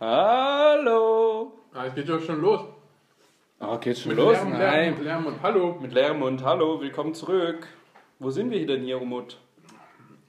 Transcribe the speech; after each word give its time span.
Hallo. 0.00 1.52
Ah, 1.74 1.86
es 1.86 1.94
geht 1.96 2.08
doch 2.08 2.22
schon 2.22 2.40
los. 2.40 2.60
Oh, 3.58 3.76
geht's 3.78 4.02
schon 4.02 4.10
Mit 4.10 4.18
los? 4.18 4.36
Lärm, 4.36 4.50
Nein. 4.50 4.60
Lärm, 4.60 5.02
Lärm 5.02 5.26
und 5.26 5.42
Hallo. 5.42 5.76
Mit 5.82 5.92
leerem 5.92 6.20
Mund. 6.20 6.44
Hallo, 6.44 6.80
willkommen 6.80 7.14
zurück. 7.14 7.66
Wo 8.20 8.30
sind 8.30 8.52
wir 8.52 8.64
denn 8.64 8.84
hier, 8.84 9.02
Umut? 9.02 9.40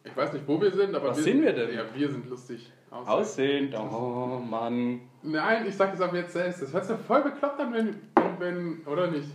Ich 0.03 0.17
weiß 0.17 0.33
nicht, 0.33 0.47
wo 0.47 0.59
wir 0.59 0.71
sind, 0.71 0.95
aber 0.95 1.09
Was 1.09 1.17
wir 1.17 1.23
sind 1.23 1.43
wir 1.43 1.53
denn? 1.53 1.71
Ja, 1.71 1.83
wir 1.93 2.09
sind 2.09 2.27
lustig. 2.27 2.71
Aussehen. 2.89 3.71
Aussehend. 3.71 3.75
Oh, 3.75 4.41
Mann. 4.43 5.01
Nein, 5.21 5.67
ich 5.67 5.75
sag 5.77 5.91
das 5.91 6.01
ab 6.01 6.15
jetzt 6.15 6.33
selbst. 6.33 6.63
Das 6.63 6.73
hört 6.73 6.85
sich 6.85 6.97
voll 7.05 7.21
bekloppt 7.21 7.59
an, 7.59 7.71
wenn, 7.71 7.95
wenn 8.39 8.81
oder 8.87 9.05
nicht? 9.11 9.29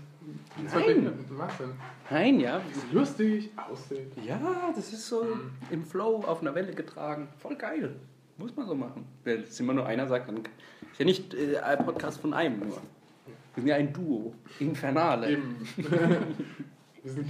Nein. 0.56 1.12
Was 1.30 1.58
denn? 1.58 1.70
Nein, 2.10 2.40
ja. 2.40 2.60
Lustig, 2.90 3.50
aussehen. 3.70 4.10
Ja, 4.26 4.40
das 4.74 4.92
ist 4.92 5.06
so 5.06 5.24
im 5.70 5.84
Flow 5.84 6.24
auf 6.26 6.40
einer 6.40 6.56
Welle 6.56 6.74
getragen. 6.74 7.28
Voll 7.38 7.54
geil. 7.54 7.94
Muss 8.36 8.56
man 8.56 8.66
so 8.66 8.74
machen. 8.74 9.06
Wenn 9.22 9.42
es 9.42 9.58
immer 9.60 9.74
nur 9.74 9.86
einer 9.86 10.06
sagt, 10.08 10.28
dann 10.28 10.38
ist 10.38 10.98
ja 10.98 11.04
nicht 11.04 11.34
äh, 11.34 11.58
ein 11.58 11.84
Podcast 11.84 12.20
von 12.20 12.34
einem 12.34 12.60
nur. 12.60 12.78
Wir 13.54 13.62
sind 13.62 13.66
ja 13.68 13.76
ein 13.76 13.92
Duo. 13.92 14.34
Infernale. 14.58 15.30
Eben. 15.30 15.68
wir, 17.02 17.12
sind, 17.12 17.28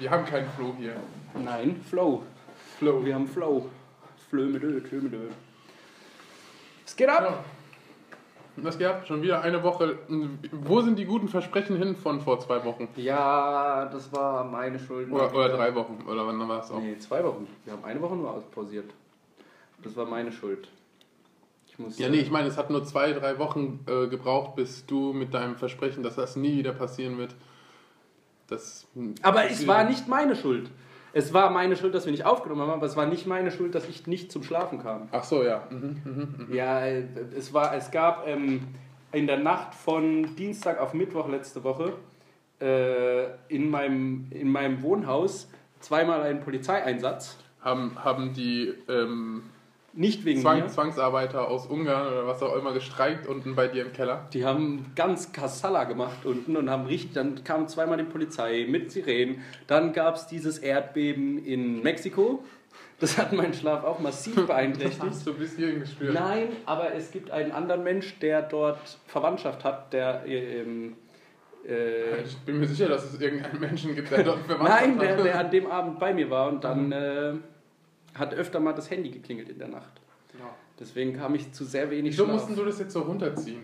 wir 0.00 0.10
haben 0.10 0.24
keinen 0.24 0.48
Flow 0.50 0.74
hier. 0.78 0.96
Nein, 1.34 1.80
Flow. 1.88 2.22
Flow. 2.78 3.04
Wir 3.04 3.14
haben 3.14 3.28
Flow. 3.28 3.68
Flö 4.30 4.46
mit 4.46 4.88
Flö. 4.88 5.10
Es 6.86 6.96
geht 6.96 7.08
ab. 7.08 7.22
Ja. 7.22 7.44
Was 8.56 8.78
gehabt? 8.78 9.06
Schon 9.06 9.22
wieder 9.22 9.42
eine 9.42 9.62
Woche. 9.62 9.98
Wo 10.50 10.80
sind 10.80 10.98
die 10.98 11.04
guten 11.04 11.28
Versprechen 11.28 11.76
hin 11.76 11.96
von 11.96 12.20
vor 12.20 12.40
zwei 12.40 12.64
Wochen? 12.64 12.88
Ja, 12.96 13.86
das 13.86 14.12
war 14.12 14.44
meine 14.44 14.78
Schuld. 14.78 15.10
Oder, 15.10 15.34
oder 15.34 15.48
drei 15.50 15.74
Wochen? 15.74 15.98
Oder 16.06 16.26
wann 16.26 16.48
war 16.48 16.60
es 16.60 16.70
auch? 16.70 16.80
Nee, 16.80 16.98
zwei 16.98 17.22
Wochen. 17.24 17.46
Wir 17.64 17.74
haben 17.74 17.84
eine 17.84 18.00
Woche 18.00 18.16
nur 18.16 18.30
auspausiert. 18.30 18.90
Das 19.82 19.96
war 19.96 20.06
meine 20.06 20.32
Schuld. 20.32 20.68
Ich 21.66 21.78
muss 21.78 21.98
Ja, 21.98 22.08
nee, 22.08 22.18
ich 22.18 22.30
meine, 22.30 22.48
es 22.48 22.56
hat 22.56 22.70
nur 22.70 22.84
zwei, 22.84 23.12
drei 23.12 23.38
Wochen 23.38 23.80
äh, 23.86 24.06
gebraucht, 24.08 24.56
bis 24.56 24.86
du 24.86 25.12
mit 25.12 25.32
deinem 25.34 25.56
Versprechen, 25.56 26.02
dass 26.02 26.16
das 26.16 26.36
nie 26.36 26.58
wieder 26.58 26.72
passieren 26.72 27.18
wird. 27.18 27.34
Das, 28.48 28.86
Aber 29.22 29.48
es 29.48 29.66
war 29.66 29.84
nicht 29.84 30.08
meine 30.08 30.36
Schuld. 30.36 30.70
Es 31.14 31.32
war 31.32 31.50
meine 31.50 31.76
Schuld, 31.76 31.94
dass 31.94 32.06
wir 32.06 32.12
nicht 32.12 32.24
aufgenommen 32.24 32.62
haben, 32.62 32.70
aber 32.70 32.86
es 32.86 32.96
war 32.96 33.06
nicht 33.06 33.26
meine 33.26 33.50
Schuld, 33.50 33.74
dass 33.74 33.88
ich 33.88 34.06
nicht 34.06 34.32
zum 34.32 34.42
Schlafen 34.42 34.82
kam. 34.82 35.08
Ach 35.12 35.24
so, 35.24 35.42
ja. 35.42 35.66
Mhm, 35.70 36.02
mhm. 36.04 36.54
Ja, 36.54 36.80
äh, 36.80 37.04
es, 37.36 37.52
war, 37.52 37.74
es 37.74 37.90
gab 37.90 38.26
ähm, 38.26 38.62
in 39.12 39.26
der 39.26 39.38
Nacht 39.38 39.74
von 39.74 40.34
Dienstag 40.36 40.80
auf 40.80 40.94
Mittwoch 40.94 41.28
letzte 41.28 41.64
Woche 41.64 41.92
äh, 42.60 43.24
in, 43.48 43.70
meinem, 43.70 44.26
in 44.30 44.50
meinem 44.50 44.82
Wohnhaus 44.82 45.48
zweimal 45.80 46.22
einen 46.22 46.40
Polizeieinsatz. 46.40 47.38
Haben, 47.60 48.02
haben 48.02 48.32
die 48.32 48.72
ähm, 48.88 49.44
Nicht 49.94 50.24
wegen 50.24 50.40
Zwang, 50.40 50.60
mir. 50.60 50.68
Zwangsarbeiter 50.68 51.48
aus 51.48 51.66
Ungarn 51.66 52.06
oder 52.06 52.26
was 52.26 52.42
auch 52.42 52.56
immer 52.56 52.72
gestreikt 52.72 53.26
unten 53.26 53.54
bei 53.54 53.68
dir 53.68 53.84
im 53.84 53.92
Keller? 53.92 54.26
Die 54.32 54.44
haben 54.44 54.92
ganz 54.96 55.32
Kassala 55.32 55.84
gemacht 55.84 56.24
unten 56.24 56.56
und 56.56 56.70
haben 56.70 56.86
richtig, 56.86 57.12
dann 57.12 57.44
kam 57.44 57.68
zweimal 57.68 57.98
die 57.98 58.04
Polizei 58.04 58.66
mit 58.68 58.90
Sirenen. 58.90 59.42
Dann 59.66 59.92
gab 59.92 60.16
es 60.16 60.26
dieses 60.26 60.58
Erdbeben 60.58 61.44
in 61.44 61.82
Mexiko. 61.82 62.42
Das 63.00 63.18
hat 63.18 63.32
meinen 63.32 63.52
Schlaf 63.52 63.84
auch 63.84 63.98
massiv 63.98 64.34
beeinträchtigt. 64.46 65.02
hast 65.02 65.26
du 65.26 65.34
bis 65.34 65.56
hierhin 65.56 65.80
gespürt. 65.80 66.14
Nein, 66.14 66.48
aber 66.64 66.94
es 66.94 67.10
gibt 67.10 67.30
einen 67.30 67.52
anderen 67.52 67.82
Mensch, 67.82 68.18
der 68.20 68.42
dort 68.42 68.98
Verwandtschaft 69.06 69.62
hat, 69.62 69.92
der 69.92 70.22
ähm, 70.24 70.96
äh, 71.68 72.22
Ich 72.22 72.38
bin 72.38 72.60
mir 72.60 72.66
sicher, 72.66 72.88
dass 72.88 73.12
es 73.12 73.20
irgendeinen 73.20 73.60
Menschen 73.60 73.94
gibt, 73.94 74.10
der 74.10 74.22
dort 74.22 74.38
Verwandtschaft 74.46 74.86
Nein, 74.86 74.98
der, 74.98 75.16
der 75.22 75.38
an 75.38 75.50
dem 75.50 75.66
Abend 75.66 75.98
bei 75.98 76.14
mir 76.14 76.30
war 76.30 76.48
und 76.48 76.64
dann 76.64 76.92
äh, 76.92 77.34
hat 78.14 78.34
öfter 78.34 78.60
mal 78.60 78.72
das 78.72 78.90
Handy 78.90 79.10
geklingelt 79.10 79.48
in 79.48 79.58
der 79.58 79.68
Nacht. 79.68 80.00
Ja. 80.38 80.54
Deswegen 80.78 81.14
kam 81.16 81.34
ich 81.34 81.52
zu 81.52 81.64
sehr 81.64 81.90
wenig 81.90 82.12
Wieso 82.12 82.24
Schlaf. 82.24 82.36
mussten 82.36 82.56
du 82.56 82.64
das 82.64 82.78
jetzt 82.78 82.92
so 82.92 83.00
runterziehen? 83.02 83.62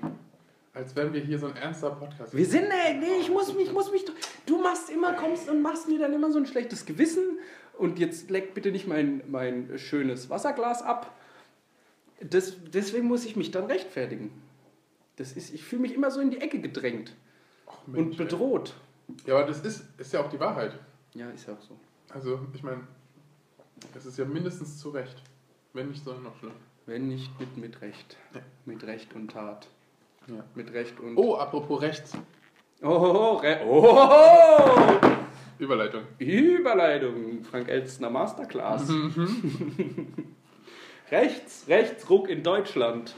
Als 0.75 0.95
wären 0.95 1.13
wir 1.13 1.21
hier 1.21 1.39
so 1.39 1.47
ein 1.47 1.57
ernster 1.57 1.91
Podcast. 1.91 2.37
Wir 2.37 2.47
sind, 2.47 2.69
nee, 2.69 2.95
nee, 3.01 3.17
ich 3.21 3.31
muss 3.31 3.53
mich, 3.55 3.67
ich 3.67 3.73
muss 3.73 3.91
mich, 3.91 4.05
du 4.47 4.63
machst 4.63 4.91
immer, 4.91 5.15
kommst 5.15 5.49
und 5.49 5.61
machst 5.61 5.89
mir 5.89 5.99
dann 5.99 6.13
immer 6.13 6.31
so 6.31 6.39
ein 6.39 6.47
schlechtes 6.47 6.87
Gewissen 6.87 7.39
und 7.79 7.99
jetzt 7.99 8.31
leck 8.31 8.55
bitte 8.55 8.71
nicht 8.71 8.87
mein, 8.87 9.23
mein 9.27 9.77
schönes 9.79 10.31
Wasserglas 10.31 10.83
ab. 10.83 11.15
Das, 12.21 12.55
deswegen 12.73 13.07
muss 13.09 13.25
ich 13.25 13.35
mich 13.37 13.51
dann 13.51 13.65
rechtfertigen. 13.65 14.31
Das 15.17 15.33
ist, 15.33 15.53
ich 15.53 15.65
fühle 15.65 15.83
mich 15.83 15.95
immer 15.95 16.11
so 16.11 16.21
in 16.21 16.31
die 16.31 16.41
Ecke 16.41 16.61
gedrängt 16.61 17.17
Ach, 17.67 17.87
und 17.87 17.93
Mensch, 17.95 18.19
ey. 18.19 18.25
bedroht. 18.25 18.75
Ja, 19.27 19.37
aber 19.37 19.47
das 19.47 19.61
ist, 19.63 19.85
ist 19.99 20.13
ja 20.13 20.21
auch 20.21 20.31
die 20.31 20.39
Wahrheit. 20.39 20.79
Ja, 21.15 21.29
ist 21.31 21.49
ja 21.49 21.55
auch 21.55 21.63
so. 21.63 21.77
Also, 22.11 22.41
ich 22.55 22.63
meine, 22.63 22.87
es 23.95 24.07
ist 24.07 24.19
ja 24.19 24.25
mindestens 24.25 24.79
zu 24.79 24.91
Recht. 24.91 25.23
Wenn 25.73 25.89
nicht, 25.89 26.05
soll 26.05 26.19
noch 26.21 26.37
schlimmer. 26.39 26.55
Wenn 26.87 27.09
nicht 27.09 27.39
mit, 27.39 27.57
mit 27.57 27.81
Recht. 27.83 28.17
Ja. 28.35 28.41
Mit 28.65 28.85
Recht 28.85 29.15
und 29.15 29.31
Tat. 29.31 29.69
Ja. 30.27 30.45
Mit 30.55 30.73
Recht 30.73 30.99
und... 31.01 31.17
Oh, 31.17 31.37
apropos 31.37 31.81
rechts. 31.83 32.17
Oh, 32.83 32.89
oh, 32.89 32.91
oh, 32.91 33.37
Re 33.37 33.61
oh, 33.67 35.01
Überleitung. 35.59 36.03
Überleitung. 36.19 37.43
Frank 37.43 37.69
Elstner 37.69 38.09
Masterclass. 38.09 38.89
Mhm. 38.89 40.09
rechts, 41.11 41.65
Rechtsruck 41.69 42.29
in 42.29 42.43
Deutschland. 42.43 43.15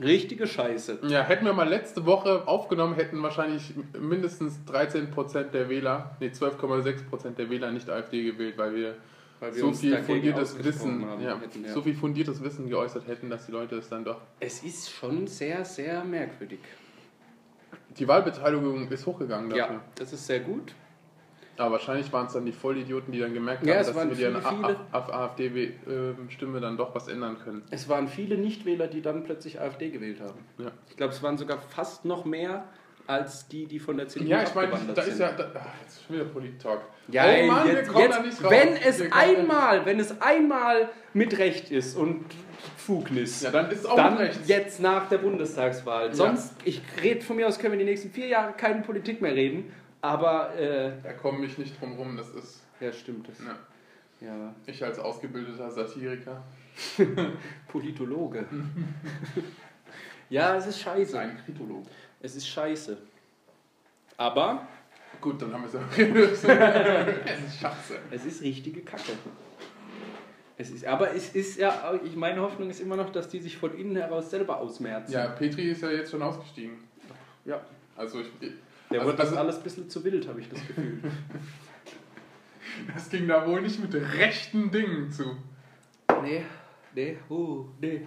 Richtige 0.00 0.46
Scheiße. 0.46 0.98
Ja, 1.08 1.22
hätten 1.22 1.46
wir 1.46 1.52
mal 1.52 1.68
letzte 1.68 2.04
Woche 2.04 2.46
aufgenommen, 2.46 2.94
hätten 2.94 3.22
wahrscheinlich 3.22 3.72
mindestens 3.98 4.58
13% 4.68 5.44
der 5.44 5.68
Wähler, 5.70 6.16
nee, 6.20 6.28
12,6% 6.28 7.30
der 7.30 7.48
Wähler 7.48 7.70
nicht 7.70 7.88
AfD 7.88 8.24
gewählt, 8.24 8.58
Weil 8.58 8.74
wir 8.74 8.96
so 9.52 9.72
viel 9.72 10.02
fundiertes 10.02 10.62
Wissen, 10.64 11.04
haben 11.06 11.22
ja, 11.22 11.38
hätten, 11.38 11.64
ja. 11.64 11.72
so 11.72 11.82
viel 11.82 11.94
fundiertes 11.94 12.42
Wissen 12.42 12.68
geäußert 12.68 13.06
hätten, 13.06 13.30
dass 13.30 13.46
die 13.46 13.52
Leute 13.52 13.76
es 13.76 13.88
dann 13.88 14.04
doch. 14.04 14.20
Es 14.40 14.62
ist 14.62 14.90
schon 14.90 15.26
sehr, 15.26 15.64
sehr 15.64 16.04
merkwürdig. 16.04 16.60
Die 17.98 18.06
Wahlbeteiligung 18.06 18.88
ist 18.88 19.06
hochgegangen 19.06 19.50
dafür. 19.50 19.74
Ja, 19.76 19.84
das 19.94 20.12
ist 20.12 20.26
sehr 20.26 20.40
gut. 20.40 20.74
Aber 21.58 21.72
wahrscheinlich 21.72 22.12
waren 22.12 22.26
es 22.26 22.34
dann 22.34 22.44
die 22.44 22.52
Vollidioten, 22.52 23.12
die 23.12 23.18
dann 23.20 23.32
gemerkt 23.32 23.64
Ja, 23.64 23.76
haben, 23.76 23.86
dass 23.86 23.94
sie 23.96 24.06
mit 24.06 24.18
ihren. 24.18 24.36
AfD-Stimme 24.92 26.60
dann 26.60 26.76
doch 26.76 26.94
was 26.94 27.08
ändern 27.08 27.38
können. 27.38 27.62
Es 27.70 27.88
waren 27.88 28.08
viele 28.08 28.36
Nichtwähler, 28.36 28.88
die 28.88 29.00
dann 29.00 29.24
plötzlich 29.24 29.58
AfD 29.60 29.88
gewählt 29.90 30.20
haben. 30.20 30.38
Ja. 30.58 30.70
Ich 30.88 30.96
glaube, 30.96 31.14
es 31.14 31.22
waren 31.22 31.38
sogar 31.38 31.58
fast 31.58 32.04
noch 32.04 32.26
mehr 32.26 32.68
als 33.06 33.46
die, 33.48 33.66
die 33.66 33.78
von 33.78 33.96
der 33.96 34.08
CDU 34.08 34.26
Ja, 34.28 34.42
ich 34.42 34.54
meine, 34.54 34.72
da 34.94 35.02
ist 35.02 35.18
ja. 35.20 35.32
Da, 35.32 35.50
ach, 35.54 35.66
jetzt 35.82 35.96
ist 35.98 36.06
schon 36.06 36.16
wieder 36.16 36.24
Politik-Talk. 36.26 36.80
Ja, 37.08 37.24
oh 37.24 37.46
Mann, 37.46 37.66
wir 37.68 37.74
jetzt, 37.74 37.88
kommen 37.92 38.04
jetzt, 38.04 38.16
da 38.18 38.22
nicht 38.22 38.44
raus. 38.44 38.50
wenn 38.50 38.74
Wir 38.74 38.86
es 38.86 38.98
da- 38.98 39.16
einmal, 39.16 39.86
wenn 39.86 40.00
es 40.00 40.20
einmal 40.20 40.88
mit 41.12 41.38
Recht 41.38 41.70
ist 41.70 41.96
und 41.96 42.24
Fugnis, 42.76 43.42
Ja, 43.42 43.50
dann 43.50 43.70
ist 43.70 43.80
es 43.80 43.86
auch 43.86 43.96
dann 43.96 44.16
rechts. 44.16 44.48
jetzt 44.48 44.80
nach 44.80 45.08
der 45.08 45.18
Bundestagswahl. 45.18 46.08
Ja. 46.08 46.14
Sonst, 46.14 46.54
ich 46.64 46.82
rede 47.02 47.20
von 47.22 47.36
mir 47.36 47.46
aus, 47.46 47.58
können 47.58 47.72
wir 47.72 47.78
die 47.78 47.84
nächsten 47.84 48.10
vier 48.10 48.26
Jahre 48.26 48.52
keine 48.54 48.82
Politik 48.82 49.20
mehr 49.22 49.34
reden. 49.34 49.72
Aber, 50.00 50.54
äh, 50.58 50.92
Da 51.02 51.12
komme 51.12 51.46
ich 51.46 51.58
nicht 51.58 51.80
drum 51.80 51.94
rum. 51.96 52.16
Das 52.16 52.28
ist. 52.30 52.62
ja, 52.80 52.92
stimmt. 52.92 53.28
Das, 53.28 53.38
Ja. 53.40 54.26
ja. 54.26 54.54
Ich 54.66 54.82
als 54.84 54.98
ausgebildeter 54.98 55.70
Satiriker. 55.70 56.42
Politologe. 57.68 58.44
ja, 60.30 60.56
es 60.56 60.66
ist 60.66 60.80
scheiße. 60.80 61.18
Ein 61.18 61.38
Kritologe. 61.44 61.88
Es 62.26 62.34
ist 62.34 62.48
scheiße. 62.48 62.98
Aber 64.16 64.66
Gut, 65.20 65.40
dann 65.40 65.52
haben 65.52 65.62
wir 65.62 65.68
es 65.68 65.76
auch 65.76 65.96
gelöst. 65.96 66.44
es 66.44 67.44
ist 67.46 67.60
scheiße. 67.60 67.98
es 68.10 68.26
ist 68.26 68.42
richtige 68.42 68.80
Kacke. 68.80 69.12
Es 70.58 70.70
ist, 70.70 70.84
aber 70.84 71.14
es 71.14 71.36
ist 71.36 71.56
ja, 71.56 71.94
ich, 72.04 72.16
meine 72.16 72.40
Hoffnung 72.40 72.68
ist 72.68 72.80
immer 72.80 72.96
noch, 72.96 73.12
dass 73.12 73.28
die 73.28 73.38
sich 73.38 73.56
von 73.56 73.78
innen 73.78 73.94
heraus 73.94 74.28
selber 74.28 74.58
ausmerzen. 74.58 75.12
Ja, 75.12 75.28
Petri 75.28 75.70
ist 75.70 75.82
ja 75.82 75.90
jetzt 75.90 76.10
schon 76.10 76.20
ausgestiegen. 76.20 76.78
Ja. 77.44 77.60
Also, 77.96 78.20
ich, 78.20 78.26
Der 78.90 78.98
also, 78.98 79.06
wird 79.06 79.20
das 79.20 79.32
alles 79.32 79.58
ein 79.58 79.62
bisschen 79.62 79.88
zu 79.88 80.02
wild, 80.02 80.26
habe 80.26 80.40
ich 80.40 80.48
das 80.48 80.66
Gefühl. 80.66 81.00
das 82.92 83.08
ging 83.08 83.28
da 83.28 83.46
wohl 83.46 83.62
nicht 83.62 83.78
mit 83.78 83.94
rechten 83.94 84.72
Dingen 84.72 85.12
zu. 85.12 85.36
nee, 86.24 86.42
nee, 86.92 87.18
uh, 87.30 87.66
nee. 87.80 88.04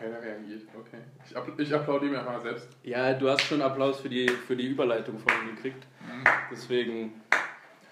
Keiner 0.00 0.22
reagiert, 0.22 0.62
okay. 0.78 0.96
Ich, 1.28 1.36
app 1.36 1.52
ich 1.58 1.74
applaudiere 1.74 2.12
mir 2.12 2.18
einfach 2.20 2.32
mal 2.32 2.40
selbst. 2.40 2.68
Ja, 2.82 3.12
du 3.12 3.28
hast 3.28 3.42
schon 3.42 3.60
Applaus 3.60 4.00
für 4.00 4.08
die, 4.08 4.28
für 4.28 4.56
die 4.56 4.66
Überleitung 4.66 5.18
von 5.18 5.30
ihm 5.42 5.54
gekriegt. 5.54 5.86
Mhm. 6.00 6.24
Deswegen, 6.50 7.12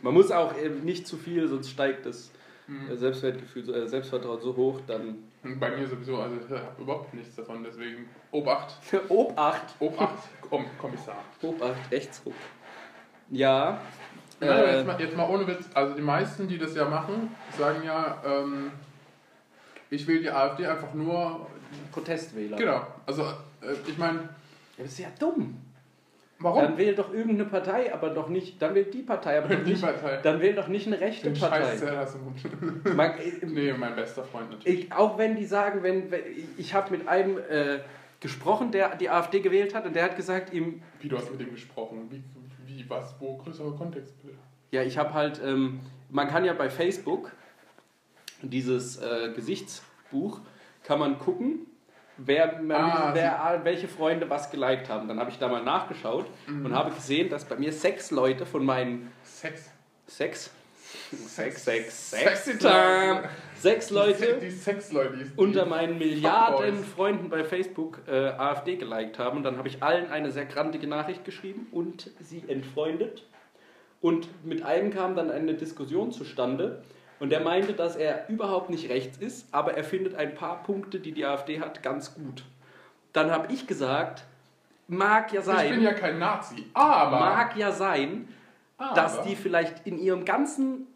man 0.01 0.15
muss 0.15 0.31
auch 0.31 0.57
eben 0.57 0.85
nicht 0.85 1.07
zu 1.07 1.19
viel, 1.19 1.47
sonst 1.49 1.71
steigt 1.71 2.07
das 2.07 2.33
Mhm. 2.67 2.91
äh, 2.91 2.97
Selbstwertgefühl, 2.97 3.65
so- 3.65 3.73
äh, 3.75 3.87
Selbstvertrauen 3.89 4.41
so 4.43 4.55
hoch, 4.57 4.81
dann 4.87 5.19
Bei 5.59 5.71
mir 5.71 5.87
sowieso, 5.87 6.19
also 6.21 6.37
ich 6.37 6.51
habe 6.51 6.83
überhaupt 6.83 7.15
nichts 7.15 7.35
davon, 7.37 7.63
deswegen 7.65 8.09
Obacht. 8.31 8.75
Obacht, 9.09 9.75
Obacht, 9.79 10.29
Komm, 10.43 10.67
Kommissar. 10.79 11.25
Obacht, 11.43 11.91
Rechtsruck. 11.91 12.35
Ja, 13.31 13.81
Nein, 14.41 14.51
äh, 14.51 14.77
jetzt, 14.77 14.87
mal, 14.87 15.01
jetzt 15.01 15.17
mal 15.17 15.29
ohne 15.31 15.47
Witz, 15.47 15.69
also 15.75 15.95
die 15.95 16.03
meisten, 16.03 16.47
die 16.47 16.59
das 16.59 16.75
ja 16.75 16.85
machen, 16.87 17.35
sagen 17.59 17.83
ja, 17.85 18.23
ähm, 18.25 18.71
ich 19.91 20.07
will 20.07 20.21
die 20.21 20.31
AfD 20.31 20.67
einfach 20.67 20.93
nur, 20.93 21.47
Protestwähler. 21.99 22.57
genau, 22.57 22.87
also 23.07 23.23
äh, 23.23 23.75
ich 23.87 23.99
meine, 23.99 24.19
Ja, 24.21 24.29
Das 24.85 24.93
ist 24.93 24.99
ja 24.99 25.09
dumm. 25.19 25.57
Warum? 26.41 26.63
Dann 26.63 26.79
wähl 26.79 26.95
doch 26.95 27.13
irgendeine 27.13 27.47
Partei, 27.47 27.93
aber 27.93 28.11
doch 28.11 28.29
nicht, 28.29 28.63
dann 28.63 28.73
wählt 28.77 28.95
die 28.95 29.03
Partei, 29.03 29.39
aber 29.39 29.49
doch 29.57 29.65
Die 29.65 29.71
nicht, 29.73 29.83
Partei. 29.83 30.19
dann 30.23 30.41
wähl 30.41 30.55
doch 30.55 30.69
nicht 30.69 30.87
eine 30.87 31.01
rechte 31.01 31.25
Den 31.31 31.35
Scheiß 31.37 31.51
Partei. 31.51 31.77
Zell 31.77 31.97
hast 31.97 32.15
du 32.15 32.19
gut. 32.21 32.95
Man, 32.97 33.13
nee, 33.47 33.73
mein 33.73 33.97
bester 33.97 34.23
Freund 34.23 34.51
natürlich. 34.53 34.85
ich, 34.85 34.93
auch 34.93 35.19
wenn 35.19 35.35
die 35.35 35.45
sagen, 35.47 35.83
wenn, 35.83 36.13
wenn 36.13 36.21
ich 36.57 36.75
habe 36.75 36.97
mit 36.97 37.09
einem 37.09 37.39
äh, 37.39 37.81
gesprochen, 38.21 38.71
der 38.71 38.95
die 38.95 39.11
AfD 39.11 39.41
gewählt 39.41 39.75
hat 39.75 39.85
und 39.85 39.97
der 39.97 40.05
hat 40.05 40.15
gesagt, 40.17 40.53
ihm, 40.55 40.81
Wie, 41.01 41.09
du 41.09 41.17
hast 41.19 41.29
mit 41.33 41.41
dem 41.41 41.51
gesprochen. 41.51 42.07
Wie, 42.09 42.23
wie 42.67 42.89
was, 42.89 43.17
wo, 43.19 43.37
größere 43.39 43.73
Kontext 43.73 44.15
bitte. 44.23 44.37
ja, 44.71 44.83
ich 44.85 44.97
habe 44.97 45.15
halt, 45.15 45.41
ähm, 45.45 45.81
man 46.09 46.29
kann 46.29 46.45
ja 46.45 46.53
bei 46.53 46.71
Facebook 46.71 47.33
dieses 48.43 48.99
äh, 48.99 49.33
Gesichtsbuch, 49.35 50.41
kann 50.85 51.01
man 51.01 51.19
gucken, 51.19 51.67
wer, 52.19 52.61
Ah, 52.71 53.11
wer 53.15 53.61
welche 53.65 53.89
Freunde 53.89 54.29
was 54.29 54.51
geliked 54.51 54.89
haben. 54.89 55.09
Dann 55.09 55.19
habe 55.19 55.31
ich 55.31 55.39
da 55.39 55.49
mal 55.49 55.63
nachgeschaut 55.63 56.27
Mhm. 56.47 56.67
und 56.67 56.75
habe 56.75 56.91
gesehen, 56.91 57.29
dass 57.31 57.45
bei 57.45 57.57
mir 57.57 57.73
sechs 57.73 58.11
Leute 58.11 58.45
von 58.47 58.65
meinen 58.65 59.11
Sex. 59.23 59.71
sechs, 60.07 60.51
Sex. 61.27 61.65
sechs, 61.65 62.11
Sexy 62.11 62.59
time, 62.59 63.25
sechs 63.57 63.89
Die, 63.89 63.95
Leute 63.95 64.39
die 64.41 64.51
Sexleute. 64.51 65.17
Die, 65.19 65.31
unter 65.37 65.67
meinen 65.67 65.99
Milliarden 65.99 66.77
Fuckboys. 66.77 66.95
Freunden 66.95 67.29
bei 67.29 67.45
Facebook 67.45 68.01
äh, 68.09 68.29
AfD 68.31 68.77
geliked 68.77 69.19
haben. 69.19 69.39
Und 69.39 69.43
dann 69.45 69.59
habe 69.59 69.69
ich 69.69 69.83
allen 69.83 70.11
eine 70.11 70.31
sehr 70.31 70.47
grantige 70.47 70.87
Nachricht 70.87 71.25
geschrieben 71.25 71.67
und 71.73 72.11
sie 72.21 72.43
entfreundet. 72.49 73.25
Und 74.01 74.29
mit 74.47 74.63
einem 74.63 74.91
kam 74.93 75.15
dann 75.17 75.31
eine 75.31 75.55
Diskussion 75.55 76.13
zustande. 76.13 76.83
Und 77.21 77.31
der 77.31 77.41
meinte, 77.41 77.73
dass 77.73 77.97
er 77.97 78.29
überhaupt 78.29 78.71
nicht 78.71 78.89
rechts 78.91 79.19
ist, 79.19 79.53
aber 79.53 79.75
er 79.75 79.85
findet 79.85 80.15
ein 80.15 80.35
paar 80.35 80.63
Punkte, 80.63 81.01
die 81.01 81.13
die 81.13 81.25
AfD 81.25 81.61
hat, 81.61 81.83
ganz 81.83 82.15
gut. 82.15 82.45
Dann 83.13 83.31
habe 83.31 83.53
ich 83.53 83.67
gesagt, 83.67 84.25
mag 84.87 85.33
ja 85.33 85.41
Ich 85.41 85.47
bin 85.47 85.57
sein, 85.57 85.83
ja 85.83 85.93
kein 85.95 86.19
Nazi, 86.19 86.67
aber. 86.75 87.19
mag 87.19 87.57
ja 87.57 87.73
sein, 87.73 88.29
aber 88.77 88.95
dass 88.95 89.23
die 89.23 89.35
vielleicht 89.35 89.87
in 89.87 89.99
ihrem 89.99 90.25
ganzen 90.25 90.87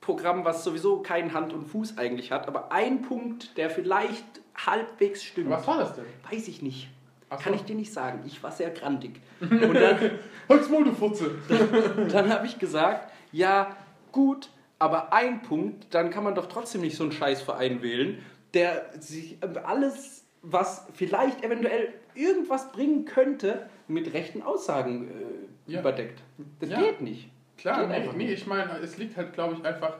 Programm, 0.00 0.44
was 0.44 0.64
sowieso 0.64 0.98
keinen 1.00 1.32
Hand 1.32 1.52
und 1.52 1.64
Fuß 1.64 1.98
eigentlich 1.98 2.32
hat, 2.32 2.48
aber 2.48 2.72
ein 2.72 3.02
Punkt, 3.02 3.56
der 3.56 3.70
vielleicht 3.70 4.24
halbwegs 4.66 5.24
stimmt, 5.24 5.50
Was 5.50 5.66
war 5.66 5.78
das 5.78 5.94
denn? 5.94 6.04
weiß 6.30 6.48
ich 6.48 6.62
nicht. 6.62 6.88
So. 7.30 7.38
Kann 7.38 7.54
ich 7.54 7.62
dir 7.62 7.74
nicht 7.76 7.92
sagen. 7.92 8.20
Ich 8.26 8.42
war 8.42 8.50
sehr 8.52 8.70
grantig. 8.70 9.20
Und 9.40 9.74
dann, 9.74 10.10
Holz 10.48 10.68
Maul, 10.68 10.84
du 10.84 10.92
Futze! 10.92 11.30
dann 12.12 12.30
habe 12.30 12.46
ich 12.46 12.58
gesagt, 12.58 13.10
ja, 13.32 13.74
gut, 14.10 14.50
aber 14.82 15.12
ein 15.12 15.42
Punkt, 15.42 15.94
dann 15.94 16.10
kann 16.10 16.24
man 16.24 16.34
doch 16.34 16.46
trotzdem 16.46 16.80
nicht 16.80 16.96
so 16.96 17.04
einen 17.04 17.12
Scheißverein 17.12 17.82
wählen, 17.82 18.18
der 18.52 18.90
sich 18.98 19.38
alles, 19.64 20.24
was 20.42 20.86
vielleicht 20.92 21.44
eventuell 21.44 21.94
irgendwas 22.16 22.72
bringen 22.72 23.04
könnte, 23.04 23.68
mit 23.86 24.12
rechten 24.12 24.42
Aussagen 24.42 25.08
äh, 25.08 25.70
Ja. 25.72 25.80
überdeckt. 25.80 26.20
Das 26.58 26.70
Ja. 26.70 26.80
geht 26.80 27.00
nicht. 27.00 27.30
Klar, 27.56 27.78
Geht 27.80 27.88
nee, 27.90 27.94
einfach 27.94 28.12
nee, 28.14 28.32
ich 28.32 28.44
meine, 28.46 28.78
es 28.80 28.96
liegt 28.98 29.16
halt, 29.16 29.32
glaube 29.34 29.54
ich, 29.54 29.64
einfach. 29.64 29.98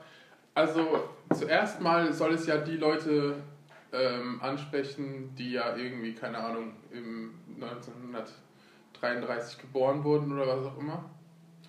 Also, 0.55 1.05
zuerst 1.33 1.81
mal 1.81 2.13
soll 2.13 2.35
es 2.35 2.47
ja 2.47 2.59
die 2.59 2.77
Leute 2.77 3.37
ähm, 3.93 4.41
ansprechen, 4.43 5.33
die 5.39 5.53
ja 5.53 5.77
irgendwie, 5.77 6.13
keine 6.13 6.39
Ahnung, 6.39 6.73
im 6.91 7.35
1933 7.55 9.61
geboren 9.61 10.03
wurden 10.03 10.33
oder 10.33 10.47
was 10.49 10.67
auch 10.67 10.79
immer. 10.79 11.05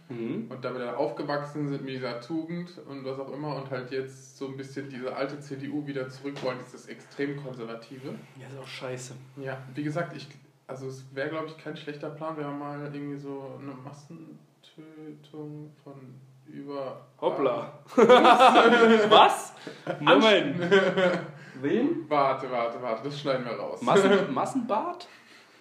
Mhm. 0.10 0.48
Und 0.50 0.64
damit 0.64 0.82
dann 0.82 0.96
aufgewachsen 0.96 1.70
sind 1.70 1.84
mit 1.86 1.96
dieser 1.96 2.20
Tugend 2.20 2.78
und 2.88 3.06
was 3.06 3.20
auch 3.20 3.32
immer 3.32 3.56
und 3.56 3.70
halt 3.72 3.92
jetzt 3.92 4.38
so 4.38 4.48
ein 4.48 4.58
bisschen 4.58 4.90
diese 4.90 5.16
alte 5.16 5.40
CDU 5.40 5.86
wieder 5.88 6.10
zurück 6.10 6.42
wollen, 6.44 6.58
dieses 6.66 6.88
extrem 6.88 7.42
konservative. 7.42 8.16
Ja, 8.40 8.48
ist 8.48 8.60
auch 8.60 8.68
scheiße. 8.68 9.14
Ja, 9.38 9.58
wie 9.74 9.84
gesagt, 9.84 10.16
ich, 10.16 10.28
also 10.68 10.88
es 10.88 11.06
wäre, 11.14 11.30
glaube 11.30 11.48
ich, 11.48 11.58
kein 11.58 11.78
schlechter 11.78 12.10
Plan, 12.10 12.36
wenn 12.38 12.46
man 12.46 12.60
mal 12.60 12.94
irgendwie 12.94 13.18
so 13.18 13.58
eine 13.60 13.74
Massentötung 13.74 15.72
von 15.84 16.16
über. 16.46 17.06
Hoppla. 17.22 17.80
Was? 17.96 19.54
Moment. 20.00 20.60
Wen? 21.62 22.10
Warte, 22.10 22.52
warte, 22.52 22.82
warte, 22.82 23.04
das 23.04 23.20
schneiden 23.20 23.46
wir 23.46 23.54
raus. 23.54 23.82
Massen, 23.82 24.34
Massenbad? 24.34 25.08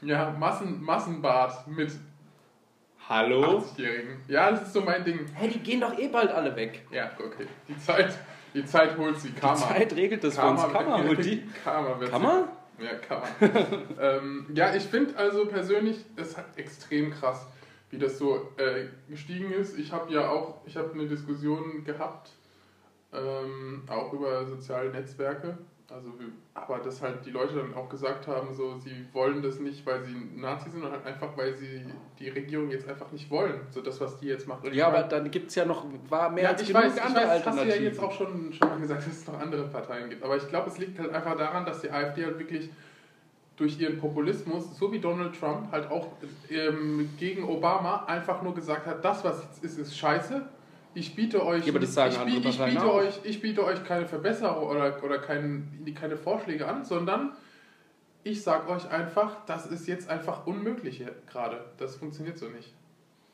ja, 0.00 0.30
Massen, 0.30 0.82
Massenbad 0.82 1.66
mit 1.68 1.92
Hallo? 3.08 3.58
80-Jährigen. 3.58 4.20
Ja, 4.28 4.50
das 4.50 4.62
ist 4.62 4.72
so 4.72 4.80
mein 4.80 5.04
Ding. 5.04 5.26
Hä, 5.34 5.48
die 5.48 5.58
gehen 5.58 5.80
doch 5.80 5.98
eh 5.98 6.08
bald 6.08 6.30
alle 6.30 6.54
weg. 6.54 6.86
Ja, 6.90 7.10
okay. 7.18 7.46
Die 7.68 7.76
Zeit, 7.78 8.16
die 8.54 8.64
Zeit 8.64 8.96
holt 8.96 9.18
sie. 9.18 9.32
Karma. 9.32 9.54
Die 9.54 9.60
Zeit 9.60 9.96
regelt 9.96 10.24
das 10.24 10.38
für 10.38 10.46
uns. 10.46 10.62
Kammer 10.62 11.04
holt 11.04 11.24
die. 11.24 11.42
Karma 11.64 11.98
wird 11.98 12.10
Kammer? 12.10 12.48
Sie. 12.78 12.84
Ja, 12.84 12.94
Kammer. 12.94 13.26
ähm, 14.00 14.46
ja, 14.54 14.74
ich 14.74 14.84
finde 14.84 15.16
also 15.16 15.46
persönlich, 15.46 16.04
es 16.16 16.36
hat 16.36 16.56
extrem 16.56 17.10
krass, 17.10 17.46
wie 17.90 17.98
das 17.98 18.18
so 18.18 18.52
äh, 18.56 18.86
gestiegen 19.08 19.52
ist. 19.52 19.78
Ich 19.78 19.92
habe 19.92 20.12
ja 20.12 20.28
auch, 20.28 20.60
ich 20.66 20.76
habe 20.76 20.92
eine 20.94 21.06
Diskussion 21.06 21.84
gehabt, 21.84 22.30
ähm, 23.12 23.82
auch 23.88 24.12
über 24.12 24.46
soziale 24.46 24.90
Netzwerke. 24.90 25.58
Also, 25.94 26.08
aber 26.54 26.78
dass 26.78 27.02
halt 27.02 27.26
die 27.26 27.30
Leute 27.30 27.56
dann 27.56 27.74
auch 27.74 27.88
gesagt 27.88 28.26
haben, 28.26 28.54
so 28.54 28.78
sie 28.78 29.06
wollen 29.12 29.42
das 29.42 29.60
nicht, 29.60 29.84
weil 29.84 30.02
sie 30.02 30.14
Nazi 30.36 30.70
sind, 30.70 30.80
sondern 30.80 31.04
halt 31.04 31.14
einfach, 31.14 31.36
weil 31.36 31.54
sie 31.54 31.84
die 32.18 32.30
Regierung 32.30 32.70
jetzt 32.70 32.88
einfach 32.88 33.12
nicht 33.12 33.30
wollen. 33.30 33.60
So 33.70 33.82
das, 33.82 34.00
was 34.00 34.18
die 34.18 34.26
jetzt 34.26 34.48
macht. 34.48 34.64
Und 34.64 34.70
ich 34.70 34.78
Ja, 34.78 34.88
aber 34.88 35.02
dann 35.02 35.30
gibt 35.30 35.50
es 35.50 35.54
ja 35.54 35.64
noch, 35.64 35.84
war 36.08 36.30
mehr 36.30 36.44
ja, 36.44 36.50
als 36.50 36.62
ich 36.62 36.68
genug 36.68 36.84
weiß, 36.84 36.96
ich 36.96 37.02
andere 37.02 37.26
weiß, 37.26 37.44
das 37.44 37.46
hast 37.46 37.54
du 37.54 37.58
ja 37.58 37.64
Alternativen. 37.64 37.84
jetzt 37.84 38.00
auch 38.00 38.12
schon, 38.12 38.52
schon 38.52 38.68
mal 38.68 38.80
gesagt, 38.80 39.06
dass 39.06 39.12
es 39.12 39.26
noch 39.26 39.38
andere 39.38 39.64
Parteien 39.64 40.08
gibt. 40.08 40.22
Aber 40.22 40.36
ich 40.36 40.48
glaube, 40.48 40.70
es 40.70 40.78
liegt 40.78 40.98
halt 40.98 41.12
einfach 41.12 41.36
daran, 41.36 41.66
dass 41.66 41.82
die 41.82 41.90
AfD 41.90 42.24
halt 42.24 42.38
wirklich 42.38 42.70
durch 43.56 43.78
ihren 43.78 43.98
Populismus, 43.98 44.76
so 44.78 44.90
wie 44.92 44.98
Donald 44.98 45.38
Trump, 45.38 45.70
halt 45.72 45.90
auch 45.90 46.08
ähm, 46.50 47.10
gegen 47.18 47.44
Obama 47.44 48.04
einfach 48.06 48.42
nur 48.42 48.54
gesagt 48.54 48.86
hat, 48.86 49.04
das, 49.04 49.22
was 49.24 49.42
jetzt 49.42 49.62
ist, 49.62 49.78
ist 49.78 49.96
scheiße. 49.96 50.42
Ich 50.94 51.14
biete 51.14 51.44
euch, 51.44 51.66
Ja, 52.14 52.26
ich, 52.26 52.36
ich, 52.36 52.58
Parteien 52.58 52.74
biete 52.74 52.92
euch, 52.92 53.20
ich 53.24 53.40
biete 53.40 53.64
euch 53.64 53.84
keine 53.84 54.06
Verbesserung 54.06 54.68
oder, 54.68 55.02
oder 55.02 55.18
kein, 55.18 55.84
keine 55.98 56.16
Vorschläge 56.16 56.68
an, 56.68 56.84
sondern 56.84 57.32
ich 58.24 58.42
sage 58.42 58.68
euch 58.70 58.90
einfach, 58.90 59.44
das 59.46 59.66
ist 59.66 59.86
jetzt 59.88 60.08
einfach 60.08 60.46
unmöglich 60.46 61.04
gerade. 61.30 61.64
Das 61.78 61.96
funktioniert 61.96 62.38
so 62.38 62.48
nicht. 62.48 62.72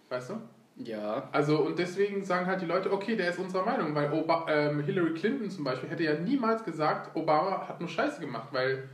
Weißt 0.08 0.31
du? 0.31 0.40
ja. 0.84 1.28
Also 1.32 1.58
und 1.58 1.78
deswegen 1.78 2.25
sagen 2.25 2.46
halt 2.46 2.62
die 2.62 2.66
Leute, 2.66 2.93
okay, 2.93 3.16
der 3.16 3.31
ist 3.31 3.38
unserer 3.38 3.64
Meinung, 3.64 3.94
weil 3.94 4.12
Oba 4.12 4.46
ähm, 4.49 4.81
Hillary 4.81 5.14
Clinton 5.14 5.50
zum 5.50 5.64
Beispiel 5.64 5.90
hätte 5.90 6.04
ja 6.04 6.14
niemals 6.14 6.64
gesagt, 6.64 7.16
Obama 7.16 7.66
hat 7.69 7.81
nur 7.81 7.88
Scheiße 7.88 8.20
gemacht, 8.20 8.49
weil 8.52 8.88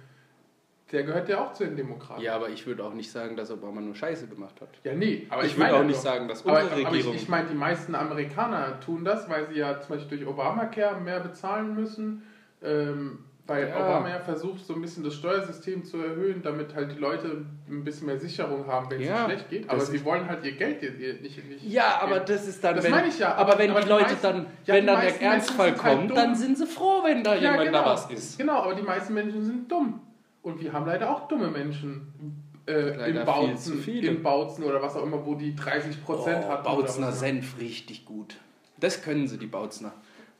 der 0.95 1.03
gehört 1.03 1.29
ja 1.29 1.45
auch 1.45 1.53
zu 1.53 1.65
den 1.65 1.77
Demokraten. 1.77 2.23
ja, 2.23 2.35
aber 2.35 2.49
ich 2.49 2.67
würde 2.67 2.83
auch 2.85 2.95
nicht 2.95 3.11
sagen, 3.11 3.37
dass 3.37 3.51
Obama 3.51 3.81
nur 3.83 3.95
Scheiße 3.95 4.29
gemacht 4.29 4.59
hat. 4.61 4.69
Ja, 4.85 4.95
nee, 4.95 5.27
aber 5.29 5.43
ich 5.43 5.49
ich, 5.49 5.57
würde 5.59 5.71
meine 5.73 5.83
auch 5.83 5.87
nicht 5.87 5.99
doch- 5.99 6.05
sagen, 6.05 6.29
dass 6.29 6.47
aber, 6.47 6.63
unsere 6.63 6.73
aber 6.73 6.81
ich, 6.83 6.89
Regierung... 6.89 7.15
ich 7.17 7.29
meine, 7.29 7.49
die 7.49 7.55
meisten 7.55 7.95
Amerikaner 7.95 8.81
tun 8.81 9.05
das, 9.05 9.29
weil 9.29 9.47
sie 9.49 9.59
ja 9.59 9.81
zum 9.81 9.97
Beispiel 9.97 10.19
durch 10.19 10.31
Obamacare 10.31 11.01
mehr 11.01 11.21
bezahlen 11.21 11.75
müssen, 11.75 12.23
ähm, 12.63 13.19
weil 13.47 13.69
Ja. 13.69 13.77
Obama 13.77 14.09
ja 14.09 14.21
versucht, 14.21 14.65
so 14.65 14.73
ein 14.75 14.81
bisschen 14.81 15.05
das 15.05 15.15
Steuersystem 15.17 15.85
zu 15.85 15.99
erhöhen, 15.99 16.41
damit 16.43 16.75
halt 16.75 16.93
die 16.93 16.99
Leute 16.99 17.45
ein 17.69 17.85
bisschen 17.85 18.07
mehr 18.07 18.19
Sicherung 18.19 18.67
haben, 18.67 18.91
wenn 18.91 19.03
es 19.03 19.07
Ja, 19.07 19.27
schlecht 19.27 19.51
geht. 19.51 19.69
Aber 19.69 19.81
sie 19.83 20.03
wollen 20.03 20.27
halt 20.27 20.43
ihr 20.47 20.53
Geld 20.53 20.83
ihr- 20.83 20.93
nicht, 21.21 21.47
nicht 21.47 21.63
ja, 21.63 21.99
aber 22.01 22.15
geben. 22.21 22.25
das 22.29 22.49
ist 22.49 22.65
dann, 22.65 22.77
Das 22.77 22.85
wenn, 22.87 22.93
meine 22.93 23.09
ich 23.09 23.19
ja, 23.19 23.35
aber 23.35 23.59
wenn 23.59 23.71
aber 23.71 23.81
die 23.81 23.85
die 23.87 23.93
Leute 23.93 24.05
meisten- 24.13 24.23
dann, 24.23 24.47
ja, 24.65 24.75
wenn 24.75 24.87
dann 24.87 25.01
der 25.03 25.21
Ernstfall 25.21 25.73
halt 25.73 25.77
kommt, 25.79 26.11
dumm. 26.11 26.17
dann 26.17 26.35
sind 26.35 26.57
sie 26.57 26.67
froh, 26.67 27.03
wenn 27.05 27.23
da 27.23 27.35
jemand 27.35 27.65
genau. 27.65 27.81
da 27.81 27.87
was 27.91 28.11
ist. 28.11 28.39
Genau, 28.39 28.63
aber 28.63 28.75
die 28.77 28.83
meisten 28.83 29.13
Menschen 29.13 29.45
sind 29.45 29.71
dumm. 29.71 30.01
Und 30.45 30.61
wir 30.61 30.73
haben 30.75 30.85
leider 30.87 31.11
auch 31.11 31.27
dumme 31.27 31.51
Menschen 31.51 32.45
äh, 32.67 33.11
in, 33.11 33.25
Bautzen, 33.25 33.83
in 33.89 34.23
Bautzen 34.23 34.63
oder 34.63 34.81
was 34.83 34.95
auch 34.95 35.03
immer, 35.03 35.25
wo 35.25 35.35
die 35.35 35.57
30 35.57 36.05
Prozent 36.05 36.45
oh, 36.47 36.53
oder 36.77 36.87
was. 36.87 37.19
Senf, 37.19 37.59
richtig 37.59 38.05
gut. 38.05 38.37
Das 38.79 39.03
können 39.03 39.27
sie, 39.27 39.39
die 39.39 39.47
Bautzner. 39.47 39.93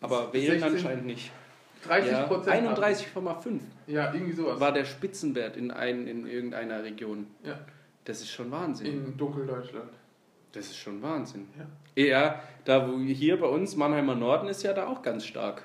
Aber 0.03 0.33
wählen 0.35 0.61
16 0.61 0.73
anscheinend 0.73 1.07
nicht. 1.07 1.33
30 1.87 2.13
Ja, 2.13 2.23
Prozent. 2.25 2.69
31,5 2.69 3.61
Ja, 3.87 4.13
irgendwie 4.13 4.35
sowas. 4.35 4.61
war 4.61 4.73
der 4.73 4.85
Spitzenwert 4.85 5.57
in, 5.57 5.71
ein, 5.71 6.07
in 6.07 6.27
irgendeiner 6.27 6.83
Region. 6.85 7.27
Ja, 7.43 7.59
Das 8.05 8.21
ist 8.21 8.31
schon 8.31 8.51
Wahnsinn. 8.51 8.87
in 8.87 9.17
Dunkeldeutschland. 9.17 9.91
Das 10.53 10.67
ist 10.67 10.77
schon 10.77 11.01
Wahnsinn. 11.03 11.49
Ja. 11.97 12.05
Ja, 12.05 12.43
da 12.67 12.89
wo 12.91 12.99
hier 12.99 13.41
bei 13.41 13.47
uns, 13.47 13.75
Mannheimer 13.77 14.15
Norden, 14.15 14.49
ist 14.49 14.63
ja 14.63 14.75
da 14.75 14.87
auch 14.87 15.01
ganz 15.03 15.25
stark. 15.25 15.63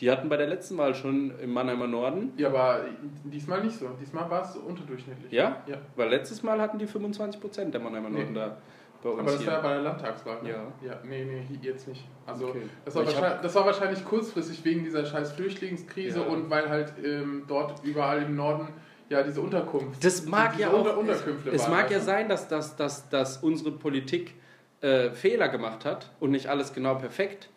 Die 0.00 0.10
hatten 0.10 0.28
bei 0.28 0.36
der 0.36 0.46
letzten 0.46 0.76
Wahl 0.76 0.94
schon 0.94 1.32
im 1.40 1.52
Mannheimer 1.52 1.86
Norden, 1.86 2.32
Ja, 2.36 2.48
aber 2.48 2.80
diesmal 3.24 3.64
nicht 3.64 3.78
so. 3.78 3.88
Diesmal 4.00 4.28
war 4.30 4.42
es 4.42 4.54
unterdurchschnittlich. 4.56 5.32
ja? 5.32 5.62
Ja. 5.66 5.76
Weil 5.96 6.10
letztes 6.10 6.42
Mal 6.42 6.60
hatten 6.60 6.78
die 6.78 6.86
25 6.86 7.40
Prozent 7.40 7.72
der 7.72 7.80
Mannheimer 7.80 8.10
Nee. 8.10 8.18
Norden 8.20 8.34
da 8.34 8.56
bei 9.02 9.08
uns 9.10 9.20
Aber 9.20 9.30
das 9.32 9.40
hier. 9.40 9.46
war 9.48 9.54
ja 9.56 9.60
bei 9.62 9.72
der 9.74 9.82
Landtagswahl. 9.82 10.42
ne? 10.42 10.48
Ja. 10.50 10.62
Ja, 10.86 10.98
nee, 11.04 11.24
nee, 11.24 11.58
jetzt 11.62 11.88
nicht. 11.88 12.04
Also, 12.26 12.48
Okay. 12.48 12.62
das, 12.84 12.94
war 12.94 13.02
hab- 13.06 13.14
wahrscheinlich, 13.14 13.40
das 13.40 13.54
war 13.54 13.66
wahrscheinlich 13.66 14.04
kurzfristig 14.04 14.64
wegen 14.64 14.84
dieser 14.84 15.06
scheiß 15.06 15.32
Flüchtlingskrise 15.32 16.20
Ja. 16.20 16.26
und 16.26 16.50
weil 16.50 16.68
halt 16.68 16.92
ähm, 17.02 17.44
dort 17.48 17.82
überall 17.84 18.22
im 18.22 18.34
Norden 18.36 18.68
ja 19.08 19.22
diese 19.22 19.40
Unterkunft. 19.40 20.04
Das 20.04 20.26
mag 20.26 20.58
ja 20.58 20.70
auch. 20.72 20.96
Unterkünfte 20.96 21.50
es 21.50 21.62
waren, 21.62 21.70
mag 21.72 21.90
ja 21.90 22.00
sein, 22.00 22.28
dass, 22.28 22.48
dass, 22.48 22.76
dass, 22.76 23.08
dass 23.08 23.38
unsere 23.38 23.70
Politik 23.72 24.34
äh, 24.82 25.10
Fehler 25.10 25.48
gemacht 25.48 25.84
hat 25.86 26.10
und 26.20 26.32
nicht 26.32 26.48
alles 26.48 26.74
genau 26.74 26.96
perfekt. 26.96 27.48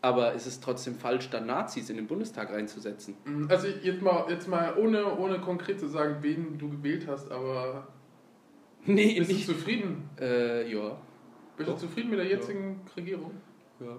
Aber 0.00 0.34
es 0.34 0.46
ist 0.46 0.62
trotzdem 0.62 0.94
falsch, 0.94 1.28
dann 1.30 1.46
Nazis 1.46 1.90
in 1.90 1.96
den 1.96 2.06
Bundestag 2.06 2.50
reinzusetzen. 2.52 3.16
Also 3.48 3.66
jetzt 3.82 4.00
mal, 4.00 4.26
jetzt 4.30 4.46
mal 4.46 4.76
ohne, 4.76 5.16
ohne 5.18 5.40
konkret 5.40 5.80
zu 5.80 5.88
sagen, 5.88 6.18
wen 6.20 6.56
du 6.56 6.68
gewählt 6.70 7.06
hast, 7.08 7.30
aber 7.32 7.88
Nee, 8.86 9.18
Bist 9.18 9.30
nicht. 9.32 9.48
du 9.48 9.52
zufrieden? 9.54 10.08
Äh, 10.20 10.72
ja. 10.72 10.96
Bist 11.56 11.68
Doch. 11.68 11.74
du 11.74 11.80
zufrieden 11.86 12.10
mit 12.10 12.20
der 12.20 12.26
jetzigen 12.26 12.80
Regierung? 12.96 13.32
ja. 13.80 13.96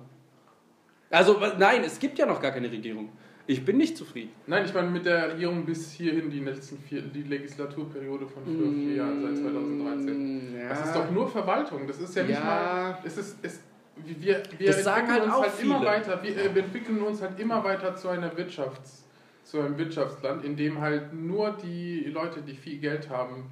Also, 1.11 1.37
nein, 1.57 1.83
es 1.83 1.97
gibt 1.99 2.19
ja 2.19 2.25
noch 2.27 2.39
gar 2.39 2.51
keine 2.51 2.71
Regierung. 2.71 3.09
Ich 3.47 3.65
bin 3.65 3.77
nicht 3.77 3.97
zufrieden. 3.97 4.29
Nein, 4.45 4.63
ich 4.65 4.73
meine 4.75 4.91
mit 4.91 5.05
der 5.07 5.33
Regierung 5.33 5.65
bis 5.65 5.91
hierhin 5.93 6.29
die 6.29 6.39
letzten 6.39 6.77
vier, 6.77 7.01
die 7.01 7.23
Legislaturperiode 7.23 8.27
von 8.27 8.45
vier, 8.45 8.71
vier 8.71 8.93
Jahren 8.97 9.19
seit 9.23 9.37
2013. 9.37 10.51
Mm, 10.53 10.55
Ja. 10.55 10.69
Das 10.69 10.85
ist 10.85 10.95
doch 10.95 11.09
nur 11.09 11.27
Verwaltung. 11.27 11.87
Das 11.87 11.99
ist 11.99 12.15
ja 12.15 12.21
nicht 12.23 12.37
Ja. 12.39 12.45
mal. 12.45 12.97
Es 13.03 13.17
ist, 13.17 13.39
es, 13.41 13.59
wir 14.05 14.43
wir 14.57 14.67
Das 14.67 14.83
sagen 14.83 15.07
entwickeln 15.09 15.21
halt 15.21 15.23
uns 15.23 15.33
auch 15.33 15.41
halt 15.43 15.61
immer 15.63 15.79
viele. 15.79 15.89
weiter. 15.89 16.23
Wir, 16.23 16.37
äh, 16.37 16.55
wir 16.55 16.63
entwickeln 16.63 17.01
uns 17.01 17.21
halt 17.21 17.39
immer 17.39 17.63
weiter 17.63 17.95
zu 17.95 18.09
einer 18.09 18.35
Wirtschafts, 18.37 19.05
zu 19.43 19.59
einem 19.59 19.77
Wirtschaftsland, 19.77 20.43
in 20.45 20.55
dem 20.55 20.79
halt 20.81 21.13
nur 21.13 21.51
die 21.51 22.05
Leute, 22.05 22.41
die 22.41 22.55
viel 22.55 22.79
Geld 22.79 23.09
haben, 23.09 23.49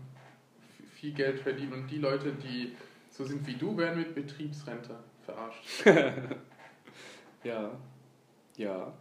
viel 0.93 1.13
Geld 1.13 1.39
verdienen 1.39 1.73
und 1.73 1.87
die 1.91 1.99
Leute, 1.99 2.31
die 2.31 2.75
so 3.09 3.23
sind 3.23 3.45
wie 3.47 3.55
du, 3.55 3.77
werden 3.77 3.99
mit 3.99 4.15
Betriebsrente 4.15 4.95
verarscht. 5.25 5.85
Ja. 7.43 7.71
Ja. 8.57 8.93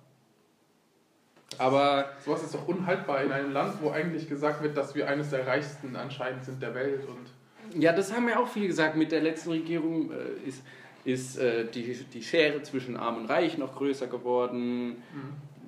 Aber 1.59 2.11
Sowas 2.25 2.43
ist 2.43 2.55
doch 2.55 2.69
unhaltbar 2.69 3.23
in 3.23 3.33
einem 3.33 3.53
Land, 3.53 3.81
wo 3.81 3.91
eigentlich 3.91 4.29
gesagt 4.29 4.63
wird, 4.63 4.77
dass 4.77 4.95
wir 4.95 5.09
eines 5.09 5.31
der 5.31 5.47
reichsten 5.47 5.97
anscheinend 5.97 6.45
sind 6.45 6.61
der 6.63 6.75
Welt 6.75 7.05
und 7.07 7.83
ja, 7.83 7.93
das 7.93 8.15
haben 8.15 8.29
ja 8.29 8.39
auch 8.39 8.47
viele 8.47 8.69
gesagt. 8.69 8.95
Mit 8.95 9.11
der 9.11 9.21
letzten 9.23 9.51
Regierung 9.51 10.13
äh, 10.13 10.49
ist, 10.49 10.63
ist 11.07 11.39
äh, 11.39 11.65
die, 11.71 11.95
die 12.13 12.23
Schere 12.23 12.63
zwischen 12.63 12.97
Arm 12.97 13.17
und 13.19 13.27
Reich 13.27 13.57
noch 13.59 13.77
größer 13.77 14.09
geworden. 14.09 15.03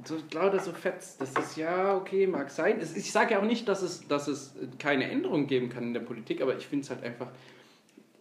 So, 0.04 0.16
lauter 0.32 0.58
so 0.58 0.72
fetzt. 0.72 1.20
Das 1.20 1.32
ist 1.34 1.56
ja 1.56 1.96
okay, 1.96 2.26
mag 2.26 2.50
sein. 2.50 2.78
Es, 2.80 2.96
ich 2.96 3.12
sage 3.12 3.34
ja 3.34 3.40
auch 3.40 3.44
nicht, 3.44 3.68
dass 3.68 3.82
es, 3.82 4.06
dass 4.08 4.26
es 4.26 4.54
keine 4.78 5.08
Änderung 5.08 5.46
geben 5.46 5.68
kann 5.68 5.84
in 5.84 5.94
der 5.94 6.00
Politik, 6.00 6.42
aber 6.42 6.56
ich 6.56 6.66
finde 6.66 6.84
es 6.84 6.90
halt 6.90 7.04
einfach 7.04 7.28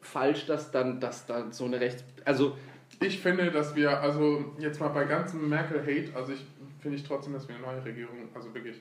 falsch, 0.02 0.46
dass 0.46 0.72
dann, 0.72 1.00
dass 1.00 1.26
dann 1.26 1.52
so 1.52 1.66
eine 1.66 1.80
Rechts. 1.80 2.04
Also, 2.24 2.56
Ich 3.02 3.20
finde, 3.20 3.52
dass 3.52 3.76
wir, 3.76 4.00
also 4.00 4.54
jetzt 4.60 4.80
mal 4.80 4.90
bei 4.90 5.06
ganzem 5.06 5.50
Merkel-Hate, 5.50 6.16
also 6.16 6.34
ich 6.34 6.46
finde 6.82 6.98
ich 6.98 7.04
trotzdem, 7.04 7.34
dass 7.34 7.48
wir 7.48 7.56
eine 7.56 7.66
neue 7.66 7.84
Regierung, 7.84 8.30
also 8.34 8.54
wirklich 8.54 8.80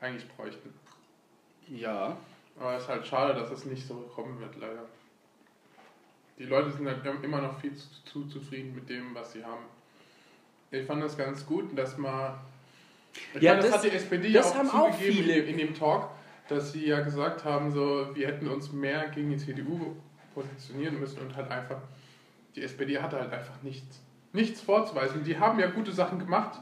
eigentlich 0.00 0.28
bräuchten. 0.36 0.74
ja. 1.68 2.16
Aber 2.58 2.74
es 2.74 2.84
ist 2.84 2.88
halt 2.88 3.06
schade, 3.06 3.38
dass 3.38 3.50
es 3.50 3.66
nicht 3.66 3.86
so 3.86 3.94
kommen 4.14 4.40
wird, 4.40 4.56
leider. 4.56 4.86
Die 6.38 6.44
Leute 6.44 6.70
sind 6.70 6.86
halt 6.86 7.02
immer 7.24 7.40
noch 7.40 7.58
viel 7.60 7.74
zu, 7.74 7.86
zu 8.04 8.24
zufrieden 8.26 8.74
mit 8.74 8.88
dem, 8.88 9.14
was 9.14 9.32
sie 9.32 9.44
haben. 9.44 9.64
Ich 10.70 10.84
fand 10.86 11.02
das 11.02 11.16
ganz 11.16 11.46
gut, 11.46 11.76
dass 11.78 11.96
man. 11.96 12.34
Ja, 13.40 13.52
meine, 13.54 13.62
das, 13.62 13.70
das- 13.70 13.72
hat 13.72 13.84
die 13.84 13.96
SPD 13.96 14.28
ja 14.28 14.42
auch 14.42 14.54
haben 14.54 14.70
auch 14.70 14.90
zugegeben 14.90 15.16
viele. 15.16 15.32
in, 15.38 15.48
in 15.48 15.58
dem 15.58 15.74
Talk, 15.74 16.10
dass 16.48 16.72
sie 16.72 16.86
ja 16.86 17.00
gesagt 17.00 17.44
haben, 17.44 17.70
so, 17.72 18.14
wir 18.14 18.26
hätten 18.26 18.48
uns 18.48 18.72
mehr 18.72 19.08
gegen 19.08 19.30
die 19.30 19.38
CDU 19.38 19.96
positionieren 20.34 21.00
müssen 21.00 21.20
und 21.20 21.34
halt 21.36 21.50
einfach. 21.50 21.80
Die 22.54 22.62
SPD 22.62 22.98
hatte 23.00 23.18
halt 23.20 23.32
einfach 23.32 23.62
nichts, 23.62 24.00
nichts 24.32 24.60
vorzuweisen. 24.60 25.24
Die 25.24 25.38
haben 25.38 25.58
ja 25.58 25.68
gute 25.68 25.92
Sachen 25.92 26.18
gemacht, 26.18 26.58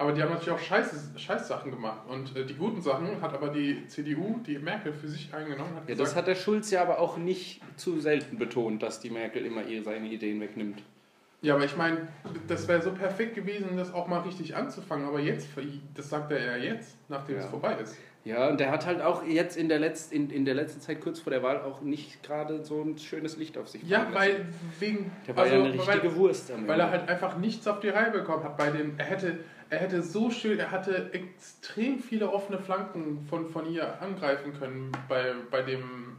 aber 0.00 0.12
die 0.12 0.22
haben 0.22 0.30
natürlich 0.30 0.50
auch 0.52 0.58
scheiße, 0.58 1.18
scheiß 1.18 1.46
Sachen 1.48 1.70
gemacht. 1.70 2.00
Und 2.08 2.34
äh, 2.36 2.44
die 2.46 2.54
guten 2.54 2.80
Sachen 2.80 3.20
hat 3.20 3.34
aber 3.34 3.48
die 3.50 3.86
CDU, 3.86 4.40
die 4.46 4.58
Merkel 4.58 4.92
für 4.92 5.08
sich 5.08 5.32
eingenommen, 5.34 5.74
hat 5.76 5.82
Ja, 5.82 5.94
gesagt, 5.94 6.00
das 6.00 6.16
hat 6.16 6.26
der 6.26 6.34
Schulz 6.34 6.70
ja 6.70 6.82
aber 6.82 6.98
auch 6.98 7.16
nicht 7.18 7.60
zu 7.76 8.00
selten 8.00 8.38
betont, 8.38 8.82
dass 8.82 9.00
die 9.00 9.10
Merkel 9.10 9.44
immer 9.44 9.64
ihr 9.66 9.82
seine 9.84 10.08
Ideen 10.08 10.40
wegnimmt. 10.40 10.82
Ja, 11.42 11.54
aber 11.54 11.64
ich 11.64 11.76
meine, 11.76 12.08
das 12.48 12.66
wäre 12.68 12.82
so 12.82 12.90
perfekt 12.92 13.34
gewesen, 13.34 13.76
das 13.76 13.94
auch 13.94 14.06
mal 14.08 14.20
richtig 14.20 14.56
anzufangen. 14.56 15.06
Aber 15.06 15.20
jetzt, 15.20 15.48
das 15.94 16.10
sagt 16.10 16.32
er 16.32 16.56
ja 16.58 16.72
jetzt, 16.72 16.96
nachdem 17.08 17.36
Ja. 17.36 17.42
es 17.44 17.48
vorbei 17.48 17.76
ist. 17.82 17.96
Ja, 18.24 18.48
und 18.50 18.60
der 18.60 18.70
hat 18.70 18.84
halt 18.84 19.00
auch 19.00 19.24
jetzt 19.24 19.56
in 19.56 19.70
der, 19.70 19.80
Letz-, 19.80 20.12
in, 20.12 20.28
in 20.28 20.44
der 20.44 20.52
letzten 20.54 20.82
Zeit 20.82 21.00
kurz 21.00 21.20
vor 21.20 21.30
der 21.30 21.42
Wahl 21.42 21.62
auch 21.62 21.80
nicht 21.80 22.22
gerade 22.22 22.62
so 22.64 22.82
ein 22.82 22.98
schönes 22.98 23.38
Licht 23.38 23.56
auf 23.56 23.68
sich 23.68 23.82
Ja, 23.82 24.06
weil 24.12 24.44
wegen. 24.78 25.10
Der 25.26 25.36
war 25.36 25.44
also, 25.44 25.56
ja 25.56 25.64
eine 25.64 25.72
richtige 25.72 26.02
weil, 26.10 26.16
Wurst 26.16 26.50
am 26.50 26.68
weil 26.68 26.78
er 26.80 26.90
halt 26.90 27.08
einfach 27.08 27.38
nichts 27.38 27.66
auf 27.66 27.80
die 27.80 27.88
Reihe 27.88 28.10
bekommen 28.10 28.44
hat. 28.44 28.58
Bei 28.58 28.68
den, 28.68 28.92
er 28.98 29.06
hätte, 29.06 29.38
er 29.70 29.78
hätte 29.78 30.02
so 30.02 30.30
schön, 30.30 30.58
er 30.58 30.70
hatte 30.70 31.12
extrem 31.12 32.00
viele 32.00 32.30
offene 32.30 32.58
Flanken 32.58 33.24
von, 33.28 33.48
von 33.48 33.70
ihr 33.70 34.00
angreifen 34.02 34.52
können 34.52 34.92
bei, 35.08 35.34
bei 35.50 35.62
dem 35.62 36.10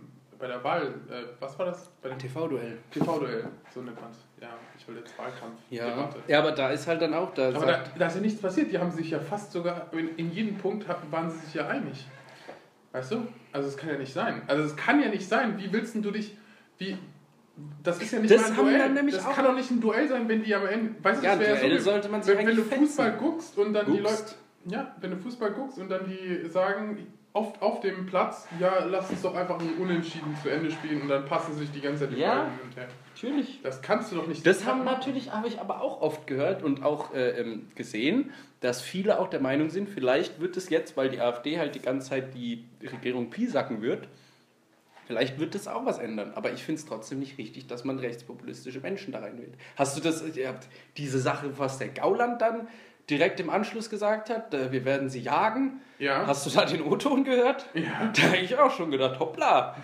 bei 0.42 0.48
der 0.48 0.64
Wahl. 0.64 0.88
Äh, 1.10 1.24
was 1.40 1.58
war 1.60 1.68
das? 1.68 1.88
Bei 2.02 2.10
dem 2.10 2.18
TV-Duell. 2.18 2.80
TV-Duell, 2.90 3.46
so 3.74 3.82
nennt 3.82 4.02
man 4.02 4.10
es. 4.10 4.18
Ja, 4.42 4.50
ich 4.76 4.88
will 4.88 4.98
jetzt 4.98 5.18
Wahlkampf. 5.18 5.60
Ja. 5.70 5.90
Debatte. 5.90 6.20
ja, 6.28 6.40
aber 6.40 6.52
da 6.52 6.72
ist 6.72 6.88
halt 6.88 7.02
dann 7.02 7.14
auch, 7.14 7.34
da 7.36 7.50
Aber 7.50 7.66
da, 7.66 7.84
da 7.98 8.08
ist 8.08 8.16
ja 8.16 8.22
nichts 8.22 8.42
passiert. 8.42 8.72
Die 8.72 8.80
haben 8.80 8.92
sich 8.92 9.12
ja 9.12 9.20
fast 9.20 9.52
sogar, 9.52 9.94
in, 9.94 10.16
in 10.18 10.32
jedem 10.32 10.58
Punkt 10.58 10.88
waren 11.12 11.30
sie 11.30 11.38
sich 11.38 11.54
ja 11.54 11.68
einig. 11.68 12.08
Weißt 12.92 13.12
du? 13.12 13.28
Also 13.54 13.68
es 13.68 13.78
kann 13.78 13.90
ja 13.90 13.98
nicht 13.98 14.14
sein. 14.14 14.42
Also 14.48 14.64
es 14.64 14.76
kann 14.76 15.00
ja 15.00 15.10
nicht 15.10 15.28
sein. 15.30 15.58
Wie 15.60 15.72
willst 15.72 15.94
denn 15.94 16.02
du 16.02 16.12
dich, 16.12 16.36
wie, 16.80 16.98
das 17.84 18.02
ist 18.02 18.12
ja 18.12 18.20
nicht 18.20 18.34
Das 18.34 18.42
mal 18.42 18.50
ein 18.50 18.56
Duell. 18.56 18.78
dann 18.80 18.94
nämlich 18.94 19.16
das 19.16 19.26
auch- 19.26 19.34
kann 19.36 19.46
doch 19.46 19.56
nicht 19.56 19.70
ein 19.72 19.82
Duell 19.82 20.08
sein, 20.08 20.28
wenn 20.28 20.44
die 20.44 20.54
am 20.56 20.66
Ende, 20.66 20.96
weißt 21.04 21.22
du, 21.22 21.26
ja, 21.26 21.32
das 21.36 21.40
wäre 21.42 21.58
Duell 21.60 21.72
ja 21.74 21.78
so, 21.80 21.92
sollte 21.92 22.10
man 22.10 22.24
sich 22.24 22.38
wenn, 22.38 22.48
wenn 22.48 22.56
du 22.56 22.64
Fußball 22.64 23.12
fetzen. 23.12 23.24
guckst 23.26 23.58
und 23.58 23.74
dann 23.74 23.86
die 23.92 24.00
Leute, 24.00 24.16
Guckst. 24.16 24.38
ja, 24.66 24.96
wenn 25.00 25.12
du 25.12 25.18
Fußball 25.18 25.52
guckst 25.52 25.78
und 25.80 25.90
dann 25.90 26.02
die 26.06 26.48
sagen, 26.50 27.08
auf, 27.34 27.62
auf 27.62 27.80
dem 27.80 28.06
Platz, 28.06 28.46
ja, 28.60 28.84
lass 28.86 29.10
uns 29.10 29.22
doch 29.22 29.34
einfach 29.36 29.58
ein 29.60 29.76
Unentschieden 29.80 30.36
zu 30.44 30.50
Ende 30.50 30.70
spielen 30.70 31.04
und 31.04 31.08
dann 31.08 31.26
passen 31.26 31.56
sich 31.56 31.72
die 31.72 31.80
ganze 31.80 32.06
Zeit 32.10 32.18
die 32.18 32.20
Ja. 32.22 32.34
Bälle 32.36 32.46
hin 32.50 32.60
und 32.66 32.76
her. 32.76 32.88
Natürlich. 33.16 33.60
Das 33.64 33.82
kannst 33.82 34.12
du 34.12 34.18
doch 34.18 34.28
nicht. 34.28 34.46
Das 34.46 34.66
haben 34.66 34.84
natürlich, 34.84 35.32
habe 35.32 35.48
ich 35.48 35.60
aber 35.60 35.82
auch 35.82 36.02
oft 36.02 36.28
gehört 36.28 36.62
und 36.62 36.84
auch 36.84 37.14
äh, 37.14 37.40
ähm, 37.42 37.68
gesehen, 37.76 38.32
dass 38.60 38.82
viele 38.82 39.18
auch 39.20 39.30
der 39.30 39.40
Meinung 39.40 39.70
sind, 39.70 39.88
vielleicht 39.90 40.42
wird 40.42 40.58
es 40.58 40.70
jetzt, 40.70 40.98
weil 40.98 41.08
die 41.10 41.22
AfD 41.22 41.58
halt 41.58 41.74
die 41.76 41.80
ganze 41.82 42.10
Zeit 42.10 42.34
die 42.34 42.66
Regierung 42.84 43.30
piesacken 43.30 43.82
wird, 43.82 44.10
vielleicht 45.12 45.40
wird 45.42 45.56
es 45.56 45.68
auch 45.68 45.86
was 45.86 46.00
ändern. 46.00 46.32
Aber 46.36 46.54
ich 46.54 46.64
finde 46.64 46.80
es 46.80 46.86
trotzdem 46.88 47.20
nicht 47.20 47.38
richtig, 47.38 47.68
dass 47.68 47.84
man 47.84 48.00
rechtspopulistische 48.00 48.80
Menschen 48.80 49.12
da 49.12 49.20
reinwählt. 49.20 49.56
Hast 49.76 49.98
du 49.98 50.02
das, 50.02 50.24
ihr 50.38 50.48
habt 50.48 50.68
diese 50.96 51.20
Sache, 51.20 51.52
was 51.58 51.78
der 51.80 51.90
Gauland 51.90 52.42
dann 52.42 52.70
direkt 53.10 53.42
im 53.42 53.50
Anschluss 53.50 53.90
gesagt 53.90 54.30
hat, 54.30 54.54
äh, 54.54 54.72
wir 54.72 54.86
werden 54.86 55.10
sie 55.10 55.20
jagen. 55.20 55.82
Ja. 56.00 56.26
Hast 56.26 56.46
du 56.46 56.50
da 56.50 56.64
den 56.66 56.82
O-Ton 56.82 57.26
gehört? 57.26 57.66
Ja. 57.74 57.82
Da 58.16 58.22
habe 58.28 58.38
ich 58.38 58.58
auch 58.58 58.72
schon 58.72 58.90
gedacht, 58.90 59.20
hoppla, 59.20 59.76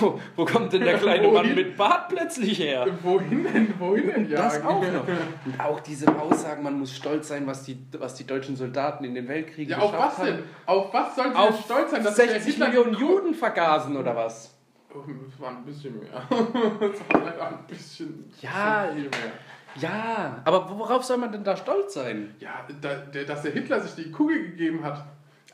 wo, 0.00 0.18
wo 0.34 0.44
kommt 0.44 0.72
denn 0.72 0.82
der 0.82 0.98
kleine 0.98 1.28
Mann 1.28 1.54
mit 1.54 1.76
Bart 1.76 2.08
plötzlich 2.08 2.58
her? 2.58 2.86
Wohin 3.02 3.44
denn, 3.44 3.74
wohin 3.78 4.08
denn 4.08 4.30
Das 4.30 4.54
jagen? 4.54 4.66
auch 4.66 4.82
noch. 4.82 5.06
Und 5.46 5.60
auch 5.60 5.78
diese 5.80 6.08
Aussagen, 6.18 6.62
man 6.64 6.78
muss 6.80 6.94
stolz 6.96 7.28
sein, 7.28 7.46
was 7.46 7.62
die, 7.62 7.78
was 7.98 8.14
die 8.14 8.26
deutschen 8.26 8.56
Soldaten 8.56 9.04
in 9.04 9.14
den 9.14 9.28
Weltkriegen 9.28 9.70
Ja, 9.72 9.78
auf 9.78 9.92
was 9.92 10.16
geschafft 10.16 10.26
denn? 10.26 10.34
haben. 10.34 10.44
Auf 10.66 10.92
was 10.92 11.14
sollten 11.14 11.32
wir 11.34 11.38
Auf 11.40 11.64
stolz 11.64 11.90
sein? 11.92 12.02
dass 12.04 12.14
der 12.16 12.28
60 12.30 12.54
Hitler- 12.54 12.66
Millionen 12.68 12.94
Juden 12.94 13.34
vergasen 13.34 13.96
oder 13.96 14.16
was? 14.16 14.51
Das 14.94 15.40
war 15.40 15.50
ein 15.50 15.64
bisschen 15.64 15.98
mehr. 16.00 16.10
Das 16.30 17.00
war 17.08 17.24
leider 17.24 17.48
ein 17.48 17.66
bisschen, 17.66 18.30
Ja. 18.40 18.86
bisschen 18.86 19.10
viel 19.10 19.20
mehr. 19.20 19.32
Ja, 19.76 20.42
aber 20.44 20.68
worauf 20.78 21.02
soll 21.04 21.16
man 21.16 21.32
denn 21.32 21.44
da 21.44 21.56
stolz 21.56 21.94
sein? 21.94 22.34
Ja, 22.40 22.66
da, 22.82 22.96
der, 22.96 23.24
dass 23.24 23.40
der 23.42 23.52
Hitler 23.52 23.80
sich 23.80 23.94
die 24.04 24.10
Kugel 24.10 24.42
gegeben 24.50 24.84
hat. 24.84 25.06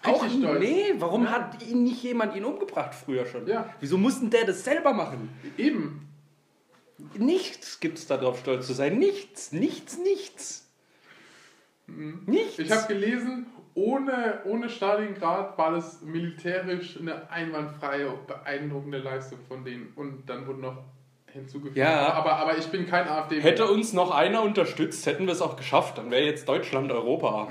Auch 0.03 0.25
Richtig 0.25 0.41
stolz. 0.43 0.61
nee, 0.61 0.95
warum 0.99 1.31
hat 1.31 1.63
ihn 1.63 1.85
nicht 1.85 2.03
jemand 2.03 2.35
ihn 2.35 2.45
umgebracht 2.45 2.95
früher 2.95 3.27
schon? 3.27 3.47
Ja. 3.47 3.73
Wieso 3.81 3.97
mussten 3.97 4.29
der 4.31 4.45
das 4.45 4.65
selber 4.65 4.93
machen? 4.93 5.29
Eben. 5.57 6.09
Nichts 7.17 7.79
gibt's 7.79 8.07
darauf 8.09 8.41
stolz 8.41 8.67
zu 8.67 8.73
sein. 8.73 8.99
Nichts, 8.99 9.53
nichts, 9.53 9.99
nichts. 9.99 10.69
Nichts. 11.87 12.59
Mhm. 12.59 12.65
Ich 12.65 12.71
habe 12.73 12.87
gelesen, 12.93 13.47
ohne, 13.79 14.41
ohne 14.45 14.69
Stalingrad 14.69 15.57
war 15.57 15.73
das 15.73 16.03
militärisch 16.03 16.99
eine 16.99 17.31
einwandfreie, 17.31 18.11
beeindruckende 18.27 18.99
Leistung 18.99 19.39
von 19.47 19.65
denen. 19.65 19.93
Und 19.95 20.29
dann 20.29 20.47
wurde 20.47 20.61
noch 20.61 20.77
hinzugefügt. 21.33 21.77
Ja. 21.77 22.13
Aber, 22.15 22.37
aber 22.37 22.59
ich 22.59 22.67
bin 22.69 22.87
kein 22.87 23.07
AfD. 23.07 23.41
Hätte 23.41 23.67
uns 23.67 23.93
noch 23.93 24.11
einer 24.11 24.43
unterstützt, 24.43 25.07
hätten 25.07 25.27
wir 25.27 25.33
es 25.33 25.43
auch 25.43 25.57
geschafft. 25.57 25.99
Dann 25.99 26.11
wäre 26.11 26.25
jetzt 26.25 26.49
Deutschland 26.49 26.91
Europa. 26.91 27.49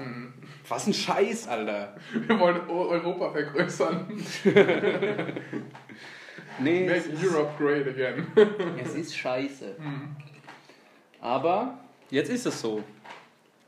Was 0.67 0.87
ein 0.87 0.93
Scheiß, 0.93 1.47
Alter. 1.47 1.95
Wir 2.11 2.37
wollen 2.39 2.59
Eu- 2.69 2.89
Europa 2.89 3.31
vergrößern. 3.31 4.07
Nee, 6.59 6.87
Make 6.87 7.11
Europe 7.23 7.51
great 7.59 7.87
again. 7.87 8.25
Es 8.83 8.95
ist 8.95 9.15
scheiße. 9.15 9.75
Aber 11.21 11.77
jetzt 12.09 12.29
ist 12.31 12.47
es 12.47 12.59
so. 12.59 12.83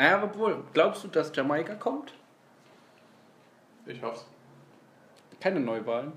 Ja, 0.02 0.24
obwohl, 0.24 0.64
glaubst 0.74 1.04
du, 1.04 1.08
dass 1.08 1.32
Jamaika 1.36 1.76
kommt? 1.76 2.14
Ich 3.86 4.02
hoff's. 4.02 4.26
Keine 5.40 5.60
Neuwahlen. 5.60 6.12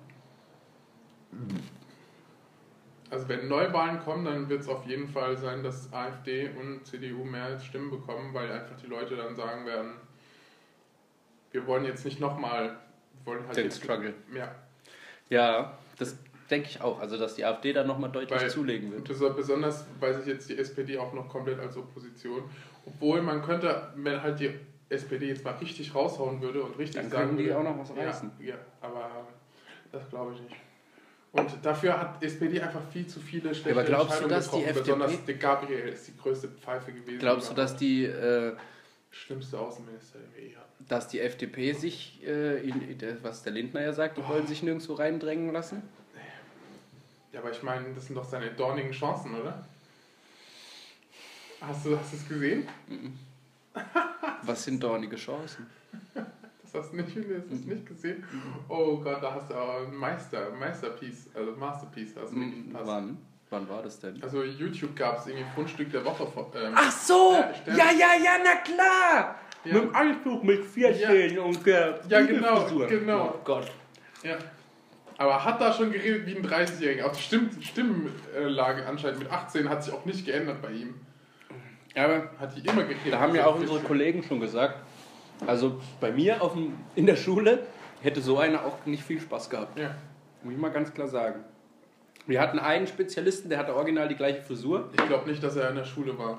Also 3.11 3.29
wenn 3.29 3.49
Neuwahlen 3.49 4.01
kommen, 4.01 4.25
dann 4.25 4.49
wird 4.49 4.63
es 4.63 4.69
auf 4.69 4.87
jeden 4.87 5.09
Fall 5.09 5.37
sein, 5.37 5.63
dass 5.63 5.93
AfD 5.93 6.49
und 6.59 6.87
CDU 6.87 7.25
mehr 7.25 7.59
Stimmen 7.61 7.91
bekommen, 7.91 8.33
weil 8.33 8.51
einfach 8.51 8.77
die 8.77 8.87
Leute 8.87 9.17
dann 9.17 9.37
sagen 9.37 9.67
werden, 9.67 9.93
wir 11.51 11.67
wollen 11.67 11.85
jetzt 11.85 12.05
nicht 12.07 12.21
nochmal, 12.21 12.77
wir 13.25 13.27
wollen 13.27 13.47
halt 13.47 13.57
Den 13.57 13.71
Struggle. 13.71 14.15
Ja, 14.35 14.55
Ja, 15.29 15.79
das 15.99 16.17
denke 16.51 16.69
ich 16.71 16.81
auch. 16.81 17.01
Also, 17.01 17.19
dass 17.19 17.35
die 17.35 17.45
AfD 17.45 17.73
da 17.75 17.85
nochmal 17.85 18.11
deutlich 18.11 18.41
Weil- 18.41 18.51
zulegen 18.51 18.93
wird. 18.93 19.05
besonders, 19.37 19.87
weil 20.01 20.15
sich 20.15 20.27
jetzt 20.27 20.49
die 20.49 20.57
SPD 20.59 20.97
auch 20.99 21.13
noch 21.13 21.29
komplett 21.29 21.59
als 21.61 21.77
Opposition, 21.77 22.45
obwohl 22.87 23.21
man 23.23 23.43
könnte, 23.43 23.93
wenn 23.97 24.23
halt 24.23 24.41
die 24.41 24.55
SPD 24.93 25.29
jetzt 25.29 25.45
mal 25.45 25.55
richtig 25.55 25.95
raushauen 25.95 26.41
würde 26.41 26.63
und 26.63 26.79
richtig 26.79 27.03
Dann 27.03 27.11
sagen 27.11 27.23
könnten 27.29 27.37
die 27.39 27.45
würde, 27.45 27.59
auch 27.59 27.63
noch 27.65 27.79
was 27.79 27.97
ja, 27.97 28.05
reißen. 28.05 28.31
Ja, 28.41 28.55
aber 28.81 29.27
das 29.91 30.09
glaube 30.09 30.35
ich 30.35 30.41
nicht. 30.43 30.57
Und 31.33 31.51
dafür 31.65 31.99
hat 31.99 32.23
SPD 32.23 32.61
einfach 32.61 32.83
viel 32.93 33.07
zu 33.07 33.19
viele 33.19 33.55
schlechte 33.55 33.71
aber 33.71 33.85
glaubst 33.85 34.23
du, 34.23 34.29
dass 34.29 34.51
die 34.51 34.65
FDP 34.65 34.81
Besonders 34.81 35.25
de 35.25 35.37
Gabriel 35.39 35.89
ist 35.89 36.09
die 36.09 36.17
größte 36.17 36.49
Pfeife 36.49 36.93
gewesen. 36.93 37.19
Glaubst 37.19 37.51
du, 37.51 37.55
dass 37.55 37.75
die 37.75 38.05
äh, 38.05 38.55
schlimmste 39.11 39.59
Außenminister 39.59 40.19
der 40.19 40.43
WE 40.43 40.57
hat? 40.57 40.67
Dass 40.89 41.09
die 41.09 41.21
FDP 41.21 41.73
sich, 41.73 42.21
äh, 42.27 42.59
in, 42.61 42.83
in, 42.83 43.17
was 43.23 43.43
der 43.43 43.53
Lindner 43.53 43.81
ja 43.81 43.95
sagt, 43.95 44.19
die 44.19 44.21
oh. 44.21 44.29
wollen 44.29 44.47
sich 44.47 44.63
nirgendwo 44.63 44.93
reindrängen 44.93 45.53
lassen? 45.53 45.83
Ja, 47.33 47.41
aber 47.41 47.51
ich 47.51 47.63
meine, 47.63 47.95
das 47.95 48.07
sind 48.07 48.17
doch 48.17 48.25
seine 48.25 48.51
dornigen 48.51 48.93
Chancen, 48.93 49.35
oder? 49.35 49.65
Hast 51.63 51.87
du, 51.87 51.99
hast 51.99 52.13
du 52.13 52.17
es 52.17 52.29
gesehen? 52.29 52.69
Was 54.43 54.65
sind 54.65 54.83
dornige 54.83 55.17
Chancen? 55.17 55.67
Das 56.63 56.75
hast 56.75 56.93
du 56.93 56.97
nicht, 56.97 57.09
hast 57.09 57.65
du 57.65 57.69
nicht 57.69 57.87
gesehen? 57.87 58.25
Oh 58.69 58.99
Gott, 58.99 59.23
da 59.23 59.35
hast 59.35 59.51
du 59.51 59.55
auch 59.55 59.87
ein 59.87 59.95
Meister, 59.95 60.51
Meisterpiece, 60.59 61.29
also 61.35 61.53
Masterpiece. 61.53 62.17
Also 62.17 62.35
Wann? 62.73 63.19
Wann 63.51 63.69
war 63.69 63.83
das 63.83 64.01
denn? 64.01 64.23
Also 64.23 64.43
YouTube 64.43 64.97
gab 64.97 65.19
es 65.19 65.27
irgendwie 65.27 65.45
Fundstück 65.55 65.93
der 65.93 66.03
Woche. 66.05 66.27
Ähm, 66.55 66.73
Ach 66.75 66.91
so! 66.91 67.35
Ja, 67.67 67.75
ja, 67.77 67.93
ja, 67.93 68.25
ja, 68.25 68.39
na 68.43 68.57
klar! 68.63 69.37
Ja. 69.65 69.75
Mit 69.75 69.83
dem 69.83 69.95
Anzug 69.95 70.43
mit 70.43 70.65
14 70.65 71.35
ja. 71.35 71.43
und 71.43 71.67
äh, 71.67 71.95
Ja, 72.09 72.23
genau, 72.23 72.67
genau. 72.89 73.35
Oh 73.35 73.41
Gott. 73.45 73.71
Ja. 74.23 74.39
Aber 75.19 75.45
hat 75.45 75.61
da 75.61 75.73
schon 75.73 75.93
geredet 75.93 76.27
wie 76.27 76.37
ein 76.37 76.45
30-Jähriger. 76.45 77.05
Auch 77.05 77.13
die 77.13 77.23
Stimm 77.23 77.51
Stimmlage 77.61 78.87
anscheinend 78.87 79.21
mit 79.21 79.31
18 79.31 79.69
hat 79.69 79.85
sich 79.85 79.93
auch 79.93 80.05
nicht 80.05 80.25
geändert 80.25 80.63
bei 80.63 80.73
ihm. 80.73 80.95
Aber 81.95 82.31
hat 82.39 82.57
die 82.57 82.67
immer 82.67 82.83
geredet. 82.83 83.13
Da 83.13 83.21
haben 83.21 83.35
ja 83.35 83.47
auch 83.47 83.57
unsere 83.57 83.81
Kollegen 83.81 84.23
schon 84.23 84.41
gesagt. 84.41 84.77
Also 85.47 85.81
bei 86.01 86.13
mir 86.13 86.43
auf 86.43 86.55
dem, 86.55 86.75
in 86.95 87.07
der 87.07 87.17
Schule 87.17 87.67
hätte 88.03 88.21
so 88.21 88.39
einer 88.39 88.65
auch 88.65 88.85
nicht 88.87 89.03
viel 89.03 89.21
Spaß 89.21 89.51
gehabt. 89.51 89.79
Ja. 89.79 89.95
Muss 90.43 90.55
ich 90.55 90.61
mal 90.61 90.71
ganz 90.71 90.93
klar 90.93 91.09
sagen. 91.09 91.45
Wir 92.27 92.41
hatten 92.41 92.59
einen 92.59 92.87
Spezialisten, 92.87 93.49
der 93.49 93.59
hatte 93.59 93.75
original 93.75 94.09
die 94.09 94.15
gleiche 94.15 94.43
Frisur. 94.43 94.91
Ich 94.93 95.07
glaube 95.07 95.29
nicht, 95.29 95.43
dass 95.43 95.57
er 95.57 95.71
in 95.71 95.77
der 95.77 95.85
Schule 95.85 96.17
war. 96.17 96.39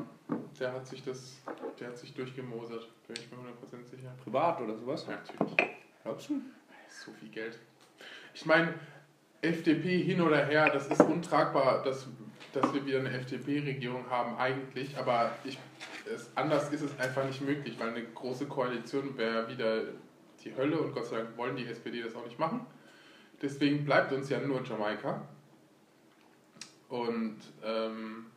Der 0.59 0.71
hat 0.71 0.87
sich 0.87 1.03
das, 1.03 1.41
der 1.79 1.89
hat 1.89 1.97
sich 1.97 2.13
durchgemosert. 2.13 2.87
Bin 3.07 3.17
ich 3.17 3.29
mir 3.29 3.37
100% 3.37 3.83
sicher. 3.89 4.13
Privat 4.23 4.61
oder 4.61 4.77
sowas? 4.77 5.05
Ja, 5.07 5.15
natürlich. 5.15 5.73
Glaubst 6.03 6.29
du? 6.29 6.41
So 7.05 7.11
viel 7.11 7.29
Geld. 7.29 7.59
Ich 8.33 8.45
meine, 8.45 8.73
FDP 9.41 10.01
hin 10.03 10.21
oder 10.21 10.45
her, 10.45 10.69
das 10.69 10.87
ist 10.87 11.01
untragbar, 11.01 11.83
dass, 11.83 12.07
dass 12.53 12.73
wir 12.73 12.85
wieder 12.85 12.99
eine 12.99 13.11
FDP-Regierung 13.11 14.09
haben 14.09 14.37
eigentlich, 14.37 14.97
aber 14.97 15.31
ich, 15.43 15.57
es, 16.13 16.29
anders 16.35 16.71
ist 16.71 16.81
es 16.81 16.99
einfach 16.99 17.25
nicht 17.25 17.41
möglich, 17.41 17.75
weil 17.79 17.89
eine 17.89 18.03
große 18.03 18.45
Koalition 18.45 19.17
wäre 19.17 19.49
wieder 19.49 19.81
die 20.43 20.55
Hölle 20.55 20.79
und 20.79 20.93
Gott 20.93 21.07
sei 21.07 21.17
Dank 21.17 21.37
wollen 21.37 21.55
die 21.55 21.65
SPD 21.65 22.01
das 22.01 22.15
auch 22.15 22.25
nicht 22.25 22.39
machen. 22.39 22.65
Deswegen 23.41 23.83
bleibt 23.85 24.11
uns 24.13 24.29
ja 24.29 24.39
nur 24.39 24.63
Jamaika. 24.63 25.27
Und 26.89 27.37
ähm, 27.63 28.27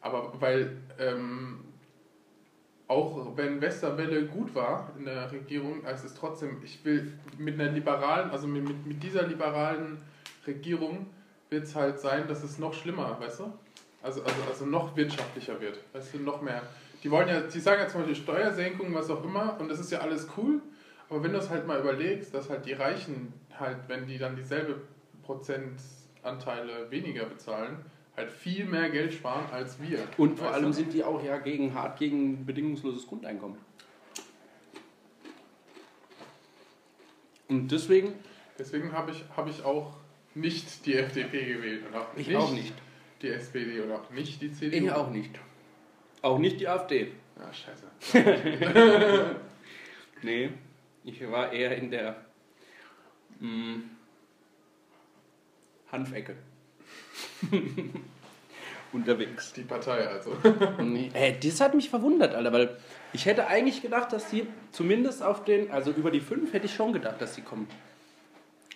aber 0.00 0.40
weil 0.40 0.78
ähm, 0.98 1.64
auch 2.88 3.36
wenn 3.36 3.60
Westerwelle 3.60 4.26
gut 4.26 4.54
war 4.54 4.92
in 4.98 5.04
der 5.04 5.30
Regierung, 5.30 5.84
es 5.84 6.02
ist 6.02 6.16
trotzdem, 6.16 6.60
ich 6.64 6.84
will 6.84 7.12
mit 7.38 7.60
einer 7.60 7.70
liberalen, 7.70 8.30
also 8.30 8.48
mit, 8.48 8.86
mit 8.86 9.02
dieser 9.02 9.26
liberalen 9.26 9.98
Regierung 10.46 11.06
wird 11.50 11.64
es 11.64 11.74
halt 11.74 12.00
sein, 12.00 12.26
dass 12.28 12.42
es 12.42 12.58
noch 12.58 12.72
schlimmer, 12.72 13.18
weißt 13.20 13.40
du? 13.40 13.52
Also, 14.02 14.22
also, 14.22 14.36
also 14.48 14.64
noch 14.64 14.96
wirtschaftlicher 14.96 15.60
wird, 15.60 15.78
weißt 15.92 16.14
du, 16.14 16.18
noch 16.18 16.40
mehr. 16.40 16.62
Die 17.02 17.10
wollen 17.10 17.28
ja, 17.28 17.40
die 17.40 17.60
sagen 17.60 17.82
ja 17.82 17.88
zum 17.88 18.00
Beispiel 18.00 18.16
Steuersenkungen, 18.16 18.94
was 18.94 19.10
auch 19.10 19.22
immer, 19.24 19.58
und 19.60 19.68
das 19.68 19.80
ist 19.80 19.90
ja 19.90 19.98
alles 19.98 20.28
cool, 20.36 20.60
aber 21.08 21.22
wenn 21.22 21.32
du 21.32 21.38
es 21.38 21.50
halt 21.50 21.66
mal 21.66 21.80
überlegst, 21.80 22.32
dass 22.32 22.48
halt 22.48 22.64
die 22.64 22.72
Reichen 22.72 23.32
halt, 23.58 23.78
wenn 23.88 24.06
die 24.06 24.16
dann 24.16 24.36
dieselbe 24.36 24.80
Prozentanteile 25.22 26.90
weniger 26.90 27.24
bezahlen, 27.24 27.84
halt 28.16 28.30
viel 28.30 28.64
mehr 28.64 28.90
Geld 28.90 29.12
sparen 29.12 29.44
als 29.50 29.80
wir. 29.80 29.98
Und 30.16 30.38
vor 30.38 30.52
allem 30.52 30.66
du? 30.66 30.72
sind 30.72 30.92
die 30.92 31.04
auch 31.04 31.22
ja 31.22 31.38
gegen 31.38 31.74
hart 31.74 31.98
gegen 31.98 32.46
bedingungsloses 32.46 33.06
Grundeinkommen. 33.06 33.58
Und 37.48 37.68
deswegen. 37.72 38.14
Deswegen 38.58 38.92
habe 38.92 39.10
ich, 39.10 39.24
hab 39.36 39.48
ich 39.48 39.64
auch 39.64 39.94
nicht 40.34 40.86
die 40.86 40.96
FDP 40.96 41.44
gewählt. 41.44 41.84
Und 41.86 41.96
auch 41.96 42.08
ich 42.16 42.28
nicht 42.28 42.36
auch 42.36 42.52
nicht. 42.52 42.74
Die 43.22 43.28
SPD 43.28 43.80
und 43.80 43.92
auch 43.92 44.10
nicht 44.10 44.40
die 44.40 44.52
CDU. 44.52 44.84
Ich 44.84 44.92
auch 44.92 45.10
nicht. 45.10 45.38
Auch 46.22 46.38
nicht 46.38 46.60
die 46.60 46.68
AfD. 46.68 47.12
Ah, 47.38 47.52
scheiße. 47.52 47.86
nee, 50.22 50.50
ich 51.04 51.30
war 51.30 51.52
eher 51.52 51.76
in 51.76 51.90
der 51.90 52.24
mh, 53.40 53.48
mm, 53.48 53.90
Hanfecke. 55.90 56.36
unterwegs. 58.92 59.52
Die 59.52 59.62
Partei 59.62 60.06
also. 60.06 60.36
nee, 60.82 61.10
ey, 61.14 61.38
das 61.42 61.60
hat 61.60 61.74
mich 61.74 61.90
verwundert, 61.90 62.34
Alter, 62.34 62.52
weil 62.52 62.76
ich 63.12 63.26
hätte 63.26 63.46
eigentlich 63.46 63.82
gedacht, 63.82 64.12
dass 64.12 64.30
die 64.30 64.46
zumindest 64.72 65.22
auf 65.22 65.44
den, 65.44 65.70
also 65.70 65.90
über 65.90 66.10
die 66.10 66.20
fünf 66.20 66.52
hätte 66.52 66.66
ich 66.66 66.74
schon 66.74 66.92
gedacht, 66.92 67.20
dass 67.20 67.34
die 67.34 67.42
kommen. 67.42 67.68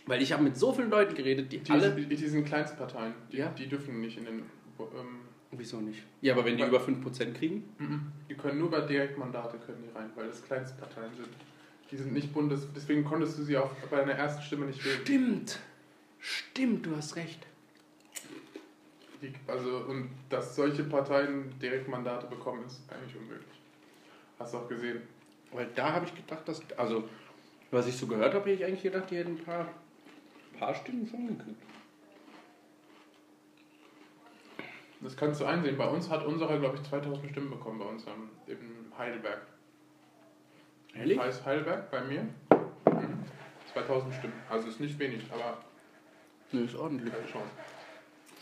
Weil 0.07 0.23
ich 0.23 0.33
habe 0.33 0.43
mit 0.43 0.57
so 0.57 0.73
vielen 0.73 0.90
Leuten 0.90 1.14
geredet, 1.14 1.53
die, 1.53 1.59
die 1.59 1.73
alle... 1.73 1.95
Die, 1.95 2.14
die 2.14 2.29
sind 2.29 2.45
Kleinstparteien, 2.45 3.14
die, 3.33 3.38
ja? 3.38 3.49
die 3.49 3.67
dürfen 3.67 4.01
nicht 4.01 4.19
in 4.19 4.25
den... 4.27 4.38
Ähm, 4.79 5.21
Wieso 5.51 5.81
nicht? 5.81 6.03
Ja, 6.21 6.35
aber 6.35 6.45
wenn 6.45 6.57
die 6.57 6.64
über 6.64 6.81
5% 6.81 7.33
kriegen? 7.33 7.64
Mhm. 7.79 8.12
Die 8.29 8.35
können 8.35 8.59
nur 8.59 8.71
bei 8.71 8.81
Direktmandate 8.81 9.59
können 9.59 9.85
die 9.88 9.97
rein, 9.97 10.11
weil 10.17 10.27
das 10.27 10.45
Kleinstparteien 10.45 11.14
sind. 11.14 11.29
Die 11.90 11.97
sind 11.97 12.12
nicht 12.12 12.33
bundes... 12.33 12.67
Deswegen 12.75 13.05
konntest 13.05 13.38
du 13.38 13.45
sie 13.45 13.57
auch 13.57 13.71
bei 13.90 13.99
deiner 13.99 14.12
ersten 14.12 14.43
Stimme 14.43 14.67
nicht 14.67 14.85
wählen. 14.85 15.01
Stimmt. 15.03 15.61
Stimmt, 16.19 16.87
du 16.87 16.97
hast 16.97 17.17
recht. 17.17 17.47
Die, 19.23 19.33
also, 19.47 19.85
und 19.88 20.11
dass 20.29 20.57
solche 20.57 20.85
Parteien 20.85 21.59
Direktmandate 21.61 22.27
bekommen, 22.27 22.64
ist 22.67 22.83
eigentlich 22.90 23.17
unmöglich. 23.17 23.61
Hast 24.38 24.55
du 24.55 24.59
auch 24.59 24.69
gesehen. 24.69 25.03
Weil 25.53 25.69
da 25.75 25.93
habe 25.93 26.07
ich 26.07 26.14
gedacht, 26.14 26.49
dass, 26.49 26.61
also, 26.77 27.09
was 27.71 27.87
ich 27.87 27.97
so 27.97 28.07
gehört 28.07 28.35
habe, 28.35 28.51
hätte 28.51 28.62
ich 28.62 28.64
eigentlich 28.67 28.83
gedacht, 28.83 29.11
die 29.11 29.17
hätten 29.17 29.33
ein 29.33 29.45
paar, 29.45 29.69
paar 30.59 30.75
Stimmen 30.75 31.07
schon 31.07 31.27
gekriegt. 31.27 31.62
Das 35.01 35.17
kannst 35.17 35.40
du 35.40 35.45
einsehen. 35.45 35.77
Bei 35.77 35.87
uns 35.87 36.09
hat 36.09 36.25
unserer, 36.25 36.59
glaube 36.59 36.77
ich, 36.77 36.83
2000 36.83 37.31
Stimmen 37.31 37.51
bekommen, 37.51 37.79
bei 37.79 37.85
uns 37.85 38.07
in 38.47 38.93
Heidelberg. 38.97 39.47
Ehrlich? 40.95 41.19
Heißt 41.19 41.45
Heidelberg 41.45 41.90
bei 41.90 42.03
mir. 42.05 42.23
Mhm. 42.23 43.25
2000 43.73 44.14
Stimmen. 44.14 44.35
Also 44.49 44.69
ist 44.69 44.81
nicht 44.81 44.99
wenig, 44.99 45.31
aber. 45.31 45.59
Nee, 46.53 46.64
ist 46.64 46.77
ordentlich. 46.77 47.12
Keine 47.12 47.27
Chance. 47.27 47.51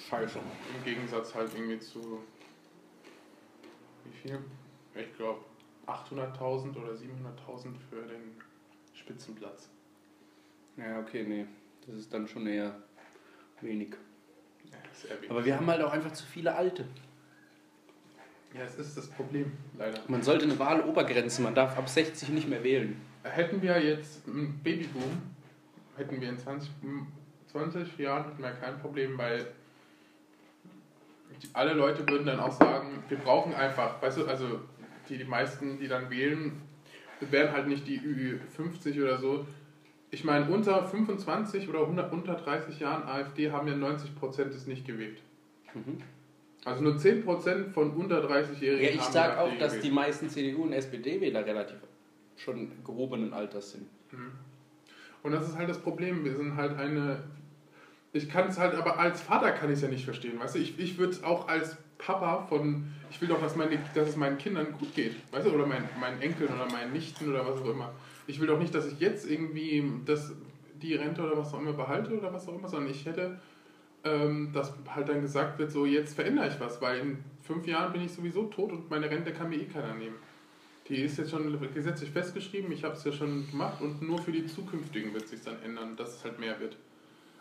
Scheiße. 0.08 0.38
Im 0.38 0.84
Gegensatz 0.84 1.34
halt 1.34 1.52
irgendwie 1.54 1.80
zu. 1.80 2.22
Wie 4.04 4.12
viel? 4.12 4.38
Ich 4.94 5.16
glaube 5.16 5.40
800.000 5.86 6.76
oder 6.76 6.92
700.000 6.92 7.76
für 7.90 8.02
den 8.02 8.36
Spitzenplatz. 8.94 9.68
Ja, 10.76 11.00
okay, 11.00 11.24
nee. 11.24 11.46
Das 11.86 11.96
ist 11.96 12.12
dann 12.12 12.28
schon 12.28 12.46
eher 12.46 12.74
wenig. 13.60 13.94
Ja, 14.70 14.78
sehr 14.92 15.16
wenig. 15.16 15.30
Aber 15.30 15.44
wir 15.44 15.56
haben 15.56 15.66
halt 15.66 15.82
auch 15.82 15.92
einfach 15.92 16.12
zu 16.12 16.24
viele 16.24 16.54
Alte. 16.54 16.84
Ja, 18.54 18.64
es 18.64 18.76
ist 18.76 18.96
das 18.96 19.08
Problem, 19.08 19.52
leider. 19.78 19.98
Man 20.08 20.22
sollte 20.22 20.44
eine 20.44 20.58
Wahlobergrenze, 20.58 21.40
man 21.40 21.54
darf 21.54 21.76
ab 21.78 21.88
60 21.88 22.28
nicht 22.30 22.48
mehr 22.48 22.62
wählen. 22.62 23.00
Hätten 23.22 23.62
wir 23.62 23.82
jetzt 23.82 24.28
einen 24.28 24.60
Babyboom, 24.62 25.22
hätten 25.96 26.20
wir 26.20 26.28
in 26.28 26.38
20, 26.38 26.70
20 27.50 27.98
Jahren 27.98 28.24
hätten 28.24 28.42
wir 28.42 28.50
kein 28.50 28.78
Problem, 28.78 29.16
weil 29.16 29.46
alle 31.54 31.72
Leute 31.72 32.06
würden 32.08 32.26
dann 32.26 32.40
auch 32.40 32.52
sagen, 32.52 33.02
wir 33.08 33.18
brauchen 33.18 33.54
einfach, 33.54 34.00
weißt 34.02 34.18
du, 34.18 34.26
also 34.26 34.60
die, 35.08 35.18
die 35.18 35.24
meisten, 35.24 35.78
die 35.78 35.88
dann 35.88 36.10
wählen, 36.10 36.60
wären 37.20 37.52
halt 37.52 37.68
nicht 37.68 37.86
die 37.86 38.00
Ü50 38.00 39.02
oder 39.02 39.18
so. 39.18 39.46
Ich 40.12 40.22
meine, 40.22 40.48
unter 40.48 40.86
25 40.86 41.68
oder 41.68 41.80
100, 41.80 42.12
unter 42.12 42.34
30 42.34 42.78
Jahren 42.78 43.02
AfD 43.08 43.50
haben 43.50 43.66
ja 43.66 43.74
90% 43.74 44.48
es 44.50 44.68
nicht 44.68 44.86
gewählt. 44.86 45.20
Mhm. 45.74 45.98
Also 46.64 46.82
nur 46.84 46.94
10% 46.94 47.70
von 47.70 47.90
unter 47.90 48.24
30-Jährigen. 48.24 48.84
Ja, 48.84 48.90
ich 48.94 49.00
sage 49.00 49.40
auch, 49.40 49.50
dass 49.58 49.72
gewählt. 49.72 49.84
die 49.84 49.90
meisten 49.90 50.28
CDU- 50.28 50.62
und 50.62 50.72
SPD-Wähler 50.72 51.44
relativ 51.44 51.78
schon 52.36 52.70
gehobenen 52.84 53.32
Alters 53.32 53.72
sind. 53.72 53.88
Mhm. 54.12 54.30
Und 55.24 55.32
das 55.32 55.48
ist 55.48 55.56
halt 55.56 55.68
das 55.68 55.78
Problem. 55.78 56.24
Wir 56.24 56.36
sind 56.36 56.56
halt 56.56 56.78
eine 56.78 57.24
ich 58.12 58.28
kann 58.28 58.48
es 58.48 58.58
halt, 58.58 58.74
aber 58.74 58.98
als 58.98 59.22
Vater 59.22 59.52
kann 59.52 59.70
ich 59.70 59.76
es 59.76 59.82
ja 59.82 59.88
nicht 59.88 60.04
verstehen, 60.04 60.38
weißt 60.38 60.54
du? 60.54 60.58
Ich, 60.58 60.78
ich 60.78 60.98
würde 60.98 61.12
es 61.12 61.24
auch 61.24 61.48
als 61.48 61.76
Papa 61.96 62.44
von, 62.48 62.92
ich 63.10 63.20
will 63.20 63.28
doch, 63.28 63.40
dass, 63.40 63.56
meine, 63.56 63.78
dass 63.94 64.08
es 64.08 64.16
meinen 64.16 64.36
Kindern 64.36 64.72
gut 64.78 64.94
geht, 64.94 65.16
weißt 65.32 65.46
du? 65.46 65.52
Oder 65.52 65.66
mein, 65.66 65.88
meinen 65.98 66.20
Enkeln 66.20 66.52
oder 66.52 66.70
meinen 66.70 66.92
Nichten 66.92 67.30
oder 67.30 67.46
was 67.46 67.60
auch 67.60 67.70
immer. 67.70 67.92
Ich 68.26 68.40
will 68.40 68.46
doch 68.46 68.58
nicht, 68.58 68.74
dass 68.74 68.86
ich 68.86 69.00
jetzt 69.00 69.28
irgendwie 69.28 69.84
das, 70.06 70.32
die 70.80 70.94
Rente 70.94 71.22
oder 71.22 71.36
was 71.36 71.52
auch 71.52 71.60
immer 71.60 71.72
behalte 71.72 72.16
oder 72.16 72.32
was 72.32 72.48
auch 72.48 72.56
immer, 72.56 72.68
sondern 72.68 72.90
ich 72.90 73.04
hätte, 73.04 73.38
ähm, 74.04 74.50
dass 74.52 74.72
halt 74.88 75.08
dann 75.08 75.20
gesagt 75.20 75.58
wird, 75.58 75.70
so 75.70 75.86
jetzt 75.86 76.14
verändere 76.14 76.48
ich 76.48 76.60
was, 76.60 76.80
weil 76.80 77.00
in 77.00 77.24
fünf 77.42 77.66
Jahren 77.66 77.92
bin 77.92 78.02
ich 78.02 78.12
sowieso 78.12 78.44
tot 78.44 78.72
und 78.72 78.90
meine 78.90 79.10
Rente 79.10 79.32
kann 79.32 79.48
mir 79.48 79.56
eh 79.56 79.66
keiner 79.66 79.94
nehmen. 79.94 80.16
Die 80.88 80.96
ist 80.96 81.18
jetzt 81.18 81.30
schon 81.30 81.58
gesetzlich 81.72 82.10
festgeschrieben, 82.10 82.72
ich 82.72 82.82
habe 82.84 82.94
es 82.94 83.04
ja 83.04 83.12
schon 83.12 83.48
gemacht 83.50 83.80
und 83.80 84.02
nur 84.02 84.18
für 84.18 84.32
die 84.32 84.46
zukünftigen 84.46 85.14
wird 85.14 85.24
es 85.24 85.30
sich 85.30 85.42
dann 85.42 85.62
ändern, 85.62 85.96
dass 85.96 86.16
es 86.16 86.24
halt 86.24 86.40
mehr 86.40 86.58
wird. 86.58 86.76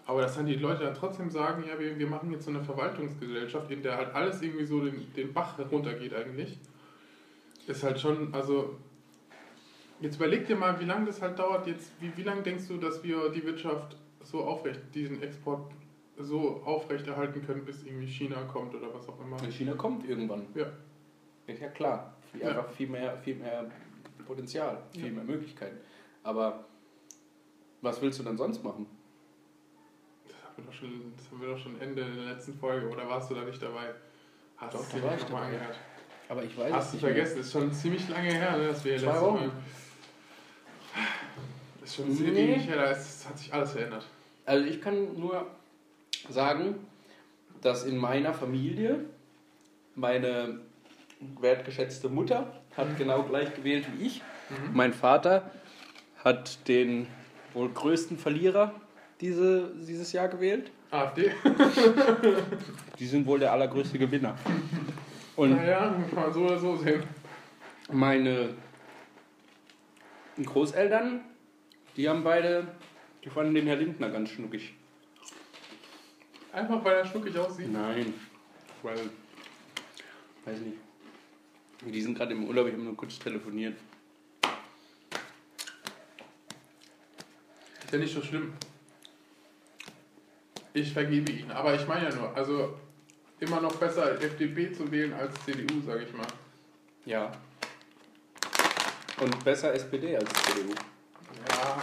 Aber 0.06 0.22
dass 0.22 0.36
dann 0.36 0.46
die 0.46 0.56
Leute 0.56 0.84
dann 0.84 0.94
trotzdem 0.94 1.30
sagen, 1.30 1.64
ja, 1.68 1.80
wir, 1.80 1.98
wir 1.98 2.08
machen 2.08 2.32
jetzt 2.32 2.46
so 2.46 2.52
eine 2.52 2.64
Verwaltungsgesellschaft, 2.64 3.72
in 3.72 3.82
der 3.82 3.98
halt 3.98 4.14
alles 4.14 4.42
irgendwie 4.42 4.66
so 4.66 4.82
den, 4.82 5.14
den 5.16 5.34
Bach 5.34 5.58
runtergeht 5.72 6.14
eigentlich, 6.14 6.60
ist 7.68 7.84
halt 7.84 8.00
schon, 8.00 8.34
also 8.34 8.76
jetzt 10.02 10.16
überleg 10.18 10.46
dir 10.48 10.56
mal, 10.56 10.80
wie 10.80 10.86
lange 10.86 11.06
das 11.06 11.22
halt 11.22 11.40
dauert, 11.40 11.68
jetzt, 11.68 11.92
wie, 12.00 12.16
wie 12.18 12.24
lange 12.24 12.42
denkst 12.42 12.68
du, 12.68 12.78
dass 12.78 13.04
wir 13.04 13.30
die 13.30 13.44
Wirtschaft 13.46 13.96
so 14.24 14.44
aufrecht, 14.44 14.82
diesen 14.94 15.22
Export 15.24 15.72
so 16.18 16.62
aufrechterhalten 16.66 17.44
können, 17.46 17.66
bis 17.66 17.84
irgendwie 17.84 18.08
China 18.08 18.44
kommt 18.44 18.76
oder 18.76 18.94
was 18.94 19.08
auch 19.10 19.20
immer. 19.22 19.38
China 19.50 19.74
kommt 19.74 20.08
irgendwann. 20.08 20.46
Ja. 20.54 20.68
Ist 21.48 21.62
ja 21.62 21.70
klar. 21.70 22.14
Viel, 22.32 22.42
Ja. 22.42 22.50
Einfach 22.50 22.70
viel 22.70 22.88
mehr, 22.90 23.18
viel 23.18 23.36
mehr 23.36 23.70
Potenzial, 24.28 24.84
viel 24.94 25.08
Ja. 25.08 25.12
mehr 25.14 25.24
Möglichkeiten. 25.24 25.78
Aber 26.24 26.66
was 27.82 28.00
willst 28.02 28.20
du 28.20 28.24
dann 28.24 28.38
sonst 28.38 28.64
machen? 28.64 28.86
Das 30.28 30.36
haben 30.46 30.58
wir 30.58 30.66
doch 30.66 30.74
schon, 30.74 31.14
das 31.18 31.32
haben 31.32 31.42
wir 31.42 31.48
doch 31.50 31.58
schon 31.58 31.82
Ende 31.82 32.04
der 32.06 32.34
letzten 32.36 32.54
Folge, 32.54 32.88
oder 32.90 33.08
warst 33.10 33.32
du 33.32 33.36
da 33.36 33.44
nicht 33.44 33.62
dabei? 33.62 33.94
Hast 34.58 34.76
Doch, 34.76 34.88
du 34.90 34.98
da 35.00 35.04
war 35.08 35.16
ich 35.16 35.24
dabei. 35.24 35.42
angehört? 35.46 35.80
Aber 36.30 36.44
ich 36.44 36.58
weiß 36.58 36.72
Hast 36.72 36.86
es 36.86 36.92
du 36.92 36.98
vergessen, 37.08 37.40
ist 37.42 37.52
schon 37.52 37.74
ziemlich 37.74 38.08
lange 38.08 38.32
her, 38.32 38.58
dass 38.60 38.86
wir 38.86 38.96
Zwei 38.98 39.06
letzte 39.08 39.22
Wochen. 39.22 39.48
Mal. 39.48 39.52
Ist 41.84 41.96
schon 41.96 42.10
Nee. 42.10 42.16
ziemlich 42.16 42.38
ewig 42.38 42.68
her, 42.68 42.76
da 42.78 42.92
ist, 42.92 43.28
hat 43.28 43.38
sich 43.38 43.54
alles 43.54 43.72
verändert. 43.72 44.06
Also 44.46 44.66
ich 44.66 44.82
kann 44.82 45.18
nur 45.20 45.48
sagen, 46.30 46.76
dass 47.62 47.84
in 47.84 47.98
meiner 47.98 48.34
Familie 48.34 49.06
meine 49.96 50.60
wertgeschätzte 51.40 52.10
Mutter 52.10 52.52
hat 52.76 52.98
genau 52.98 53.24
gleich 53.24 53.54
gewählt 53.56 53.86
wie 53.98 54.06
ich. 54.08 54.22
Mhm. 54.50 54.76
Mein 54.76 54.94
Vater 54.94 55.52
hat 56.24 56.68
den 56.68 57.08
wohl 57.54 57.70
größten 57.70 58.18
Verlierer 58.18 58.74
diese, 59.20 59.72
dieses 59.88 60.12
Jahr 60.14 60.28
gewählt. 60.28 60.72
AfD? 60.92 61.32
Die 63.00 63.06
sind 63.06 63.26
wohl 63.26 63.40
der 63.40 63.52
allergrößte 63.54 63.98
Gewinner. 64.00 64.36
Und 65.36 65.52
Naja, 65.52 65.96
kann 66.14 66.24
man 66.24 66.34
so 66.34 66.42
oder 66.42 66.58
so 66.60 66.76
sehen. 66.78 67.04
meine 67.92 68.50
Großeltern, 70.44 71.22
die 71.96 72.08
haben 72.08 72.24
beide, 72.24 72.68
die 73.24 73.30
fanden 73.30 73.54
den 73.54 73.68
Herr 73.68 73.76
Lindner 73.76 74.10
ganz 74.10 74.30
schnuckig. 74.30 74.74
Einfach 76.52 76.84
weil 76.84 76.96
er 76.96 77.06
schnuckig 77.06 77.38
aussieht. 77.38 77.72
Nein, 77.72 78.14
weil, 78.84 79.10
weiß 80.46 80.60
nicht. 80.60 80.78
Die 81.86 82.02
sind 82.02 82.18
gerade 82.18 82.34
im 82.34 82.48
Urlaub, 82.48 82.68
ich 82.68 82.74
habe 82.74 82.84
nur 82.84 82.96
kurz 82.96 83.18
telefoniert. 83.18 83.78
Ist 87.84 87.92
ja 87.92 87.98
nicht 87.98 88.14
so 88.14 88.22
schlimm. 88.22 88.54
Ich 90.74 90.94
vergebe 90.94 91.32
ihn. 91.32 91.52
Aber 91.52 91.76
ich 91.76 91.86
meine 91.88 92.10
ja 92.10 92.16
nur, 92.16 92.36
also 92.36 92.78
immer 93.40 93.60
noch 93.60 93.76
besser 93.76 94.22
FDP 94.22 94.72
zu 94.72 94.90
wählen 94.92 95.14
als 95.14 95.34
CDU, 95.44 95.82
sage 95.82 96.04
ich 96.04 96.14
mal. 96.14 96.28
Ja. 97.06 97.32
Und 99.20 99.44
besser 99.44 99.74
SPD 99.74 100.16
als 100.16 100.32
CDU. 100.32 100.74
Ja, 101.50 101.82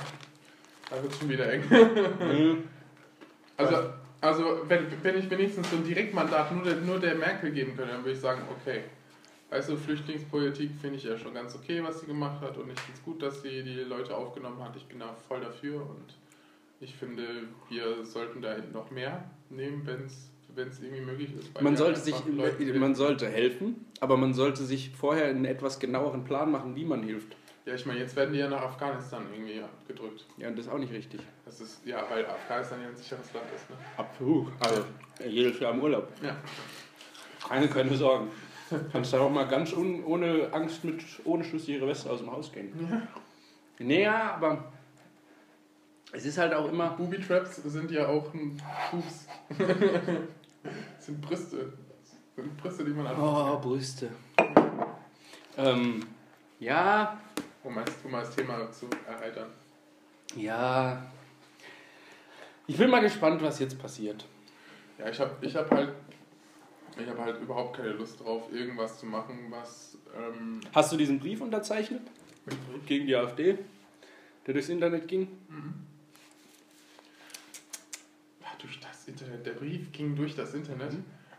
da 0.90 1.02
wird 1.02 1.14
schon 1.14 1.28
wieder 1.28 1.52
eng. 1.52 1.62
Mhm. 1.68 2.64
Also, 3.56 3.76
also 4.20 4.60
wenn, 4.68 4.86
wenn 5.02 5.18
ich 5.18 5.30
wenigstens 5.30 5.70
so 5.70 5.76
ein 5.76 5.84
Direktmandat 5.84 6.52
nur 6.52 6.64
der, 6.64 6.76
nur 6.76 6.98
der 6.98 7.14
Merkel 7.14 7.50
geben 7.50 7.76
könnte, 7.76 7.92
dann 7.92 8.04
würde 8.04 8.12
ich 8.12 8.20
sagen, 8.20 8.42
okay. 8.50 8.84
Du, 9.50 9.76
Flüchtlingspolitik 9.76 10.72
finde 10.80 10.96
ich 10.96 11.04
ja 11.04 11.16
schon 11.16 11.32
ganz 11.32 11.54
okay, 11.54 11.82
was 11.82 12.00
sie 12.00 12.06
gemacht 12.06 12.42
hat 12.42 12.58
und 12.58 12.70
ich 12.70 12.78
finde 12.80 12.98
es 12.98 13.02
gut, 13.02 13.22
dass 13.22 13.40
sie 13.40 13.62
die 13.62 13.80
Leute 13.80 14.14
aufgenommen 14.14 14.62
hat. 14.62 14.76
Ich 14.76 14.84
bin 14.86 14.98
da 14.98 15.16
voll 15.26 15.40
dafür 15.40 15.80
und 15.80 16.14
ich 16.80 16.94
finde, 16.94 17.24
wir 17.70 18.04
sollten 18.04 18.42
da 18.42 18.56
noch 18.72 18.90
mehr 18.90 19.24
nehmen, 19.48 19.86
wenn 19.86 20.04
es 20.04 20.82
irgendwie 20.82 21.00
möglich 21.00 21.30
ist. 21.38 21.60
Man 21.62 21.76
sollte 21.78 21.98
sich, 21.98 22.14
man 22.74 22.94
sollte 22.94 23.26
helfen, 23.26 23.86
aber 24.00 24.18
man 24.18 24.34
sollte 24.34 24.64
sich 24.64 24.90
vorher 24.90 25.28
einen 25.28 25.46
etwas 25.46 25.78
genaueren 25.80 26.24
Plan 26.24 26.52
machen, 26.52 26.76
wie 26.76 26.84
man 26.84 27.02
hilft. 27.02 27.34
Ja, 27.68 27.74
ich 27.74 27.84
meine, 27.84 28.00
jetzt 28.00 28.16
werden 28.16 28.32
die 28.32 28.38
ja 28.38 28.48
nach 28.48 28.62
Afghanistan 28.62 29.26
irgendwie 29.30 29.62
gedrückt. 29.86 30.24
Ja, 30.38 30.48
und 30.48 30.56
das 30.56 30.64
ist 30.64 30.72
auch 30.72 30.78
nicht 30.78 30.90
richtig. 30.90 31.20
Das 31.44 31.60
ist, 31.60 31.84
ja, 31.84 32.02
weil 32.08 32.24
Afghanistan 32.24 32.80
ja 32.80 32.88
ein 32.88 32.96
sicheres 32.96 33.30
Land 33.34 33.44
ist, 33.54 33.68
ne? 33.68 33.76
Absolut. 33.98 34.46
Also, 34.60 34.84
jedes 35.28 35.60
Jahr 35.60 35.74
im 35.74 35.82
Urlaub. 35.82 36.10
Ja. 36.22 36.34
Keine, 37.46 37.68
keine 37.68 37.94
Sorgen. 37.94 38.30
Kannst 38.90 39.12
da 39.12 39.20
auch 39.20 39.28
mal 39.28 39.46
ganz 39.46 39.74
un, 39.74 40.02
ohne 40.04 40.48
Angst 40.50 40.82
mit 40.82 41.02
ohne 41.24 41.44
schlüssige 41.44 41.86
Weste 41.86 42.10
aus 42.10 42.20
dem 42.20 42.32
Haus 42.32 42.50
gehen. 42.50 42.72
ja. 42.90 43.02
Naja, 43.86 44.32
aber 44.36 44.72
es 46.12 46.24
ist 46.24 46.38
halt 46.38 46.54
auch 46.54 46.70
immer. 46.72 46.88
Booby 46.92 47.20
Traps 47.20 47.56
sind 47.56 47.90
ja 47.90 48.08
auch 48.08 48.32
ein 48.32 48.56
Boobs. 48.90 49.26
sind 51.00 51.20
Brüste. 51.20 51.74
Sind 52.34 52.56
Brüste, 52.56 52.84
die 52.86 52.92
man 52.92 53.04
Oh, 53.08 53.10
anfassen 53.10 53.60
Brüste. 53.60 54.08
Ähm, 55.58 56.06
ja. 56.60 57.20
Um 57.68 57.76
als, 57.76 57.92
um 58.02 58.14
als 58.14 58.34
Thema 58.34 58.72
zu 58.72 58.88
erheitern. 59.06 59.50
ja. 60.34 61.06
Ich 62.66 62.76
bin 62.76 62.90
mal 62.90 63.00
gespannt, 63.00 63.40
was 63.42 63.58
jetzt 63.60 63.78
passiert. 63.78 64.26
Ja, 64.98 65.08
ich 65.08 65.18
habe 65.20 65.34
ich 65.40 65.54
hab 65.56 65.70
halt. 65.70 65.90
Ich 66.98 67.06
habe 67.08 67.22
halt 67.22 67.40
überhaupt 67.40 67.76
keine 67.76 67.90
Lust 67.90 68.20
drauf, 68.20 68.50
irgendwas 68.52 68.98
zu 69.00 69.06
machen, 69.06 69.46
was. 69.50 69.96
Ähm, 70.14 70.60
Hast 70.74 70.92
du 70.92 70.96
diesen 70.98 71.18
Brief 71.18 71.40
unterzeichnet 71.40 72.02
gegen 72.86 73.06
die 73.06 73.14
AfD, 73.16 73.58
der 74.46 74.52
durchs 74.54 74.68
Internet 74.70 75.08
ging? 75.08 75.28
ja, 78.40 78.48
durch 78.58 78.80
das 78.80 79.08
Internet. 79.08 79.46
Der 79.46 79.52
Brief 79.52 79.90
ging 79.92 80.14
durch 80.16 80.34
das 80.34 80.52
Internet. 80.54 80.92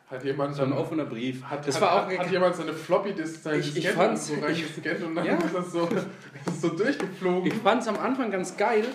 Hat 0.10 0.24
jemand 0.24 0.56
So 0.56 0.64
ein 0.64 0.74
offener 0.74 1.06
Brief. 1.06 1.44
Hat, 1.44 1.68
das 1.68 1.76
hat, 1.76 1.82
war 1.84 1.94
auch 1.94 2.10
hat, 2.12 2.18
hat 2.18 2.32
jemand 2.32 2.56
seine 2.56 2.74
Floppy 2.74 3.14
Disk 3.14 3.44
seine 3.44 3.60
Ich- 3.60 3.78
ich 3.78 3.90
fand's- 3.90 4.28
so 4.28 4.34
reingescannt 4.36 5.04
und 5.04 5.16
dann 5.16 5.26
Ja. 5.26 5.36
ist 5.36 5.54
das 5.54 5.72
so, 5.72 5.88
ist 6.48 6.62
so 6.62 6.70
durchgeflogen. 6.70 7.46
Ich 7.48 7.54
fand 7.54 7.82
es 7.84 7.88
am 7.88 7.98
Anfang 8.00 8.32
ganz 8.32 8.58
geil, 8.58 8.86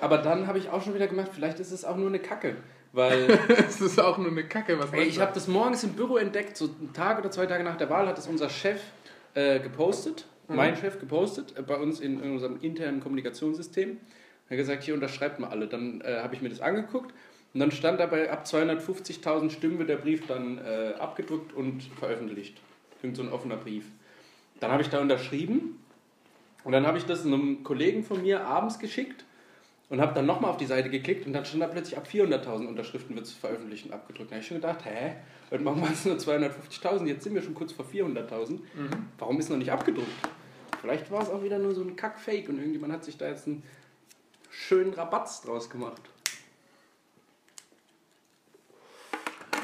aber 0.00 0.18
dann 0.18 0.46
habe 0.48 0.58
ich 0.58 0.70
auch 0.70 0.82
schon 0.82 0.94
wieder 0.94 1.06
gemacht, 1.06 1.30
vielleicht 1.32 1.60
ist 1.60 1.70
es 1.70 1.84
auch 1.84 1.96
nur 1.96 2.08
eine 2.08 2.18
Kacke. 2.18 2.56
Weil 2.92 3.38
Es 3.68 3.80
ist 3.80 4.00
auch 4.00 4.18
nur 4.18 4.30
eine 4.30 4.44
Kacke, 4.44 4.78
was 4.78 4.92
ey, 4.92 5.04
ich 5.04 5.20
habe 5.20 5.32
das 5.34 5.46
morgens 5.46 5.84
im 5.84 5.92
Büro 5.92 6.16
entdeckt, 6.16 6.56
so 6.56 6.64
einen 6.64 6.92
Tag 6.92 7.18
oder 7.18 7.30
zwei 7.30 7.46
Tage 7.46 7.62
nach 7.62 7.76
der 7.76 7.88
Wahl 7.90 8.08
hat 8.08 8.18
es 8.18 8.26
unser 8.26 8.48
Chef 8.48 8.80
äh, 9.34 9.60
gepostet, 9.60 10.26
Mhm. 10.48 10.56
mein 10.56 10.76
Chef 10.76 10.98
gepostet, 10.98 11.54
äh, 11.58 11.62
bei 11.62 11.76
uns 11.76 12.00
in, 12.00 12.20
in 12.22 12.32
unserem 12.32 12.58
internen 12.62 13.00
Kommunikationssystem. 13.00 13.98
Er 14.48 14.50
hat 14.52 14.56
gesagt, 14.56 14.82
hier 14.82 14.94
unterschreibt 14.94 15.38
mal 15.38 15.48
alle. 15.50 15.66
Dann 15.68 16.00
äh, 16.00 16.20
habe 16.22 16.34
ich 16.34 16.40
mir 16.40 16.48
das 16.48 16.62
angeguckt 16.62 17.12
und 17.54 17.60
dann 17.60 17.70
stand 17.70 17.98
dabei, 17.98 18.30
ab 18.30 18.44
250.000 18.44 19.50
Stimmen 19.50 19.78
wird 19.78 19.88
der 19.88 19.96
Brief 19.96 20.26
dann 20.26 20.58
äh, 20.58 20.94
abgedruckt 20.98 21.52
und 21.52 21.82
veröffentlicht. 21.98 22.60
Irgend 23.02 23.16
so 23.16 23.22
ein 23.22 23.30
offener 23.30 23.56
Brief. 23.56 23.84
Dann 24.60 24.70
habe 24.70 24.82
ich 24.82 24.90
da 24.90 25.00
unterschrieben 25.00 25.82
und 26.64 26.72
dann 26.72 26.86
habe 26.86 26.98
ich 26.98 27.04
das 27.04 27.24
einem 27.24 27.62
Kollegen 27.64 28.04
von 28.04 28.22
mir 28.22 28.44
abends 28.44 28.78
geschickt 28.78 29.24
und 29.88 30.00
habe 30.00 30.12
dann 30.14 30.26
nochmal 30.26 30.50
auf 30.50 30.56
die 30.56 30.66
Seite 30.66 30.90
geklickt 30.90 31.26
und 31.26 31.32
dann 31.32 31.44
stand 31.44 31.62
da 31.62 31.68
plötzlich 31.68 31.96
ab 31.96 32.06
400.000 32.12 32.66
Unterschriften 32.66 33.16
wird 33.16 33.26
es 33.26 33.32
veröffentlicht 33.32 33.86
und 33.86 33.92
abgedruckt. 33.92 34.30
Da 34.30 34.34
habe 34.34 34.42
ich 34.42 34.48
schon 34.48 34.58
gedacht, 34.58 34.84
hä? 34.84 35.14
Heute 35.50 35.62
machen 35.62 35.80
wir 35.80 35.90
es 35.90 36.04
nur 36.04 36.16
250.000, 36.16 37.06
jetzt 37.06 37.24
sind 37.24 37.34
wir 37.34 37.42
schon 37.42 37.54
kurz 37.54 37.72
vor 37.72 37.86
400.000. 37.86 38.50
Mhm. 38.50 38.60
Warum 39.18 39.38
ist 39.38 39.48
noch 39.48 39.56
nicht 39.56 39.72
abgedruckt? 39.72 40.08
Vielleicht 40.80 41.10
war 41.10 41.22
es 41.22 41.30
auch 41.30 41.42
wieder 41.42 41.58
nur 41.58 41.74
so 41.74 41.82
ein 41.82 41.96
Kack-Fake 41.96 42.48
und 42.50 42.58
irgendjemand 42.58 42.92
hat 42.92 43.04
sich 43.04 43.16
da 43.16 43.28
jetzt 43.28 43.46
einen 43.46 43.62
schönen 44.50 44.92
Rabatz 44.92 45.40
draus 45.42 45.70
gemacht. 45.70 46.02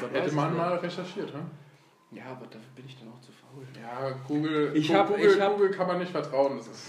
Weiß 0.01 0.11
Hätte 0.11 0.35
man 0.35 0.55
mal 0.55 0.75
recherchiert, 0.77 1.33
hm? 1.33 1.41
Ja, 2.11 2.25
aber 2.27 2.45
dafür 2.45 2.69
bin 2.75 2.85
ich 2.85 2.97
dann 2.97 3.09
auch 3.09 3.19
zu 3.19 3.31
faul. 3.31 3.65
Ja, 3.81 4.11
Google, 4.27 4.71
Ich 4.75 4.87
Gu- 4.87 4.93
hab- 4.93 5.07
Google, 5.09 5.31
ich 5.35 5.41
hab- 5.41 5.53
Google 5.53 5.71
kann 5.71 5.87
man 5.87 5.99
nicht 5.99 6.11
vertrauen, 6.11 6.57
das 6.57 6.67
ist, 6.67 6.87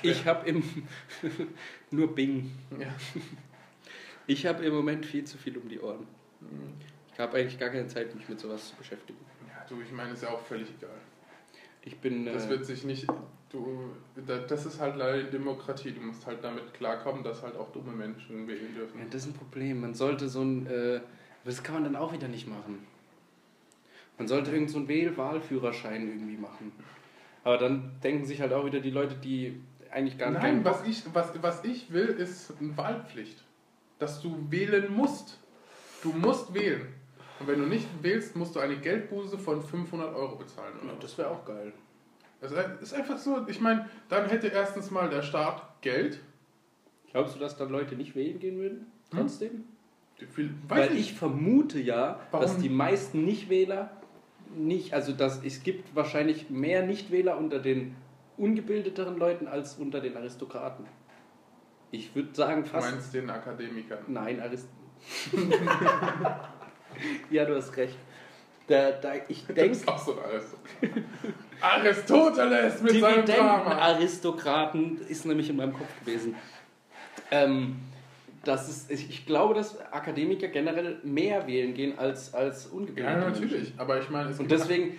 schwer. 0.00 0.10
Ich 0.12 0.26
habe 0.26 0.46
im 0.48 0.62
nur 1.90 2.14
Bing. 2.14 2.50
ja. 2.78 2.88
Ich 4.28 4.44
habe 4.44 4.64
im 4.64 4.74
Moment 4.74 5.06
viel 5.06 5.22
zu 5.22 5.38
viel 5.38 5.56
um 5.56 5.68
die 5.68 5.78
Ohren. 5.78 6.04
Ich 7.12 7.20
habe 7.20 7.36
eigentlich 7.38 7.60
gar 7.60 7.68
keine 7.68 7.86
Zeit, 7.86 8.12
mich 8.12 8.28
mit 8.28 8.40
sowas 8.40 8.70
zu 8.70 8.74
beschäftigen. 8.74 9.18
ja, 9.46 9.64
du, 9.68 9.80
ich 9.80 9.92
meine, 9.92 10.14
ist 10.14 10.24
ja 10.24 10.30
auch 10.30 10.40
völlig 10.40 10.66
egal. 10.76 10.90
Ich 11.82 11.96
bin. 12.00 12.26
Das 12.26 12.46
äh, 12.46 12.50
wird 12.50 12.64
sich 12.66 12.82
nicht, 12.82 13.06
du, 13.50 13.90
da- 14.26 14.38
das 14.38 14.66
ist 14.66 14.80
halt 14.80 14.96
leider 14.96 15.22
die 15.22 15.30
Demokratie, 15.30 15.92
du 15.92 16.00
musst 16.00 16.26
halt 16.26 16.42
damit 16.42 16.74
klarkommen, 16.74 17.22
dass 17.22 17.40
halt 17.44 17.54
auch 17.56 17.70
dumme 17.70 17.92
Menschen 17.92 18.48
wählen 18.48 18.74
dürfen. 18.74 18.98
Ja, 18.98 19.04
das 19.08 19.22
ist 19.22 19.28
ein 19.28 19.34
Problem. 19.34 19.80
Man 19.80 19.94
sollte 19.94 20.28
so 20.28 20.42
ein. 20.42 20.66
Äh, 20.66 21.00
aber 21.46 21.52
das 21.52 21.62
kann 21.62 21.76
man 21.76 21.84
dann 21.84 21.94
auch 21.94 22.12
wieder 22.12 22.26
nicht 22.26 22.48
machen. 22.48 22.84
Man 24.18 24.26
sollte 24.26 24.50
irgend 24.50 24.68
so 24.68 24.78
einen 24.78 24.88
Wähl-Wahlführerschein 24.88 26.08
irgendwie 26.08 26.36
machen. 26.36 26.72
Aber 27.44 27.56
dann 27.56 27.92
denken 28.02 28.24
sich 28.24 28.40
halt 28.40 28.52
auch 28.52 28.66
wieder 28.66 28.80
die 28.80 28.90
Leute, 28.90 29.14
die 29.14 29.62
eigentlich 29.92 30.18
gar 30.18 30.32
Nein, 30.32 30.42
keinen 30.42 30.64
was 30.64 30.84
ich, 30.84 31.04
was, 31.14 31.40
was 31.40 31.62
ich 31.62 31.92
will, 31.92 32.06
ist 32.06 32.52
eine 32.58 32.76
Wahlpflicht. 32.76 33.44
Dass 34.00 34.20
du 34.20 34.36
wählen 34.50 34.92
musst. 34.92 35.38
Du 36.02 36.12
musst 36.12 36.52
wählen. 36.52 36.88
Und 37.38 37.46
wenn 37.46 37.60
du 37.60 37.66
nicht 37.66 37.86
wählst, 38.02 38.34
musst 38.34 38.56
du 38.56 38.58
eine 38.58 38.78
Geldbuße 38.78 39.38
von 39.38 39.62
500 39.62 40.16
Euro 40.16 40.34
bezahlen. 40.34 40.74
Oder? 40.82 40.94
Ja, 40.94 40.98
das 40.98 41.16
wäre 41.16 41.30
auch 41.30 41.44
geil. 41.44 41.72
Das 42.40 42.50
ist 42.82 42.92
einfach 42.92 43.18
so, 43.18 43.46
ich 43.46 43.60
meine, 43.60 43.88
dann 44.08 44.28
hätte 44.28 44.48
erstens 44.48 44.90
mal 44.90 45.08
der 45.08 45.22
Staat 45.22 45.80
Geld. 45.80 46.18
Glaubst 47.12 47.36
du, 47.36 47.38
dass 47.38 47.56
dann 47.56 47.70
Leute 47.70 47.94
nicht 47.94 48.16
wählen 48.16 48.40
gehen 48.40 48.58
würden? 48.58 48.86
Trotzdem? 49.12 49.50
Viel, 49.50 49.64
Weil 50.68 50.96
ich 50.96 51.14
vermute 51.14 51.78
ja, 51.78 52.20
Warum? 52.30 52.46
dass 52.46 52.58
die 52.58 52.68
meisten 52.68 53.24
Nichtwähler 53.24 53.90
nicht, 54.56 54.94
also 54.94 55.12
dass 55.12 55.44
es 55.44 55.62
gibt 55.62 55.94
wahrscheinlich 55.94 56.48
mehr 56.48 56.82
Nichtwähler 56.86 57.36
unter 57.36 57.58
den 57.58 57.94
ungebildeteren 58.38 59.18
Leuten 59.18 59.46
als 59.46 59.74
unter 59.74 60.00
den 60.00 60.16
Aristokraten. 60.16 60.86
Ich 61.90 62.14
würde 62.14 62.34
sagen 62.34 62.62
Du 62.64 62.68
fast. 62.70 62.90
meinst 62.90 63.14
den 63.14 63.28
Akademikern. 63.30 63.98
Nein, 64.08 64.40
Arist. 64.40 64.68
ja, 67.30 67.44
du 67.44 67.56
hast 67.56 67.76
recht. 67.76 67.96
Da, 68.66 68.90
da, 68.92 69.12
ich 69.28 69.44
Das 69.46 69.66
ist 69.68 69.86
auch 69.88 69.98
so 69.98 70.18
alles. 70.18 70.56
Aristoteles 71.60 72.82
mit 72.82 73.00
seinem 73.00 73.24
Drama. 73.24 73.58
Dividendenaristokraten 73.58 75.00
ist 75.06 75.24
nämlich 75.24 75.48
in 75.50 75.56
meinem 75.56 75.72
Kopf 75.72 76.00
gewesen. 76.00 76.34
Ähm, 77.30 77.76
das 78.46 78.68
ist, 78.68 78.90
ich 78.90 79.26
glaube, 79.26 79.54
dass 79.54 79.80
Akademiker 79.92 80.48
generell 80.48 80.98
mehr 81.02 81.46
wählen 81.46 81.74
gehen 81.74 81.98
als, 81.98 82.34
als 82.34 82.66
ungebildete 82.66 83.08
Ja, 83.18 83.24
Menschen. 83.24 83.44
natürlich. 83.44 83.72
Aber 83.76 84.00
ich 84.00 84.08
meine, 84.10 84.30
es 84.30 84.38
Und 84.38 84.48
gibt, 84.48 84.60
deswegen, 84.60 84.98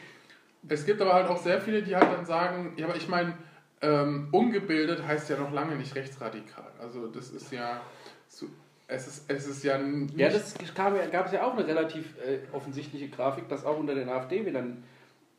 es 0.68 0.86
gibt 0.86 1.02
aber 1.02 1.14
halt 1.14 1.28
auch 1.28 1.38
sehr 1.38 1.62
viele, 1.62 1.82
die 1.82 1.96
halt 1.96 2.12
dann 2.12 2.26
sagen, 2.26 2.74
ja, 2.78 2.86
aber 2.86 2.96
ich 2.96 3.08
meine, 3.08 3.34
ähm, 3.82 4.28
ungebildet 4.32 5.06
heißt 5.06 5.30
ja 5.30 5.38
noch 5.38 5.52
lange 5.54 5.76
nicht 5.76 5.96
rechtsradikal. 5.96 6.72
Also 6.80 7.08
das 7.08 7.30
ist 7.30 7.52
ja, 7.52 7.82
so, 8.28 8.48
es 8.88 9.08
ist, 9.08 9.32
es 9.32 9.48
ist 9.48 9.64
ja 9.64 9.80
ja, 10.16 10.30
das 10.30 10.56
kam, 10.76 10.96
gab 11.12 11.28
es 11.28 11.32
ja 11.32 11.44
auch 11.46 11.54
eine 11.54 11.68
relativ 11.68 12.16
äh, 12.18 12.40
offensichtliche 12.54 13.10
Grafik, 13.10 13.48
dass 13.50 13.66
auch 13.66 13.78
unter 13.78 13.94
den 13.96 14.10
AfD-Wählern 14.10 14.84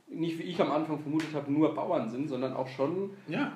nicht, 0.06 0.38
wie 0.38 0.44
ich 0.44 0.60
am 0.60 0.70
Anfang 0.70 1.00
vermutet 1.00 1.34
habe, 1.34 1.52
nur 1.52 1.74
Bauern 1.74 2.10
sind, 2.10 2.28
sondern 2.28 2.54
auch 2.54 2.68
schon 2.68 3.10
ja, 3.26 3.52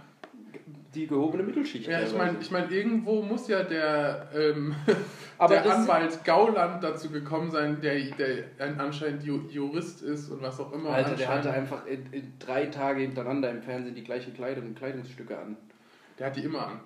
die 0.94 1.06
gehobene 1.06 1.42
Mittelschicht. 1.42 1.88
ja, 1.88 2.00
ich 2.02 2.14
meine, 2.16 2.38
ich 2.40 2.50
mein, 2.50 2.70
irgendwo 2.70 3.22
muss 3.22 3.48
ja 3.48 3.62
der, 3.62 4.28
ähm, 4.34 4.74
der 5.48 5.72
Anwalt 5.72 6.24
Gauland 6.24 6.84
dazu 6.84 7.10
gekommen 7.10 7.50
sein, 7.50 7.80
der, 7.80 7.98
der 8.12 8.44
ein- 8.58 8.78
anscheinend 8.78 9.22
Ju- 9.24 9.48
Jurist 9.48 10.02
ist 10.02 10.28
und 10.30 10.42
was 10.42 10.60
auch 10.60 10.72
immer. 10.72 10.90
Alter, 10.90 11.14
der 11.16 11.28
hatte 11.28 11.50
einfach 11.52 11.86
in, 11.86 12.12
in 12.12 12.32
drei 12.38 12.66
Tage 12.66 13.00
hintereinander 13.00 13.50
im 13.50 13.62
Fernsehen 13.62 13.94
die 13.94 14.04
gleiche 14.04 14.30
Kleidung, 14.32 14.74
Kleidungsstücke 14.74 15.38
an. 15.38 15.56
der 16.18 16.26
hat 16.28 16.36
die 16.36 16.44
immer 16.44 16.66
an. 16.66 16.80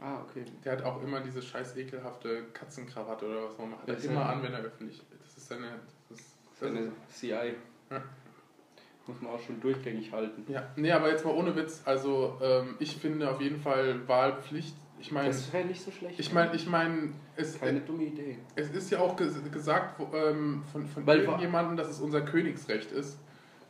Ah, 0.00 0.20
okay. 0.22 0.44
Der 0.64 0.72
hat 0.72 0.84
auch 0.84 1.02
immer 1.02 1.18
diese 1.20 1.42
scheiß 1.42 1.76
ekelhafte 1.76 2.44
Katzenkrawatte 2.52 3.26
oder 3.26 3.42
was. 3.42 3.56
Der 3.56 3.66
Das 3.86 3.96
hat 3.96 3.98
ist 4.04 4.04
immer 4.10 4.26
an, 4.28 4.42
wenn 4.44 4.52
er 4.52 4.60
öffentlich. 4.60 5.02
Das 5.20 5.36
ist 5.36 5.48
seine. 5.48 5.66
Das 6.08 6.20
ist, 6.20 6.36
das 6.50 6.60
Seine 6.60 6.80
ist, 6.80 7.18
CI. 7.18 7.54
Ja. 7.90 8.02
Muss 9.08 9.20
man 9.20 9.32
auch 9.32 9.40
schon 9.40 9.58
durchgängig 9.60 10.12
halten. 10.12 10.44
ja, 10.52 10.68
nee, 10.76 10.92
aber 10.92 11.10
jetzt 11.10 11.24
mal 11.24 11.34
ohne 11.34 11.56
Witz. 11.56 11.82
Also, 11.84 12.38
ähm, 12.42 12.76
ich 12.78 12.96
finde 12.96 13.28
auf 13.30 13.40
jeden 13.40 13.58
Fall 13.58 14.06
Wahlpflicht. 14.06 14.76
Ich 15.00 15.10
meine, 15.12 15.28
Das 15.28 15.52
wäre 15.52 15.64
nicht 15.66 15.80
so 15.80 15.90
schlecht. 15.90 16.18
ich 16.20 16.32
meine, 16.32 16.54
ich 16.54 16.66
meine, 16.68 17.10
es, 17.36 17.58
Keine 17.58 17.80
dumme 17.80 18.04
Idee. 18.04 18.36
es 18.56 18.68
ist 18.70 18.90
ja 18.90 18.98
auch 19.00 19.16
ges 19.16 19.34
gesagt 19.50 20.00
ähm, 20.14 20.62
von, 20.72 20.86
von 20.86 21.06
Weil- 21.06 21.20
irgendjemandem, 21.20 21.76
dass 21.76 21.88
es 21.88 22.00
unser 22.00 22.20
Königsrecht 22.20 22.92
ist. 22.92 23.18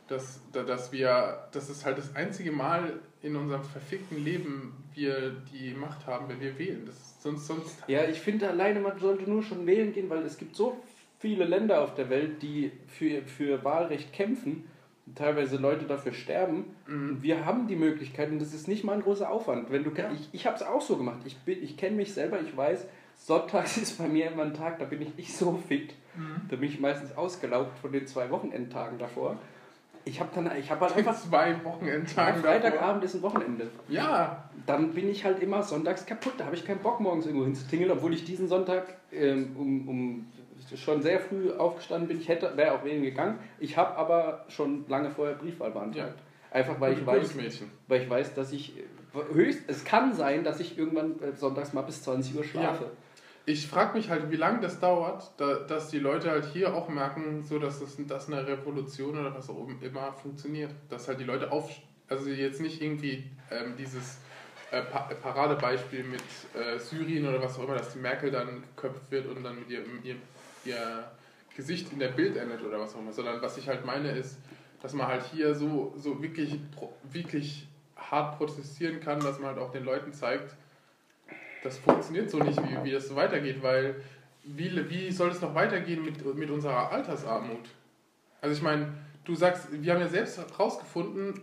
Dass, 0.07 0.41
da- 0.51 0.63
dass 0.63 0.91
wir, 0.91 1.47
dass 1.51 1.69
es 1.69 1.85
halt 1.85 1.99
das 1.99 2.15
einzige 2.15 2.51
Mal 2.51 2.99
in 3.21 3.35
unserem 3.35 3.63
verfickten 3.63 4.23
Leben 4.23 4.73
wir 4.95 5.31
die 5.53 5.73
Macht 5.75 6.07
haben, 6.07 6.27
wenn 6.29 6.41
wir 6.41 6.57
wählen. 6.57 6.81
Das 6.87 6.95
ist 6.95 7.21
sonst, 7.21 7.45
sonst 7.47 7.83
Ja, 7.87 8.05
ich 8.05 8.19
finde 8.19 8.49
alleine, 8.49 8.79
man 8.79 8.99
sollte 8.99 9.29
nur 9.29 9.43
schon 9.43 9.65
wählen 9.67 9.93
gehen, 9.93 10.09
weil 10.09 10.23
es 10.23 10.37
gibt 10.37 10.55
so 10.55 10.77
viele 11.19 11.45
Länder 11.45 11.81
auf 11.83 11.93
der 11.93 12.09
Welt, 12.09 12.41
die 12.41 12.71
für, 12.87 13.21
für 13.21 13.63
Wahlrecht 13.63 14.11
kämpfen, 14.11 14.63
teilweise 15.15 15.57
Leute 15.57 15.85
dafür 15.85 16.13
sterben. 16.13 16.65
Und 16.87 17.21
wir 17.23 17.45
haben 17.45 17.67
die 17.67 17.75
Möglichkeit 17.75 18.29
und 18.31 18.39
das 18.39 18.53
ist 18.53 18.67
nicht 18.67 18.83
mal 18.83 18.93
ein 18.93 19.01
großer 19.01 19.29
Aufwand. 19.29 19.71
Wenn 19.71 19.83
du, 19.83 19.91
Ja. 19.95 20.11
Ich, 20.11 20.29
ich 20.31 20.45
habe 20.45 20.55
es 20.55 20.63
auch 20.63 20.81
so 20.81 20.97
gemacht. 20.97 21.19
Ich, 21.25 21.37
bin- 21.39 21.61
ich 21.63 21.77
kenne 21.77 21.95
mich 21.95 22.13
selber, 22.13 22.39
ich 22.41 22.55
weiß, 22.55 22.85
Sonntags 23.17 23.77
ist 23.81 23.97
bei 23.97 24.07
mir 24.07 24.31
immer 24.31 24.43
ein 24.43 24.53
Tag, 24.53 24.79
da 24.79 24.85
bin 24.85 25.01
ich 25.01 25.15
nicht 25.15 25.35
so 25.35 25.59
fit. 25.67 25.93
Da 26.49 26.55
bin 26.57 26.67
ich 26.69 26.79
meistens 26.81 27.15
ausgelaugt 27.15 27.77
von 27.79 27.91
den 27.93 28.05
zwei 28.05 28.29
Wochenendtagen 28.29 28.97
davor. 28.97 29.37
Ich 30.05 30.19
habe 30.19 30.29
dann, 30.33 30.49
ich 30.57 30.69
habe 30.71 30.81
halt 30.81 30.93
in 30.93 30.99
einfach, 30.99 31.15
zwei 31.21 31.55
Wochenendtagen. 31.63 32.41
davor. 32.41 32.51
Freitagabend 32.51 33.03
ist 33.03 33.15
ein 33.15 33.21
Wochenende. 33.21 33.67
Ja, 33.89 34.49
dann 34.65 34.91
bin 34.93 35.07
ich 35.09 35.23
halt 35.23 35.41
immer 35.41 35.61
sonntags 35.63 36.05
kaputt. 36.05 36.33
Da 36.37 36.45
habe 36.45 36.55
ich 36.55 36.65
keinen 36.65 36.79
Bock, 36.79 36.99
morgens 36.99 37.25
irgendwo 37.25 37.45
hinzutingeln, 37.45 37.91
obwohl 37.91 38.13
ich 38.13 38.23
diesen 38.25 38.47
Sonntag 38.47 38.85
ähm, 39.11 39.55
um, 39.57 39.87
um 39.87 40.27
schon 40.75 41.01
sehr 41.01 41.19
früh 41.19 41.51
aufgestanden 41.51 42.07
bin. 42.07 42.19
Ich 42.19 42.27
hätte, 42.27 42.55
wäre 42.55 42.73
auch 42.73 42.83
wählen 42.83 43.01
gegangen. 43.01 43.39
Ich 43.59 43.77
habe 43.77 43.95
aber 43.95 44.45
schon 44.49 44.85
lange 44.87 45.09
vorher 45.09 45.35
Briefwahl 45.35 45.71
beantragt. 45.71 46.19
Einfach 46.51 46.79
weil 46.79 46.93
ich 46.93 47.05
weiß, 47.05 47.35
Mädchen. 47.35 47.69
weil 47.87 48.01
ich 48.01 48.09
weiß, 48.09 48.33
dass 48.33 48.51
ich 48.51 48.73
höchst, 49.33 49.63
es 49.67 49.85
kann 49.85 50.13
sein, 50.13 50.43
dass 50.43 50.59
ich 50.59 50.77
irgendwann 50.77 51.21
äh, 51.21 51.35
sonntags 51.35 51.73
mal 51.73 51.81
bis 51.81 52.03
20 52.03 52.35
Uhr 52.35 52.43
schlafe. 52.43 52.91
Ich 53.45 53.67
frage 53.67 53.97
mich 53.97 54.09
halt, 54.09 54.29
wie 54.31 54.35
lange 54.35 54.59
das 54.59 54.79
dauert, 54.79 55.31
da, 55.37 55.55
dass 55.55 55.89
die 55.89 55.97
Leute 55.99 56.29
halt 56.29 56.45
hier 56.45 56.75
auch 56.75 56.89
merken, 56.89 57.43
so 57.43 57.57
dass 57.57 57.79
das 57.79 57.97
dass 58.07 58.27
eine 58.27 58.45
Revolution 58.45 59.17
oder 59.17 59.33
was 59.33 59.49
auch 59.49 59.67
immer 59.81 60.13
funktioniert. 60.13 60.71
Dass 60.89 61.07
halt 61.07 61.19
die 61.19 61.23
Leute 61.23 61.51
auf, 61.51 61.69
also 62.07 62.29
jetzt 62.29 62.61
nicht 62.61 62.81
irgendwie 62.81 63.23
ähm, 63.49 63.73
dieses 63.77 64.19
äh, 64.71 64.83
pa 64.83 65.09
Paradebeispiel 65.21 66.03
mit 66.03 66.21
äh, 66.53 66.77
Syrien 66.77 67.27
oder 67.27 67.41
was 67.41 67.57
auch 67.57 67.63
immer, 67.63 67.75
dass 67.75 67.93
die 67.93 67.99
Merkel 67.99 68.29
dann 68.29 68.63
geköpft 68.75 69.09
wird 69.09 69.25
und 69.25 69.43
dann 69.43 69.55
mit 69.55 69.69
ihr, 69.69 69.83
ihr, 70.03 70.15
ihr 70.65 71.11
Gesicht 71.55 71.91
in 71.91 71.99
der 71.99 72.09
Bild 72.09 72.37
endet 72.37 72.63
oder 72.63 72.79
was 72.79 72.95
auch 72.95 72.99
immer, 72.99 73.13
sondern 73.13 73.41
was 73.41 73.57
ich 73.57 73.67
halt 73.67 73.85
meine 73.85 74.11
ist, 74.11 74.37
dass 74.81 74.93
man 74.93 75.07
halt 75.07 75.23
hier 75.23 75.55
so, 75.55 75.93
so 75.97 76.21
wirklich, 76.21 76.59
wirklich 77.03 77.67
hart 77.97 78.37
protestieren 78.37 78.99
kann, 78.99 79.19
dass 79.19 79.39
man 79.39 79.49
halt 79.49 79.59
auch 79.59 79.71
den 79.71 79.83
Leuten 79.83 80.13
zeigt, 80.13 80.55
das 81.63 81.77
funktioniert 81.77 82.29
so 82.29 82.39
nicht, 82.39 82.57
wie, 82.57 82.83
wie 82.85 82.91
das 82.91 83.07
so 83.07 83.15
weitergeht, 83.15 83.61
weil 83.61 83.95
wie, 84.43 84.89
wie 84.89 85.11
soll 85.11 85.29
es 85.29 85.41
noch 85.41 85.53
weitergehen 85.53 86.03
mit, 86.03 86.23
mit 86.35 86.49
unserer 86.49 86.91
Altersarmut? 86.91 87.69
Also 88.41 88.55
ich 88.55 88.61
meine, 88.61 88.93
du 89.25 89.35
sagst, 89.35 89.67
wir 89.71 89.93
haben 89.93 90.01
ja 90.01 90.07
selbst 90.07 90.37
herausgefunden, 90.37 91.41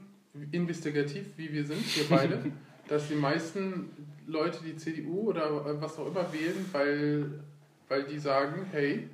investigativ 0.53 1.27
wie 1.37 1.53
wir 1.53 1.65
sind, 1.65 1.85
wir 1.97 2.17
beide, 2.17 2.53
dass 2.89 3.09
die 3.09 3.15
meisten 3.15 3.91
Leute 4.27 4.61
die 4.65 4.77
CDU 4.77 5.29
oder 5.29 5.81
was 5.81 5.99
auch 5.99 6.07
immer 6.07 6.33
wählen, 6.33 6.65
weil, 6.73 7.41
weil 7.89 8.05
die 8.05 8.19
sagen, 8.19 8.67
hey, 8.71 9.09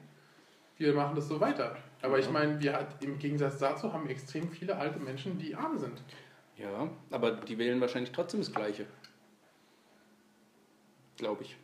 wir 0.78 0.94
machen 0.94 1.14
das 1.16 1.28
so 1.28 1.40
weiter. 1.40 1.76
Aber 2.02 2.18
ich 2.18 2.30
meine, 2.30 2.60
wir 2.60 2.72
hat, 2.74 3.02
im 3.02 3.18
Gegensatz 3.18 3.58
dazu 3.58 3.92
haben 3.92 4.04
wir 4.04 4.10
extrem 4.10 4.50
viele 4.50 4.76
alte 4.76 4.98
Menschen, 4.98 5.38
die 5.38 5.54
arm 5.54 5.78
sind. 5.78 6.02
Ja, 6.56 6.88
aber 7.10 7.32
die 7.32 7.58
wählen 7.58 7.80
wahrscheinlich 7.80 8.12
trotzdem 8.12 8.40
das 8.40 8.52
Gleiche. 8.52 8.86
Glaube 11.16 11.42
ich. 11.44 11.56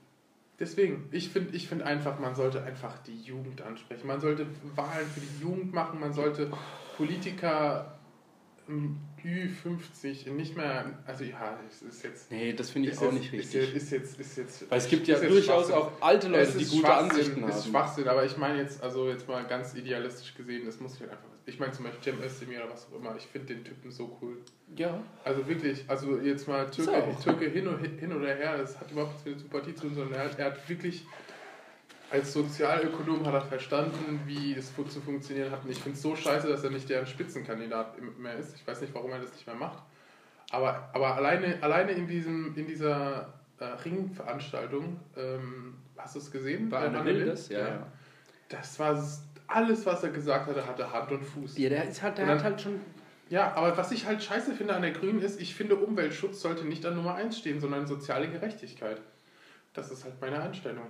Deswegen, 0.60 1.08
ich 1.12 1.28
finde 1.28 1.54
ich 1.56 1.68
find 1.68 1.82
einfach, 1.82 2.18
man 2.18 2.34
sollte 2.34 2.62
einfach 2.62 2.98
die 2.98 3.20
Jugend 3.20 3.62
ansprechen. 3.62 4.06
Man 4.06 4.20
sollte 4.20 4.46
Wahlen 4.74 5.06
für 5.06 5.20
die 5.20 5.40
Jugend 5.40 5.72
machen, 5.72 6.00
man 6.00 6.12
sollte 6.12 6.50
Politiker 6.96 7.97
Ü50 8.68 10.30
nicht 10.30 10.56
mehr, 10.56 10.98
also 11.06 11.24
ja, 11.24 11.58
es 11.68 11.82
ist 11.82 12.04
jetzt... 12.04 12.30
Nee, 12.30 12.52
das 12.52 12.70
finde 12.70 12.88
ich 12.88 12.94
ist 12.94 13.00
auch 13.00 13.12
jetzt, 13.12 13.14
nicht 13.14 13.32
Ist 13.32 13.54
richtig. 13.54 13.74
jetzt, 13.74 13.82
ist 13.82 13.90
jetzt, 13.90 14.20
ist 14.20 14.36
jetzt, 14.36 14.70
Weil 14.70 14.78
es 14.78 14.88
gibt 14.88 15.08
ja 15.08 15.16
ist 15.16 15.28
durchaus 15.28 15.70
auch 15.70 15.90
alte 16.00 16.28
Leute, 16.28 16.52
die 16.52 16.64
ist 16.64 16.72
gute 16.72 16.92
Ansichten 16.92 17.44
ist 17.44 17.54
haben. 17.54 17.70
Schwachsinn, 17.70 18.08
aber 18.08 18.24
ich 18.24 18.36
meine 18.36 18.58
jetzt, 18.58 18.82
also 18.82 19.08
jetzt 19.08 19.26
mal 19.26 19.44
ganz 19.46 19.74
idealistisch 19.74 20.34
gesehen, 20.34 20.66
das 20.66 20.80
muss 20.80 20.94
ich 20.94 21.00
halt 21.00 21.12
einfach. 21.12 21.24
Ich 21.46 21.58
meine 21.58 21.72
zum 21.72 21.86
Beispiel 21.86 22.12
Cem 22.12 22.22
Özdemir 22.22 22.58
oder 22.58 22.72
was 22.72 22.86
auch 22.92 22.96
immer, 22.96 23.16
ich 23.16 23.24
finde 23.24 23.54
den 23.54 23.64
Typen 23.64 23.90
so 23.90 24.18
cool. 24.20 24.36
Ja. 24.76 25.02
Also 25.24 25.48
wirklich, 25.48 25.84
also 25.88 26.18
jetzt 26.18 26.46
mal 26.46 26.64
Ist 26.64 26.74
Türke. 26.74 27.16
Türke 27.24 27.46
hin, 27.48 27.66
und, 27.68 27.82
hin 27.82 28.12
oder 28.12 28.34
her, 28.34 28.58
das 28.58 28.78
hat 28.78 28.90
überhaupt 28.92 29.14
nichts 29.14 29.24
mit 29.24 29.40
Sympathie 29.40 29.74
zu 29.74 29.86
tun, 29.86 29.94
sondern 29.94 30.20
er 30.20 30.24
hat, 30.26 30.38
er 30.38 30.44
hat 30.46 30.68
wirklich 30.68 31.06
als 32.10 32.32
Sozialökonom 32.32 33.26
hat 33.26 33.34
er 33.34 33.40
verstanden, 33.42 34.20
wie 34.26 34.54
es 34.54 34.74
zu 34.74 35.00
funktionieren 35.00 35.50
hat. 35.50 35.64
Und 35.64 35.70
ich 35.70 35.78
finde 35.78 35.96
es 35.96 36.02
so 36.02 36.16
scheiße, 36.16 36.48
dass 36.48 36.64
er 36.64 36.70
nicht 36.70 36.88
deren 36.88 37.06
Spitzenkandidat 37.06 38.00
mehr 38.18 38.36
ist. 38.36 38.54
Ich 38.56 38.66
weiß 38.66 38.80
nicht, 38.80 38.94
warum 38.94 39.10
er 39.10 39.18
das 39.20 39.32
nicht 39.32 39.46
mehr 39.46 39.56
macht. 39.56 39.82
Aber, 40.50 40.88
aber 40.94 41.16
alleine, 41.16 41.58
alleine 41.62 41.92
in, 41.92 42.06
diesem, 42.06 42.54
in 42.56 42.66
dieser 42.66 43.34
äh, 43.58 43.64
Ringveranstaltung, 43.64 44.98
ähm, 45.16 45.74
hast 45.96 46.14
du 46.14 46.20
es 46.20 46.30
gesehen? 46.30 46.70
War 46.70 46.82
Anne? 46.82 47.04
Wildes? 47.04 47.50
Ja, 47.50 47.58
ja. 47.58 47.86
Das 48.48 48.78
war 48.78 48.98
alles, 49.46 49.84
was 49.84 50.02
er 50.02 50.10
gesagt 50.10 50.46
hatte, 50.46 50.66
hatte 50.66 50.90
Hand 50.90 51.12
und 51.12 51.24
Fuß. 51.24 51.58
Ja, 51.58 51.68
der, 51.68 51.88
ist 51.88 52.02
halt, 52.02 52.16
der 52.18 52.26
dann- 52.26 52.38
hat 52.38 52.44
halt 52.44 52.60
schon. 52.60 52.80
Ja, 53.30 53.52
aber 53.54 53.76
was 53.76 53.92
ich 53.92 54.06
halt 54.06 54.22
scheiße 54.22 54.54
finde 54.54 54.74
an 54.74 54.80
der 54.80 54.92
Grünen 54.92 55.20
ist, 55.20 55.38
ich 55.38 55.54
finde, 55.54 55.76
Umweltschutz 55.76 56.40
sollte 56.40 56.64
nicht 56.64 56.86
an 56.86 56.96
Nummer 56.96 57.14
1 57.16 57.36
stehen, 57.36 57.60
sondern 57.60 57.86
soziale 57.86 58.26
Gerechtigkeit. 58.28 59.02
Das 59.74 59.90
ist 59.90 60.04
halt 60.04 60.18
meine 60.18 60.40
Einstellung. 60.40 60.86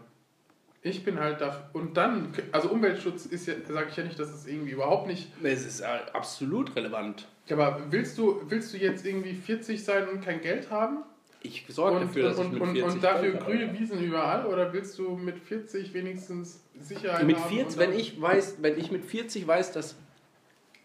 Ich 0.82 1.04
bin 1.04 1.18
halt 1.18 1.40
da. 1.40 1.70
Und 1.72 1.96
dann, 1.96 2.32
also 2.52 2.70
Umweltschutz 2.70 3.26
ist 3.26 3.46
ja, 3.46 3.54
sage 3.68 3.88
ich 3.90 3.96
ja 3.96 4.04
nicht, 4.04 4.18
dass 4.18 4.32
es 4.32 4.46
irgendwie 4.46 4.70
überhaupt 4.70 5.08
nicht. 5.08 5.28
Es 5.42 5.66
ist 5.66 5.80
äh, 5.80 5.86
absolut 6.12 6.74
relevant. 6.76 7.26
Ja, 7.46 7.56
aber 7.56 7.82
willst 7.90 8.16
du, 8.18 8.40
willst 8.48 8.72
du 8.72 8.78
jetzt 8.78 9.04
irgendwie 9.04 9.34
40 9.34 9.82
sein 9.82 10.08
und 10.08 10.24
kein 10.24 10.40
Geld 10.40 10.70
haben? 10.70 10.98
Ich 11.40 11.64
sorge 11.68 11.96
Und, 11.96 12.02
dafür, 12.02 12.22
dass 12.24 12.38
und, 12.38 12.46
ich 12.46 12.52
mit 12.52 12.62
und, 12.62 12.72
40 12.74 12.94
und 12.94 13.04
dafür 13.04 13.30
Geld 13.30 13.42
habe. 13.42 13.56
grüne 13.56 13.78
Wiesen 13.78 14.02
überall? 14.02 14.46
Oder 14.46 14.72
willst 14.72 14.98
du 14.98 15.16
mit 15.16 15.38
40 15.38 15.94
wenigstens 15.94 16.64
Sicherheit 16.80 17.26
Mit 17.26 17.38
haben? 17.38 17.48
40, 17.48 17.66
und 17.66 17.78
wenn 17.78 17.98
ich 17.98 18.20
weiß, 18.20 18.56
wenn 18.60 18.78
ich 18.78 18.90
mit 18.90 19.04
40 19.04 19.46
weiß, 19.46 19.72
dass 19.72 19.96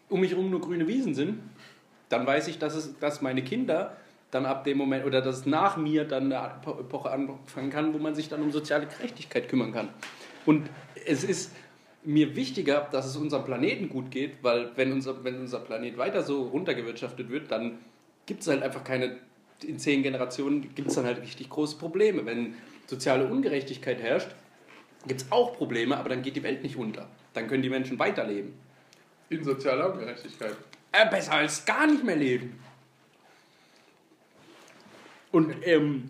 um 0.08 0.20
mich 0.20 0.30
herum 0.32 0.50
nur 0.50 0.60
grüne 0.60 0.86
Wiesen 0.86 1.14
sind, 1.14 1.40
dann 2.08 2.26
weiß 2.26 2.48
ich, 2.48 2.58
dass 2.58 2.74
es, 2.74 2.98
dass 2.98 3.22
meine 3.22 3.42
Kinder 3.42 3.96
dann 4.34 4.46
ab 4.46 4.64
dem 4.64 4.76
Moment 4.78 5.04
oder 5.04 5.22
dass 5.22 5.38
es 5.38 5.46
nach 5.46 5.76
mir 5.76 6.04
dann 6.04 6.32
eine 6.32 6.54
Epo- 6.54 6.80
Epoche 6.80 7.10
anfangen 7.10 7.70
kann, 7.70 7.94
wo 7.94 7.98
man 7.98 8.14
sich 8.14 8.28
dann 8.28 8.42
um 8.42 8.50
soziale 8.50 8.86
Gerechtigkeit 8.86 9.48
kümmern 9.48 9.72
kann. 9.72 9.90
Und 10.44 10.68
es 11.06 11.24
ist 11.24 11.52
mir 12.02 12.36
wichtiger, 12.36 12.88
dass 12.92 13.06
es 13.06 13.16
unserem 13.16 13.44
Planeten 13.44 13.88
gut 13.88 14.10
geht, 14.10 14.42
weil 14.42 14.70
wenn 14.76 14.92
unser, 14.92 15.24
wenn 15.24 15.40
unser 15.40 15.60
Planet 15.60 15.96
weiter 15.96 16.22
so 16.22 16.42
runtergewirtschaftet 16.48 17.30
wird, 17.30 17.50
dann 17.50 17.78
gibt 18.26 18.42
es 18.42 18.48
halt 18.48 18.62
einfach 18.62 18.84
keine, 18.84 19.16
in 19.62 19.78
zehn 19.78 20.02
Generationen 20.02 20.74
gibt 20.74 20.88
es 20.88 20.96
dann 20.96 21.06
halt 21.06 21.22
richtig 21.22 21.48
große 21.48 21.78
Probleme. 21.78 22.26
Wenn 22.26 22.54
soziale 22.86 23.26
Ungerechtigkeit 23.26 24.02
herrscht, 24.02 24.28
gibt 25.06 25.22
es 25.22 25.32
auch 25.32 25.56
Probleme, 25.56 25.96
aber 25.96 26.10
dann 26.10 26.22
geht 26.22 26.36
die 26.36 26.42
Welt 26.42 26.62
nicht 26.62 26.76
unter. 26.76 27.08
Dann 27.32 27.46
können 27.46 27.62
die 27.62 27.70
Menschen 27.70 27.98
weiterleben. 27.98 28.54
In 29.30 29.42
sozialer 29.42 29.92
Ungerechtigkeit. 29.92 30.56
Äh, 30.92 31.08
besser 31.08 31.32
als 31.32 31.64
gar 31.64 31.86
nicht 31.86 32.04
mehr 32.04 32.16
leben. 32.16 32.58
Und 35.34 35.52
ähm, 35.64 36.04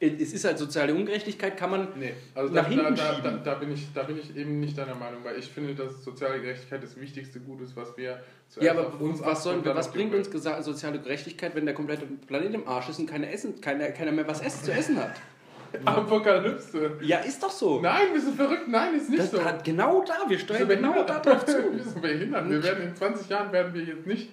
es 0.00 0.32
ist 0.32 0.46
halt 0.46 0.56
soziale 0.56 0.94
Ungerechtigkeit, 0.94 1.54
kann 1.58 1.70
man 1.70 1.88
Nee, 1.94 2.14
also 2.34 2.54
nach 2.54 2.62
da, 2.62 2.68
hinten 2.70 2.94
da, 2.94 3.20
da, 3.20 3.30
da, 3.32 3.54
bin 3.56 3.72
ich, 3.72 3.92
da 3.92 4.04
bin 4.04 4.18
ich 4.18 4.34
eben 4.34 4.58
nicht 4.58 4.78
deiner 4.78 4.94
Meinung, 4.94 5.22
weil 5.22 5.38
ich 5.38 5.44
finde, 5.50 5.74
dass 5.74 6.02
soziale 6.02 6.40
Gerechtigkeit 6.40 6.82
das 6.82 6.98
wichtigste 6.98 7.40
Gut 7.40 7.60
ist, 7.60 7.76
was 7.76 7.94
wir 7.98 8.22
Ja, 8.60 8.72
aber 8.72 8.98
uns 8.98 9.22
was, 9.22 9.42
sollen 9.42 9.62
wir, 9.62 9.74
was 9.74 9.92
bringt 9.92 10.14
uns 10.14 10.30
soziale 10.64 10.98
Gerechtigkeit, 10.98 11.54
wenn 11.54 11.66
der 11.66 11.74
komplette 11.74 12.06
Planet 12.26 12.54
im 12.54 12.66
Arsch 12.66 12.88
ist 12.88 12.98
und 12.98 13.06
keiner, 13.06 13.30
essen, 13.30 13.60
keiner, 13.60 13.90
keiner 13.90 14.12
mehr 14.12 14.26
was 14.26 14.40
essen, 14.40 14.64
zu 14.64 14.72
essen 14.72 14.96
hat? 14.96 15.12
Apokalypse? 15.84 16.98
Ja, 17.02 17.18
ist 17.18 17.42
doch 17.42 17.50
so. 17.50 17.80
Nein, 17.82 18.08
bist 18.14 18.28
du 18.28 18.32
verrückt? 18.32 18.66
Nein, 18.68 18.94
ist 18.96 19.10
nicht 19.10 19.22
das 19.22 19.30
so. 19.30 19.44
hat 19.44 19.62
genau 19.62 20.02
da, 20.02 20.28
wir 20.28 20.38
steuern 20.38 20.66
genau 20.66 20.92
behindert? 20.94 21.26
da 21.26 21.32
drauf 21.32 21.44
zu. 21.44 21.72
Wir 21.76 21.84
sind 21.84 22.02
behindert. 22.02 22.48
Wir 22.48 22.62
werden 22.62 22.84
in 22.88 22.96
20 22.96 23.28
Jahren 23.28 23.52
werden 23.52 23.74
wir 23.74 23.82
jetzt 23.82 24.06
nicht 24.06 24.30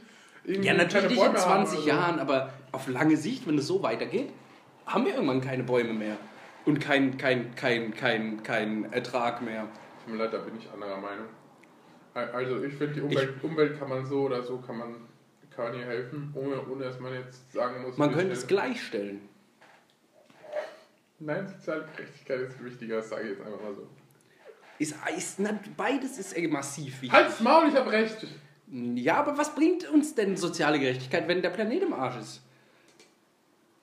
Ja, 0.47 0.73
natürlich 0.73 1.11
in 1.11 1.17
Bäume 1.17 1.39
haben 1.39 1.65
20 1.65 1.73
oder 1.73 1.81
so. 1.83 1.87
Jahren, 1.89 2.19
aber 2.19 2.53
auf 2.71 2.87
lange 2.87 3.17
Sicht, 3.17 3.45
wenn 3.47 3.57
es 3.57 3.67
so 3.67 3.83
weitergeht, 3.83 4.29
haben 4.85 5.05
wir 5.05 5.13
irgendwann 5.13 5.41
keine 5.41 5.63
Bäume 5.63 5.93
mehr. 5.93 6.17
Und 6.65 6.79
kein, 6.79 7.17
kein, 7.17 7.53
kein, 7.55 7.93
kein, 7.93 8.43
kein 8.43 8.91
Ertrag 8.93 9.41
mehr. 9.41 9.67
Tut 10.03 10.13
mir 10.13 10.23
leid, 10.23 10.33
da 10.33 10.37
bin 10.39 10.57
ich 10.57 10.69
anderer 10.71 10.97
Meinung. 10.97 11.27
Also 12.13 12.63
ich 12.63 12.73
finde, 12.73 12.93
die 12.95 13.01
Umwelt, 13.01 13.43
Umwelt 13.43 13.77
kann 13.79 13.89
man 13.89 14.05
so 14.05 14.21
oder 14.21 14.41
so, 14.41 14.57
kann 14.57 14.77
man 14.77 14.95
kann 15.55 15.73
ihr 15.73 15.85
helfen, 15.85 16.31
ohne, 16.35 16.61
ohne 16.67 16.83
dass 16.85 16.99
man 16.99 17.13
jetzt 17.13 17.51
sagen 17.51 17.81
muss, 17.81 17.97
Man 17.97 18.13
könnte 18.13 18.33
es 18.33 18.43
stellen- 18.43 18.47
gleichstellen. 18.47 19.21
Nein, 21.19 21.47
soziale 21.47 21.87
Gerechtigkeit 21.95 22.41
ist 22.41 22.63
wichtiger, 22.63 22.97
das 22.97 23.09
sage 23.09 23.23
ich 23.23 23.29
jetzt 23.31 23.41
einfach 23.45 23.61
mal 23.61 23.73
so. 23.73 23.87
Ist, 24.77 24.95
ist, 25.17 25.39
na, 25.39 25.59
beides 25.75 26.19
ist 26.19 26.37
eh 26.37 26.47
massiv 26.47 27.01
wichtig. 27.01 27.11
Halt's 27.11 27.39
Maul, 27.39 27.69
ich 27.69 27.75
habe 27.75 27.91
recht. 27.91 28.27
Ja, 28.69 29.15
aber 29.15 29.37
was 29.37 29.55
bringt 29.55 29.89
uns 29.89 30.15
denn 30.15 30.35
soziale 30.35 30.79
Gerechtigkeit, 30.79 31.27
wenn 31.27 31.41
der 31.41 31.51
Planet 31.51 31.83
im 31.83 31.93
Arsch 31.93 32.17
ist? 32.17 32.41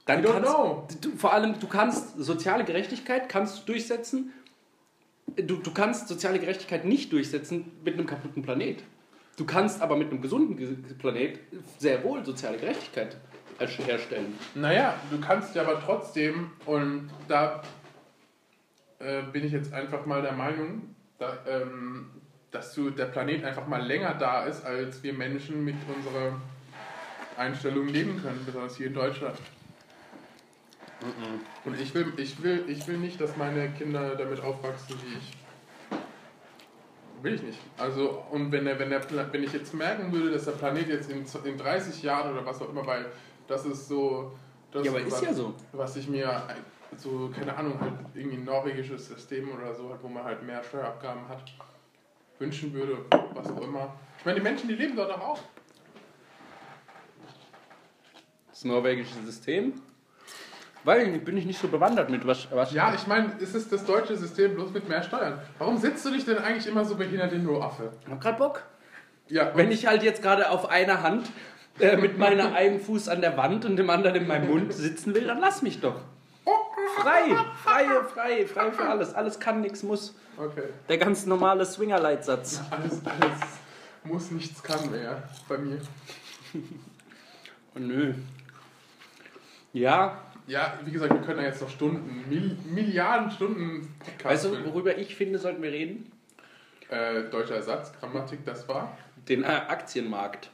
Dann 0.06 0.22
I 0.22 0.26
don't 0.26 0.32
kannst, 0.32 0.54
know. 0.54 0.88
Du, 1.00 1.10
vor 1.16 1.32
allem, 1.32 1.58
du 1.58 1.66
kannst 1.66 2.18
soziale 2.18 2.64
Gerechtigkeit 2.64 3.28
kannst 3.28 3.60
du 3.60 3.72
durchsetzen. 3.72 4.32
Du, 5.36 5.56
du 5.56 5.72
kannst 5.72 6.08
soziale 6.08 6.38
Gerechtigkeit 6.38 6.84
nicht 6.84 7.12
durchsetzen 7.12 7.72
mit 7.82 7.94
einem 7.94 8.06
kaputten 8.06 8.42
Planet. 8.42 8.82
Du 9.36 9.46
kannst 9.46 9.80
aber 9.80 9.96
mit 9.96 10.10
einem 10.10 10.20
gesunden 10.20 10.56
Ge- 10.56 10.76
Planet 10.98 11.40
sehr 11.78 12.04
wohl 12.04 12.24
soziale 12.24 12.58
Gerechtigkeit 12.58 13.16
herstellen. 13.58 14.38
Naja, 14.54 14.94
du 15.10 15.18
kannst 15.20 15.54
ja 15.54 15.62
aber 15.62 15.80
trotzdem, 15.80 16.50
und 16.66 17.08
da 17.26 17.62
äh, 18.98 19.22
bin 19.22 19.44
ich 19.44 19.52
jetzt 19.52 19.72
einfach 19.72 20.06
mal 20.06 20.22
der 20.22 20.32
Meinung, 20.32 20.94
da, 21.18 21.38
ähm, 21.48 22.10
dass 22.54 22.72
du, 22.72 22.90
der 22.90 23.06
Planet 23.06 23.44
einfach 23.44 23.66
mal 23.66 23.84
länger 23.84 24.14
da 24.14 24.44
ist, 24.44 24.64
als 24.64 25.02
wir 25.02 25.12
Menschen 25.12 25.64
mit 25.64 25.74
unserer 25.94 26.40
Einstellung 27.36 27.88
leben 27.88 28.22
können, 28.22 28.40
besonders 28.46 28.76
hier 28.76 28.86
in 28.86 28.94
Deutschland. 28.94 29.36
Und 31.64 31.80
ich 31.80 31.92
will, 31.94 32.12
ich, 32.16 32.40
will, 32.42 32.64
ich 32.68 32.86
will 32.86 32.98
nicht, 32.98 33.20
dass 33.20 33.36
meine 33.36 33.70
Kinder 33.70 34.14
damit 34.14 34.40
aufwachsen 34.40 34.94
wie 35.04 35.18
ich. 35.18 35.32
Will 37.22 37.34
ich 37.34 37.42
nicht. 37.42 37.58
Also, 37.76 38.22
und 38.30 38.52
wenn, 38.52 38.66
der, 38.66 38.78
wenn, 38.78 38.90
der, 38.90 39.02
wenn 39.32 39.42
ich 39.42 39.52
jetzt 39.52 39.74
merken 39.74 40.12
würde, 40.12 40.30
dass 40.30 40.44
der 40.44 40.52
Planet 40.52 40.88
jetzt 40.88 41.10
in, 41.10 41.24
in 41.44 41.58
30 41.58 42.02
Jahren 42.02 42.32
oder 42.32 42.46
was 42.46 42.62
auch 42.62 42.68
immer, 42.68 42.86
weil 42.86 43.06
das 43.48 43.66
ist 43.66 43.88
so. 43.88 44.32
Das 44.70 44.84
Ja, 44.84 44.92
aber 44.92 45.00
ist 45.00 45.12
was, 45.12 45.22
ja 45.22 45.34
so. 45.34 45.54
Was 45.72 45.96
ich 45.96 46.08
mir 46.08 46.42
so, 46.96 47.30
keine 47.34 47.56
Ahnung, 47.56 47.80
halt 47.80 47.94
irgendwie 48.14 48.36
ein 48.36 48.44
norwegisches 48.44 49.08
System 49.08 49.50
oder 49.50 49.74
so 49.74 49.92
hat, 49.92 50.02
wo 50.02 50.08
man 50.08 50.22
halt 50.24 50.42
mehr 50.44 50.62
Steuerabgaben 50.62 51.28
hat, 51.28 51.42
wünschen 52.38 52.72
würde, 52.72 52.98
was 53.34 53.50
auch 53.50 53.60
immer. 53.62 53.94
Ich 54.18 54.24
meine, 54.24 54.38
die 54.38 54.42
Menschen, 54.42 54.68
die 54.68 54.74
leben 54.74 54.96
dort 54.96 55.10
doch 55.10 55.20
auch. 55.20 55.38
Das 58.50 58.64
norwegische 58.64 59.14
System. 59.24 59.74
Weil 60.84 61.18
bin 61.18 61.36
ich 61.36 61.46
nicht 61.46 61.58
so 61.58 61.68
bewandert 61.68 62.10
mit 62.10 62.26
was. 62.26 62.48
was 62.50 62.72
Ja, 62.72 62.92
ich 62.94 63.06
meine, 63.06 63.32
es 63.40 63.54
ist 63.54 63.72
das 63.72 63.86
deutsche 63.86 64.16
System 64.16 64.54
bloß 64.54 64.70
mit 64.70 64.86
mehr 64.88 65.02
Steuern. 65.02 65.40
Warum 65.58 65.78
setzt 65.78 66.04
du 66.04 66.10
dich 66.10 66.26
denn 66.26 66.38
eigentlich 66.38 66.66
immer 66.66 66.84
so 66.84 66.96
behindert 66.96 67.32
in 67.32 67.44
du 67.44 67.60
Affe? 67.60 67.92
ich 68.04 68.10
hab 68.10 68.20
grad 68.20 68.38
Bock. 68.38 68.62
Ja, 69.28 69.52
Wenn 69.54 69.72
ich 69.72 69.86
halt 69.86 70.02
jetzt 70.02 70.22
gerade 70.22 70.50
auf 70.50 70.68
einer 70.68 71.02
Hand 71.02 71.30
äh, 71.80 71.96
mit 71.96 72.18
meiner 72.18 72.52
einen 72.54 72.80
Fuß 72.80 73.08
an 73.08 73.22
der 73.22 73.38
Wand 73.38 73.64
und 73.64 73.76
dem 73.76 73.88
anderen 73.88 74.16
in 74.16 74.26
meinem 74.26 74.50
Mund 74.50 74.74
sitzen 74.74 75.14
will, 75.14 75.26
dann 75.26 75.38
lass 75.40 75.62
mich 75.62 75.80
doch. 75.80 76.02
Frei, 76.96 77.34
frei, 77.62 77.86
frei, 78.12 78.46
frei 78.46 78.72
für 78.72 78.84
alles. 78.84 79.14
Alles 79.14 79.40
kann, 79.40 79.62
nichts 79.62 79.82
muss. 79.82 80.14
Okay. 80.36 80.64
Der 80.88 80.98
ganz 80.98 81.26
normale 81.26 81.64
Swingerleitsatz. 81.64 82.60
Alles, 82.70 83.00
alles 83.06 83.40
muss, 84.04 84.30
nichts 84.30 84.62
kann 84.62 84.90
mehr 84.90 85.22
bei 85.48 85.56
mir. 85.58 85.78
Oh, 87.74 87.78
nö. 87.78 88.14
Ja, 89.72 90.20
Ja, 90.46 90.78
wie 90.84 90.90
gesagt, 90.92 91.12
wir 91.12 91.20
können 91.22 91.38
da 91.38 91.44
jetzt 91.44 91.60
noch 91.62 91.70
Stunden, 91.70 92.24
Mil 92.28 92.56
Milliarden 92.64 93.30
Stunden 93.30 93.94
Podcast 93.98 94.24
weißt 94.24 94.44
du, 94.44 94.64
worüber 94.72 94.96
ich 94.96 95.14
finde, 95.14 95.38
sollten 95.38 95.62
wir 95.62 95.72
reden? 95.72 96.12
äh, 96.90 97.22
Deutscher 97.30 97.56
Ersatz, 97.56 97.92
Grammatik, 97.98 98.44
das 98.44 98.68
war. 98.68 98.96
Den 99.28 99.42
äh, 99.42 99.46
Aktienmarkt. 99.46 100.50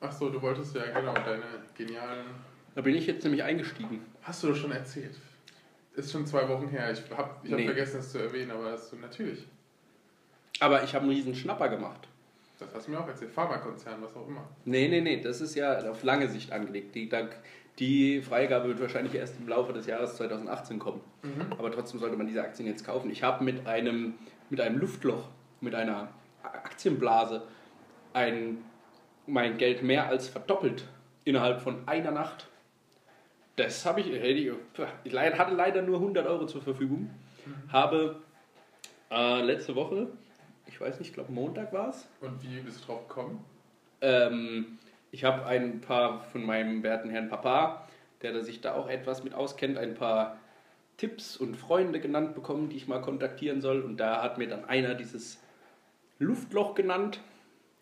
Achso, 0.00 0.28
du 0.28 0.40
wolltest 0.42 0.74
ja 0.76 0.82
genau 0.84 1.14
deine 1.14 1.42
genialen. 1.76 2.26
Da 2.74 2.82
bin 2.82 2.94
ich 2.94 3.06
jetzt 3.06 3.24
nämlich 3.24 3.42
eingestiegen. 3.42 4.04
Hast 4.22 4.42
du 4.42 4.48
doch 4.48 4.56
schon 4.56 4.70
erzählt. 4.72 5.16
Ist 5.94 6.12
schon 6.12 6.26
zwei 6.26 6.48
Wochen 6.48 6.68
her. 6.68 6.90
Ich 6.92 7.00
habe 7.16 7.30
ich 7.42 7.50
hab 7.52 7.58
Nee. 7.58 7.66
vergessen, 7.66 8.00
es 8.00 8.12
zu 8.12 8.18
erwähnen, 8.18 8.50
aber 8.52 8.70
das 8.70 8.92
ist 8.92 9.00
natürlich. 9.00 9.46
Aber 10.60 10.82
ich 10.84 10.94
habe 10.94 11.04
einen 11.04 11.12
riesen 11.14 11.34
Schnapper 11.34 11.68
gemacht. 11.68 12.08
Das 12.58 12.68
hast 12.74 12.86
du 12.86 12.90
mir 12.92 13.00
auch 13.00 13.08
erzählt. 13.08 13.30
Pharmakonzern, 13.30 14.02
was 14.02 14.14
auch 14.14 14.28
immer. 14.28 14.46
Nee, 14.64 14.88
nee, 14.88 15.00
nee, 15.00 15.20
das 15.20 15.40
ist 15.40 15.54
ja 15.54 15.78
auf 15.90 16.02
lange 16.02 16.28
Sicht 16.28 16.52
angelegt. 16.52 16.94
Die, 16.94 17.10
die 17.78 18.20
Freigabe 18.20 18.68
wird 18.68 18.80
wahrscheinlich 18.80 19.14
erst 19.14 19.36
im 19.40 19.48
Laufe 19.48 19.72
des 19.72 19.86
Jahres 19.86 20.16
2018 20.16 20.78
kommen. 20.78 21.00
Mhm. 21.22 21.46
Aber 21.58 21.72
trotzdem 21.72 21.98
sollte 22.00 22.16
man 22.16 22.26
diese 22.26 22.42
Aktien 22.42 22.68
jetzt 22.68 22.84
kaufen. 22.84 23.10
Ich 23.10 23.22
habe 23.22 23.42
mit 23.42 23.66
einem, 23.66 24.14
mit 24.50 24.60
einem 24.60 24.78
Luftloch, 24.78 25.24
mit 25.62 25.74
einer 25.74 26.08
Aktienblase 26.42 27.42
ein, 28.12 28.58
mein 29.26 29.56
Geld 29.56 29.82
mehr 29.82 30.06
als 30.08 30.28
verdoppelt 30.28 30.84
innerhalb 31.24 31.60
von 31.62 31.88
einer 31.88 32.10
Nacht. 32.10 32.48
Das 33.64 33.84
habe 33.84 34.00
ich, 34.00 34.10
ich, 34.10 34.50
hatte 35.14 35.54
leider 35.54 35.82
nur 35.82 35.96
100 35.96 36.26
Euro 36.26 36.46
zur 36.46 36.62
Verfügung. 36.62 37.10
Habe 37.68 38.16
äh, 39.10 39.42
letzte 39.42 39.74
Woche, 39.74 40.08
ich 40.66 40.80
weiß 40.80 40.98
nicht, 40.98 41.08
ich 41.08 41.14
glaube 41.14 41.32
Montag 41.32 41.72
war 41.72 41.90
es, 41.90 42.08
Und 42.20 42.42
wie 42.42 42.60
bist 42.60 42.82
du 42.82 42.86
drauf 42.86 43.08
gekommen? 43.08 43.44
ähm, 44.00 44.78
ich 45.12 45.24
habe 45.24 45.44
ein 45.46 45.80
paar 45.80 46.20
von 46.20 46.44
meinem 46.44 46.82
werten 46.82 47.10
Herrn 47.10 47.28
Papa, 47.28 47.88
der 48.22 48.42
sich 48.44 48.60
da 48.60 48.74
auch 48.74 48.88
etwas 48.88 49.24
mit 49.24 49.34
auskennt, 49.34 49.76
ein 49.76 49.94
paar 49.94 50.38
Tipps 50.96 51.36
und 51.36 51.56
Freunde 51.56 52.00
genannt 52.00 52.34
bekommen, 52.34 52.68
die 52.68 52.76
ich 52.76 52.86
mal 52.86 53.00
kontaktieren 53.00 53.60
soll. 53.60 53.80
Und 53.82 53.96
da 53.96 54.22
hat 54.22 54.38
mir 54.38 54.48
dann 54.48 54.64
einer 54.66 54.94
dieses 54.94 55.40
Luftloch 56.18 56.74
genannt. 56.74 57.20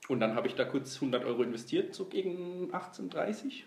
Und 0.08 0.20
dann 0.20 0.34
habe 0.34 0.46
ich 0.46 0.54
da 0.54 0.64
kurz 0.64 0.94
100 0.96 1.24
Euro 1.24 1.42
investiert, 1.42 1.94
so 1.94 2.06
gegen 2.06 2.72
18.30 2.72 3.64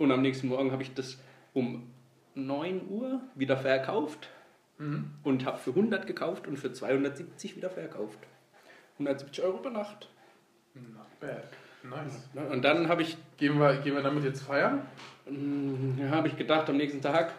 Und 0.00 0.10
am 0.12 0.22
nächsten 0.22 0.48
Morgen 0.48 0.72
habe 0.72 0.82
ich 0.82 0.94
das 0.94 1.18
um 1.52 1.90
9 2.34 2.88
Uhr 2.88 3.20
wieder 3.34 3.56
verkauft 3.58 4.30
Mhm. 4.78 5.10
und 5.24 5.44
habe 5.44 5.58
für 5.58 5.74
100 5.74 6.06
gekauft 6.06 6.46
und 6.46 6.56
für 6.58 6.72
270 6.72 7.54
wieder 7.54 7.68
verkauft. 7.68 8.18
170 8.94 9.44
Euro 9.44 9.58
per 9.58 9.70
Nacht. 9.70 10.08
Not 10.72 11.20
bad. 11.20 11.44
Nice. 11.82 12.30
Und 12.50 12.62
dann 12.64 12.88
habe 12.88 13.02
ich, 13.02 13.18
Gehen 13.36 13.58
wir, 13.58 13.76
gehen 13.82 13.94
wir 13.94 14.02
damit 14.02 14.24
jetzt 14.24 14.40
feiern? 14.40 14.80
mm, 15.28 16.10
habe 16.10 16.28
ich 16.28 16.36
gedacht 16.38 16.70
am 16.70 16.78
nächsten 16.78 17.02
Tag, 17.02 17.34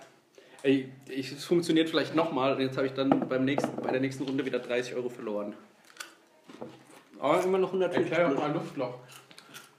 ey, 0.62 0.92
ich, 1.10 1.32
es 1.32 1.44
funktioniert 1.46 1.90
vielleicht 1.90 2.14
nochmal. 2.14 2.54
Und 2.54 2.62
jetzt 2.62 2.78
habe 2.78 2.86
ich 2.86 2.94
dann 2.94 3.28
beim 3.28 3.44
nächsten, 3.44 3.76
bei 3.82 3.90
der 3.90 4.02
nächsten 4.02 4.24
Runde 4.24 4.46
wieder 4.46 4.60
30 4.60 4.94
Euro 4.94 5.10
verloren. 5.10 5.56
Aber 7.20 7.44
immer 7.44 7.58
noch 7.58 7.70
150 7.70 8.12
Erklär 8.12 8.30
doch 8.30 8.40
mal 8.40 8.54
Luftloch. 8.54 9.00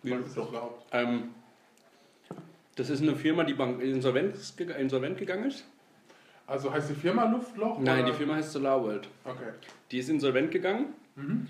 Wie 0.03 0.11
überhaupt? 0.11 0.85
Ähm, 0.91 1.33
das 2.77 2.91
ist 2.91 3.03
eine 3.03 3.16
Firma, 3.16 3.45
die 3.45 3.55
bank 3.55 3.83
insolvent, 3.83 4.37
insolvent 4.79 5.18
gegangen 5.18 5.45
ist. 5.45 5.64
Also 6.47 6.73
heißt 6.73 6.91
die 6.91 6.95
Firma 6.95 7.25
Luftloch? 7.25 7.79
Nein, 7.79 8.03
oder? 8.03 8.12
die 8.12 8.16
Firma 8.16 8.35
heißt 8.35 8.53
SolarWorld. 8.53 9.09
Okay. 9.25 9.53
Die 9.91 9.99
ist 9.99 10.09
insolvent 10.09 10.51
gegangen. 10.51 10.95
Mhm. 11.16 11.47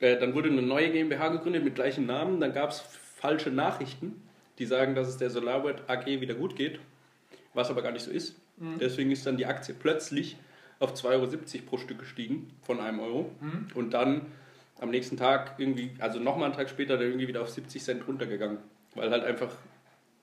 Äh, 0.00 0.18
dann 0.18 0.34
wurde 0.34 0.50
eine 0.50 0.62
neue 0.62 0.90
GmbH 0.90 1.28
gegründet 1.28 1.64
mit 1.64 1.74
gleichem 1.74 2.06
Namen. 2.06 2.40
Dann 2.40 2.52
gab 2.52 2.70
es 2.70 2.80
falsche 2.80 3.50
Nachrichten, 3.50 4.20
die 4.58 4.66
sagen, 4.66 4.94
dass 4.94 5.08
es 5.08 5.16
der 5.16 5.30
SolarWorld 5.30 5.88
AG 5.88 6.06
wieder 6.06 6.34
gut 6.34 6.56
geht, 6.56 6.80
was 7.54 7.70
aber 7.70 7.82
gar 7.82 7.92
nicht 7.92 8.04
so 8.04 8.10
ist. 8.10 8.36
Mhm. 8.58 8.78
Deswegen 8.80 9.10
ist 9.10 9.24
dann 9.26 9.36
die 9.36 9.46
Aktie 9.46 9.74
plötzlich 9.74 10.36
auf 10.78 10.94
2,70 10.94 11.04
Euro 11.06 11.66
pro 11.66 11.78
Stück 11.78 12.00
gestiegen 12.00 12.50
von 12.62 12.80
einem 12.80 13.00
Euro. 13.00 13.30
Mhm. 13.40 13.68
Und 13.74 13.94
dann 13.94 14.26
am 14.80 14.90
nächsten 14.90 15.16
Tag 15.16 15.54
irgendwie, 15.58 15.92
also 16.00 16.18
nochmal 16.18 16.46
einen 16.46 16.54
Tag 16.54 16.68
später, 16.68 16.96
dann 16.96 17.06
irgendwie 17.06 17.28
wieder 17.28 17.42
auf 17.42 17.50
70 17.50 17.82
Cent 17.82 18.08
runtergegangen. 18.08 18.58
Weil 18.94 19.10
halt 19.10 19.24
einfach 19.24 19.56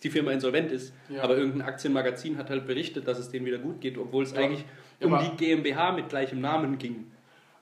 die 0.04 0.10
Firma 0.10 0.32
insolvent 0.32 0.72
ist. 0.72 0.94
Ja. 1.10 1.24
Aber 1.24 1.36
irgendein 1.38 1.62
Aktienmagazin 1.68 2.38
hat 2.38 2.50
halt 2.50 2.66
berichtet, 2.66 3.08
dass 3.08 3.20
es 3.20 3.30
denen 3.30 3.46
wieder 3.46 3.58
gut 3.58 3.82
geht, 3.82 3.98
obwohl 3.98 4.24
es 4.24 4.32
Ja. 4.34 4.40
eigentlich 4.42 4.66
um 5.02 5.18
die 5.20 5.36
GmbH 5.38 5.92
mit 5.94 6.10
gleichem 6.10 6.42
Namen 6.42 6.78
ging. 6.78 7.12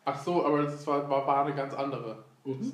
Ach 0.06 0.18
so, 0.20 0.46
aber 0.46 0.64
das 0.64 0.86
war, 0.88 1.10
war, 1.10 1.26
war 1.28 1.46
eine 1.46 1.56
ganz 1.56 1.74
andere. 1.74 2.24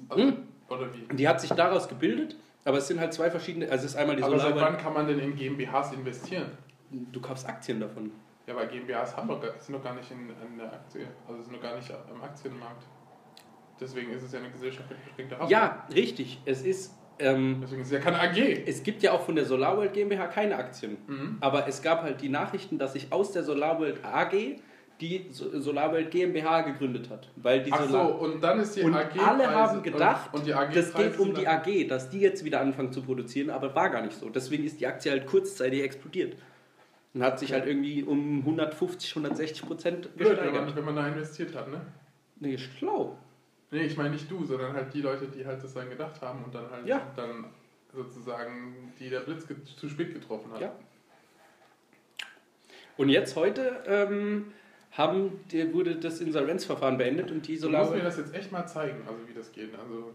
Also, 0.10 0.24
Mhm. 0.24 0.38
Oder 0.70 0.94
wie? 0.94 1.04
Und 1.10 1.18
die 1.18 1.28
hat 1.28 1.42
sich 1.42 1.50
daraus 1.50 1.88
gebildet, 1.90 2.36
aber 2.64 2.78
es 2.78 2.88
sind 2.88 3.00
halt 3.00 3.12
zwei 3.14 3.30
verschiedene, 3.32 3.66
also 3.70 3.86
es 3.86 3.92
ist 3.94 3.98
einmal 3.98 4.16
die 4.16 4.24
Aber 4.24 4.40
seit 4.40 4.56
wann 4.56 4.78
kann 4.78 4.94
man 4.94 5.08
denn 5.08 5.20
in 5.20 5.36
GmbHs 5.36 5.94
investieren? 5.94 6.52
du 7.12 7.20
kaufst 7.20 7.48
Aktien 7.48 7.80
davon. 7.80 8.12
Ja, 8.46 8.56
weil 8.56 8.68
GmbHs 8.68 9.18
haben 9.18 9.28
doch, 9.28 9.42
sind 9.60 9.74
doch 9.74 9.84
gar 9.84 9.96
nicht 9.96 10.10
in, 10.12 10.30
in 10.30 10.58
der 10.60 10.72
Aktie, 10.72 11.08
also 11.28 11.42
sind 11.42 11.56
doch 11.56 11.62
gar 11.62 11.76
nicht 11.76 11.90
am 11.92 12.22
Aktienmarkt. 12.22 12.84
Deswegen 13.80 14.12
ist 14.12 14.22
es 14.24 14.32
ja 14.32 14.40
eine 14.40 14.52
Gesellschaft 14.52 14.90
mit 14.90 15.04
beschränkter 15.06 15.36
Haftung. 15.40 15.50
Ja, 15.50 15.88
richtig. 15.94 16.40
Es 16.46 16.62
ist, 16.64 16.94
ähm, 17.24 17.60
Deswegen 17.62 17.82
ist 17.82 17.88
es 17.88 17.94
ja 17.94 18.00
keine 18.00 18.20
AG. 18.20 18.38
es 18.68 18.84
gibt 18.84 19.02
ja 19.04 19.12
auch 19.14 19.22
von 19.22 19.36
der 19.36 19.46
Solarworld 19.46 19.94
GmbH 19.94 20.28
keine 20.28 20.56
Aktien. 20.56 20.98
Mhm. 21.08 21.38
Aber 21.42 21.68
es 21.68 21.82
gab 21.82 22.04
halt 22.04 22.22
die 22.22 22.30
Nachrichten, 22.30 22.78
dass 22.78 22.94
sich 22.94 23.08
aus 23.12 23.32
der 23.32 23.44
Solarworld 23.44 24.04
AG 24.04 24.60
die 25.02 25.26
So- 25.32 25.60
Solarworld 25.60 26.12
GmbH 26.12 26.62
gegründet 26.62 27.10
hat. 27.10 27.28
Weil 27.36 27.64
die 27.64 27.72
Ach 27.74 27.90
so, 27.90 28.00
und 28.00 28.42
dann 28.44 28.60
ist 28.60 28.76
die 28.76 28.82
und 28.84 28.94
AG. 28.96 29.20
alle 29.20 29.50
haben 29.50 29.82
gedacht, 29.82 30.30
und, 30.34 30.42
und 30.42 30.76
das 30.76 30.94
geht 30.94 31.18
um 31.20 31.34
die 31.34 31.48
AG, 31.48 31.88
dass 31.88 32.10
die 32.10 32.20
jetzt 32.20 32.46
wieder 32.46 32.62
anfangen 32.62 32.92
zu 32.92 33.02
produzieren, 33.02 33.50
aber 33.50 33.74
war 33.76 33.90
gar 33.90 34.02
nicht 34.04 34.18
so. 34.18 34.30
Deswegen 34.30 34.64
ist 34.66 34.80
die 34.80 34.88
Aktie 34.88 35.12
halt 35.12 35.26
kurzzeitig 35.26 35.82
explodiert. 35.82 36.36
Und 37.16 37.22
hat 37.24 37.38
sich 37.40 37.52
halt 37.54 37.68
irgendwie 37.68 38.04
um 38.04 38.40
150, 38.40 39.16
160 39.16 39.66
Prozent 39.68 40.16
Blöd, 40.16 40.30
wenn 40.30 40.36
gesteigert. 40.38 40.66
man, 40.66 40.76
wenn 40.76 40.86
man 40.86 40.96
da 40.96 41.08
investiert 41.08 41.56
hat, 41.56 41.70
ne? 41.70 41.82
Nee, 42.40 42.58
schlau. 42.58 43.18
Nee, 43.74 43.86
ich 43.86 43.98
meine 43.98 44.12
nicht 44.12 44.30
du, 44.30 44.46
sondern 44.46 44.74
halt 44.74 44.94
die 44.94 45.02
Leute, 45.02 45.26
die 45.28 45.44
halt 45.46 45.64
das 45.64 45.74
dann 45.74 45.90
gedacht 45.90 46.22
haben 46.22 46.44
und 46.44 46.54
dann 46.54 46.70
halt 46.70 46.86
Ja. 46.86 47.12
dann 47.16 47.46
sozusagen 47.92 48.94
die 49.00 49.10
der 49.10 49.22
Blitz 49.22 49.48
zu 49.76 49.90
spät 49.90 50.14
getroffen 50.14 50.52
hat. 50.54 50.62
Ja. 50.62 50.76
Und 52.98 53.10
jetzt 53.10 53.36
heute 53.36 53.84
ähm, 53.88 54.54
haben, 54.92 55.40
die, 55.52 55.74
wurde 55.74 55.96
das 55.96 56.22
Insolvenzverfahren 56.22 57.00
beendet 57.00 57.32
und 57.32 57.48
die 57.48 57.58
Du 57.60 57.70
musst 57.70 57.94
mir 57.94 58.04
das 58.04 58.18
jetzt 58.18 58.36
echt 58.36 58.52
mal 58.52 58.68
zeigen, 58.68 59.02
also 59.08 59.28
wie 59.28 59.34
das 59.34 59.52
geht. 59.52 59.74
Also 59.74 60.12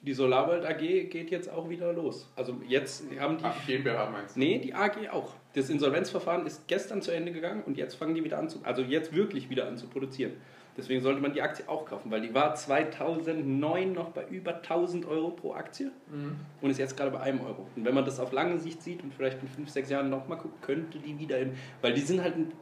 die 0.00 0.14
Solarworld 0.14 0.64
AG 0.64 0.78
geht 1.10 1.30
jetzt 1.30 1.50
auch 1.50 1.68
wieder 1.68 1.92
los. 1.92 2.32
Also 2.34 2.56
jetzt 2.66 3.04
haben 3.20 3.36
die... 3.36 3.44
Ach, 3.44 3.66
GmbH 3.66 4.08
meinst 4.10 4.36
du? 4.36 4.40
Nee, 4.40 4.58
die 4.58 4.72
AG 4.74 5.10
auch. 5.10 5.34
Das 5.52 5.68
Insolvenzverfahren 5.68 6.46
ist 6.46 6.66
gestern 6.66 7.02
zu 7.02 7.10
Ende 7.10 7.30
gegangen 7.30 7.62
und 7.64 7.76
jetzt 7.76 7.94
fangen 7.94 8.14
die 8.14 8.24
wieder 8.24 8.38
an 8.38 8.48
zu, 8.48 8.60
also 8.64 8.80
jetzt 8.80 9.14
wirklich 9.14 9.50
wieder 9.50 9.68
an 9.68 9.76
zu 9.76 9.86
produzieren. 9.86 10.32
Deswegen 10.76 11.02
sollte 11.02 11.20
man 11.20 11.34
die 11.34 11.42
Aktie 11.42 11.68
auch 11.68 11.84
kaufen, 11.84 12.10
weil 12.10 12.22
die 12.22 12.32
war 12.32 12.54
2009 12.54 13.92
noch 13.92 14.10
bei 14.10 14.24
über 14.28 14.54
1000 14.62 15.04
Euro 15.06 15.30
pro 15.30 15.52
Aktie 15.52 15.90
Mhm. 16.10 16.36
und 16.62 16.70
ist 16.70 16.78
jetzt 16.78 16.96
gerade 16.96 17.10
bei 17.10 17.20
einem 17.20 17.40
Euro. 17.42 17.66
Und 17.76 17.84
wenn 17.84 17.94
man 17.94 18.04
das 18.06 18.18
auf 18.18 18.32
lange 18.32 18.58
Sicht 18.58 18.82
sieht 18.82 19.02
und 19.02 19.12
vielleicht 19.12 19.42
in 19.42 19.48
5, 19.48 19.68
6 19.68 19.90
Jahren 19.90 20.08
nochmal 20.08 20.38
guckt, 20.38 20.62
könnte 20.62 20.98
die 20.98 21.18
wieder 21.18 21.38
in, 21.38 21.52
weil 21.82 21.92
die 21.92 22.00
sind 22.00 22.22
halt 22.22 22.36
ein 22.36 22.52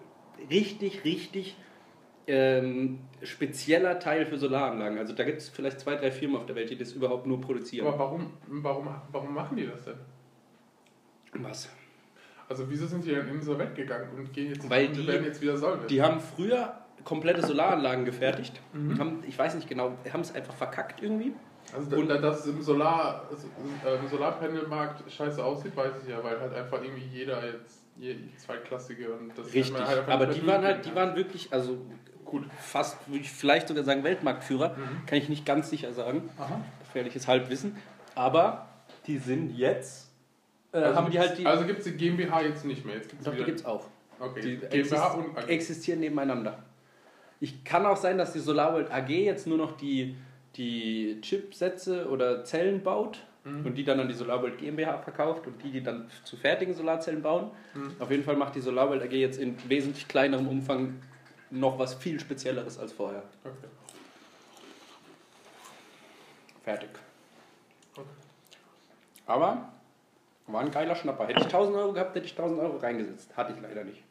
richtig, 0.51 1.05
richtig 1.05 1.57
ähm, 2.27 2.99
spezieller 3.23 3.99
Teil 3.99 4.27
für 4.27 4.39
Solaranlagen. 4.39 4.99
Also 4.99 5.13
da 5.15 5.25
gibt 5.25 5.39
es 5.39 5.49
vielleicht 5.49 5.81
zwei, 5.81 5.95
drei 5.97 6.11
Firmen 6.11 6.37
auf 6.37 6.47
der 6.47 6.55
Welt, 6.57 6.71
die 6.71 6.77
das 6.77 6.93
überhaupt 6.93 7.27
nur 7.27 7.41
produzieren. 7.41 7.87
Aber 7.87 7.99
warum, 7.99 8.33
warum, 8.49 8.89
warum 9.13 9.35
machen 9.35 9.57
die 9.57 9.67
das 9.67 9.85
denn? 9.85 9.95
Was? 11.35 11.69
Also 12.49 12.69
wieso 12.69 12.87
sind 12.87 13.05
die 13.05 13.13
dann 13.15 13.29
insolvent 13.29 13.75
gegangen 13.77 14.09
und 14.17 14.33
gehen 14.33 14.49
jetzt 14.49 14.69
Weil 14.69 14.89
und 14.89 14.97
die- 14.97 15.07
werden 15.07 15.25
jetzt 15.25 15.41
wieder 15.41 15.57
solvent? 15.57 15.89
Die 15.91 16.03
haben 16.03 16.21
früher 16.21 16.75
komplette 17.05 17.47
Solaranlagen 17.47 18.05
gefertigt. 18.05 18.61
Mhm. 18.73 18.99
Haben, 18.99 19.25
ich 19.27 19.39
weiß 19.39 19.55
nicht 19.55 19.69
genau, 19.69 19.93
haben 20.13 20.21
es 20.21 20.35
einfach 20.35 20.55
verkackt 20.55 21.03
irgendwie. 21.03 21.33
Also 21.75 21.97
und 21.97 22.09
dass 22.09 22.41
es 22.41 22.47
im 22.47 22.63
Solar, 22.63 23.27
also, 23.31 23.47
äh, 23.87 23.97
im 23.97 24.09
Solarpanelmarkt 24.09 25.11
scheiße 25.11 25.45
aussieht, 25.45 25.77
weiß 25.77 25.93
ich 26.03 26.09
ja, 26.11 26.23
weil 26.25 26.41
halt 26.41 26.55
einfach 26.55 26.83
irgendwie 26.83 27.05
jeder 27.13 27.45
jetzt 27.47 27.83
je, 27.97 28.17
Zweitklassige 28.39 29.13
und 29.13 29.37
das 29.37 29.53
Richtig. 29.53 29.75
halt 29.79 29.99
einfach 29.99 30.13
Aber 30.13 30.27
die 30.27 30.45
waren 30.47 30.65
halt, 30.65 30.85
die 30.85 30.95
waren 30.95 31.15
wirklich, 31.15 31.53
also 31.53 31.79
gut, 32.25 32.45
fast, 32.59 32.97
würde 33.09 33.21
ich 33.21 33.31
vielleicht 33.31 33.69
sogar 33.69 33.85
sagen, 33.85 34.03
Weltmarktführer. 34.05 34.71
Mhm. 34.71 35.07
Kann 35.07 35.19
ich 35.19 35.29
nicht 35.29 35.45
ganz 35.47 35.71
sicher 35.71 35.93
sagen. 35.93 36.29
Aha. 36.39 36.61
Gefährliches 36.81 37.29
Halbwissen. 37.29 37.77
Aber 38.15 38.69
die 39.07 39.19
sind 39.19 39.57
jetzt, 39.57 40.11
äh, 40.73 40.79
Also 40.79 40.97
haben 40.97 41.11
die 41.11 41.19
halt 41.19 41.39
die. 41.39 41.47
Also 41.47 41.65
gibt 41.65 41.81
es 41.81 41.85
die 41.85 41.93
GmbH 41.93 42.43
jetzt 42.43 42.65
nicht 42.65 42.85
mehr. 42.85 42.97
Jetzt 42.97 43.11
gibt's 43.11 43.25
doch, 43.25 43.35
die 43.35 43.45
gibt 43.45 43.61
es 43.61 43.65
auch. 43.67 43.87
Okay, 44.19 44.41
Die 44.41 44.57
GmbH 44.57 44.75
exist 44.75 45.15
und 45.17 45.39
AG. 45.39 45.49
existieren 45.49 46.01
nebeneinander. 46.01 46.59
Ich 47.41 47.65
kann 47.65 47.87
auch 47.87 47.97
sein, 47.97 48.19
dass 48.19 48.33
die 48.33 48.39
SolarWorld 48.39 48.93
AG 48.93 49.09
jetzt 49.09 49.47
nur 49.47 49.57
noch 49.59 49.77
die, 49.77 50.15
die 50.57 51.19
Chipsätze 51.23 52.09
oder 52.09 52.45
Zellen 52.45 52.83
baut 52.83 53.19
Mhm. 53.43 53.65
und 53.65 53.75
die 53.77 53.85
dann 53.85 53.99
an 53.99 54.07
die 54.07 54.13
SolarWorld 54.13 54.59
GmbH 54.59 54.99
verkauft 54.99 55.47
und 55.47 55.63
die, 55.63 55.71
die 55.71 55.83
dann 55.83 56.11
zu 56.25 56.37
fertigen 56.37 56.75
Solarzellen 56.75 57.23
bauen. 57.23 57.51
Mhm. 57.73 57.97
Auf 57.99 58.11
jeden 58.11 58.23
Fall 58.23 58.37
macht 58.37 58.55
die 58.55 58.61
SolarWorld 58.61 59.03
AG 59.03 59.13
jetzt 59.13 59.39
in 59.39 59.57
wesentlich 59.67 60.07
kleinerem 60.09 60.47
Umfang 60.47 61.01
noch 61.51 61.79
was 61.79 61.95
viel 61.95 62.21
Spezielleres 62.21 62.79
als 62.79 62.93
vorher. 62.93 63.23
Okay. 63.43 63.67
Fertig. 66.65 66.91
Okay. 67.97 68.07
Aber 69.27 69.71
war 70.47 70.61
ein 70.61 70.71
geiler 70.71 70.95
Schnapper. 70.95 71.27
Hätte 71.27 71.41
ich 71.41 71.47
1000 71.47 71.77
Euro 71.79 71.93
gehabt, 71.95 72.15
hätte 72.15 72.27
ich 72.27 72.33
1000 72.33 72.61
Euro 72.61 72.77
reingesetzt. 72.77 73.35
Hatte 73.37 73.55
ich 73.55 73.63
leider 73.63 73.85
nicht. 73.85 74.03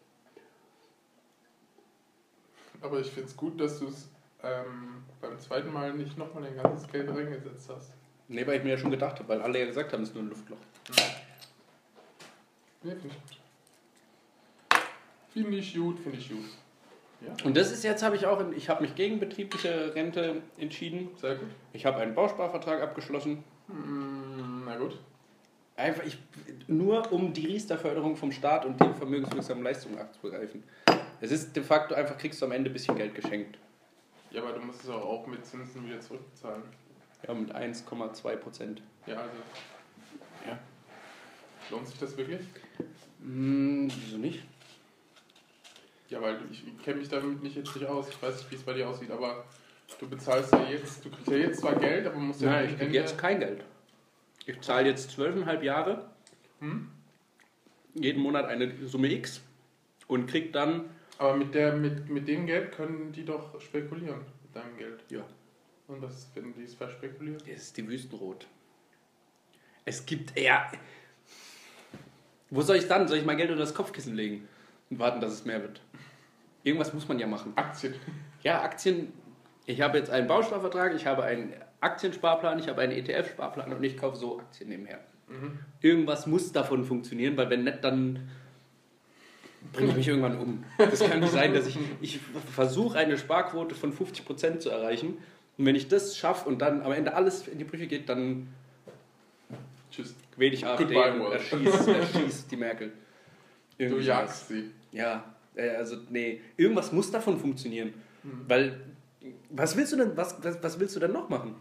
Aber 2.82 3.00
ich 3.00 3.08
finde 3.08 3.30
es 3.30 3.36
gut, 3.36 3.60
dass 3.60 3.80
du 3.80 3.88
es 3.88 4.10
ähm, 4.44 5.04
beim 5.22 5.38
zweiten 5.40 5.72
Mal 5.74 5.94
nicht 5.94 6.18
nochmal 6.18 6.44
dein 6.44 6.56
ganzes 6.56 6.88
Geld 6.90 7.10
reingesetzt 7.10 7.70
hast. 7.70 7.94
Nee, 8.28 8.46
weil 8.46 8.58
ich 8.58 8.64
mir 8.64 8.72
ja 8.72 8.78
schon 8.78 8.92
gedacht 8.92 9.20
habe, 9.20 9.30
weil 9.30 9.42
alle 9.42 9.60
ja 9.60 9.66
gesagt 9.66 9.92
haben, 9.92 10.04
es 10.04 10.10
ist 10.10 10.16
nur 10.16 10.24
ein 10.24 10.30
Luftloch. 10.30 10.58
Nee, 12.84 12.92
finde 12.96 13.08
ich 13.08 13.14
gut. 13.14 14.80
Finde 15.34 15.58
ich 15.58 15.76
gut, 15.76 16.00
finde 16.00 16.18
ich 16.18 16.30
gut. 16.30 16.46
Ja, 17.22 17.34
Und 17.44 17.58
das 17.58 17.72
ist 17.72 17.84
jetzt, 17.84 18.02
habe 18.02 18.16
ich 18.16 18.26
auch, 18.26 18.42
ich 18.52 18.70
habe 18.70 18.82
mich 18.82 18.96
gegen 18.96 19.20
betriebliche 19.20 19.94
Rente 19.94 20.42
entschieden. 20.58 21.10
sehr 21.20 21.36
gut. 21.36 21.50
Ich 21.74 21.86
habe 21.86 21.98
einen 21.98 22.16
Bausparvertrag 22.16 22.82
abgeschlossen. 22.82 23.44
Mm, 23.68 24.64
na 24.66 24.78
gut. 24.78 24.98
Einfach 25.76 26.04
ich, 26.06 26.18
nur 26.68 27.12
um 27.12 27.34
die 27.34 27.48
Riester-Förderung 27.48 28.16
vom 28.16 28.32
Staat 28.32 28.66
und 28.66 28.80
die 28.80 28.94
vermögenswirksamen 28.98 29.64
Leistungen 29.64 29.98
abzugreifen. 29.98 30.64
Es 31.22 31.32
ist 31.32 31.56
de 31.56 31.64
facto 31.64 31.96
einfach, 31.96 32.18
kriegst 32.18 32.42
du 32.42 32.46
am 32.46 32.52
Ende 32.52 32.70
ein 32.70 32.74
bisschen 32.74 32.96
Geld 32.96 33.14
geschenkt. 33.16 33.58
Ja, 34.32 34.42
aber 34.44 34.54
du 34.54 34.62
musst 34.62 34.84
es 34.84 34.90
auch, 34.90 35.04
auch 35.04 35.28
mit 35.28 35.46
Zinsen 35.46 35.86
wieder 35.86 36.00
zurückbezahlen. 36.00 36.64
Ja, 37.28 37.34
mit 37.34 37.54
1,2 37.54 38.36
Prozent. 38.38 38.82
Ja, 39.06 39.16
also. 39.18 39.32
Ja. 40.48 40.60
Lohnt 41.70 41.88
sich 41.88 42.00
das 42.00 42.16
wirklich? 42.16 42.42
Hm, 43.22 43.92
wieso 44.06 44.18
nicht? 44.18 44.44
Ja, 46.10 46.22
weil 46.22 46.40
ich 46.52 46.64
kenne 46.84 47.00
mich 47.00 47.10
damit 47.10 47.44
nicht 47.44 47.56
jetzt 47.56 47.76
nicht 47.76 47.86
aus. 47.88 48.08
Ich 48.10 48.22
weiß 48.22 48.38
nicht, 48.38 48.52
wie 48.52 48.56
es 48.56 48.64
bei 48.64 48.74
dir 48.74 48.88
aussieht, 48.88 49.12
aber 49.12 49.46
du 50.00 50.08
bezahlst 50.10 50.52
ja 50.54 50.64
jetzt, 50.70 51.04
du 51.06 51.10
kriegst 51.12 51.28
ja 51.28 51.36
jetzt 51.38 51.60
zwar 51.60 51.76
Geld, 51.76 52.08
aber 52.08 52.16
musst 52.18 52.42
ja 52.42 52.50
Nein, 52.52 52.64
ich 52.66 52.72
kriege 52.72 52.86
Ende- 52.86 52.98
jetzt 53.00 53.18
kein 53.18 53.40
Geld. 53.40 53.64
Ich 54.46 54.60
zahle 54.62 54.88
jetzt 54.88 55.12
zwölfeinhalb 55.12 55.62
Jahre, 55.64 56.10
Hm? 56.60 56.90
jeden 57.94 58.22
Monat 58.24 58.46
eine 58.46 58.88
Summe 58.88 59.12
X 59.12 59.42
und 60.08 60.28
krieg 60.28 60.54
dann. 60.54 60.90
Aber 61.20 61.36
mit, 61.36 61.54
der, 61.54 61.76
mit, 61.76 62.10
mit 62.10 62.28
dem 62.30 62.46
Geld 62.46 62.72
können 62.72 63.12
die 63.12 63.26
doch 63.26 63.60
spekulieren, 63.60 64.22
mit 64.42 64.56
deinem 64.56 64.78
Geld. 64.78 65.04
Ja. 65.10 65.26
Und 65.88 66.02
was 66.02 66.26
finden 66.34 66.54
die 66.58 66.64
es 66.64 66.74
verspekuliert? 66.74 67.42
Das 67.42 67.62
ist 67.62 67.78
die 67.78 67.88
Wüstenrot. 67.88 68.48
Es 69.84 70.06
gibt 70.06 70.38
eher. 70.38 70.72
Wo 72.50 72.62
soll 72.62 72.78
ich 72.78 72.88
dann? 72.88 73.08
Soll 73.08 73.18
ich 73.18 73.26
mein 73.26 73.36
Geld 73.36 73.50
unter 73.50 73.64
das 73.64 73.74
Kopfkissen 73.74 74.16
legen 74.16 74.48
und 74.90 75.00
warten, 75.00 75.20
dass 75.20 75.34
es 75.34 75.44
mehr 75.44 75.62
wird? 75.62 75.82
Irgendwas 76.64 76.94
muss 76.94 77.08
man 77.10 77.20
ja 77.20 77.28
machen. 77.28 77.52
Aktien. 77.58 77.96
Ja, 78.42 78.62
Aktien. 78.62 79.12
Ich 79.66 79.82
habe 79.82 79.98
jetzt 79.98 80.10
einen 80.10 80.28
Bausparvertrag, 80.28 80.96
ich 80.96 81.06
habe 81.06 81.24
einen 81.24 81.54
Aktiensparplan, 81.82 82.60
ich 82.60 82.70
habe 82.70 82.82
einen 82.82 82.94
ETF-Sparplan 82.94 83.74
und 83.74 83.84
ich 83.84 83.98
kaufe 83.98 84.18
so 84.18 84.40
Aktien 84.40 84.70
nebenher. 84.70 85.00
Mhm. 85.28 85.60
Irgendwas 85.82 86.28
muss 86.28 86.54
davon 86.54 86.86
funktionieren, 86.86 87.36
weil 87.36 87.50
wenn 87.50 87.66
nicht, 87.66 87.84
dann 87.84 88.30
bringe 89.74 89.90
ich 89.92 89.96
mich 89.98 90.08
irgendwann 90.08 90.38
um. 90.40 90.64
Das 90.78 91.00
kann 91.00 91.20
nicht 91.20 91.32
sein, 91.32 91.54
dass 91.54 91.68
ich, 91.68 91.78
ich 92.02 92.20
versuche, 92.54 92.98
eine 92.98 93.18
Sparquote 93.18 93.76
von 93.76 93.94
50% 93.94 94.60
zu 94.60 94.70
erreichen. 94.70 95.18
Und 95.58 95.66
wenn 95.66 95.76
ich 95.76 95.88
das 95.88 96.18
schaffe 96.18 96.48
und 96.48 96.60
dann 96.60 96.82
am 96.82 96.92
Ende 96.92 97.14
alles 97.14 97.48
in 97.48 97.58
die 97.58 97.66
Brüche 97.66 97.88
geht, 97.88 98.08
dann 98.10 98.48
Tschüss. 99.92 100.16
wähle 100.38 100.54
ich 100.54 100.66
AfD 100.66 100.86
Goodbye, 100.86 101.14
und 101.14 101.20
world. 101.20 101.34
erschieße 101.52 101.96
erschieß 101.98 102.48
die 102.48 102.56
Merkel. 102.58 102.90
Du 103.78 103.84
Irgendwie 103.84 104.04
sowas. 104.04 104.08
jagst 104.08 104.48
sie. 104.48 104.72
Ja, 104.92 105.24
äh, 105.56 105.70
also 105.72 105.98
nee, 106.10 106.42
irgendwas 106.58 106.92
muss 106.92 107.12
davon 107.12 107.38
funktionieren. 107.40 107.94
Mhm. 108.24 108.46
Weil, 108.48 108.80
was 109.50 109.76
willst 109.76 109.94
du 109.94 109.98
denn, 109.98 110.16
was, 110.16 110.42
was, 110.44 110.62
was 110.64 110.80
willst 110.80 110.96
du 110.96 111.00
denn 111.00 111.12
noch 111.12 111.30
machen? 111.30 111.56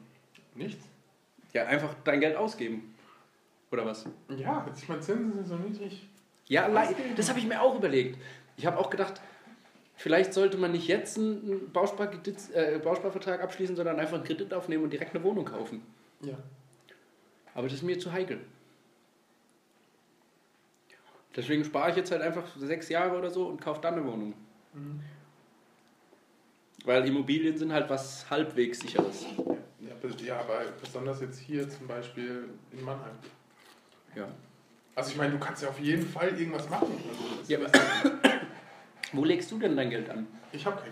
Nichts? 0.55 0.85
Ja, 1.53 1.67
einfach 1.67 1.95
dein 2.05 2.21
Geld 2.21 2.37
ausgeben. 2.37 2.95
Oder 3.71 3.85
was? 3.85 4.07
Ja, 4.37 4.67
ich 4.77 4.89
meine, 4.89 5.01
Zinsen 5.01 5.33
sind 5.33 5.47
so 5.47 5.57
niedrig. 5.57 6.09
Ja, 6.49 6.69
das 7.17 7.29
habe 7.29 7.39
ich 7.39 7.47
mir 7.47 7.61
auch 7.61 7.77
überlegt. 7.77 8.19
Ich 8.57 8.67
habe 8.67 8.79
auch 8.79 8.91
gedacht, 8.91 9.21
Vielleicht 9.99 10.33
sollte 10.33 10.57
man 10.59 10.71
nicht 10.71 10.87
jetzt 10.87 11.19
einen 11.19 11.73
Bauspar 11.73 12.09
äh, 12.55 12.79
Bausparvertrag 12.79 13.43
abschließen, 13.43 13.75
sondern 13.75 13.99
einfach 13.99 14.15
einen 14.15 14.23
Kredit 14.23 14.55
aufnehmen 14.55 14.85
und 14.85 14.93
direkt 14.93 15.13
eine 15.13 15.25
Wohnung 15.25 15.45
kaufen. 15.45 15.83
Ja. 16.21 16.39
Aber 17.53 17.65
das 17.65 17.79
ist 17.79 17.83
mir 17.83 17.99
zu 17.99 18.13
heikel. 18.13 18.39
Deswegen 21.35 21.65
spare 21.65 21.91
ich 21.91 21.97
jetzt 21.97 22.13
halt 22.13 22.23
einfach 22.23 22.45
sechs 22.57 22.89
Jahre 22.89 23.19
oder 23.19 23.29
so 23.31 23.49
und 23.49 23.61
kaufe 23.61 23.81
dann 23.81 23.95
eine 23.95 24.05
Wohnung. 24.05 24.35
Mhm. 24.73 25.01
Weil 26.85 27.05
Immobilien 27.09 27.59
sind 27.59 27.73
halt 27.73 27.91
was 27.91 28.31
halbwegs 28.31 28.79
sicheres. 28.79 29.27
Ja, 30.25 30.39
aber 30.39 30.61
besonders 30.81 31.21
jetzt 31.21 31.41
hier 31.41 31.69
zum 31.69 31.89
Beispiel 31.89 32.49
in 32.71 32.85
Mannheim. 32.85 33.17
Ja. 34.15 34.29
Also 34.99 35.13
ich 35.13 35.17
meine, 35.17 35.31
du 35.31 35.39
kannst 35.39 35.63
ja 35.63 35.69
auf 35.69 35.79
jeden 35.79 36.05
Fall 36.05 36.29
irgendwas 36.37 36.69
machen. 36.69 36.89
Also 37.09 37.53
Ja, 37.53 37.61
ist- 37.61 37.73
Wo 39.13 39.25
legst 39.25 39.49
du 39.53 39.59
denn 39.61 39.77
dein 39.77 39.91
Geld 39.91 40.11
an? 40.11 40.27
ich 40.51 40.67
habe 40.67 40.81
kein 40.81 40.91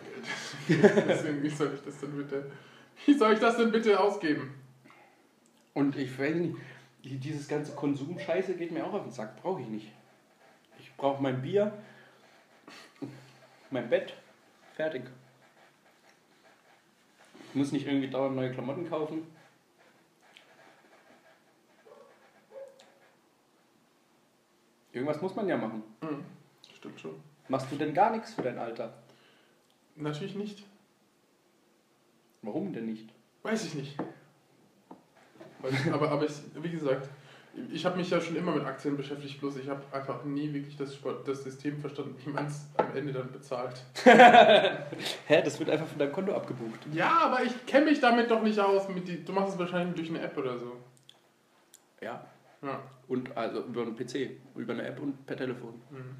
Geld. 0.69 1.05
Deswegen, 1.09 1.43
wie 1.43 1.49
soll 1.51 1.73
ich 1.75 1.83
das 1.83 1.99
denn 1.99 2.17
bitte, 2.17 2.51
wie 3.05 3.15
soll 3.15 3.33
ich 3.33 3.41
das 3.41 3.57
denn 3.57 3.73
bitte 3.73 3.99
ausgeben? 3.99 4.55
Und 5.75 5.97
ich 5.97 6.17
weiß 6.17 6.37
nicht, 6.37 6.55
die- 7.03 7.19
dieses 7.19 7.49
ganze 7.49 7.73
Konsumscheiße 7.75 8.55
geht 8.55 8.71
mir 8.71 8.87
auch 8.87 8.93
auf 8.93 9.03
den 9.03 9.11
Sack. 9.13 9.43
Brauche 9.43 9.61
ich 9.63 9.67
nicht. 9.67 9.91
Ich 10.79 10.95
brauche 10.97 11.21
mein 11.21 11.43
Bier, 11.43 11.73
mein 13.71 13.91
Bett, 13.91 14.15
fertig. 14.77 15.03
Ich 17.49 17.55
muss 17.57 17.73
nicht 17.73 17.87
irgendwie 17.89 18.09
dauernd 18.09 18.37
neue 18.37 18.53
Klamotten 18.53 18.89
kaufen. 18.89 19.27
Irgendwas 24.97 25.21
muss 25.21 25.37
man 25.37 25.47
ja 25.47 25.59
machen. 25.59 25.83
Mhm. 26.01 26.25
Stimmt 26.75 26.99
schon. 26.99 27.15
Machst 27.49 27.71
du 27.71 27.77
denn 27.77 27.93
gar 27.93 28.11
nichts 28.11 28.33
für 28.33 28.41
dein 28.41 28.59
Alter? 28.59 28.95
Natürlich 29.95 30.35
nicht. 30.35 30.65
Warum 32.41 32.73
denn 32.73 32.87
nicht? 32.87 33.11
Weiß 33.43 33.65
ich 33.67 33.75
nicht. 33.75 33.95
Ich, 35.69 35.93
aber 35.93 36.11
aber 36.11 36.25
ich, 36.25 36.33
wie 36.55 36.71
gesagt, 36.71 37.09
ich 37.73 37.85
habe 37.85 37.97
mich 37.97 38.09
ja 38.09 38.21
schon 38.21 38.37
immer 38.37 38.53
mit 38.55 38.65
Aktien 38.65 38.97
beschäftigt, 38.97 39.39
bloß 39.41 39.57
ich 39.59 39.69
habe 39.69 39.83
einfach 39.93 40.25
nie 40.25 40.53
wirklich 40.53 40.77
das, 40.77 40.95
Sport- 40.95 41.27
das 41.29 41.43
System 41.45 41.79
verstanden, 41.81 42.15
wie 42.25 42.31
man 42.31 42.47
es 42.47 42.67
am 42.79 42.95
Ende 42.97 43.13
dann 43.13 43.31
bezahlt. 43.33 43.83
Hä, 44.05 45.43
das 45.45 45.59
wird 45.59 45.69
einfach 45.71 45.87
von 45.87 45.99
deinem 45.99 46.13
Konto 46.13 46.35
abgebucht. 46.35 46.81
Ja, 46.93 47.19
aber 47.25 47.43
ich 47.43 47.67
kenne 47.67 47.87
mich 47.87 48.01
damit 48.01 48.31
doch 48.31 48.43
nicht 48.43 48.59
aus. 48.61 48.89
Mit 48.89 49.09
die, 49.09 49.25
du 49.25 49.33
machst 49.33 49.55
es 49.55 49.59
wahrscheinlich 49.59 49.95
durch 49.97 50.09
eine 50.09 50.21
App 50.21 50.37
oder 50.39 50.59
so. 50.59 50.77
Ja. 52.01 52.25
Ja. 52.63 52.81
Und 53.09 53.37
also 53.37 53.65
über 53.65 53.83
einen 53.83 53.97
PC, 53.97 54.31
über 54.57 54.73
eine 54.73 54.87
App 54.87 55.01
und 55.01 55.27
per 55.27 55.37
Telefon. 55.37 55.75
Mhm. 55.91 56.17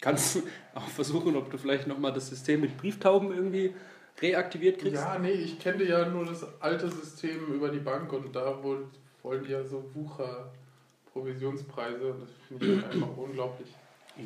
Kannst 0.00 0.36
du 0.36 0.42
auch 0.74 0.88
versuchen, 0.88 1.36
ob 1.36 1.50
du 1.50 1.58
vielleicht 1.58 1.86
nochmal 1.86 2.12
das 2.12 2.28
System 2.28 2.62
mit 2.62 2.76
Brieftauben 2.76 3.32
irgendwie 3.32 3.74
reaktiviert 4.20 4.80
kriegst? 4.80 5.02
Ja, 5.02 5.18
nee, 5.18 5.30
ich 5.32 5.58
kenne 5.58 5.84
ja 5.84 6.08
nur 6.08 6.24
das 6.26 6.46
alte 6.60 6.88
System 6.90 7.52
über 7.52 7.68
die 7.68 7.80
Bank 7.80 8.12
und 8.12 8.34
da 8.34 8.62
wollen 8.62 8.90
ja 9.48 9.64
so 9.64 9.84
Wucher-Provisionspreise 9.94 12.12
und 12.12 12.22
das 12.22 12.30
finde 12.48 12.66
ich 12.66 12.82
halt 12.82 12.94
einfach 12.94 13.16
unglaublich. 13.16 13.68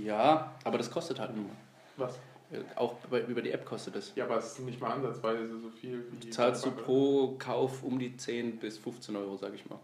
Ja, 0.04 0.54
aber 0.64 0.78
das 0.78 0.90
kostet 0.90 1.18
halt 1.18 1.36
nur. 1.36 1.50
Was? 1.96 2.18
Äh, 2.50 2.60
Auch 2.76 2.96
über 3.10 3.42
die 3.42 3.50
App 3.50 3.64
kostet 3.64 3.96
es. 3.96 4.12
Ja, 4.14 4.24
aber 4.24 4.38
es 4.38 4.52
ist 4.52 4.60
nicht 4.60 4.80
mal 4.80 4.92
ansatzweise 4.92 5.58
so 5.60 5.70
viel 5.70 6.04
wie. 6.12 6.30
Zahlst 6.30 6.64
du 6.64 6.70
pro 6.70 7.36
Kauf 7.38 7.82
um 7.82 7.98
die 7.98 8.16
10 8.16 8.58
bis 8.58 8.78
15 8.78 9.16
Euro, 9.16 9.36
sag 9.36 9.54
ich 9.54 9.68
mal. 9.68 9.78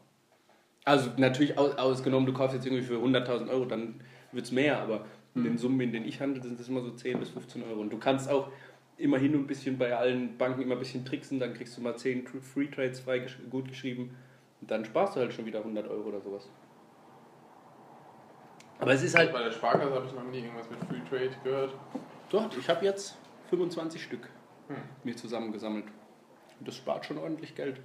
Also 0.84 1.10
natürlich 1.16 1.56
aus, 1.58 1.76
ausgenommen, 1.76 2.26
du 2.26 2.32
kaufst 2.34 2.54
jetzt 2.54 2.66
irgendwie 2.66 2.82
für 2.84 2.94
100.000 2.96 3.48
Euro, 3.48 3.64
dann 3.64 4.00
wird 4.32 4.44
es 4.44 4.52
mehr, 4.52 4.80
aber 4.80 5.04
in 5.34 5.40
Mhm. 5.40 5.44
den 5.44 5.58
Summen, 5.58 5.80
in 5.80 5.92
denen 5.92 6.06
ich 6.06 6.20
handle, 6.20 6.42
sind 6.42 6.60
es 6.60 6.68
immer 6.68 6.82
so 6.82 6.90
10 6.90 7.18
bis 7.18 7.30
15 7.30 7.62
Euro. 7.64 7.80
Und 7.80 7.90
du 7.90 7.98
kannst 7.98 8.28
auch 8.28 8.48
immer 8.98 9.18
hin 9.18 9.34
und 9.34 9.42
ein 9.42 9.46
bisschen 9.46 9.78
bei 9.78 9.96
allen 9.96 10.36
Banken 10.36 10.62
immer 10.62 10.74
ein 10.74 10.78
bisschen 10.78 11.04
tricksen, 11.04 11.40
dann 11.40 11.54
kriegst 11.54 11.76
du 11.76 11.80
mal 11.80 11.96
10 11.96 12.26
Tr- 12.26 12.40
Free 12.42 12.66
Trades 12.66 13.00
frei 13.00 13.18
gesch- 13.18 13.48
gut 13.50 13.66
geschrieben 13.68 14.16
und 14.60 14.70
dann 14.70 14.84
sparst 14.84 15.16
du 15.16 15.20
halt 15.20 15.32
schon 15.32 15.46
wieder 15.46 15.60
100 15.64 15.88
Euro 15.88 16.08
oder 16.08 16.20
sowas. 16.20 16.48
Aber 18.78 18.92
es 18.92 19.02
ist 19.02 19.16
halt, 19.16 19.32
Bei 19.32 19.42
der 19.42 19.50
Sparkasse 19.52 19.92
habe 19.94 20.06
ich 20.06 20.12
noch 20.12 20.24
nie 20.24 20.40
irgendwas 20.40 20.68
mit 20.68 20.78
Free 20.84 21.00
Trade 21.08 21.30
gehört. 21.42 21.74
doch, 22.30 22.56
ich 22.56 22.68
habe 22.68 22.84
jetzt 22.84 23.16
25 23.50 24.02
Stück 24.02 24.28
Hm. 24.68 24.76
mir 25.04 25.16
zusammengesammelt. 25.16 25.86
Und 26.58 26.68
das 26.68 26.76
spart 26.76 27.04
schon 27.06 27.18
ordentlich 27.18 27.54
Geld. 27.54 27.80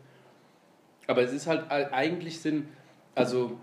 Aber 1.08 1.22
es 1.24 1.34
ist 1.34 1.48
halt 1.48 1.72
eigentlich 1.72 2.40
Sinn, 2.40 2.68
also 3.20 3.58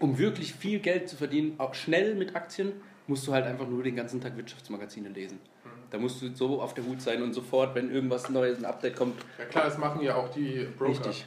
um 0.00 0.18
wirklich 0.18 0.54
viel 0.54 0.78
Geld 0.80 1.08
zu 1.08 1.16
verdienen, 1.16 1.54
auch 1.58 1.74
schnell 1.74 2.14
mit 2.14 2.34
Aktien, 2.36 2.72
musst 3.06 3.26
du 3.26 3.32
halt 3.32 3.44
einfach 3.46 3.66
nur 3.68 3.82
den 3.82 3.96
ganzen 3.96 4.20
Tag 4.20 4.36
Wirtschaftsmagazine 4.36 5.08
lesen. 5.08 5.38
Hm. 5.62 5.70
Da 5.90 5.98
musst 5.98 6.20
du 6.22 6.34
so 6.34 6.60
auf 6.60 6.74
der 6.74 6.84
Hut 6.84 7.00
sein 7.00 7.22
und 7.22 7.32
sofort, 7.32 7.74
wenn 7.74 7.90
irgendwas 7.90 8.28
Neues, 8.30 8.58
ein 8.58 8.64
Update 8.64 8.96
kommt, 8.96 9.20
Ja 9.38 9.44
klar, 9.44 9.64
das 9.64 9.78
machen 9.78 10.02
ja 10.02 10.16
auch 10.16 10.28
die 10.30 10.66
Broker. 10.78 10.90
richtig. 10.90 11.26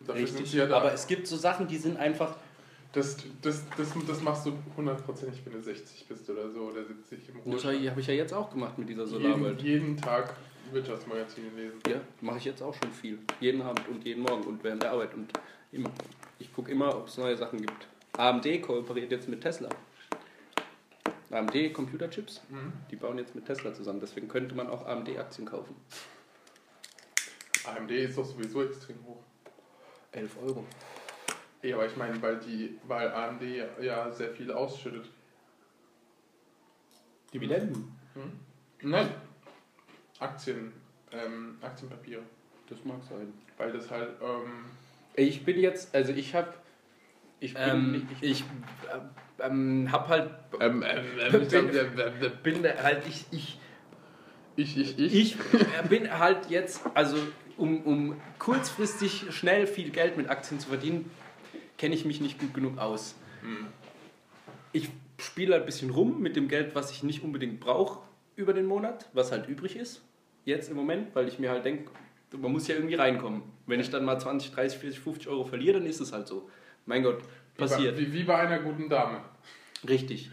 Dafür 0.00 0.22
richtig. 0.22 0.52
ja. 0.52 0.70
Aber 0.70 0.92
es 0.92 1.06
gibt 1.06 1.26
so 1.26 1.36
Sachen, 1.36 1.66
die 1.68 1.78
sind 1.78 1.96
einfach, 1.96 2.36
das, 2.92 3.16
das, 3.42 3.64
das, 3.76 3.88
das 4.06 4.22
machst 4.22 4.46
du 4.46 4.52
hundertprozentig, 4.76 5.40
wenn 5.44 5.54
du 5.54 5.62
60 5.62 6.06
bist 6.06 6.28
oder 6.30 6.50
so 6.50 6.60
oder 6.60 6.84
70 6.84 7.28
im 7.28 7.34
das 7.36 7.46
Ruhestand. 7.46 7.90
habe 7.90 8.00
ich, 8.00 8.06
ja 8.06 8.14
jetzt 8.14 8.32
auch 8.32 8.50
gemacht 8.50 8.78
mit 8.78 8.88
dieser 8.88 9.04
jeden, 9.04 9.22
Solarwelt. 9.22 9.62
jeden 9.62 9.96
Tag 9.96 10.34
Wirtschaftsmagazine 10.72 11.48
lesen. 11.56 11.78
Ja, 11.88 12.00
mache 12.20 12.38
ich 12.38 12.44
jetzt 12.44 12.62
auch 12.62 12.74
schon 12.74 12.92
viel. 12.92 13.18
Jeden 13.40 13.62
Abend 13.62 13.88
und 13.88 14.04
jeden 14.04 14.22
Morgen 14.22 14.44
und 14.44 14.62
während 14.62 14.82
der 14.82 14.92
Arbeit 14.92 15.14
und 15.14 15.32
immer. 15.72 15.90
Ich 16.38 16.52
gucke 16.52 16.70
immer, 16.70 16.94
ob 16.96 17.08
es 17.08 17.16
neue 17.18 17.36
Sachen 17.36 17.60
gibt. 17.60 17.86
AMD 18.16 18.62
kooperiert 18.62 19.10
jetzt 19.10 19.28
mit 19.28 19.40
Tesla. 19.40 19.68
AMD 21.30 21.72
Computerchips, 21.72 22.40
Mhm. 22.48 22.72
die 22.90 22.96
bauen 22.96 23.18
jetzt 23.18 23.34
mit 23.34 23.46
Tesla 23.46 23.74
zusammen. 23.74 24.00
Deswegen 24.00 24.28
könnte 24.28 24.54
man 24.54 24.68
auch 24.68 24.86
AMD-Aktien 24.86 25.46
kaufen. 25.46 25.74
AMD 27.64 27.90
ist 27.90 28.16
doch 28.16 28.24
sowieso 28.24 28.62
extrem 28.64 29.04
hoch. 29.04 29.22
11 30.12 30.36
Euro. 30.42 30.64
Ja, 31.62 31.76
aber 31.76 31.86
ich 31.86 31.96
meine, 31.96 32.20
weil, 32.22 32.38
die, 32.38 32.78
weil 32.86 33.10
AMD 33.10 33.42
ja 33.82 34.10
sehr 34.12 34.30
viel 34.30 34.52
ausschüttet. 34.52 35.10
Dividenden. 37.34 37.92
Hm? 38.14 38.90
Nein. 38.90 39.10
Aktien, 40.20 40.72
ähm, 41.10 41.58
Aktienpapiere. 41.60 42.22
Das 42.68 42.84
mag 42.84 43.02
sein. 43.02 43.32
Weil 43.58 43.72
das 43.72 43.90
halt, 43.90 44.10
ähm, 44.22 44.64
Ich 45.16 45.44
bin 45.44 45.58
jetzt, 45.58 45.94
also 45.94 46.12
ich 46.12 46.34
habe. 46.34 46.52
Ich 47.40 47.54
bin, 47.54 47.62
Ähm, 47.62 48.08
ich, 48.20 48.30
ich 48.30 48.44
ähm, 49.40 49.90
hab 49.90 50.08
halt. 50.08 50.30
ähm, 50.60 50.80
Bin 52.42 52.64
halt. 52.64 53.02
Ich, 53.08 53.24
ich, 53.30 53.58
ich, 54.56 54.76
ich, 54.78 54.98
ich. 54.98 55.14
ich 55.14 55.36
bin 55.88 56.18
halt 56.18 56.48
jetzt, 56.48 56.80
also 56.94 57.16
um, 57.56 57.82
um 57.82 58.20
kurzfristig 58.38 59.26
schnell 59.30 59.66
viel 59.66 59.90
Geld 59.90 60.16
mit 60.16 60.28
Aktien 60.28 60.60
zu 60.60 60.68
verdienen, 60.68 61.10
kenne 61.78 61.94
ich 61.94 62.04
mich 62.04 62.20
nicht 62.20 62.38
gut 62.38 62.54
genug 62.54 62.78
aus. 62.78 63.16
Hm. 63.42 63.66
Ich 64.72 64.90
spiele 65.18 65.54
halt 65.54 65.62
ein 65.62 65.66
bisschen 65.66 65.90
rum 65.90 66.20
mit 66.20 66.36
dem 66.36 66.48
Geld, 66.48 66.74
was 66.74 66.90
ich 66.90 67.02
nicht 67.02 67.22
unbedingt 67.22 67.60
brauche 67.60 68.00
über 68.34 68.52
den 68.52 68.66
Monat, 68.66 69.08
was 69.14 69.32
halt 69.32 69.48
übrig 69.48 69.76
ist, 69.76 70.02
jetzt 70.44 70.70
im 70.70 70.76
Moment, 70.76 71.14
weil 71.14 71.28
ich 71.28 71.38
mir 71.38 71.50
halt 71.50 71.64
denke, 71.64 71.90
man 72.32 72.52
muss 72.52 72.66
ja 72.68 72.74
irgendwie 72.74 72.94
reinkommen. 72.96 73.42
Wenn 73.66 73.80
ich 73.80 73.90
dann 73.90 74.04
mal 74.04 74.18
20, 74.18 74.52
30, 74.52 74.78
40, 74.78 75.00
50 75.00 75.28
Euro 75.28 75.44
verliere, 75.44 75.78
dann 75.78 75.86
ist 75.86 76.00
es 76.00 76.12
halt 76.12 76.26
so. 76.28 76.48
Mein 76.84 77.02
Gott, 77.02 77.22
passiert. 77.56 77.98
Wie, 77.98 78.12
wie 78.12 78.24
bei 78.24 78.36
einer 78.36 78.58
guten 78.60 78.88
Dame. 78.88 79.20
Richtig. 79.88 80.30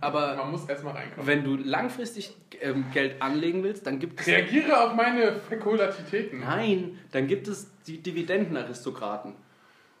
Aber 0.00 0.34
Man 0.36 0.50
muss 0.50 0.68
erstmal 0.68 0.94
reinkommen. 0.94 1.26
wenn 1.26 1.44
du 1.44 1.56
langfristig 1.56 2.34
ähm, 2.60 2.86
Geld 2.92 3.22
anlegen 3.22 3.62
willst, 3.62 3.86
dann 3.86 3.98
gibt 4.00 4.20
es... 4.20 4.26
Reagiere 4.26 4.78
auf 4.84 4.94
meine 4.94 5.36
Fakulatitäten. 5.48 6.40
Nein, 6.40 6.98
dann 7.12 7.28
gibt 7.28 7.46
es 7.48 7.70
die 7.86 7.98
Dividendenaristokraten. 8.02 9.34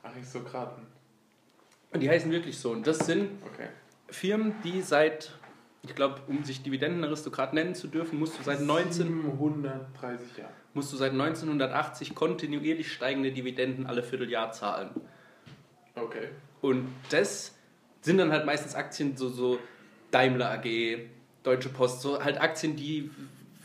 Aristokraten. 0.02 0.86
Und 1.92 2.00
die 2.00 2.10
heißen 2.10 2.30
wirklich 2.32 2.58
so. 2.58 2.70
Und 2.72 2.86
das 2.86 2.98
sind 3.00 3.30
Okay. 3.54 3.68
Firmen, 4.08 4.54
die 4.64 4.82
seit, 4.82 5.30
ich 5.82 5.94
glaube, 5.94 6.20
um 6.26 6.42
sich 6.42 6.62
Dividendenaristokrat 6.62 7.54
nennen 7.54 7.74
zu 7.76 7.86
dürfen, 7.86 8.18
musst 8.18 8.38
du 8.38 8.42
seit 8.42 8.60
19, 8.60 9.22
730 9.22 10.36
Jahre. 10.38 10.52
Musst 10.74 10.92
du 10.92 10.96
seit 10.96 11.12
1980 11.12 12.14
kontinuierlich 12.14 12.92
steigende 12.92 13.32
Dividenden 13.32 13.86
alle 13.86 14.02
Vierteljahr 14.02 14.52
zahlen. 14.52 14.90
Okay. 15.94 16.28
Und 16.60 16.88
das 17.10 17.56
sind 18.00 18.18
dann 18.18 18.32
halt 18.32 18.46
meistens 18.46 18.74
Aktien, 18.74 19.16
so, 19.16 19.28
so 19.28 19.58
Daimler 20.10 20.50
AG, 20.52 20.98
Deutsche 21.42 21.68
Post, 21.68 22.02
so 22.02 22.22
halt 22.22 22.40
Aktien, 22.40 22.76
die 22.76 23.10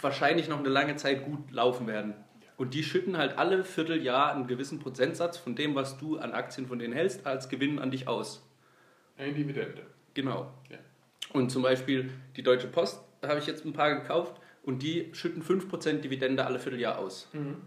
wahrscheinlich 0.01 0.47
noch 0.47 0.59
eine 0.59 0.69
lange 0.69 0.95
Zeit 0.95 1.23
gut 1.23 1.51
laufen 1.51 1.87
werden. 1.87 2.13
Und 2.57 2.73
die 2.73 2.83
schütten 2.83 3.17
halt 3.17 3.37
alle 3.37 3.63
Vierteljahr 3.63 4.33
einen 4.33 4.47
gewissen 4.47 4.79
Prozentsatz 4.79 5.37
von 5.37 5.55
dem, 5.55 5.75
was 5.75 5.97
du 5.97 6.17
an 6.17 6.31
Aktien 6.31 6.67
von 6.67 6.79
denen 6.79 6.93
hältst, 6.93 7.25
als 7.27 7.49
Gewinn 7.49 7.79
an 7.79 7.91
dich 7.91 8.07
aus. 8.07 8.47
Eine 9.17 9.33
Dividende. 9.33 9.85
Genau. 10.13 10.51
Ja. 10.69 10.77
Und 11.33 11.51
zum 11.51 11.63
Beispiel 11.63 12.11
die 12.37 12.43
Deutsche 12.43 12.67
Post, 12.67 13.01
da 13.19 13.27
habe 13.27 13.39
ich 13.39 13.47
jetzt 13.47 13.65
ein 13.65 13.73
paar 13.73 13.93
gekauft 13.93 14.39
und 14.65 14.81
die 14.81 15.09
schütten 15.13 15.43
5% 15.43 16.01
Dividende 16.01 16.45
alle 16.45 16.59
Vierteljahr 16.59 16.97
aus. 16.97 17.29
Mhm. 17.33 17.57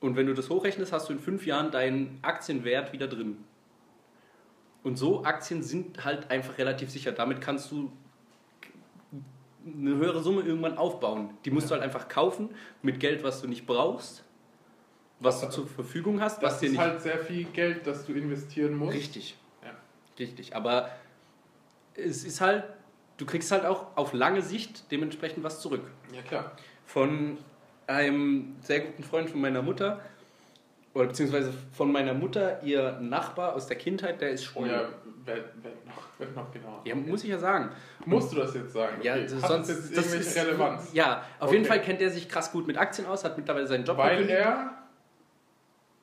Und 0.00 0.16
wenn 0.16 0.26
du 0.26 0.34
das 0.34 0.50
hochrechnest, 0.50 0.92
hast 0.92 1.08
du 1.08 1.14
in 1.14 1.18
fünf 1.18 1.46
Jahren 1.46 1.70
deinen 1.70 2.18
Aktienwert 2.22 2.92
wieder 2.92 3.08
drin. 3.08 3.38
Und 4.82 4.96
so 4.96 5.24
Aktien 5.24 5.62
sind 5.62 6.04
halt 6.04 6.30
einfach 6.30 6.58
relativ 6.58 6.90
sicher. 6.90 7.12
Damit 7.12 7.40
kannst 7.40 7.72
du 7.72 7.90
eine 9.66 9.96
höhere 9.96 10.22
Summe 10.22 10.42
irgendwann 10.42 10.78
aufbauen. 10.78 11.30
Die 11.44 11.50
musst 11.50 11.70
du 11.70 11.72
halt 11.72 11.82
einfach 11.82 12.08
kaufen 12.08 12.50
mit 12.82 13.00
Geld, 13.00 13.24
was 13.24 13.40
du 13.40 13.48
nicht 13.48 13.66
brauchst, 13.66 14.22
was 15.18 15.40
du 15.40 15.48
zur 15.48 15.66
Verfügung 15.66 16.20
hast, 16.20 16.40
was 16.42 16.52
Das 16.52 16.60
dir 16.60 16.66
ist 16.66 16.72
nicht. 16.72 16.80
halt 16.80 17.00
sehr 17.00 17.18
viel 17.18 17.44
Geld, 17.46 17.86
das 17.86 18.06
du 18.06 18.12
investieren 18.12 18.76
musst. 18.76 18.94
Richtig. 18.96 19.36
Ja. 19.64 19.70
Richtig. 20.18 20.54
Aber 20.54 20.90
es 21.94 22.24
ist 22.24 22.40
halt, 22.40 22.64
du 23.16 23.26
kriegst 23.26 23.50
halt 23.52 23.64
auch 23.64 23.86
auf 23.96 24.12
lange 24.12 24.42
Sicht 24.42 24.90
dementsprechend 24.90 25.42
was 25.44 25.60
zurück. 25.60 25.82
Ja, 26.12 26.22
klar. 26.22 26.52
Von 26.86 27.38
einem 27.86 28.56
sehr 28.62 28.80
guten 28.80 29.02
Freund 29.04 29.30
von 29.30 29.40
meiner 29.40 29.62
Mutter, 29.62 30.00
oder 30.94 31.08
beziehungsweise 31.08 31.52
von 31.72 31.92
meiner 31.92 32.14
Mutter, 32.14 32.62
ihr 32.62 32.98
Nachbar 33.00 33.54
aus 33.54 33.66
der 33.66 33.76
Kindheit, 33.76 34.20
der 34.20 34.30
ist 34.30 34.44
schwul. 34.44 34.66
ja, 34.68 34.88
werd, 35.26 35.44
werd 35.62 35.86
noch, 35.86 36.18
werd 36.18 36.34
noch 36.34 36.50
genauer. 36.50 36.80
Ja, 36.84 36.94
muss 36.94 37.22
ich 37.22 37.30
ja 37.30 37.38
sagen. 37.38 37.70
Musst 38.06 38.32
du 38.32 38.36
das 38.36 38.54
jetzt 38.54 38.72
sagen? 38.72 38.96
Ja, 39.02 39.12
Okay. 39.14 39.26
das, 39.28 39.42
Hat 39.42 39.48
sonst 39.50 39.68
jetzt 39.68 39.96
das 39.96 40.14
ist, 40.14 40.36
Relevanz? 40.36 40.88
Ja, 40.94 41.22
auf 41.38 41.48
Okay. 41.48 41.56
jeden 41.56 41.66
Fall 41.66 41.82
kennt 41.82 42.00
er 42.00 42.10
sich 42.10 42.28
krass 42.28 42.50
gut 42.50 42.66
mit 42.66 42.78
Aktien 42.78 43.06
aus, 43.06 43.24
hat 43.24 43.36
mittlerweile 43.36 43.66
seinen 43.66 43.84
Job 43.84 43.98
Weil 43.98 44.10
gekündigt 44.18 44.38
er, 44.38 44.70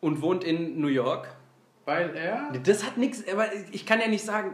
und 0.01 0.22
wohnt 0.22 0.43
in 0.43 0.80
New 0.80 0.88
York. 0.88 1.28
weil 1.86 2.16
er, 2.16 2.51
Das 2.64 2.86
hat 2.86 2.97
nichts, 2.97 3.24
aber 3.32 3.47
ich 3.72 3.86
kann 3.86 3.99
ja 3.99 4.07
nicht 4.07 4.24
sagen, 4.24 4.53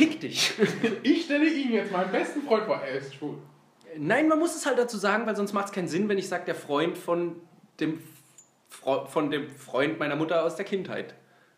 fick 0.00 0.20
dich. 0.20 0.52
ich 1.02 1.24
stelle 1.24 1.48
ihn 1.48 1.72
jetzt 1.72 1.92
meinen 1.92 2.10
besten 2.10 2.42
Freund 2.42 2.64
vor, 2.64 2.80
er 2.80 2.98
ist 2.98 3.14
schwul. 3.14 3.36
Nein, 3.98 4.28
man 4.28 4.38
muss 4.38 4.54
es 4.54 4.64
halt 4.64 4.78
dazu 4.78 4.96
sagen, 4.96 5.26
weil 5.26 5.36
sonst 5.36 5.52
macht 5.52 5.66
es 5.66 5.72
keinen 5.72 5.88
Sinn, 5.88 6.08
wenn 6.08 6.16
ich 6.16 6.28
sage, 6.28 6.44
der 6.46 6.54
Freund 6.54 6.96
von 6.96 7.36
dem, 7.80 8.00
Fre 8.68 9.06
von 9.06 9.30
dem 9.30 9.48
Freund 9.50 9.98
meiner 9.98 10.16
Mutter 10.16 10.44
aus 10.44 10.56
der 10.56 10.64
Kindheit. 10.64 11.14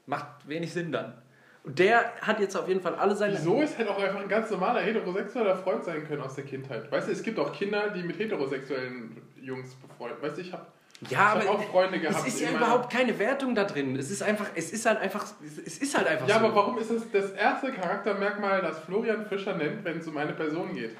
Macht 0.06 0.48
wenig 0.48 0.72
Sinn 0.72 0.90
dann. 0.90 1.22
Und 1.62 1.78
der 1.78 2.12
hat 2.20 2.40
jetzt 2.40 2.56
auf 2.56 2.66
jeden 2.66 2.80
Fall 2.80 2.96
alle 2.96 3.14
seine. 3.14 3.34
Wieso 3.34 3.60
ist 3.60 3.78
halt 3.78 3.88
auch 3.88 4.02
einfach 4.02 4.20
ein 4.20 4.28
ganz 4.28 4.50
normaler 4.50 4.80
heterosexueller 4.80 5.56
Freund 5.56 5.84
sein 5.84 6.04
können 6.08 6.22
aus 6.22 6.34
der 6.34 6.44
Kindheit? 6.44 6.90
Weißt 6.90 7.06
du, 7.06 7.12
es 7.12 7.22
gibt 7.22 7.38
auch 7.38 7.52
Kinder, 7.52 7.90
die 7.90 8.02
mit 8.02 8.18
heterosexuellen 8.18 9.22
Jungs 9.40 9.74
befreundet. 9.76 10.20
Weißt 10.20 10.38
du, 10.38 10.40
ich 10.40 10.52
habe 10.52 10.66
Ja, 11.08 11.36
ich 11.40 11.48
aber 11.48 11.58
auch 11.58 11.62
Freunde 11.64 11.98
gehabt. 11.98 12.26
es 12.26 12.34
ist 12.34 12.40
ja 12.40 12.50
überhaupt 12.50 12.92
keine 12.92 13.18
Wertung 13.18 13.54
da 13.54 13.64
drin. 13.64 13.96
Es 13.96 14.10
ist 14.10 14.22
einfach, 14.22 14.46
es 14.54 14.72
ist 14.72 14.86
halt 14.86 14.98
einfach, 15.00 15.26
es 15.66 15.78
ist 15.78 15.96
halt 15.96 16.06
einfach 16.06 16.28
Ja, 16.28 16.38
so. 16.38 16.44
aber 16.46 16.54
warum 16.54 16.78
ist 16.78 16.90
es 16.90 17.10
das 17.10 17.30
erste 17.32 17.72
Charaktermerkmal, 17.72 18.60
das 18.62 18.78
Florian 18.80 19.26
Fischer 19.26 19.56
nennt, 19.56 19.84
wenn 19.84 19.98
es 19.98 20.06
um 20.06 20.16
eine 20.16 20.32
Person 20.32 20.74
geht? 20.74 20.96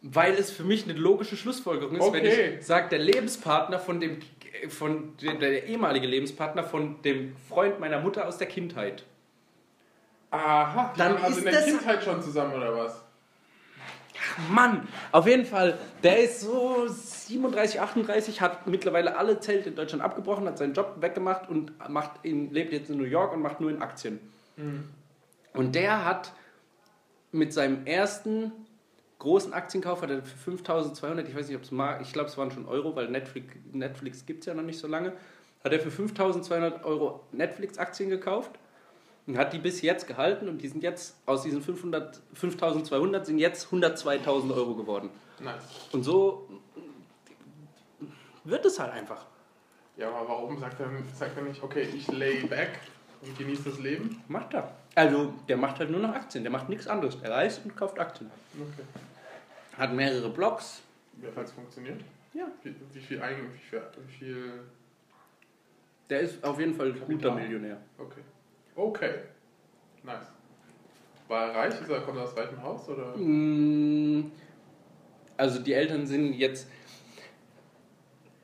Weil 0.00 0.34
es 0.34 0.50
für 0.50 0.64
mich 0.64 0.84
eine 0.84 0.94
logische 0.98 1.36
Schlussfolgerung 1.36 1.96
ist, 1.96 2.12
wenn 2.12 2.26
Okay. 2.26 2.56
ich 2.58 2.66
sage, 2.66 2.88
der 2.90 2.98
Lebenspartner 2.98 3.78
von 3.78 4.00
dem, 4.00 4.20
von 4.68 5.16
dem, 5.18 5.38
der 5.38 5.66
ehemalige 5.66 6.06
Lebenspartner 6.06 6.62
von 6.64 7.00
dem 7.02 7.36
Freund 7.48 7.80
meiner 7.80 8.00
Mutter 8.00 8.26
aus 8.26 8.38
der 8.38 8.46
Kindheit. 8.46 9.04
Aha, 10.30 10.92
die 10.94 10.98
Dann 10.98 11.14
waren 11.14 11.22
also 11.24 11.38
ist 11.38 11.44
in 11.46 11.52
der 11.52 11.60
das- 11.60 11.64
Kindheit 11.66 12.02
schon 12.04 12.22
zusammen 12.22 12.54
oder 12.54 12.74
was? 12.76 13.03
Mann, 14.50 14.88
auf 15.12 15.26
jeden 15.26 15.44
Fall, 15.44 15.78
der 16.02 16.24
ist 16.24 16.40
so 16.40 16.86
37, 16.88 17.80
38, 17.80 18.40
hat 18.40 18.66
mittlerweile 18.66 19.16
alle 19.16 19.40
Zelte 19.40 19.70
in 19.70 19.76
Deutschland 19.76 20.02
abgebrochen, 20.02 20.46
hat 20.46 20.58
seinen 20.58 20.74
Job 20.74 20.96
weggemacht 21.00 21.48
und 21.48 21.72
macht 21.88 22.24
in, 22.24 22.52
lebt 22.52 22.72
jetzt 22.72 22.90
in 22.90 22.98
New 22.98 23.04
York 23.04 23.32
und 23.32 23.42
macht 23.42 23.60
nur 23.60 23.70
in 23.70 23.82
Aktien. 23.82 24.20
Und 25.52 25.74
der 25.74 26.04
hat 26.04 26.32
mit 27.32 27.52
seinem 27.52 27.86
ersten 27.86 28.52
großen 29.18 29.52
Aktienkauf, 29.52 30.02
hat 30.02 30.10
er 30.10 30.22
für 30.22 30.36
5200, 30.36 31.28
ich 31.28 31.34
weiß 31.34 31.48
nicht, 31.48 31.56
ob 31.56 31.62
es 31.62 31.70
mal, 31.70 32.00
ich 32.02 32.12
glaube, 32.12 32.28
es 32.28 32.36
waren 32.36 32.50
schon 32.50 32.66
Euro, 32.66 32.94
weil 32.94 33.08
Netflix, 33.08 33.54
Netflix 33.72 34.26
gibt 34.26 34.40
es 34.40 34.46
ja 34.46 34.54
noch 34.54 34.62
nicht 34.62 34.78
so 34.78 34.86
lange, 34.86 35.12
hat 35.62 35.72
er 35.72 35.80
für 35.80 35.90
5200 35.90 36.84
Euro 36.84 37.20
Netflix-Aktien 37.32 38.10
gekauft 38.10 38.50
und 39.26 39.38
hat 39.38 39.52
die 39.52 39.58
bis 39.58 39.80
jetzt 39.82 40.06
gehalten 40.06 40.48
und 40.48 40.58
die 40.58 40.68
sind 40.68 40.82
jetzt 40.82 41.16
aus 41.26 41.42
diesen 41.42 41.62
500, 41.62 42.20
5200 42.34 43.24
sind 43.26 43.38
jetzt 43.38 43.68
102.000 43.68 44.54
Euro 44.54 44.74
geworden. 44.74 45.10
Nice. 45.40 45.64
Und 45.92 46.02
so 46.02 46.48
wird 48.44 48.64
es 48.66 48.78
halt 48.78 48.92
einfach. 48.92 49.26
Ja, 49.96 50.08
aber 50.10 50.28
warum 50.28 50.58
sagt 50.58 50.80
er, 50.80 50.90
sagt 51.14 51.36
er 51.36 51.44
nicht, 51.44 51.62
okay, 51.62 51.82
ich 51.94 52.06
lay 52.08 52.42
back 52.46 52.80
und 53.22 53.36
genieße 53.38 53.70
das 53.70 53.78
Leben? 53.78 54.22
Macht 54.28 54.52
er. 54.54 54.74
Also, 54.94 55.32
der 55.48 55.56
macht 55.56 55.78
halt 55.78 55.90
nur 55.90 56.00
noch 56.00 56.14
Aktien, 56.14 56.44
der 56.44 56.52
macht 56.52 56.68
nichts 56.68 56.86
anderes. 56.86 57.18
Der 57.20 57.30
reist 57.30 57.64
und 57.64 57.76
kauft 57.76 57.98
Aktien. 57.98 58.30
Okay. 58.54 58.86
Hat 59.78 59.92
mehrere 59.92 60.28
Blogs. 60.30 60.82
Wie 61.14 61.26
hat 61.26 61.44
es 61.46 61.52
funktioniert? 61.52 62.00
Ja. 62.32 62.46
Wie, 62.62 62.74
wie 62.92 63.00
viel 63.00 63.22
Eigen, 63.22 63.52
wie 63.52 63.58
viel, 63.58 63.82
wie 64.06 64.12
viel, 64.12 64.52
Der 66.10 66.20
ist 66.20 66.42
auf 66.44 66.58
jeden 66.58 66.74
Fall 66.74 66.92
ein 66.92 67.00
guter. 67.00 67.34
Millionär. 67.34 67.80
okay. 67.98 68.20
Okay. 68.76 69.14
Nice. 70.02 70.26
War 71.28 71.48
er 71.50 71.54
reich? 71.56 71.80
Ist 71.80 71.88
er, 71.88 72.00
kommt 72.00 72.18
er 72.18 72.24
aus 72.24 72.36
reichem 72.36 72.62
Haus 72.62 72.88
oder? 72.88 73.16
Mm, 73.16 74.30
Also 75.36 75.60
die 75.60 75.72
Eltern 75.72 76.06
sind 76.06 76.34
jetzt. 76.34 76.68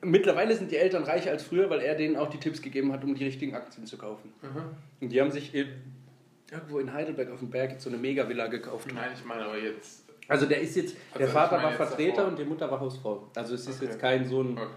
Mittlerweile 0.02 0.56
sind 0.56 0.70
die 0.70 0.76
Eltern 0.76 1.02
reicher 1.04 1.30
als 1.30 1.42
früher, 1.44 1.68
weil 1.68 1.80
er 1.80 1.94
denen 1.94 2.16
auch 2.16 2.30
die 2.30 2.38
Tipps 2.38 2.62
gegeben 2.62 2.90
hat, 2.92 3.04
um 3.04 3.14
die 3.14 3.24
richtigen 3.24 3.54
Aktien 3.54 3.84
zu 3.86 3.98
kaufen. 3.98 4.32
Aha. 4.42 4.64
Und 5.00 5.10
die 5.10 5.20
haben 5.20 5.30
sich 5.30 5.54
in, 5.54 5.68
irgendwo 6.50 6.78
in 6.78 6.90
Heidelberg 6.92 7.30
auf 7.30 7.40
dem 7.40 7.50
Berg 7.50 7.72
jetzt 7.72 7.84
so 7.84 7.90
eine 7.90 7.98
Mega-Villa 7.98 8.46
gekauft. 8.46 8.88
Nein, 8.94 9.10
ich 9.14 9.24
meine 9.26 9.44
aber 9.44 9.58
jetzt. 9.58 10.04
Also 10.26 10.46
der 10.46 10.60
ist 10.62 10.74
jetzt, 10.76 10.96
der 11.14 11.22
Also 11.22 11.32
Vater 11.34 11.56
ich 11.58 11.62
meine 11.64 11.78
war 11.78 11.86
Vertreter 11.86 12.16
davor. 12.16 12.28
und 12.30 12.38
die 12.38 12.44
Mutter 12.44 12.70
war 12.70 12.80
Hausfrau. 12.80 13.28
Also 13.36 13.54
es 13.56 13.66
ist 13.66 13.76
Okay. 13.76 13.84
jetzt 13.90 13.98
kein 14.00 14.24
Sohn, 14.24 14.56
Okay. 14.56 14.70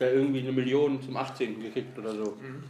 der 0.00 0.14
irgendwie 0.14 0.40
eine 0.40 0.52
Million 0.52 1.02
zum 1.02 1.14
18. 1.16 1.60
gekriegt 1.60 1.98
oder 1.98 2.14
so. 2.14 2.36
Mhm. 2.40 2.64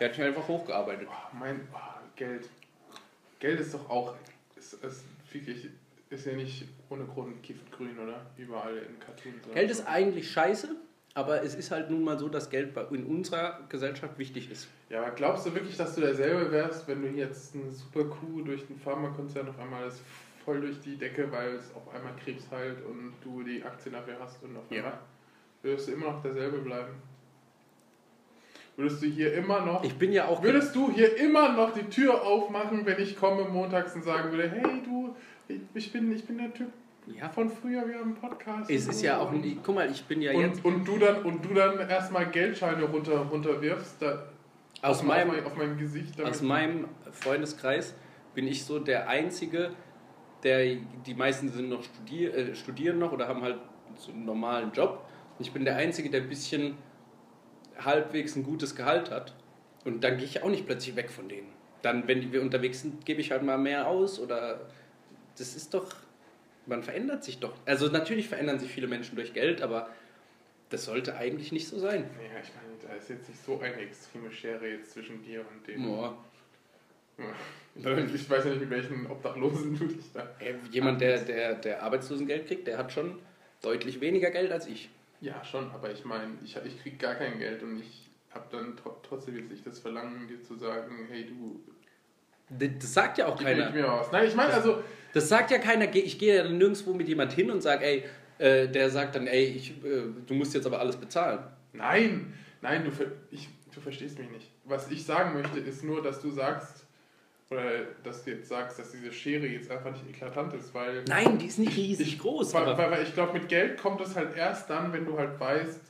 Der 0.00 0.08
hat 0.08 0.14
sich 0.14 0.24
einfach 0.24 0.46
hochgearbeitet. 0.46 1.08
Oh, 1.10 1.36
mein 1.38 1.68
oh, 1.72 1.78
Geld. 2.16 2.48
Geld 3.38 3.60
ist 3.60 3.74
doch 3.74 3.88
auch. 3.88 4.14
Ist, 4.56 4.74
ist, 4.74 5.04
wirklich, 5.32 5.68
ist 6.10 6.26
ja 6.26 6.32
nicht 6.32 6.66
ohne 6.88 7.04
Grund 7.04 7.42
Giftgrün, 7.42 7.98
oder? 7.98 8.26
Überall 8.36 8.76
in 8.76 8.98
Cartoons. 8.98 9.36
Geld 9.52 9.70
ist 9.70 9.86
eigentlich 9.86 10.30
scheiße, 10.30 10.74
aber 11.14 11.42
es 11.42 11.54
ist 11.54 11.70
halt 11.70 11.90
nun 11.90 12.02
mal 12.02 12.18
so, 12.18 12.28
dass 12.28 12.50
Geld 12.50 12.76
in 12.90 13.04
unserer 13.04 13.60
Gesellschaft 13.68 14.18
wichtig 14.18 14.50
ist. 14.50 14.68
Ja, 14.88 15.02
aber 15.02 15.10
glaubst 15.12 15.46
du 15.46 15.54
wirklich, 15.54 15.76
dass 15.76 15.94
du 15.94 16.00
derselbe 16.00 16.50
wärst, 16.50 16.88
wenn 16.88 17.02
du 17.02 17.08
jetzt 17.08 17.54
eine 17.54 17.70
super 17.70 18.04
Kuh 18.04 18.42
durch 18.42 18.66
den 18.66 18.78
Pharmakonzern 18.78 19.48
auf 19.48 19.58
einmal 19.58 19.86
ist 19.88 20.00
voll 20.44 20.60
durch 20.60 20.80
die 20.80 20.96
Decke, 20.96 21.30
weil 21.32 21.54
es 21.54 21.74
auf 21.74 21.92
einmal 21.94 22.12
Krebs 22.22 22.44
heilt 22.50 22.84
und 22.84 23.14
du 23.22 23.42
die 23.42 23.62
Aktien 23.62 23.94
dafür 23.94 24.16
hast 24.20 24.42
und 24.42 24.56
auf 24.56 24.70
Ja. 24.70 24.78
einmal 24.78 24.98
würdest 25.62 25.88
du 25.88 25.92
immer 25.92 26.12
noch 26.12 26.22
derselbe 26.22 26.58
bleiben? 26.58 26.94
Würdest 28.76 29.02
du 29.02 29.06
hier 29.06 29.32
immer 29.34 29.60
noch 29.64 29.84
Ich 29.84 29.94
bin 29.96 30.12
ja 30.12 30.26
auch. 30.26 30.42
Würdest 30.42 30.74
du 30.74 30.90
hier 30.92 31.16
immer 31.18 31.52
noch 31.52 31.72
die 31.72 31.84
Tür 31.84 32.22
aufmachen, 32.22 32.84
wenn 32.84 33.00
ich 33.00 33.16
komme 33.16 33.44
montags 33.48 33.94
und 33.94 34.02
sagen 34.04 34.30
würde, 34.32 34.50
hey 34.50 34.82
du, 34.84 35.14
ich- 35.74 35.92
bin, 35.92 36.10
ich 36.12 36.24
bin 36.24 36.38
der 36.38 36.52
Typ 36.52 36.68
Ja. 37.06 37.28
von 37.28 37.48
früher, 37.50 37.86
wir 37.86 37.94
haben 37.96 38.02
einen 38.04 38.14
Podcast. 38.16 38.68
Es 38.70 38.84
und 38.86 38.90
ist 38.90 39.02
ja 39.02 39.18
auch. 39.20 39.30
ein- 39.30 39.60
Guck 39.62 39.74
mal, 39.76 39.88
ich 39.90 40.04
bin 40.04 40.20
ja 40.22 40.32
jetzt. 40.32 40.64
und, 40.64 40.74
und 40.76 40.88
du 40.88 40.98
dann 40.98 41.22
und 41.22 41.44
du 41.44 41.54
dann 41.54 41.78
erstmal 41.88 42.26
Geldscheine 42.26 42.82
runter 42.84 43.18
runterwirfst 43.30 43.96
da, 44.00 44.24
Aus 44.82 45.00
auf, 45.00 45.06
meinem- 45.06 45.30
auf, 45.30 45.46
auf 45.46 45.56
mein 45.56 45.76
Gesicht. 45.78 46.20
Aus 46.20 46.42
meinem 46.42 46.88
Freundeskreis 47.12 47.94
bin 48.34 48.48
ich 48.48 48.64
so 48.64 48.80
der 48.80 49.08
Einzige, 49.08 49.70
der, 50.42 50.76
die 51.06 51.14
meisten 51.14 51.48
sind 51.48 51.68
noch 51.68 51.84
studier, 51.84 52.34
äh, 52.34 52.54
studieren 52.56 52.98
noch 52.98 53.12
oder 53.12 53.28
haben 53.28 53.42
halt 53.42 53.58
so 53.96 54.10
einen 54.10 54.24
normalen 54.24 54.72
Job. 54.72 55.04
Ich 55.38 55.52
bin 55.52 55.64
der 55.64 55.76
Einzige, 55.76 56.10
der 56.10 56.22
ein 56.22 56.28
bisschen 56.28 56.74
halbwegs 57.78 58.36
ein 58.36 58.42
gutes 58.42 58.74
Gehalt 58.74 59.10
hat. 59.10 59.34
Und 59.84 60.02
dann 60.02 60.16
gehe 60.16 60.26
ich 60.26 60.42
auch 60.42 60.48
nicht 60.48 60.66
plötzlich 60.66 60.96
weg 60.96 61.10
von 61.10 61.28
denen. 61.28 61.48
Dann, 61.82 62.08
wenn 62.08 62.32
wir 62.32 62.40
unterwegs 62.40 62.80
sind, 62.80 63.04
gebe 63.04 63.20
ich 63.20 63.30
halt 63.30 63.42
mal 63.42 63.58
mehr 63.58 63.86
aus 63.86 64.18
oder 64.18 64.60
das 65.36 65.54
ist 65.54 65.74
doch, 65.74 65.94
man 66.66 66.82
verändert 66.82 67.24
sich 67.24 67.38
doch. 67.38 67.54
Also 67.66 67.88
natürlich 67.88 68.28
verändern 68.28 68.58
sich 68.58 68.70
viele 68.70 68.86
Menschen 68.86 69.16
durch 69.16 69.34
Geld, 69.34 69.60
aber 69.60 69.90
das 70.70 70.86
sollte 70.86 71.16
eigentlich 71.16 71.52
nicht 71.52 71.68
so 71.68 71.78
sein. 71.78 72.08
Ja, 72.18 72.40
ich 72.40 72.50
meine, 72.54 72.74
da 72.88 72.94
ist 72.94 73.10
jetzt 73.10 73.28
nicht 73.28 73.44
so 73.44 73.60
eine 73.60 73.74
extreme 73.74 74.30
Schere 74.30 74.66
jetzt 74.66 74.92
zwischen 74.92 75.22
dir 75.22 75.40
und 75.40 75.66
dem. 75.66 75.84
Boah. 75.84 76.16
Ich 77.76 78.30
weiß 78.30 78.44
ja 78.44 78.50
nicht, 78.50 78.60
mit 78.60 78.70
welchen 78.70 79.06
Obdachlosen 79.06 79.78
du 79.78 79.86
dich 79.86 80.12
da. 80.12 80.28
Äh, 80.40 80.54
Jemand, 80.70 81.00
der, 81.00 81.18
der, 81.18 81.54
der 81.54 81.82
Arbeitslosengeld 81.82 82.46
kriegt, 82.46 82.66
der 82.66 82.78
hat 82.78 82.92
schon 82.92 83.18
deutlich 83.62 84.00
weniger 84.00 84.30
Geld 84.30 84.50
als 84.50 84.66
ich. 84.66 84.90
Ja, 85.24 85.42
schon, 85.44 85.70
aber 85.70 85.90
ich 85.90 86.04
meine, 86.04 86.32
ich, 86.44 86.54
ich 86.64 86.82
krieg 86.82 86.98
gar 86.98 87.14
kein 87.14 87.38
Geld 87.38 87.62
und 87.62 87.80
ich 87.80 88.10
habe 88.30 88.44
dann 88.50 88.76
tro- 88.76 88.96
trotzdem 89.02 89.36
jetzt 89.38 89.50
nicht 89.50 89.66
das 89.66 89.78
Verlangen, 89.78 90.28
dir 90.28 90.42
zu 90.42 90.54
sagen, 90.56 91.06
hey 91.10 91.24
du, 91.26 91.60
Das 92.50 92.92
sagt 92.92 93.16
ja 93.18 93.26
auch 93.26 93.42
keiner. 93.42 93.70
mir 93.70 93.84
was. 93.88 94.12
Nein, 94.12 94.28
ich 94.28 94.34
meine 94.34 94.52
also, 94.52 94.82
Das 95.14 95.28
sagt 95.28 95.50
ja 95.50 95.58
keiner. 95.58 95.92
Ich 95.94 96.18
gehe 96.18 96.36
ja 96.36 96.42
dann 96.42 96.58
nirgendwo 96.58 96.92
mit 96.92 97.08
jemand 97.08 97.32
hin 97.32 97.50
und 97.50 97.62
sage, 97.62 97.84
ey, 97.86 98.04
äh, 98.38 98.68
der 98.68 98.90
sagt 98.90 99.14
dann, 99.14 99.26
ey, 99.26 99.44
ich, 99.44 99.70
äh, 99.84 100.02
du 100.26 100.34
musst 100.34 100.52
jetzt 100.54 100.66
aber 100.66 100.78
alles 100.80 100.96
bezahlen. 100.96 101.38
nein, 101.72 102.34
nein, 102.60 102.84
du, 102.84 102.90
ich, 103.30 103.48
du 103.74 103.80
verstehst 103.80 104.18
mich 104.18 104.30
nicht. 104.30 104.50
Was 104.64 104.90
ich 104.90 105.04
sagen 105.06 105.32
möchte, 105.40 105.58
ist 105.58 105.84
nur, 105.84 106.02
dass 106.02 106.20
du 106.20 106.30
sagst, 106.30 106.83
oder 107.54 107.84
dass 108.02 108.24
du 108.24 108.32
jetzt 108.32 108.48
sagst, 108.48 108.78
dass 108.78 108.92
diese 108.92 109.12
Schere 109.12 109.46
jetzt 109.46 109.70
einfach 109.70 109.92
nicht 109.92 110.08
eklatant 110.08 110.52
ist, 110.54 110.74
weil... 110.74 111.04
Nein, 111.08 111.38
die 111.38 111.46
ist 111.46 111.58
nicht 111.58 111.76
riesig 111.76 112.18
groß. 112.18 112.52
Weil, 112.54 112.76
weil, 112.76 112.90
weil 112.90 113.02
ich 113.02 113.14
glaube, 113.14 113.32
mit 113.32 113.48
Geld 113.48 113.80
kommt 113.80 114.00
es 114.00 114.14
halt 114.16 114.36
erst 114.36 114.68
dann, 114.68 114.92
wenn 114.92 115.06
du 115.06 115.16
halt 115.18 115.38
weißt, 115.38 115.80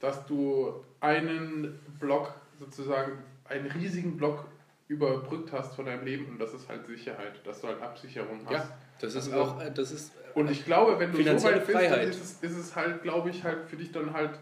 dass 0.00 0.26
du 0.26 0.84
einen 1.00 1.78
Block 1.98 2.34
sozusagen, 2.58 3.12
einen 3.44 3.66
riesigen 3.70 4.16
Block 4.16 4.44
überbrückt 4.88 5.52
hast 5.52 5.74
von 5.74 5.86
deinem 5.86 6.04
Leben 6.04 6.26
und 6.26 6.38
das 6.38 6.52
ist 6.54 6.68
halt 6.68 6.86
Sicherheit, 6.86 7.40
dass 7.44 7.60
du 7.60 7.68
halt 7.68 7.80
Absicherung 7.80 8.40
hast. 8.46 8.52
Ja. 8.52 8.78
Das 9.00 9.14
ist 9.14 9.32
Also- 9.32 9.40
auch, 9.52 9.60
äh, 9.62 9.70
das 9.72 9.92
ist 9.92 10.12
Und 10.34 10.50
ich 10.50 10.64
glaube, 10.64 10.98
wenn 10.98 11.12
du 11.12 11.18
so 11.22 11.46
weit 11.48 11.66
bist, 11.66 11.78
dann 11.78 12.00
ist 12.00 12.22
es, 12.22 12.50
ist 12.50 12.56
es 12.58 12.76
halt, 12.76 13.02
glaube 13.02 13.30
ich, 13.30 13.42
halt 13.42 13.64
für 13.66 13.76
dich 13.76 13.90
dann 13.92 14.12
halt 14.12 14.38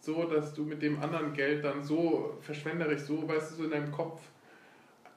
so, 0.00 0.24
dass 0.24 0.52
du 0.54 0.62
mit 0.64 0.82
dem 0.82 1.00
anderen 1.00 1.32
Geld 1.32 1.64
dann 1.64 1.82
so 1.82 2.36
verschwenderisch, 2.40 3.02
so, 3.02 3.28
weißt 3.28 3.52
du, 3.52 3.54
so 3.56 3.64
in 3.64 3.70
deinem 3.70 3.92
Kopf, 3.92 4.20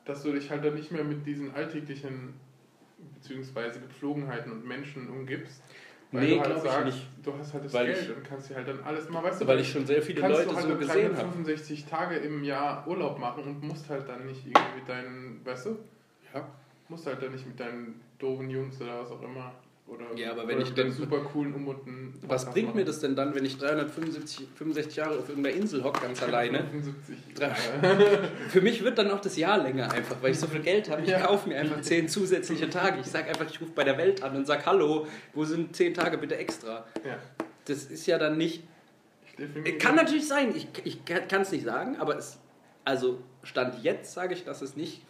dass 0.05 0.23
du 0.23 0.31
dich 0.31 0.49
halt 0.49 0.63
dann 0.63 0.75
nicht 0.75 0.91
mehr 0.91 1.03
mit 1.03 1.25
diesen 1.25 1.53
alltäglichen 1.53 2.33
beziehungsweise 3.15 3.79
Gepflogenheiten 3.79 4.51
und 4.51 4.65
Menschen 4.65 5.09
umgibst. 5.09 5.61
Nee, 6.11 6.35
du 6.35 6.39
halt 6.39 6.45
glaub 6.45 6.57
ich 6.65 6.71
sagst, 6.71 6.85
nicht. 6.85 7.07
du 7.23 7.33
hast 7.37 7.53
halt 7.53 7.65
das 7.65 7.73
Weil 7.73 7.85
Geld 7.87 8.01
ich- 8.09 8.15
und 8.15 8.23
kannst 8.23 8.49
dir 8.49 8.55
halt 8.55 8.67
dann 8.67 8.79
alles 8.83 9.09
mal, 9.09 9.23
weißt 9.23 9.41
du, 9.41 9.47
weil 9.47 9.59
ich 9.59 9.69
schon 9.69 9.85
sehr 9.85 10.01
viele 10.01 10.21
Leute 10.21 10.45
du 10.49 10.55
halt 10.55 10.67
so 10.67 10.75
gesehen 10.77 11.05
habe. 11.09 11.15
365 11.15 11.85
Tage 11.85 12.15
im 12.17 12.43
Jahr 12.43 12.87
Urlaub 12.87 13.19
machen 13.19 13.43
und 13.43 13.63
musst 13.63 13.89
halt 13.89 14.07
dann 14.07 14.25
nicht 14.25 14.45
irgendwie 14.45 14.79
mit 14.79 14.87
deinen, 14.87 15.45
weißt 15.45 15.65
du, 15.65 15.77
Ja. 16.33 16.47
musst 16.87 17.05
halt 17.07 17.21
dann 17.21 17.31
nicht 17.33 17.45
mit 17.45 17.59
deinen 17.59 17.99
doofen 18.19 18.49
Jungs 18.49 18.79
oder 18.81 19.01
was 19.01 19.11
auch 19.11 19.21
immer. 19.23 19.51
Oder, 19.87 20.05
Ja, 20.15 20.31
aber 20.31 20.47
wenn 20.47 20.61
ich 20.61 20.73
dann- 20.73 20.91
super 20.91 21.19
coolen 21.19 21.53
unbunten. 21.53 22.13
Was 22.27 22.49
bringt 22.51 22.73
mir 22.73 22.83
das 22.85 22.99
denn 23.01 23.15
dann, 23.15 23.35
wenn 23.35 23.45
ich 23.45 23.57
365 23.59 24.47
65 24.55 24.95
Jahre 24.95 25.19
auf 25.19 25.29
irgendeiner 25.29 25.55
Insel 25.55 25.83
hocke, 25.83 26.01
ganz 26.01 26.23
alleine? 26.23 26.63
75. 26.71 27.15
Drei- 27.35 27.53
Für 28.49 28.61
mich 28.61 28.83
wird 28.83 28.97
dann 28.97 29.11
auch 29.11 29.19
das 29.21 29.37
Jahr 29.37 29.59
länger 29.61 29.91
einfach, 29.91 30.15
weil 30.21 30.31
ich 30.31 30.39
so 30.39 30.47
viel 30.47 30.61
Geld 30.61 30.89
habe. 30.89 31.03
Ich 31.03 31.09
Ja. 31.09 31.19
kaufe 31.19 31.47
mir 31.49 31.59
einfach 31.59 31.81
10 31.81 32.09
zusätzliche 32.09 32.67
Tage. 32.69 32.99
Ich 32.99 33.05
sage 33.05 33.27
einfach, 33.27 33.45
ich 33.47 33.61
rufe 33.61 33.71
bei 33.75 33.83
der 33.83 33.97
Welt 33.99 34.23
an 34.23 34.35
und 34.35 34.47
sage, 34.47 34.65
hallo, 34.65 35.07
wo 35.33 35.45
sind 35.45 35.75
10 35.75 35.93
Tage 35.93 36.17
bitte 36.17 36.35
extra? 36.37 36.85
Ja. 37.05 37.19
Das 37.65 37.83
ist 37.85 38.07
ja 38.07 38.17
dann 38.17 38.37
nicht... 38.37 38.63
Kann 39.79 39.95
natürlich 39.95 40.27
sein, 40.27 40.55
ich, 40.55 40.67
ich 40.83 41.05
kann 41.05 41.41
es 41.41 41.51
nicht 41.51 41.65
sagen, 41.65 41.97
aber 41.97 42.17
es... 42.17 42.39
Also, 42.85 43.19
Stand 43.43 43.83
jetzt 43.83 44.13
sage 44.13 44.33
ich, 44.33 44.43
dass 44.45 44.61
es 44.61 44.75
nicht 44.75 45.01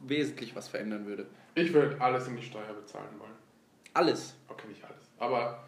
wesentlich 0.00 0.54
was 0.56 0.68
verändern 0.68 1.06
würde. 1.06 1.26
Ich 1.54 1.72
würde 1.72 2.00
alles 2.00 2.26
in 2.28 2.36
die 2.36 2.42
Steuer 2.42 2.72
bezahlen 2.74 3.08
wollen. 3.18 3.30
Alles. 3.94 4.36
Okay, 4.48 4.68
nicht 4.68 4.82
alles. 4.84 5.10
Aber 5.18 5.64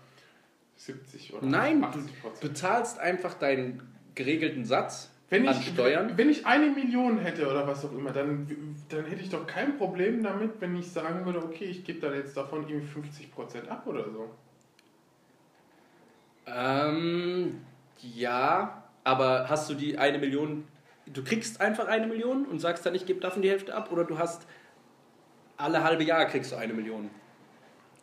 70 0.77 1.35
oder 1.35 1.47
Nein, 1.47 1.85
80 1.85 2.03
Du 2.05 2.21
Prozent. 2.29 2.59
zahlst 2.59 2.99
einfach 2.99 3.35
deinen 3.35 3.83
geregelten 4.15 4.65
Satz 4.65 5.11
Wenn 5.31 5.49
an 5.49 5.57
ich, 5.61 5.69
Steuern. 5.69 6.17
wenn 6.17 6.29
ich 6.29 6.45
eine 6.47 6.71
Million 6.71 7.19
hätte 7.19 7.49
oder 7.49 7.67
was 7.67 7.85
auch 7.85 7.93
immer, 7.93 8.11
dann, 8.13 8.77
dann 8.89 9.05
hätte 9.07 9.23
ich 9.23 9.31
doch 9.31 9.47
kein 9.47 9.77
Problem 9.79 10.23
damit, 10.23 10.61
wenn 10.61 10.77
ich 10.77 10.91
sagen 10.91 11.25
würde, 11.25 11.43
okay, 11.43 11.65
ich 11.65 11.85
gebe 11.85 12.01
dann 12.01 12.15
jetzt 12.15 12.37
davon 12.37 12.69
irgendwie 12.69 12.87
50 12.87 13.33
Prozent 13.33 13.69
ab 13.69 13.87
oder 13.87 14.05
so. 14.11 14.31
Ähm, 16.47 17.61
ja, 18.01 18.83
aber 19.05 19.49
hast 19.49 19.71
du 19.71 19.75
die 19.75 19.99
eine 19.99 20.19
Million, 20.19 20.67
du 21.07 21.23
kriegst 21.23 21.61
einfach 21.61 21.87
eine 21.87 22.07
Million 22.07 22.45
und 22.47 22.59
sagst 22.61 22.85
dann, 22.85 22.95
ich 22.95 23.07
gebe 23.07 23.21
davon 23.21 23.43
die 23.43 23.51
Hälfte 23.51 23.75
ab 23.75 23.91
oder 23.93 24.05
du 24.05 24.19
hast 24.19 24.47
alle 25.57 25.85
halbe 25.85 26.03
Jahr 26.03 26.25
kriegst 26.27 26.51
du 26.53 26.57
eine 26.57 26.73
Million. 26.75 27.11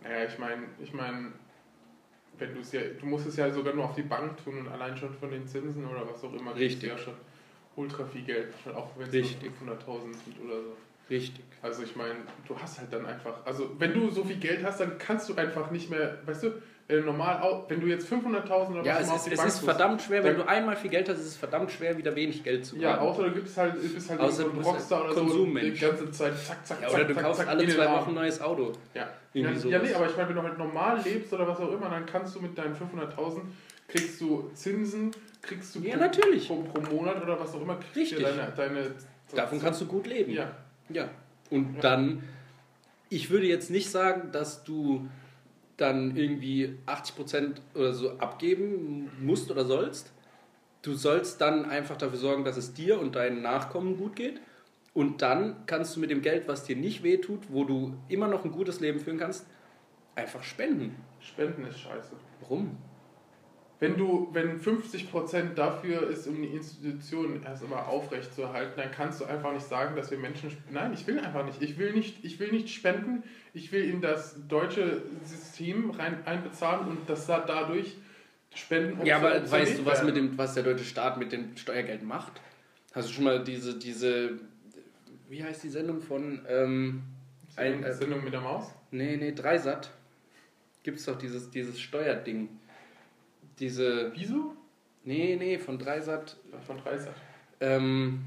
Naja, 0.02 0.26
ich 0.26 0.38
meine, 0.40 0.64
ich 0.80 0.94
meine, 0.94 1.34
wenn 2.38 2.54
du 2.54 2.62
es 2.62 2.72
ja, 2.72 2.82
du 2.82 3.06
musst 3.06 3.28
es 3.28 3.36
ja 3.36 3.52
sogar 3.52 3.74
nur 3.74 3.86
auf 3.86 3.96
die 3.96 4.04
Bank 4.04 4.44
tun 4.44 4.60
und 4.60 4.68
allein 4.68 4.96
schon 4.96 5.14
von 5.14 5.30
den 5.30 5.48
Zinsen 5.48 5.86
oder 5.86 6.08
was 6.08 6.24
auch 6.24 6.34
immer, 6.34 6.54
kriegst 6.54 6.76
Richtig. 6.76 6.90
du 6.90 6.96
ja 6.96 6.98
schon 6.98 7.16
ultra 7.76 8.06
viel 8.06 8.24
Geld, 8.24 8.54
schon 8.64 8.76
auch 8.76 8.90
wenn 8.98 9.08
es 9.08 9.14
nur 9.14 9.74
500.000 9.74 10.14
sind 10.14 10.40
oder 10.46 10.62
so. 10.62 10.78
Richtig. 11.10 11.44
Also 11.62 11.84
ich 11.84 11.96
meine, 11.96 12.16
du 12.48 12.58
hast 12.58 12.80
halt 12.80 12.94
dann 12.94 13.06
einfach, 13.06 13.46
also 13.46 13.72
wenn 13.80 13.94
du 13.94 14.10
so 14.10 14.24
viel 14.24 14.38
Geld 14.38 14.64
hast, 14.64 14.80
dann 14.80 14.98
kannst 14.98 15.28
du 15.28 15.36
einfach 15.36 15.72
nicht 15.72 15.90
mehr, 15.90 16.18
weißt 16.26 16.44
du, 16.44 16.52
wenn 16.88 16.98
du 17.02 17.04
normal, 17.08 17.64
wenn 17.68 17.82
du 17.82 17.88
jetzt 17.88 18.12
500.000 18.12 18.72
oder 18.72 18.84
Ja, 18.84 18.96
was 18.96 19.02
es 19.02 19.08
immer 19.08 19.16
ist, 19.16 19.20
auf 19.20 19.24
die 19.26 19.32
es 19.32 19.38
Bank 19.38 19.50
ist 19.50 19.60
verdammt 19.60 20.02
schwer, 20.02 20.24
wenn 20.24 20.38
du 20.38 20.48
einmal 20.48 20.76
viel 20.76 20.90
Geld 20.90 21.10
hast, 21.10 21.20
ist 21.20 21.26
es 21.28 21.36
verdammt 21.36 21.72
schwer, 21.72 21.98
wieder 21.98 22.16
wenig 22.16 22.44
Geld 22.44 22.66
zu 22.66 22.78
Ja, 22.78 22.94
haben. 22.94 23.00
außer 23.08 23.24
du 23.26 23.32
gibst 23.32 23.58
halt, 23.58 23.74
bist 23.82 24.10
halt 24.10 24.20
Außer 24.22 24.44
so 24.44 24.50
ein 24.52 24.58
Rockstar 24.62 25.06
oder 25.06 25.14
so 25.14 25.46
die 25.46 25.72
ganze 25.74 26.12
Zeit 26.12 26.38
zack, 26.38 26.66
zack, 26.66 26.82
Ja, 26.82 26.88
zack, 26.88 26.96
oder 26.96 27.06
du 27.06 27.14
zack, 27.14 27.24
kaufst 27.24 27.40
zack, 27.42 27.50
alle 27.50 27.68
zwei. 27.68 27.86
Wochen 27.92 28.10
ein 28.10 28.16
neues 28.16 28.42
Auto. 28.42 28.72
Ja. 28.94 29.02
Ja, 29.02 29.10
Irgendwie 29.34 29.54
ja, 29.54 29.60
sowas. 29.80 29.82
nee, 29.90 29.94
aber 29.94 30.06
ich 30.10 30.16
meine, 30.18 30.30
wenn 30.30 30.36
du 30.38 30.44
halt 30.44 30.58
normal 30.58 31.02
lebst 31.04 31.34
oder 31.34 31.48
was 31.48 31.60
auch 31.60 31.72
immer, 31.72 31.90
dann 31.90 32.06
kannst 32.06 32.36
du 32.36 32.42
mit 32.42 32.58
deinen 32.58 32.74
500.000 32.76 33.42
kriegst 33.88 34.22
du 34.22 34.50
Zinsen, 34.54 35.12
kriegst 35.42 35.76
du 35.76 35.80
Ja, 35.82 35.96
pro, 35.96 36.00
natürlich. 36.00 36.48
Pro, 36.48 36.62
pro 36.64 36.82
Monat 36.96 37.22
oder 37.22 37.40
was 37.40 37.54
auch 37.54 37.62
immer, 37.62 37.76
kriegst 37.76 38.14
Richtig. 38.14 38.18
du 38.20 38.24
deine, 38.24 38.52
deine 38.56 38.92
Davon 39.36 39.62
kannst 39.62 39.82
du 39.82 39.86
gut 39.86 40.08
leben. 40.08 40.32
Ja. 40.32 40.52
Ja. 40.90 41.10
Und 41.50 41.76
Ja. 41.76 41.82
dann, 41.82 42.24
ich 43.10 43.30
würde 43.30 43.48
jetzt 43.48 43.72
nicht 43.72 43.90
sagen, 43.90 44.32
dass 44.32 44.64
du 44.64 45.08
dann 45.78 46.16
irgendwie 46.18 46.78
80% 46.86 47.62
oder 47.74 47.94
so 47.94 48.18
abgeben 48.20 49.10
musst 49.22 49.50
oder 49.50 49.66
sollst. 49.66 50.12
Du 50.82 50.94
sollst 50.94 51.42
dann 51.42 51.66
einfach 51.66 51.98
dafür 51.98 52.18
sorgen, 52.18 52.44
dass 52.44 52.58
es 52.58 52.74
dir 52.74 53.00
und 53.00 53.16
deinen 53.16 53.42
Nachkommen 53.42 53.98
gut 53.98 54.16
geht. 54.16 54.40
Und 54.94 55.22
dann 55.22 55.66
kannst 55.66 55.96
du 55.96 56.00
mit 56.00 56.10
dem 56.10 56.22
Geld, 56.22 56.48
was 56.48 56.64
dir 56.66 56.76
nicht 56.76 57.04
wehtut, 57.04 57.44
wo 57.50 57.64
du 57.64 57.96
immer 58.10 58.28
noch 58.28 58.44
ein 58.44 58.52
gutes 58.52 58.80
Leben 58.80 59.00
führen 59.00 59.18
kannst, 59.18 59.46
einfach 60.16 60.44
spenden. 60.44 60.96
Spenden 61.20 61.66
ist 61.66 61.80
scheiße. 61.80 62.12
Warum? 62.42 62.78
Wenn 63.82 63.96
du, 63.98 64.28
wenn 64.34 64.60
50% 64.60 65.54
dafür 65.54 66.10
ist, 66.10 66.28
um 66.28 66.42
die 66.42 66.50
Institution 66.50 67.42
erst 67.44 67.64
einmal 67.64 67.86
aufrecht 67.86 68.34
zu 68.34 68.42
erhalten, 68.42 68.74
dann 68.76 68.92
kannst 68.92 69.22
du 69.22 69.26
einfach 69.26 69.54
nicht 69.54 69.66
sagen, 69.66 69.96
dass 69.96 70.12
wir 70.12 70.18
Menschen. 70.18 70.52
Nein, 70.70 70.92
ich 70.94 71.08
will 71.08 71.18
einfach 71.20 71.46
nicht. 71.46 71.62
Ich 71.62 71.78
will 71.78 71.94
nicht, 71.94 72.26
ich 72.26 72.40
will 72.42 72.52
nicht 72.52 72.70
spenden. 72.70 73.24
Ich 73.54 73.72
will 73.72 73.86
in 73.90 74.02
das 74.02 74.36
deutsche 74.50 75.02
System 75.24 75.92
rein 75.92 76.18
einbezahlen 76.26 76.90
und 76.90 77.10
das 77.10 77.26
da- 77.26 77.40
dadurch 77.40 77.96
spenden. 78.54 79.06
Ja, 79.06 79.18
aber 79.18 79.50
weißt 79.50 79.80
du, 79.80 79.86
was, 79.86 80.04
mit 80.04 80.18
dem, 80.18 80.38
was 80.38 80.56
der 80.56 80.64
deutsche 80.64 80.84
Staat 80.84 81.18
mit 81.18 81.32
dem 81.32 81.56
Steuergeld 81.56 82.04
macht? 82.04 82.34
Hast 82.94 83.08
du 83.08 83.14
schon 83.14 83.24
mal 83.24 83.42
diese, 83.44 83.80
diese 83.80 84.40
wie 85.30 85.42
heißt 85.44 85.64
die 85.64 85.70
Sendung 85.70 86.02
von, 86.02 86.42
ähm, 86.50 87.04
ein, 87.56 87.84
äh, 87.84 87.94
Sendung 87.94 88.24
mit 88.26 88.34
der 88.34 88.42
Maus? 88.42 88.74
nee, 88.92 89.16
nee, 89.16 89.32
Dreisat? 89.32 89.92
Gibt's 90.84 91.06
doch 91.06 91.18
dieses, 91.18 91.50
dieses 91.50 91.80
Steuerding. 91.80 92.50
Diese, 93.60 94.12
Wieso? 94.16 94.56
nee, 95.04 95.36
nee, 95.38 95.58
von 95.58 95.78
Dreisat, 95.78 96.38
Von 96.66 96.78
Dreisat. 96.78 97.14
ähm, 97.60 98.22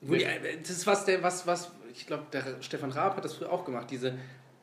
wo 0.00 0.12
Nee. 0.12 0.18
die, 0.20 0.24
äh, 0.24 0.58
das 0.60 0.70
ist 0.70 0.86
was, 0.86 1.04
der, 1.04 1.22
was, 1.22 1.46
was, 1.46 1.72
ich 1.92 2.06
glaube, 2.06 2.24
der 2.32 2.42
Stefan 2.60 2.90
Raab 2.92 3.16
hat 3.16 3.24
das 3.24 3.34
früher 3.34 3.52
auch 3.52 3.64
gemacht, 3.64 3.90
diese 3.90 4.14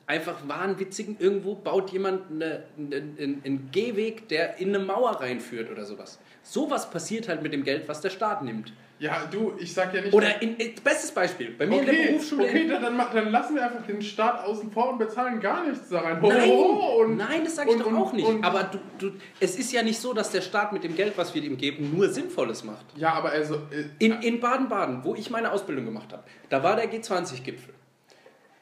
einfach 0.05 0.47
wahnwitzigen, 0.47 1.17
irgendwo 1.19 1.55
baut 1.55 1.91
jemand 1.91 2.31
eine, 2.31 2.63
einen, 2.77 3.41
einen 3.43 3.69
Gehweg, 3.71 4.29
der 4.29 4.57
in 4.57 4.69
eine 4.69 4.79
Mauer 4.79 5.19
reinführt 5.19 5.69
oder 5.69 5.85
sowas. 5.85 6.17
Sowas 6.43 6.89
passiert 6.89 7.27
halt 7.27 7.43
mit 7.43 7.51
dem 7.51 7.63
Geld, 7.65 7.89
was 7.89 7.99
der 7.99 8.09
Staat 8.09 8.41
nimmt. 8.43 8.71
Ja, 8.99 9.25
du, 9.31 9.53
ich 9.59 9.71
sag 9.73 9.93
ja 9.93 10.01
nicht. 10.01 10.13
Oder, 10.13 10.41
in, 10.41 10.55
in, 10.57 10.73
bestes 10.83 11.11
Beispiel, 11.11 11.51
bei 11.51 11.67
mir 11.67 11.81
in 11.81 11.85
der 11.85 11.93
Berufsschule... 11.93 12.45
Okay, 12.45 12.67
dann, 12.67 12.81
dann, 12.81 12.97
dann 13.13 13.29
lassen 13.31 13.53
wir 13.55 13.63
einfach 13.63 13.85
den 13.85 14.01
Staat 14.01 14.43
außen 14.43 14.71
vor 14.71 14.89
und 14.93 14.97
bezahlen 14.97 15.39
gar 15.39 15.67
nichts 15.67 15.89
da 15.89 15.99
rein. 15.99 16.17
Nein, 16.21 16.49
Hohoho, 16.49 17.03
und, 17.03 17.17
nein, 17.17 17.43
das 17.43 17.55
sage 17.57 17.69
ich 17.69 17.75
und- 17.75 17.83
doch 17.85 17.93
auch 17.95 18.13
nicht. 18.13 18.27
und- 18.27 18.43
Aber 18.43 18.63
du, 18.63 18.79
du, 18.97 19.13
es 19.39 19.55
ist 19.55 19.71
ja 19.71 19.83
nicht 19.83 19.99
so, 19.99 20.13
dass 20.13 20.31
der 20.31 20.41
Staat 20.41 20.73
mit 20.73 20.83
dem 20.83 20.95
Geld, 20.95 21.13
was 21.15 21.35
wir 21.35 21.43
ihm 21.43 21.57
geben, 21.57 21.91
nur 21.95 22.09
Sinnvolles 22.09 22.63
macht. 22.63 22.85
Ja, 22.95 23.13
aber 23.13 23.29
also. 23.29 23.55
Äh, 23.69 23.85
In, 24.03 24.13
in 24.23 24.39
Baden-Baden, 24.39 25.03
wo 25.03 25.13
ich 25.13 25.29
meine 25.29 25.51
Ausbildung 25.51 25.85
gemacht 25.85 26.11
habe, 26.11 26.23
da 26.49 26.63
war 26.63 26.75
der 26.75 26.91
G20-Gipfel. 26.91 27.75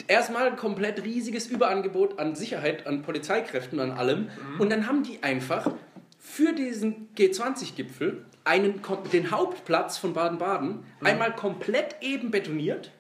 Erstmal 0.07 0.47
ein 0.47 0.55
komplett 0.57 1.03
riesiges 1.03 1.47
Überangebot 1.47 2.19
an 2.19 2.35
Sicherheit, 2.35 2.85
an 2.85 3.01
Polizeikräften, 3.01 3.79
an 3.79 3.91
allem. 3.91 4.29
Und 4.59 4.69
dann 4.71 4.85
haben 4.87 5.01
die 5.03 5.23
einfach 5.23 5.71
für 6.19 6.51
diesen 6.53 7.07
G20-Gipfel 7.15 8.25
einen, 8.45 8.81
den 9.11 9.31
Hauptplatz 9.31 9.97
von 9.97 10.13
Baden-Baden 10.13 10.85
einmal 11.03 11.35
komplett 11.35 11.97
eben 12.01 12.31
betoniert, 12.31 12.91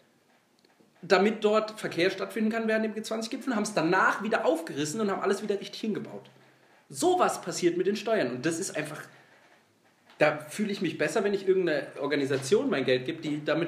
damit 1.01 1.43
dort 1.43 1.79
Verkehr 1.79 2.09
stattfinden 2.09 2.51
kann 2.51 2.67
während 2.67 2.83
dem 2.85 2.93
G20-Gipfel, 2.95 3.55
haben 3.55 3.63
es 3.63 3.73
danach 3.73 4.23
wieder 4.23 4.45
aufgerissen 4.45 4.99
und 4.99 5.11
haben 5.11 5.21
alles 5.21 5.43
wieder 5.43 5.59
richtig 5.59 5.79
hingebaut. 5.79 6.29
Sowas 6.89 7.41
passiert 7.41 7.77
mit 7.77 7.87
den 7.87 7.95
Steuern 7.95 8.31
und 8.31 8.45
das 8.45 8.59
ist 8.59 8.75
einfach. 8.75 9.01
Da 10.17 10.37
fühle 10.47 10.71
ich 10.71 10.81
mich 10.81 10.97
besser, 10.97 11.25
wenn 11.25 11.33
ich 11.33 11.45
irgendeine 11.45 11.87
Organisation 11.99 12.69
mein 12.69 12.85
Geld 12.85 13.05
gebe, 13.05 13.21
die 13.21 13.43
damit 13.43 13.67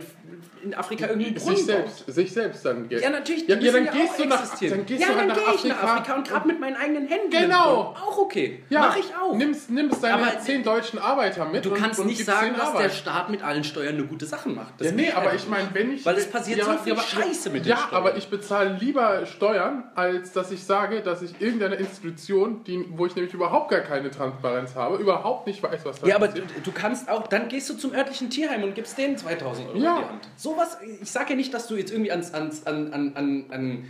in 0.63 0.73
Afrika 0.73 1.05
irgendwie 1.07 1.37
sich 1.37 1.43
Brunnen 1.43 1.57
baut. 1.57 1.65
selbst, 1.65 2.05
sich 2.07 2.31
selbst 2.31 2.63
dann 2.65 2.87
Geld. 2.87 3.03
Ja, 3.03 3.09
natürlich, 3.09 3.45
die 3.47 3.51
Ja, 3.51 3.57
ja, 3.59 3.71
dann 3.73 3.85
ja 3.85 3.91
gehst 3.91 4.17
du 4.17 4.25
nach- 4.25 4.59
dann 4.59 4.85
gehst 4.85 5.01
ja, 5.01 5.07
du 5.09 5.15
halt 5.15 5.19
dann 5.19 5.27
nach 5.27 5.35
gehe 5.35 5.55
ich 5.55 5.63
nach 5.65 5.83
Afrika. 5.83 5.93
Afrika 5.97 6.15
und 6.15 6.27
grab 6.29 6.45
mit 6.45 6.59
meinen 6.61 6.77
eigenen 6.77 7.05
Händen. 7.07 7.31
den 7.31 7.41
Genau. 7.41 7.93
Auch 8.01 8.17
okay. 8.17 8.63
Ja, 8.69 8.79
Mach 8.79 8.95
ich 8.95 9.11
auch. 9.21 9.35
Nimmst, 9.35 9.69
nimmst 9.69 10.01
deine 10.01 10.13
Aber 10.25 10.39
zehn 10.39 10.63
deutschen 10.63 10.99
Arbeiter 10.99 11.43
mit. 11.49 11.65
du 11.65 11.71
kannst 11.71 11.99
und 11.99 12.07
nicht 12.07 12.23
sagen, 12.23 12.51
dass 12.51 12.71
der 12.71 12.79
Arbeit. 12.79 12.93
Staat 12.93 13.29
mit 13.29 13.43
allen 13.43 13.65
Steuern 13.65 13.97
nur 13.97 14.07
gute 14.07 14.25
Sachen 14.25 14.55
macht. 14.55 14.73
Das 14.77 14.87
Ja, 14.87 14.93
nee, 14.93 15.11
aber 15.11 15.33
ich 15.35 15.49
meine, 15.49 15.67
wenn 15.73 15.91
ich. 15.91 16.05
Weil 16.05 16.15
es 16.15 16.27
passiert 16.31 16.63
so 16.63 16.71
viel 16.77 16.95
Scheiße 16.97 17.49
mit 17.49 17.65
den 17.65 17.71
Ja, 17.71 17.77
Steuern. 17.77 17.93
aber 17.93 18.15
ich 18.15 18.29
bezahle 18.29 18.77
lieber 18.79 19.25
Steuern, 19.25 19.83
als 19.95 20.31
dass 20.31 20.49
ich 20.51 20.63
sage, 20.63 21.01
dass 21.01 21.21
ich 21.21 21.41
irgendeine 21.41 21.75
Institution, 21.75 22.63
die, 22.63 22.85
wo 22.91 23.05
ich 23.05 23.15
nämlich 23.15 23.33
überhaupt 23.33 23.69
gar 23.69 23.81
keine 23.81 24.09
Transparenz 24.11 24.75
habe, 24.75 24.95
überhaupt 24.95 25.45
nicht 25.45 25.61
weiß, 25.61 25.83
was 25.83 25.99
da 25.99 26.07
Ja, 26.07 26.17
passiert. 26.19 26.36
Du 26.63 26.71
kannst 26.71 27.09
auch, 27.09 27.27
dann 27.27 27.47
gehst 27.49 27.69
du 27.69 27.73
zum 27.75 27.93
örtlichen 27.93 28.29
Tierheim 28.29 28.63
und 28.63 28.75
gibst 28.75 28.97
denen 28.97 29.17
2000 29.17 29.67
Euro 29.69 29.77
Ja. 29.77 29.95
in 29.97 30.01
die 30.03 30.09
Hand. 30.09 30.27
Sowas, 30.37 30.77
ich 31.01 31.11
sage 31.11 31.31
ja 31.31 31.35
nicht, 31.35 31.53
dass 31.53 31.67
du 31.67 31.75
jetzt 31.75 31.91
irgendwie 31.91 32.11
ans, 32.11 32.33
ans, 32.33 32.65
an, 32.67 32.93
an, 32.93 33.11
an, 33.15 33.45
an 33.51 33.85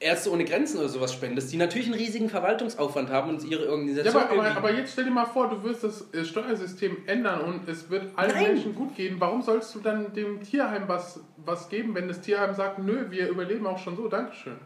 Ärzte 0.00 0.32
ohne 0.32 0.44
Grenzen 0.46 0.78
oder 0.78 0.88
sowas 0.88 1.12
spendest, 1.12 1.52
die 1.52 1.58
natürlich 1.58 1.86
einen 1.88 1.96
riesigen 1.96 2.30
Verwaltungsaufwand 2.30 3.10
haben 3.10 3.28
und 3.28 3.44
ihre 3.44 3.64
Ja, 3.66 3.70
Organisation 3.72 4.16
aber, 4.22 4.24
aber, 4.32 4.34
irgendwie- 4.44 4.58
aber 4.58 4.72
jetzt 4.72 4.92
stell 4.92 5.04
dir 5.04 5.10
mal 5.10 5.26
vor, 5.26 5.50
du 5.50 5.62
wirst 5.64 5.84
das 5.84 6.12
äh, 6.14 6.24
Steuersystem 6.24 6.96
ändern 7.06 7.42
und 7.42 7.68
es 7.68 7.90
wird 7.90 8.06
allen 8.16 8.30
Nein. 8.32 8.42
Menschen 8.54 8.74
gut 8.74 8.96
gehen. 8.96 9.16
Warum 9.18 9.42
sollst 9.42 9.74
du 9.74 9.80
dann 9.80 10.14
dem 10.14 10.40
Tierheim 10.42 10.84
was, 10.86 11.20
was 11.44 11.68
geben, 11.68 11.94
wenn 11.94 12.08
das 12.08 12.22
Tierheim 12.22 12.54
sagt, 12.54 12.78
nö, 12.78 13.06
wir 13.10 13.28
überleben 13.28 13.66
auch 13.66 13.78
schon 13.78 13.96
so, 13.96 14.08
Dankeschön. 14.08 14.56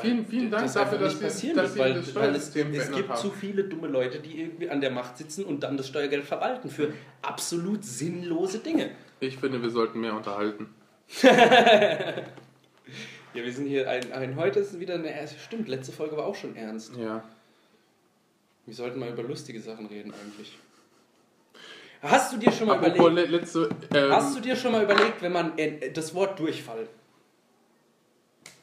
Vielen, 0.00 0.26
vielen 0.26 0.50
Dank 0.50 0.64
das 0.64 0.74
dafür, 0.74 0.98
dass 0.98 1.18
passieren 1.20 1.56
dass 1.56 1.76
weil, 1.78 1.94
das 1.94 2.14
weil 2.14 2.34
es, 2.34 2.48
Steuersystem 2.50 2.74
es 2.74 2.90
gibt 2.92 3.08
habt. 3.08 3.18
zu 3.18 3.30
viele 3.30 3.64
dumme 3.64 3.88
Leute, 3.88 4.18
die 4.20 4.40
irgendwie 4.40 4.68
an 4.70 4.80
der 4.80 4.90
Macht 4.90 5.16
sitzen 5.18 5.44
und 5.44 5.62
dann 5.62 5.76
das 5.76 5.88
Steuergeld 5.88 6.24
verwalten 6.24 6.70
für 6.70 6.92
absolut 7.22 7.84
sinnlose 7.84 8.58
Dinge. 8.58 8.90
Ich 9.20 9.36
finde, 9.38 9.60
wir 9.62 9.70
sollten 9.70 10.00
mehr 10.00 10.14
unterhalten. 10.14 10.68
Ja, 13.34 13.44
wir 13.44 13.52
sind 13.52 13.66
hier, 13.66 13.88
ein, 13.88 14.10
ein 14.12 14.36
heute 14.36 14.60
ist 14.60 14.80
wieder 14.80 14.94
eine, 14.94 15.12
stimmt, 15.44 15.68
letzte 15.68 15.92
Folge 15.92 16.16
war 16.16 16.24
auch 16.26 16.34
schon 16.34 16.56
ernst. 16.56 16.96
Ja. 16.96 17.22
Wir 18.64 18.74
sollten 18.74 18.98
mal 18.98 19.10
über 19.10 19.22
lustige 19.22 19.60
Sachen 19.60 19.86
reden 19.86 20.12
eigentlich. 20.12 20.56
Hast 22.00 22.32
du 22.32 22.38
dir 22.38 22.50
schon 22.52 22.68
mal 22.68 22.78
Apropos 22.78 22.96
überlegt, 23.10 23.30
le- 23.30 23.36
letzte. 23.38 23.68
Ähm, 23.94 24.10
hast 24.12 24.34
du 24.36 24.40
dir 24.40 24.56
schon 24.56 24.72
mal 24.72 24.82
überlegt, 24.82 25.20
wenn 25.20 25.32
man 25.32 25.58
äh, 25.58 25.90
das 25.92 26.14
Wort 26.14 26.38
Durchfall 26.38 26.88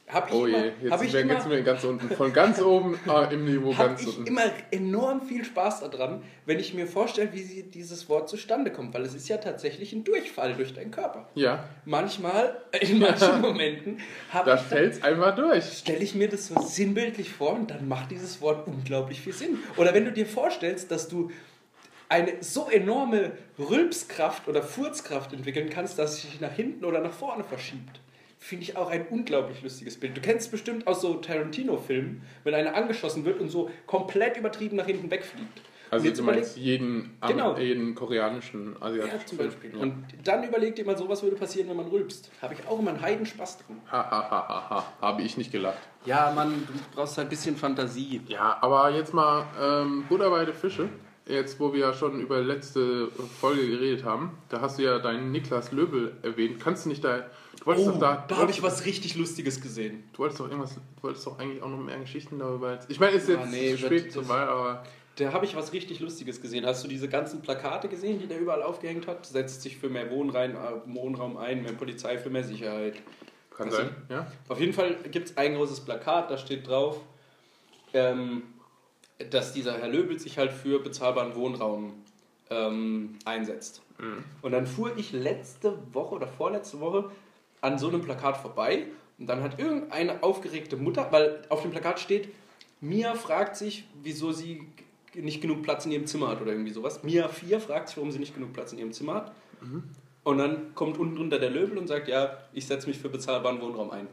hab 0.08 0.30
ich 0.30 0.36
oh 0.36 0.46
immer, 0.46 0.58
je, 0.66 0.72
jetzt 0.82 0.92
hab 0.92 1.00
sind 1.00 1.08
ich 1.08 1.14
wir, 1.14 1.22
immer, 1.22 1.34
jetzt 1.34 1.42
sind 1.44 1.52
wir 1.52 1.62
ganz 1.64 1.84
unten. 1.84 2.10
Von 2.16 2.32
ganz 2.32 2.62
oben 2.62 3.00
ah, 3.08 3.24
im 3.24 3.46
Niveau 3.46 3.74
ganz 3.74 4.02
ich 4.02 4.08
unten. 4.10 4.28
immer 4.28 4.44
enorm 4.70 5.24
viel 5.24 5.44
Spaß 5.44 5.80
daran, 5.80 6.22
wenn 6.46 6.60
ich 6.60 6.76
mir 6.76 6.86
vorstelle, 6.86 7.34
wie 7.34 7.64
dieses 7.64 8.08
Wort 8.08 8.30
zustande 8.30 8.72
kommt, 8.72 8.94
weil 8.94 9.02
es 9.02 9.16
ist 9.16 9.28
ja 9.30 9.38
tatsächlich 9.38 9.94
ein 9.94 10.04
Durchfall 10.04 10.54
durch 10.54 10.74
deinen 10.74 10.92
Körper. 10.92 11.28
Ja, 11.34 11.64
Manchmal, 11.86 12.56
in 12.80 13.00
manchen 13.00 13.42
Momenten, 13.42 14.00
habe 14.32 14.52
da 14.52 14.58
fällt 14.58 14.94
es 14.94 15.04
einfach 15.04 15.36
durch. 15.36 15.66
stelle 15.66 16.04
ich 16.04 16.14
mir 16.14 16.30
das 16.30 16.48
so 16.48 16.62
sinnbildlich 16.62 17.32
vor 17.32 17.54
und 17.54 17.72
dann 17.72 17.88
macht 17.88 18.12
dieses 18.12 18.42
Wort 18.42 18.68
unglaublich 18.68 19.22
viel 19.22 19.34
Sinn. 19.34 19.58
Oder 19.76 19.96
wenn 19.96 20.06
du 20.06 20.12
dir 20.12 20.28
vorstellst, 20.28 20.92
dass 20.92 21.08
du 21.08 21.32
eine 22.10 22.34
so 22.42 22.70
enorme 22.70 23.32
Rülpskraft 23.58 24.48
oder 24.48 24.62
Furzkraft 24.62 25.34
entwickeln 25.34 25.72
kannst, 25.72 25.98
dass 25.98 26.14
es 26.14 26.22
sich 26.22 26.42
nach 26.42 26.54
hinten 26.54 26.86
oder 26.86 27.00
nach 27.00 27.12
vorne 27.12 27.44
verschiebt. 27.44 28.00
Finde 28.46 28.62
ich 28.64 28.78
auch 28.78 28.92
ein 28.92 29.08
unglaublich 29.08 29.64
lustiges 29.64 30.00
Bild. 30.00 30.16
Du 30.16 30.22
kennst 30.22 30.52
bestimmt 30.52 30.86
aus 30.86 31.02
so 31.02 31.16
Tarantino-Filmen, 31.16 32.22
wenn 32.44 32.54
einer 32.54 32.76
angeschossen 32.76 33.26
wird 33.26 33.40
und 33.40 33.50
so 33.50 33.72
komplett 33.88 34.38
übertrieben 34.38 34.76
nach 34.78 34.86
hinten 34.86 35.10
wegfliegt. 35.10 35.62
Also 35.90 36.06
jetzt 36.06 36.20
du 36.20 36.24
meinst 36.24 36.56
jeden, 36.56 37.18
Genau. 37.26 37.58
jeden 37.58 37.96
koreanischen, 37.96 38.76
ja, 38.80 38.86
asiatischen 38.86 39.26
zum 39.28 39.38
Film. 39.40 39.50
Beispiel. 39.50 39.72
Ja. 39.74 39.80
Und 39.80 40.06
dann 40.24 40.44
überleg 40.44 40.76
dir 40.76 40.86
mal, 40.86 40.96
sowas 40.96 41.24
würde 41.24 41.36
passieren, 41.38 41.70
wenn 41.70 41.78
man 41.78 41.88
rülpst. 41.88 42.30
Habe 42.40 42.54
ich 42.54 42.68
auch 42.68 42.78
immer 42.78 42.92
einen 42.92 43.02
Heidenspaß 43.02 43.66
drin. 43.66 43.82
Ha, 43.92 43.98
ha, 44.12 44.30
ha, 44.30 44.48
ha, 44.48 44.70
ha. 44.70 44.94
Habe 45.02 45.24
ich 45.24 45.38
nicht 45.38 45.52
gelacht. 45.52 45.80
Ja, 46.06 46.32
Mann, 46.36 46.68
du 46.68 46.74
brauchst 46.96 47.18
halt 47.18 47.26
ein 47.26 47.30
bisschen 47.32 47.58
Fantasie. 47.58 48.22
Ja, 48.28 48.60
aber 48.62 48.92
jetzt 48.92 49.12
mal 49.12 49.48
ähm, 49.60 50.06
Buddha 50.08 50.30
bei 50.30 50.46
Fische. 50.54 50.88
Jetzt, 51.28 51.60
wo 51.60 51.74
wir 51.74 51.80
ja 51.80 51.94
schon 51.94 52.20
über 52.22 52.40
letzte 52.42 53.10
Folge 53.42 53.68
geredet 53.68 54.04
haben, 54.04 54.38
da 54.50 54.62
hast 54.62 54.78
du 54.78 54.84
ja 54.84 55.00
deinen 55.00 55.32
Niklas 55.32 55.72
Löbel 55.72 56.16
erwähnt. 56.22 56.60
Kannst 56.60 56.86
du 56.86 56.90
nicht 56.90 57.04
da. 57.04 57.26
Du 57.60 57.66
wolltest 57.66 57.88
Oh, 57.88 57.92
doch 57.94 58.00
da. 58.00 58.26
da 58.28 58.38
habe 58.38 58.52
ich 58.52 58.62
was 58.62 58.86
richtig 58.86 59.16
Lustiges 59.16 59.60
gesehen. 59.60 60.04
Du 60.14 60.20
wolltest 60.20 60.40
doch 60.40 60.46
irgendwas. 60.48 60.76
Du 60.76 60.82
wolltest 61.02 61.26
doch 61.26 61.40
eigentlich 61.40 61.64
auch 61.64 61.70
noch 61.70 61.80
mehr 61.80 61.98
Geschichten 62.00 62.38
darüber. 62.38 62.78
Ich 62.90 63.00
meine, 63.00 63.14
ist 63.18 63.28
jetzt 63.28 63.40
Ah, 63.42 63.48
nee, 63.50 63.72
zu 63.72 63.78
spät 63.80 64.12
zum 64.14 64.28
Wahl, 64.30 64.48
aber. 64.48 64.84
Da 65.16 65.34
habe 65.34 65.46
ich 65.46 65.56
was 65.56 65.74
richtig 65.74 66.00
Lustiges 66.00 66.42
gesehen. 66.42 66.64
Hast 66.66 66.84
du 66.84 66.88
diese 66.88 67.08
ganzen 67.08 67.42
Plakate 67.42 67.88
gesehen, 67.88 68.20
die 68.20 68.28
der 68.28 68.40
überall 68.40 68.62
aufgehängt 68.62 69.08
hat? 69.08 69.26
Setzt 69.26 69.64
sich 69.64 69.78
für 69.78 69.90
mehr 69.90 70.12
Wohnrein, 70.12 70.52
äh, 70.52 70.58
Wohnraum 70.94 71.38
ein, 71.38 71.64
mehr 71.64 71.72
Polizei 71.72 72.20
für 72.20 72.30
mehr 72.30 72.44
Sicherheit. 72.44 72.96
Kann 73.56 73.68
Also- 73.68 73.78
sein, 73.78 73.96
ja? 74.10 74.28
Auf 74.50 74.60
jeden 74.60 74.74
Fall 74.74 74.96
gibt 75.10 75.30
es 75.30 75.38
ein 75.38 75.56
großes 75.56 75.80
Plakat, 75.86 76.30
da 76.30 76.38
steht 76.38 76.68
drauf, 76.68 77.00
ähm, 77.94 78.44
dass 79.32 79.54
dieser 79.54 79.78
Herr 79.78 79.88
Löbel 79.88 80.20
sich 80.20 80.38
halt 80.38 80.52
für 80.52 80.80
bezahlbaren 80.80 81.36
Wohnraum 81.36 81.94
ähm, 82.50 83.18
einsetzt. 83.26 83.82
Und 84.42 84.52
dann 84.52 84.68
fuhr 84.68 84.98
ich 84.98 85.12
letzte 85.12 85.78
Woche 85.94 86.16
oder 86.16 86.28
vorletzte 86.28 86.80
Woche 86.80 87.10
an 87.62 87.80
so 87.80 87.88
einem 87.88 88.02
Plakat 88.02 88.38
vorbei 88.38 88.88
und 89.18 89.28
dann 89.28 89.42
hat 89.42 89.60
irgendeine 89.60 90.22
aufgeregte 90.22 90.78
Mutter, 90.78 91.08
weil 91.12 91.42
auf 91.50 91.62
dem 91.62 91.72
Plakat 91.72 92.00
steht, 92.00 92.30
Mia 92.82 93.16
fragt 93.16 93.56
sich, 93.56 93.86
wieso 94.04 94.32
sie 94.32 94.68
nicht 95.14 95.42
genug 95.42 95.64
Platz 95.64 95.86
in 95.86 95.92
ihrem 95.92 96.06
Zimmer 96.06 96.28
hat 96.28 96.42
oder 96.42 96.52
irgendwie 96.52 96.74
sowas. 96.74 97.04
Mia 97.04 97.28
4 97.30 97.62
fragt 97.62 97.88
sich, 97.88 97.98
warum 97.98 98.12
sie 98.12 98.20
nicht 98.20 98.36
genug 98.36 98.52
Platz 98.52 98.74
in 98.74 98.80
ihrem 98.80 98.92
Zimmer 98.92 99.16
hat. 99.16 99.32
Und 100.26 100.40
dann 100.40 100.74
kommt 100.74 100.98
unten 100.98 101.16
drunter 101.16 101.38
der 101.38 101.52
Löbel 101.52 101.78
und 101.78 101.86
sagt, 101.86 102.08
ja, 102.08 102.40
ich 102.52 102.66
setze 102.66 102.88
mich 102.88 102.98
für 102.98 103.10
bezahlbaren 103.10 103.62
Wohnraum 103.62 103.92
ein. 103.92 104.08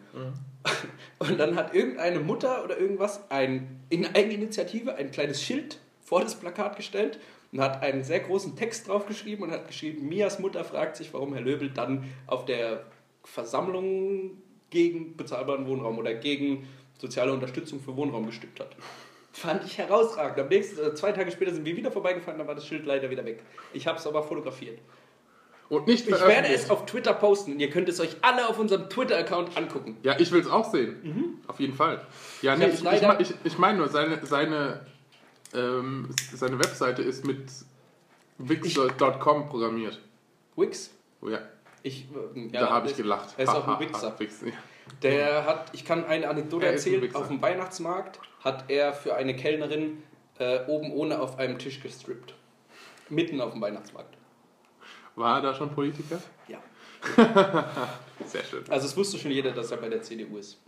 Und 1.18 1.40
dann 1.40 1.56
hat 1.56 1.74
irgendeine 1.74 2.20
Mutter 2.20 2.62
oder 2.62 2.78
irgendwas 2.78 3.30
ein, 3.30 3.80
in 3.88 4.04
Eigeninitiative 4.04 4.94
ein 4.94 5.10
kleines 5.10 5.42
Schild 5.42 5.78
vor 6.02 6.20
das 6.20 6.34
Plakat 6.34 6.76
gestellt 6.76 7.18
und 7.50 7.62
hat 7.62 7.82
einen 7.82 8.04
sehr 8.04 8.20
großen 8.20 8.56
Text 8.56 8.88
draufgeschrieben 8.88 9.42
und 9.42 9.52
hat 9.52 9.66
geschrieben, 9.66 10.06
Mias 10.06 10.38
Mutter 10.38 10.64
fragt 10.64 10.96
sich, 10.96 11.14
warum 11.14 11.32
Herr 11.32 11.40
Löbel 11.40 11.70
dann 11.70 12.04
auf 12.26 12.44
der 12.44 12.84
Versammlung 13.24 14.32
gegen 14.68 15.16
bezahlbaren 15.16 15.66
Wohnraum 15.66 15.96
oder 15.96 16.12
gegen 16.12 16.68
soziale 16.98 17.32
Unterstützung 17.32 17.80
für 17.80 17.96
Wohnraum 17.96 18.26
gestimmt 18.26 18.60
hat. 18.60 18.76
Fand 19.32 19.64
ich 19.64 19.78
herausragend. 19.78 20.38
Am 20.38 20.48
nächsten, 20.48 20.78
äh, 20.78 20.94
zwei 20.94 21.12
Tage 21.12 21.30
später 21.30 21.54
sind 21.54 21.64
wir 21.64 21.74
wieder 21.74 21.90
vorbeigefahren, 21.90 22.36
dann 22.36 22.46
war 22.46 22.54
das 22.54 22.66
Schild 22.66 22.84
leider 22.84 23.08
wieder 23.08 23.24
weg. 23.24 23.42
Ich 23.72 23.86
habe 23.86 23.98
es 23.98 24.06
aber 24.06 24.22
fotografiert. 24.22 24.78
Und 25.68 25.86
nicht 25.86 26.06
Ich 26.06 26.12
werde 26.20 26.48
es 26.48 26.68
auf 26.68 26.84
Twitter 26.86 27.14
posten 27.14 27.52
und 27.52 27.60
ihr 27.60 27.70
könnt 27.70 27.88
es 27.88 27.98
euch 27.98 28.16
alle 28.20 28.46
auf 28.48 28.58
unserem 28.58 28.90
Twitter-Account 28.90 29.56
angucken. 29.56 29.96
Ja, 30.02 30.18
ich 30.18 30.30
will 30.30 30.40
es 30.40 30.46
auch 30.48 30.70
sehen. 30.70 31.40
Auf 31.46 31.60
jeden 31.60 31.74
Fall. 31.74 32.04
Ja, 32.42 32.52
Ich 32.54 32.58
nee, 32.58 32.66
ich, 32.66 32.82
ich, 32.84 33.30
ich, 33.30 33.34
ich 33.44 33.58
meine 33.58 33.78
nur, 33.78 33.88
seine, 33.88 34.24
seine, 34.26 34.84
ähm, 35.54 36.10
seine 36.34 36.58
Webseite 36.58 37.00
ist 37.02 37.24
mit 37.24 37.46
Wix.com 38.38 39.48
programmiert. 39.48 39.98
Wix? 40.56 40.90
Oh 41.22 41.28
ja, 41.28 41.38
Ich, 41.82 42.06
äh, 42.34 42.40
ja, 42.52 42.60
da 42.60 42.70
habe 42.70 42.88
ich 42.88 42.96
gelacht. 42.96 43.34
Er 43.38 43.44
ist 43.44 43.50
auch 43.50 43.66
Ha, 43.66 43.72
ein 43.72 43.76
ha, 43.76 43.80
Wichser. 43.80 44.08
ha, 44.10 44.14
Wix, 44.20 44.40
ja. 44.44 44.52
Der 45.02 45.46
hat, 45.46 45.70
ich 45.72 45.84
kann 45.84 46.04
eine 46.04 46.28
Anekdote 46.28 46.64
Er 46.66 46.72
ein 46.72 46.76
erzählen, 46.76 47.00
Wichser. 47.02 47.18
auf 47.18 47.28
dem 47.28 47.40
Weihnachtsmarkt 47.40 48.18
hat 48.40 48.64
er 48.68 48.92
für 48.92 49.14
eine 49.14 49.34
Kellnerin 49.36 50.02
äh, 50.38 50.66
oben 50.66 50.92
ohne 50.92 51.20
auf 51.20 51.38
einem 51.38 51.58
Tisch 51.58 51.80
gestrippt. 51.80 52.34
Mitten 53.08 53.40
auf 53.40 53.52
dem 53.52 53.60
Weihnachtsmarkt. 53.62 54.16
War 55.16 55.36
er 55.36 55.42
da 55.42 55.54
schon 55.54 55.70
Politiker? 55.70 56.20
Ja. 56.48 56.62
Sehr 58.26 58.44
schön. 58.44 58.64
Also 58.68 58.86
es 58.86 58.96
wusste 58.96 59.18
schon 59.18 59.30
jeder, 59.30 59.52
dass 59.52 59.70
er 59.70 59.78
bei 59.78 59.88
der 59.88 60.02
CDU 60.02 60.38
ist. 60.38 60.60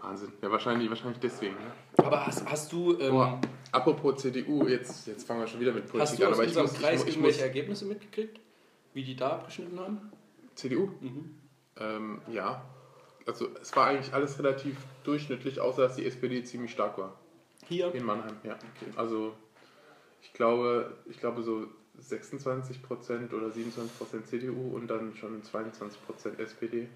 Wahnsinn. 0.00 0.32
Ja, 0.40 0.50
wahrscheinlich, 0.50 0.88
wahrscheinlich 0.88 1.18
deswegen. 1.20 1.54
Ne? 1.54 1.72
Aber 1.98 2.26
hast, 2.26 2.48
hast 2.48 2.72
du, 2.72 2.98
ähm, 2.98 3.10
Boah, 3.10 3.40
apropos 3.72 4.22
CDU, 4.22 4.66
jetzt, 4.68 5.06
jetzt 5.06 5.26
fangen 5.26 5.40
wir 5.40 5.46
schon 5.46 5.60
wieder 5.60 5.72
mit 5.72 5.86
Politik 5.86 6.00
hast 6.00 6.18
du 6.18 6.24
an. 6.24 6.32
aus 6.32 6.38
Aber 6.38 6.44
ich 6.44 6.48
unserem 6.50 6.66
muss, 6.66 6.74
ich, 6.74 6.80
Kreis 6.80 7.00
ich 7.02 7.08
irgendwelche 7.08 7.38
muss, 7.38 7.46
Ergebnisse 7.46 7.84
mitgekriegt? 7.86 8.40
Wie 8.94 9.04
die 9.04 9.16
da 9.16 9.30
abgeschnitten 9.30 9.78
haben? 9.78 10.12
CDU? 10.54 10.90
Mhm. 11.00 11.34
Ähm, 11.78 12.20
ja. 12.32 12.64
Also 13.26 13.48
es 13.60 13.74
war 13.74 13.88
eigentlich 13.88 14.14
alles 14.14 14.38
relativ 14.38 14.76
durchschnittlich, 15.04 15.60
außer 15.60 15.82
dass 15.82 15.96
die 15.96 16.06
SPD 16.06 16.44
ziemlich 16.44 16.70
stark 16.70 16.96
war. 16.96 17.18
Hier? 17.68 17.92
In 17.92 18.04
Mannheim, 18.04 18.36
ja. 18.44 18.56
Also 18.94 19.34
ich 20.22 20.32
glaube, 20.32 20.96
ich 21.06 21.18
glaube 21.18 21.42
so 21.42 21.66
26% 22.00 23.32
oder 23.32 23.46
27% 23.48 24.24
CDU 24.24 24.74
und 24.74 24.86
dann 24.88 25.14
schon 25.16 25.42
22% 25.42 26.38
SPD. 26.38 26.88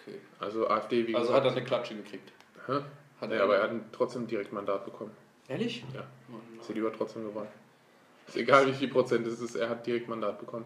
Okay. 0.00 0.18
Also 0.38 0.68
AfD, 0.68 1.06
wie 1.06 1.14
Also 1.14 1.28
gesagt. 1.28 1.44
hat 1.44 1.52
er 1.52 1.56
eine 1.56 1.66
Klatsche 1.66 1.94
gekriegt. 1.96 2.32
Hä? 2.66 2.80
Hat 3.20 3.30
ja, 3.30 3.42
aber 3.42 3.56
er 3.56 3.62
hat 3.64 3.72
trotzdem 3.92 4.22
ein 4.22 4.26
Direktmandat 4.26 4.84
bekommen. 4.84 5.12
Ehrlich? 5.48 5.84
Ja. 5.94 6.04
Oh. 6.32 6.62
CDU 6.62 6.86
hat 6.86 6.94
trotzdem 6.96 7.24
gewonnen. 7.24 7.48
Ist 8.26 8.36
egal, 8.36 8.66
wie 8.66 8.72
viel 8.72 8.88
Prozent 8.88 9.26
es 9.26 9.40
ist, 9.40 9.54
er 9.54 9.68
hat 9.68 9.86
Direktmandat 9.86 10.38
bekommen. 10.38 10.64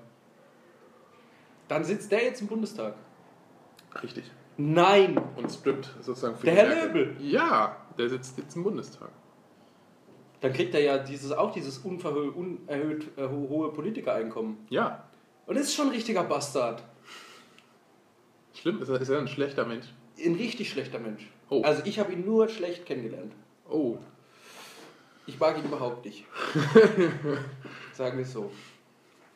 Dann 1.66 1.84
sitzt 1.84 2.11
der 2.12 2.22
jetzt 2.24 2.40
im 2.40 2.46
Bundestag. 2.46 2.94
Richtig. 4.03 4.30
Nein! 4.57 5.18
Und 5.36 5.51
strippt 5.51 5.94
sozusagen 6.01 6.36
für 6.36 6.46
Der 6.46 6.55
die 6.55 6.61
Herr 6.61 6.68
Merkel. 6.68 7.05
Löbel? 7.09 7.26
Ja, 7.26 7.76
der 7.99 8.09
sitzt 8.09 8.38
jetzt 8.38 8.57
im 8.57 8.62
Bundestag. 8.64 9.11
Dann 10.41 10.53
kriegt 10.53 10.74
er 10.74 10.80
ja 10.80 10.99
dieses, 10.99 11.32
auch 11.32 11.53
dieses 11.53 11.78
unerhöht 11.78 13.07
äh, 13.16 13.22
ho- 13.22 13.49
hohe 13.49 13.72
Politikereinkommen. 13.72 14.57
Ja. 14.70 15.05
Und 15.47 15.57
das 15.57 15.64
ist 15.64 15.74
schon 15.74 15.86
ein 15.89 15.93
richtiger 15.93 16.22
Bastard. 16.24 16.82
Schlimm, 18.55 18.80
ist 18.82 18.89
er, 18.89 19.01
ist 19.01 19.09
er 19.09 19.18
ein 19.18 19.28
schlechter 19.28 19.64
Mensch? 19.66 19.86
Ein 20.24 20.34
richtig 20.34 20.70
schlechter 20.70 20.99
Mensch. 20.99 21.28
Oh. 21.49 21.62
Also 21.62 21.82
ich 21.84 21.99
habe 21.99 22.12
ihn 22.12 22.24
nur 22.24 22.49
schlecht 22.49 22.86
kennengelernt. 22.86 23.32
Oh, 23.68 23.99
Ich 25.26 25.39
mag 25.39 25.59
ihn 25.59 25.64
überhaupt 25.64 26.05
nicht. 26.05 26.24
Sagen 27.93 28.18
wir 28.18 28.24
es 28.24 28.32
so. 28.32 28.51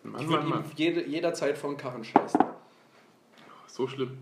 Mann, 0.03 0.21
Ich 0.23 0.29
würde 0.29 0.47
ihm 0.47 0.65
jede, 0.77 1.07
jederzeit 1.07 1.57
vor 1.59 1.71
den 1.71 1.77
Karren 1.77 2.03
scheißen. 2.05 2.41
So 3.67 3.87
schlimm. 3.87 4.19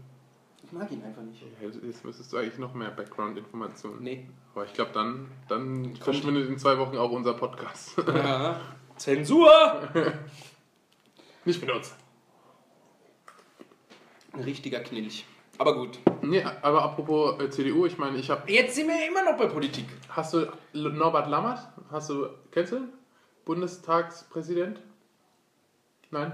Ich 0.73 0.79
mag 0.79 0.91
ihn 0.93 1.03
einfach 1.03 1.23
nicht. 1.23 1.43
Ja, 1.43 1.69
Jetzt 1.85 2.05
müsstest 2.05 2.33
du 2.33 2.37
eigentlich 2.37 2.59
noch 2.59 2.75
mehr 2.75 2.91
Background-Informationen. 2.91 4.03
Nee. 4.05 4.29
Aber 4.55 4.65
ich 4.65 4.73
glaube, 4.73 4.93
dann, 4.95 5.27
dann 5.49 5.97
verschwindet 5.97 6.49
in 6.49 6.59
zwei 6.59 6.79
Wochen 6.79 6.97
auch 6.97 7.11
unser 7.11 7.35
Podcast. 7.35 7.97
Ja. 8.07 8.61
Zensur! 8.97 9.51
Nicht 11.45 11.61
benutzt. 11.61 11.97
Ein 14.33 14.41
richtiger 14.43 14.81
Knilch. 14.81 15.25
Aber 15.59 15.75
gut. 15.75 15.99
Nee, 16.23 16.43
aber 16.63 16.83
apropos 16.85 17.41
äh, 17.41 17.51
CDU, 17.51 17.87
ich 17.87 17.99
meine, 17.99 18.19
ich 18.19 18.31
habe. 18.31 18.51
Jetzt 18.51 18.77
sind 18.77 18.87
wir 18.89 19.07
immer 19.09 19.25
noch 19.25 19.37
bei 19.39 19.47
Politik. 19.47 19.87
Hast 20.11 20.35
du 20.35 20.39
L- 20.75 20.93
Norbert 20.93 21.29
Lammert? 21.29 21.61
Hast 21.91 22.11
du. 22.11 22.29
Kennst 22.53 22.73
du? 22.73 22.89
Bundestagspräsident? 23.45 24.81
Nein? 26.11 26.33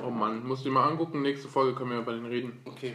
Oh 0.00 0.10
Mann, 0.10 0.44
musst 0.46 0.64
du 0.64 0.68
dir 0.68 0.74
mal 0.74 0.88
angucken. 0.88 1.22
Nächste 1.22 1.48
Folge 1.48 1.74
können 1.76 1.90
wir 1.90 1.98
über 1.98 2.12
den 2.12 2.26
reden. 2.26 2.60
Okay. 2.64 2.94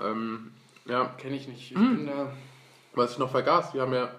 Ähm, 0.00 0.52
Ja, 0.86 1.06
Kenne 1.18 1.36
ich 1.36 1.46
nicht. 1.48 1.70
Ich 1.72 1.76
Hm. 1.76 1.96
bin 1.98 2.06
da. 2.06 2.32
was 2.94 3.12
ich 3.12 3.18
noch 3.18 3.30
vergaß, 3.30 3.74
wir 3.74 3.82
haben 3.82 3.92
ja, 3.92 4.12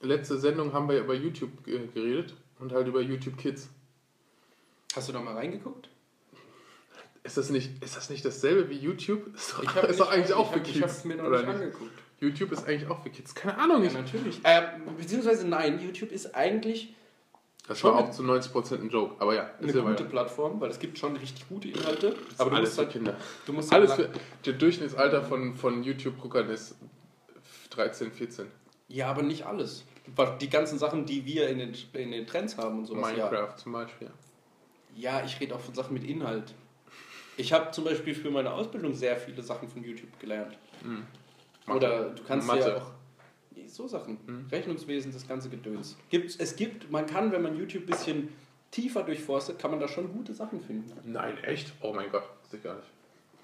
letzte 0.00 0.38
Sendung 0.38 0.72
haben 0.72 0.88
wir 0.88 0.98
über 1.00 1.14
YouTube 1.14 1.50
äh, 1.66 1.86
geredet 1.88 2.34
und 2.58 2.72
halt 2.72 2.86
über 2.88 3.00
YouTube 3.02 3.36
Kids. 3.36 3.68
Hast 4.96 5.08
du 5.08 5.12
da 5.12 5.20
mal 5.20 5.34
reingeguckt? 5.34 5.88
Ist 7.22 7.36
das 7.36 7.50
nicht, 7.50 7.82
ist 7.84 7.96
das 7.96 8.08
nicht 8.08 8.24
dasselbe 8.24 8.70
wie 8.70 8.78
YouTube? 8.78 9.34
Ist 9.34 9.52
doch, 9.52 9.62
Ich 9.62 9.74
hab 9.74 9.84
ist 9.84 10.00
doch 10.00 10.06
nicht- 10.06 10.14
eigentlich 10.16 10.32
auch 10.34 10.46
ich 10.46 10.52
für 10.54 10.60
hab- 10.60 10.66
Ich 10.66 10.72
Kids. 10.72 10.82
hab's 10.82 11.04
mir 11.04 11.16
noch 11.16 11.28
nicht 11.28 11.40
nicht? 11.46 11.48
angeguckt. 11.54 11.92
YouTube 12.20 12.52
ist 12.52 12.66
eigentlich 12.66 12.88
auch 12.90 13.02
für 13.02 13.10
Kids. 13.10 13.34
Keine 13.34 13.58
Ahnung, 13.58 13.82
Ja, 13.82 13.88
ich, 13.88 13.94
natürlich. 13.94 14.40
Ähm, 14.44 14.64
beziehungsweise 14.96 15.46
nein, 15.46 15.80
YouTube 15.80 16.12
ist 16.12 16.34
eigentlich 16.34 16.94
das 17.70 17.78
schon 17.78 17.94
war 17.94 18.00
auch 18.00 18.10
zu 18.10 18.24
90% 18.24 18.80
ein 18.80 18.90
Joke. 18.90 19.14
Aber 19.20 19.32
ja, 19.32 19.48
eine 19.58 19.72
gute 19.72 19.84
weiter. 19.84 20.02
Plattform, 20.02 20.60
weil 20.60 20.70
es 20.70 20.80
gibt 20.80 20.98
schon 20.98 21.14
richtig 21.16 21.48
gute 21.48 21.68
Inhalte. 21.68 22.16
Aber 22.36 22.50
du 22.50 22.56
alles 22.56 22.70
musst 22.70 22.74
für 22.74 22.82
halt, 22.82 22.92
Kinder. 22.92 23.16
du 23.46 23.52
musst 23.52 23.72
Alles 23.72 23.90
halt 23.92 24.10
für, 24.10 24.20
der 24.44 24.52
Durchschnittsalter 24.54 25.22
von, 25.22 25.54
von 25.54 25.84
YouTube-Guckern 25.84 26.50
ist 26.50 26.74
13, 27.70 28.10
14. 28.10 28.48
Ja, 28.88 29.06
aber 29.08 29.22
nicht 29.22 29.46
alles. 29.46 29.84
Die 30.40 30.50
ganzen 30.50 30.80
Sachen, 30.80 31.06
die 31.06 31.24
wir 31.24 31.48
in 31.48 31.58
den, 31.58 31.74
in 31.92 32.10
den 32.10 32.26
Trends 32.26 32.58
haben 32.58 32.80
und 32.80 32.86
sowas. 32.86 33.12
Ja. 33.16 33.30
Minecraft 33.30 33.56
zum 33.56 33.70
Beispiel. 33.72 34.10
ja, 34.96 35.24
ich 35.24 35.38
rede 35.38 35.54
auch 35.54 35.60
von 35.60 35.72
Sachen 35.72 35.94
mit 35.94 36.02
Inhalt. 36.02 36.52
Ich 37.36 37.52
habe 37.52 37.70
zum 37.70 37.84
Beispiel 37.84 38.16
für 38.16 38.32
meine 38.32 38.52
Ausbildung 38.52 38.94
sehr 38.94 39.16
viele 39.16 39.44
Sachen 39.44 39.68
von 39.68 39.84
YouTube 39.84 40.18
gelernt. 40.18 40.58
Mathe. 41.66 41.76
Oder 41.76 42.10
du 42.10 42.22
kannst 42.24 42.48
Mathe. 42.48 42.68
ja 42.68 42.76
auch 42.78 42.90
so 43.74 43.86
Sachen. 43.88 44.46
Rechnungswesen, 44.50 45.12
das 45.12 45.26
ganze 45.26 45.48
Gedöns. 45.48 45.96
Gibt's, 46.10 46.36
es 46.36 46.56
gibt, 46.56 46.90
man 46.90 47.06
kann, 47.06 47.32
wenn 47.32 47.42
man 47.42 47.56
YouTube 47.56 47.84
ein 47.84 47.86
bisschen 47.86 48.28
tiefer 48.70 49.02
durchforstet, 49.02 49.58
kann 49.58 49.70
man 49.70 49.80
da 49.80 49.88
schon 49.88 50.12
gute 50.12 50.34
Sachen 50.34 50.60
finden. 50.60 50.92
Nein, 51.04 51.36
echt? 51.44 51.72
Oh 51.80 51.92
mein 51.92 52.10
Gott, 52.10 52.22
wusste 52.42 52.56
ich 52.56 52.62
gar 52.62 52.74
nicht. 52.76 52.88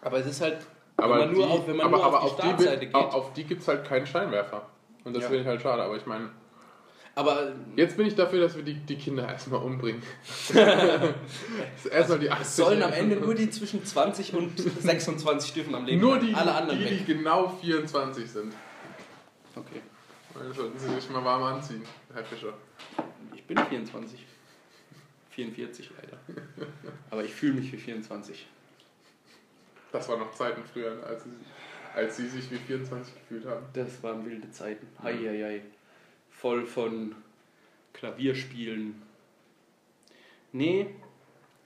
Aber 0.02 0.18
es 0.18 0.26
ist 0.26 0.40
halt, 0.40 0.58
Aber, 0.96 1.14
wenn 1.14 1.18
man 1.26 1.32
nur 1.32 1.46
die, 1.46 1.52
auf, 1.52 1.66
wenn 1.66 1.76
man 1.76 1.86
aber, 1.86 1.96
nur 1.96 2.06
aber 2.06 2.22
auf 2.22 2.36
die 2.36 2.42
auf, 2.42 2.48
Startseite 2.48 2.78
die, 2.80 2.86
geht. 2.86 2.94
auf, 2.94 3.14
auf 3.14 3.32
die 3.32 3.44
gibt 3.44 3.62
es 3.62 3.68
halt 3.68 3.84
keinen 3.84 4.06
Scheinwerfer. 4.06 4.66
Und 5.04 5.14
das 5.14 5.24
Ja. 5.24 5.28
finde 5.28 5.42
ich 5.42 5.48
halt 5.48 5.62
schade. 5.62 5.82
Aber 5.82 5.96
ich 5.96 6.06
meine, 6.06 6.30
aber 7.14 7.54
jetzt 7.76 7.96
bin 7.96 8.06
ich 8.06 8.14
dafür, 8.14 8.40
dass 8.40 8.56
wir 8.56 8.62
die, 8.62 8.74
die 8.74 8.96
Kinder 8.96 9.26
erstmal 9.26 9.62
umbringen. 9.62 10.02
Das 10.52 11.86
erstmal 11.90 12.18
die 12.18 12.30
80 12.30 12.46
es 12.46 12.56
sollen 12.56 12.82
am 12.82 12.92
Ende 12.92 13.16
nur 13.16 13.34
die 13.34 13.48
zwischen 13.48 13.82
20 13.84 14.34
und 14.34 14.58
26 14.58 15.54
dürfen 15.54 15.74
am 15.74 15.86
Leben. 15.86 16.00
Nur 16.00 16.18
die, 16.18 16.34
alle 16.34 16.54
anderen 16.54 16.78
die, 16.78 16.98
die 16.98 17.04
genau 17.04 17.48
24 17.48 18.30
sind. 18.30 18.52
Okay. 19.54 19.80
Dann 20.38 20.52
sollten 20.52 20.78
sie 20.78 20.94
sich 20.94 21.10
mal 21.10 21.24
warm 21.24 21.42
anziehen, 21.42 21.82
Herr 22.12 22.24
Fischer. 22.24 22.54
Ich 23.34 23.44
bin 23.44 23.58
24. 23.58 24.24
44 25.30 25.90
leider. 26.00 26.18
Aber 27.10 27.24
ich 27.24 27.34
fühle 27.34 27.54
mich 27.54 27.72
wie 27.72 27.76
24. 27.76 28.46
Das 29.92 30.08
waren 30.08 30.20
noch 30.20 30.34
Zeiten 30.34 30.62
früher, 30.64 31.04
als 31.06 31.24
sie, 31.24 31.30
als 31.94 32.16
sie 32.16 32.28
sich 32.28 32.50
wie 32.50 32.56
24 32.56 33.14
gefühlt 33.14 33.46
haben. 33.46 33.66
Das 33.72 34.02
waren 34.02 34.24
wilde 34.26 34.50
Zeiten. 34.50 34.86
Heieiei. 35.02 35.62
Voll 36.30 36.66
von 36.66 37.14
Klavierspielen. 37.92 39.00
Nee, 40.52 40.88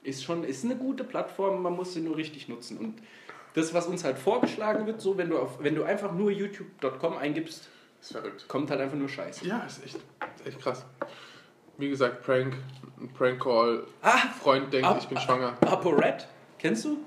ist 0.03 0.23
schon, 0.23 0.43
ist 0.43 0.65
eine 0.65 0.75
gute 0.75 1.03
Plattform, 1.03 1.61
man 1.61 1.73
muss 1.73 1.93
sie 1.93 2.01
nur 2.01 2.17
richtig 2.17 2.47
nutzen. 2.47 2.77
Und 2.77 3.01
das, 3.53 3.73
was 3.73 3.87
uns 3.87 4.03
halt 4.03 4.17
vorgeschlagen 4.17 4.85
wird, 4.85 5.01
so 5.01 5.17
wenn 5.17 5.29
du 5.29 5.37
auf, 5.37 5.61
wenn 5.61 5.75
du 5.75 5.83
einfach 5.83 6.13
nur 6.13 6.31
youtube.com 6.31 7.17
eingibst, 7.17 7.69
ist 8.01 8.11
verrückt. 8.11 8.47
kommt 8.47 8.69
halt 8.71 8.81
einfach 8.81 8.97
nur 8.97 9.07
Scheiße. 9.09 9.47
Ja, 9.47 9.59
ist 9.59 9.83
echt, 9.85 9.95
ist 9.95 10.47
echt 10.47 10.59
krass. 10.59 10.85
Wie 11.77 11.89
gesagt, 11.89 12.23
Prank, 12.23 12.55
ein 12.99 13.09
Prank-Call, 13.13 13.85
Ah, 14.01 14.17
Freund 14.41 14.71
denkt, 14.73 14.87
Ah, 14.87 14.97
ich 14.99 15.07
bin 15.07 15.17
ah. 15.17 15.21
schwanger. 15.21 15.57
ApoRed, 15.61 16.27
kennst 16.59 16.85
du? 16.85 16.97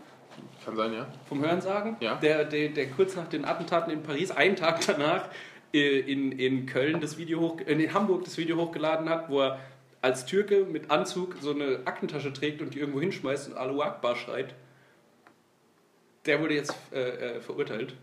Kann 0.65 0.77
sein, 0.77 0.95
ja. 0.95 1.07
Vom 1.29 1.43
Hörensagen? 1.45 1.97
Ja. 2.01 2.17
Der, 2.17 2.45
der, 2.45 2.71
der 2.71 2.91
kurz 2.91 3.15
nach 3.17 3.29
den 3.29 3.45
Attentaten 3.45 3.93
in 3.93 4.03
Paris, 4.03 4.31
einen 4.31 4.57
Tag 4.57 4.81
danach, 4.87 5.29
äh, 5.75 6.01
in, 6.01 6.33
in 6.33 6.67
Köln 6.67 7.01
das 7.01 7.19
Video 7.19 7.41
hoch, 7.41 7.61
äh, 7.61 7.73
in 7.73 7.93
Hamburg 7.93 8.25
das 8.25 8.39
Video 8.39 8.57
hochgeladen 8.57 9.09
hat, 9.09 9.29
wo 9.29 9.43
er 9.43 9.61
als 10.01 10.25
Türke 10.27 10.65
mit 10.65 10.91
Anzug 10.91 11.37
so 11.41 11.51
eine 11.51 11.81
Aktentasche 11.85 12.33
trägt 12.33 12.63
und 12.63 12.75
die 12.75 12.79
irgendwo 12.81 13.01
hinschmeißt 13.01 13.49
und 13.49 13.57
Alu 13.57 13.83
Akbar 13.83 14.17
schreit. 14.17 14.55
Der 16.27 16.41
wurde 16.41 16.55
jetzt 16.55 16.75
äh, 16.93 17.37
äh, 17.37 17.41
verurteilt. 17.41 17.95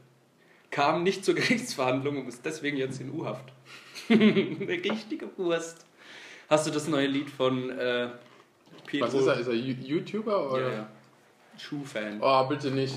Kam 0.71 1.03
nicht 1.03 1.23
zur 1.23 1.35
Gerichtsverhandlung 1.35 2.21
und 2.21 2.27
ist 2.27 2.45
deswegen 2.45 2.77
jetzt 2.77 2.99
in 2.99 3.11
U-Haft. 3.11 3.51
eine 4.09 4.67
richtige 4.67 5.27
Wurst. 5.37 5.85
Hast 6.49 6.67
du 6.67 6.71
das 6.71 6.87
neue 6.87 7.07
Lied 7.07 7.29
von 7.29 7.69
äh, 7.69 8.09
Pedro? 8.87 9.07
Was 9.07 9.13
ist 9.13 9.27
er? 9.27 9.39
Ist 9.39 9.47
er 9.47 9.53
YouTuber? 9.53 10.51
Oder? 10.51 10.61
Ja, 10.61 10.73
ja. 10.73 10.89
Schuhfan. 11.57 12.19
Oh, 12.21 12.45
bitte 12.47 12.71
nicht. 12.71 12.95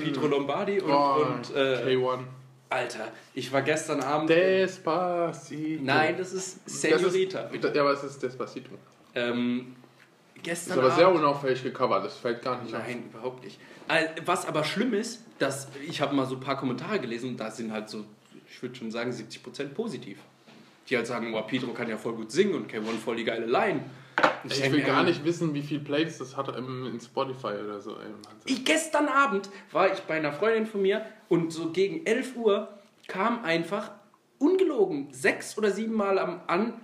Pietro 0.00 0.26
Lombardi 0.28 0.80
und, 0.80 0.90
Oh, 0.90 1.26
und 1.26 1.56
äh, 1.56 1.96
K1. 1.96 2.20
Alter, 2.68 3.08
ich 3.34 3.52
war 3.52 3.62
gestern 3.62 4.00
Abend. 4.00 4.30
Despacito. 4.30 5.82
Nein, 5.82 6.14
das 6.16 6.32
ist 6.32 6.60
Das 6.64 6.80
Senorita. 6.80 7.40
Ist, 7.48 7.64
ja, 7.64 7.80
aber 7.80 7.92
es 7.92 8.04
ist 8.04 8.22
Despacito. 8.22 8.70
Ähm, 9.16 9.74
Ist 10.40 10.44
gestern 10.44 10.78
aber 10.78 10.90
sehr 10.92 11.06
Abend. 11.06 11.20
unauffällig 11.20 11.62
gecovert, 11.62 12.04
das 12.04 12.16
fällt 12.16 12.42
gar 12.42 12.62
nicht 12.62 12.74
auf. 12.74 12.82
Nein, 12.82 13.04
überhaupt 13.12 13.44
nicht. 13.44 13.58
Was 14.24 14.46
aber 14.46 14.64
schlimm 14.64 14.94
ist, 14.94 15.24
dass 15.38 15.68
ich 15.86 16.00
habe 16.00 16.14
mal 16.14 16.26
so 16.26 16.36
ein 16.36 16.40
paar 16.40 16.56
Kommentare 16.56 16.98
gelesen 16.98 17.30
und 17.30 17.36
da 17.40 17.50
sind 17.50 17.72
halt 17.72 17.88
so, 17.88 18.04
ich 18.48 18.62
würde 18.62 18.74
schon 18.74 18.90
sagen, 18.90 19.10
70% 19.10 19.68
positiv. 19.68 20.18
Die 20.88 20.96
halt 20.96 21.06
sagen, 21.06 21.34
oh, 21.34 21.42
Pietro 21.42 21.72
kann 21.72 21.88
ja 21.88 21.96
voll 21.96 22.14
gut 22.14 22.32
singen 22.32 22.54
und 22.54 22.72
K1 22.72 22.98
voll 23.04 23.16
die 23.16 23.24
geile 23.24 23.46
Line. 23.46 23.82
Ich 24.44 24.60
denk 24.60 24.72
will 24.72 24.82
gar 24.82 25.02
nicht 25.02 25.24
wissen, 25.24 25.54
wie 25.54 25.62
viel 25.62 25.80
Plays 25.80 26.18
das 26.18 26.36
hat 26.36 26.54
im, 26.56 26.86
in 26.86 27.00
Spotify 27.00 27.54
oder 27.64 27.80
so. 27.80 27.96
Ich, 28.44 28.64
gestern 28.64 29.08
Abend 29.08 29.50
war 29.72 29.92
ich 29.92 30.00
bei 30.00 30.14
einer 30.14 30.32
Freundin 30.32 30.66
von 30.66 30.82
mir 30.82 31.04
und 31.28 31.52
so 31.52 31.70
gegen 31.70 32.06
11 32.06 32.36
Uhr 32.36 32.68
kam 33.06 33.44
einfach 33.44 33.92
ungelogen 34.38 35.08
sechs 35.12 35.56
oder 35.58 35.70
sieben 35.70 35.94
Mal 35.94 36.18
am, 36.18 36.40
an, 36.46 36.80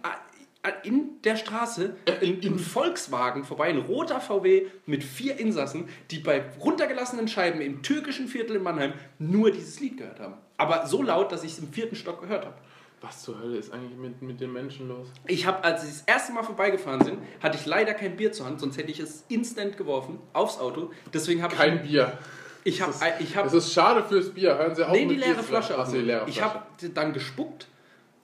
in 0.85 1.21
der 1.25 1.37
Straße 1.37 1.97
ein, 2.21 2.41
ein 2.43 2.59
Volkswagen 2.59 3.45
vorbei, 3.45 3.69
ein 3.69 3.79
roter 3.79 4.21
VW 4.21 4.67
mit 4.87 5.05
vier 5.05 5.39
Insassen, 5.39 5.89
die 6.11 6.19
bei 6.19 6.45
runtergelassenen 6.61 7.29
Scheiben 7.29 7.61
im 7.61 7.83
türkischen 7.83 8.29
Viertel 8.29 8.57
in 8.57 8.63
Mannheim 8.63 8.93
nur 9.19 9.51
dieses 9.51 9.81
Lied 9.81 9.99
gehört 9.99 10.21
haben. 10.21 10.35
Aber 10.57 10.87
so 10.87 11.03
laut, 11.03 11.33
dass 11.33 11.45
ich 11.45 11.53
es 11.53 11.59
im 11.59 11.73
vierten 11.73 11.97
Stock 11.97 12.21
gehört 12.21 12.45
habe. 12.47 12.57
Was 13.03 13.23
zur 13.23 13.39
Hölle 13.39 13.59
ist 13.59 13.73
eigentlich 13.73 13.97
mit, 13.99 14.23
mit 14.23 14.41
den 14.41 14.53
Menschen 14.53 14.89
los? 14.89 15.09
Ich 15.27 15.47
habe, 15.47 15.63
als 15.63 15.83
ich 15.85 15.91
das 15.91 16.01
erste 16.07 16.33
Mal 16.33 16.43
vorbeigefahren 16.43 17.05
bin, 17.05 17.19
hatte 17.43 17.59
ich 17.59 17.67
leider 17.67 17.93
kein 17.93 18.17
Bier 18.17 18.33
zur 18.33 18.47
Hand, 18.47 18.59
sonst 18.59 18.79
hätte 18.79 18.91
ich 18.91 18.99
es 19.01 19.25
instant 19.29 19.77
geworfen 19.77 20.19
aufs 20.33 20.59
Auto. 20.59 20.91
Deswegen 21.13 21.43
habe 21.43 21.53
ich 21.53 21.61
Kein 21.61 21.83
Bier. 21.83 22.17
ich 22.65 22.81
habe 22.81 22.93
Das 22.93 23.03
ist- 23.03 23.21
ich 23.21 23.37
habe 23.37 23.49
Es 23.49 23.53
ist 23.55 23.73
schade 23.75 24.03
fürs 24.03 24.31
Bier. 24.33 24.57
Hören 24.57 24.75
Sie 24.75 24.83
auf 24.85 24.93
Nee, 24.93 25.05
die 25.05 25.15
leere 25.17 25.43
Flasche. 25.43 25.77
Ach 25.79 25.87
so, 25.87 25.93
die 25.93 25.99
leere 26.03 26.27
ich 26.27 26.39
Flasche. 26.39 26.55
habe 26.55 26.89
dann 26.95 27.13
gespuckt 27.13 27.69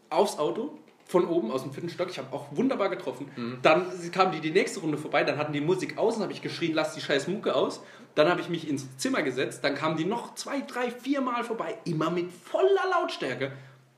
aufs 0.08 0.38
Auto 0.38 0.78
von 1.12 1.26
oben 1.28 1.50
aus 1.52 1.62
dem 1.62 1.72
vierten 1.72 1.90
Stock. 1.90 2.08
Ich 2.10 2.18
habe 2.18 2.32
auch 2.32 2.46
wunderbar 2.50 2.88
getroffen. 2.88 3.30
Mhm. 3.36 3.58
Dann 3.62 3.86
kam 4.10 4.32
die 4.32 4.40
die 4.40 4.50
nächste 4.50 4.80
Runde 4.80 4.98
vorbei. 4.98 5.22
Dann 5.22 5.36
hatten 5.38 5.52
die 5.52 5.60
Musik 5.60 5.98
aus. 5.98 6.14
Dann 6.14 6.24
habe 6.24 6.32
ich 6.32 6.42
geschrien, 6.42 6.72
lass 6.74 6.94
die 6.94 7.00
scheiß 7.02 7.28
Mucke 7.28 7.54
aus. 7.54 7.82
Dann 8.14 8.28
habe 8.28 8.40
ich 8.40 8.48
mich 8.48 8.66
ins 8.68 8.96
Zimmer 8.96 9.22
gesetzt. 9.22 9.62
Dann 9.62 9.74
kamen 9.74 9.96
die 9.96 10.06
noch 10.06 10.34
zwei, 10.34 10.62
drei, 10.62 10.90
vier 10.90 11.20
Mal 11.20 11.44
vorbei. 11.44 11.78
Immer 11.84 12.10
mit 12.10 12.32
voller 12.32 12.88
Lautstärke. 12.90 13.52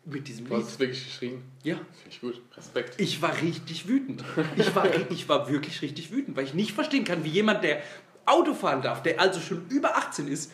Mit 0.05 0.29
diesem 0.29 0.47
Du 0.47 0.55
Lied. 0.55 0.65
hast 0.65 0.73
es 0.73 0.79
wirklich 0.81 1.05
geschrien. 1.05 1.43
Ja. 1.63 1.77
Finde 1.77 2.11
ich 2.11 2.21
gut. 2.21 2.43
Respekt. 2.57 3.01
Ich 3.01 3.23
war 3.23 3.41
richtig 3.41 3.89
wütend. 3.89 4.23
Ich 4.57 4.75
war, 4.75 4.87
ich 5.11 5.29
war 5.29 5.49
wirklich 5.49 5.81
richtig 5.81 6.11
wütend, 6.13 6.37
weil 6.37 6.45
ich 6.45 6.53
nicht 6.53 6.73
verstehen 6.73 7.05
kann, 7.05 7.25
wie 7.25 7.31
jemand, 7.31 7.65
der 7.65 7.81
Auto 8.27 8.53
fahren 8.55 8.83
darf, 8.83 9.03
der 9.03 9.21
also 9.21 9.41
schon 9.41 9.67
über 9.69 9.97
18 9.97 10.29
ist, 10.29 10.53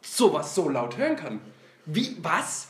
sowas 0.00 0.54
so 0.54 0.68
laut 0.70 0.96
hören 0.96 1.16
kann. 1.16 1.40
Wie, 1.84 2.16
was? 2.22 2.68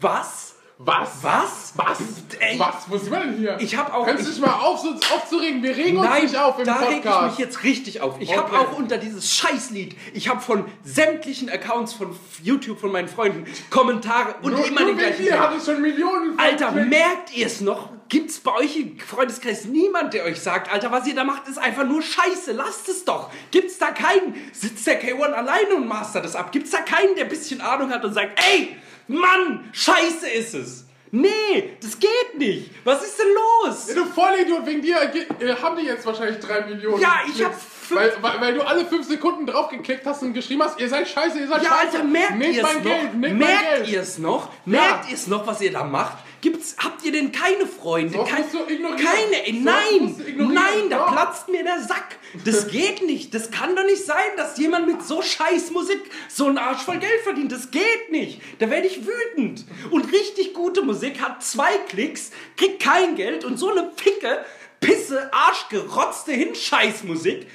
Was? 0.00 0.55
Was? 0.78 1.22
Was? 1.22 1.72
Was? 1.76 1.98
Ey, 2.38 2.58
Was? 2.58 2.84
Wo 2.88 2.98
sind 2.98 3.10
wir 3.10 3.20
denn 3.20 3.38
hier? 3.38 3.56
Ich 3.60 3.74
habe 3.78 3.94
auch. 3.94 4.04
Kannst 4.04 4.26
du 4.26 4.28
ich, 4.28 4.36
dich 4.36 4.44
mal 4.44 4.52
auf, 4.60 4.80
so 4.80 4.90
aufzuregen? 5.14 5.62
Wir 5.62 5.74
regen 5.74 5.96
uns 5.96 6.06
Nein, 6.06 6.22
nicht 6.24 6.36
auf 6.36 6.58
im 6.58 6.66
da 6.66 6.74
reg 6.76 6.88
ich 6.98 7.02
Podcast. 7.02 7.30
mich 7.30 7.38
jetzt 7.38 7.62
richtig 7.64 8.00
auf. 8.02 8.16
Ich 8.20 8.36
habe 8.36 8.52
Okay. 8.54 8.56
auch 8.66 8.76
unter 8.76 8.98
dieses 8.98 9.34
Scheißlied, 9.34 9.96
ich 10.12 10.28
habe 10.28 10.40
von 10.42 10.66
sämtlichen 10.84 11.48
Accounts 11.48 11.94
von 11.94 12.14
YouTube 12.42 12.78
von 12.78 12.92
meinen 12.92 13.08
Freunden 13.08 13.46
Kommentare 13.70 14.34
und 14.42 14.52
nur, 14.52 14.66
immer 14.66 14.80
nur 14.82 14.90
den 14.90 14.98
gleichen. 14.98 15.22
dir 15.24 15.30
Text. 15.30 15.40
hat 15.40 15.56
es 15.56 15.64
schon 15.64 15.80
Millionen 15.80 16.34
von 16.34 16.40
Alter, 16.44 16.72
merkt 16.72 17.34
ihr 17.34 17.46
es 17.46 17.62
noch? 17.62 17.88
Gibt's 18.08 18.38
bei 18.38 18.52
euch 18.54 18.76
im 18.76 18.98
Freundeskreis 18.98 19.64
niemand, 19.64 20.14
der 20.14 20.24
euch 20.24 20.40
sagt, 20.40 20.72
Alter, 20.72 20.92
was 20.92 21.06
ihr 21.06 21.14
da 21.14 21.24
macht, 21.24 21.48
ist 21.48 21.58
einfach 21.58 21.84
nur 21.84 22.02
Scheiße, 22.02 22.52
lasst 22.52 22.88
es 22.88 23.04
doch. 23.04 23.30
Gibt's 23.50 23.78
da 23.78 23.90
keinen, 23.90 24.34
sitzt 24.52 24.86
der 24.86 25.02
K1 25.02 25.32
alleine 25.32 25.74
und 25.74 25.88
mastert 25.88 26.24
das 26.24 26.36
ab? 26.36 26.52
Gibt's 26.52 26.70
da 26.70 26.78
keinen, 26.82 27.14
der 27.16 27.24
ein 27.24 27.30
bisschen 27.30 27.60
Ahnung 27.60 27.90
hat 27.90 28.04
und 28.04 28.12
sagt, 28.14 28.38
ey, 28.52 28.76
Mann, 29.08 29.68
Scheiße 29.72 30.28
ist 30.28 30.54
es. 30.54 30.84
Nee, 31.12 31.76
das 31.80 31.98
geht 31.98 32.36
nicht. 32.38 32.70
Was 32.84 33.02
ist 33.04 33.18
denn 33.18 33.26
los? 33.64 33.86
Ja, 33.88 33.94
du 33.94 34.04
Vollidiot, 34.06 34.66
wegen 34.66 34.82
dir 34.82 34.96
äh, 35.00 35.54
haben 35.62 35.76
die 35.78 35.86
jetzt 35.86 36.04
wahrscheinlich 36.04 36.38
drei 36.40 36.62
Millionen. 36.62 37.00
Ja, 37.00 37.20
ich 37.26 37.34
Klicks. 37.34 37.44
hab 37.48 37.54
fünf- 37.54 38.00
Weil, 38.00 38.12
weil, 38.20 38.40
weil 38.40 38.54
du 38.54 38.62
alle 38.62 38.84
fünf 38.84 39.06
Sekunden 39.06 39.46
draufgeklickt 39.46 40.04
hast 40.04 40.22
und 40.22 40.32
geschrieben 40.34 40.62
hast, 40.64 40.78
ihr 40.80 40.88
seid 40.88 41.08
scheiße, 41.08 41.38
ihr 41.38 41.46
seid 41.48 41.62
Ja, 41.62 41.70
scheiße. 41.70 41.96
Alter, 41.98 42.04
merkt 42.04 42.44
ihr 42.44 42.64
es 42.64 42.74
noch? 42.74 42.82
Geld, 42.82 43.14
merkt 43.14 43.88
ihr 43.88 44.00
es 44.00 44.18
noch? 44.18 44.48
Merkt 44.64 45.08
ihr 45.08 45.14
es 45.14 45.26
noch, 45.28 45.46
was 45.46 45.60
ihr 45.60 45.72
da 45.72 45.84
macht? 45.84 46.18
Gibt's, 46.46 46.76
habt 46.78 47.04
ihr 47.04 47.10
denn 47.10 47.32
keine 47.32 47.66
Freunde? 47.66 48.18
Kein, 48.18 48.44
keine, 48.48 49.64
nein, 49.64 50.14
nein, 50.36 50.88
da 50.88 51.10
platzt 51.10 51.48
mir 51.48 51.64
der 51.64 51.80
Sack. 51.80 52.18
Das 52.44 52.68
geht 52.68 53.04
nicht. 53.04 53.34
Das 53.34 53.50
kann 53.50 53.74
doch 53.74 53.84
nicht 53.84 54.04
sein, 54.04 54.36
dass 54.36 54.56
jemand 54.56 54.86
mit 54.86 55.02
so 55.02 55.22
scheiß 55.22 55.72
Musik 55.72 56.08
so 56.28 56.46
einen 56.46 56.58
Arsch 56.58 56.82
voll 56.82 56.98
Geld 56.98 57.20
verdient. 57.24 57.50
Das 57.50 57.72
geht 57.72 58.12
nicht. 58.12 58.40
Da 58.60 58.70
werde 58.70 58.86
ich 58.86 59.00
wütend. 59.04 59.64
Und 59.90 60.12
richtig 60.12 60.54
gute 60.54 60.82
Musik 60.82 61.20
hat 61.20 61.42
zwei 61.42 61.78
Klicks, 61.88 62.30
kriegt 62.56 62.80
kein 62.80 63.16
Geld 63.16 63.44
und 63.44 63.56
so 63.56 63.72
eine 63.72 63.90
Ficke, 63.96 64.44
Pisse, 64.78 65.28
Arschgerotzte 65.34 66.30
Hinscheißmusik, 66.30 67.48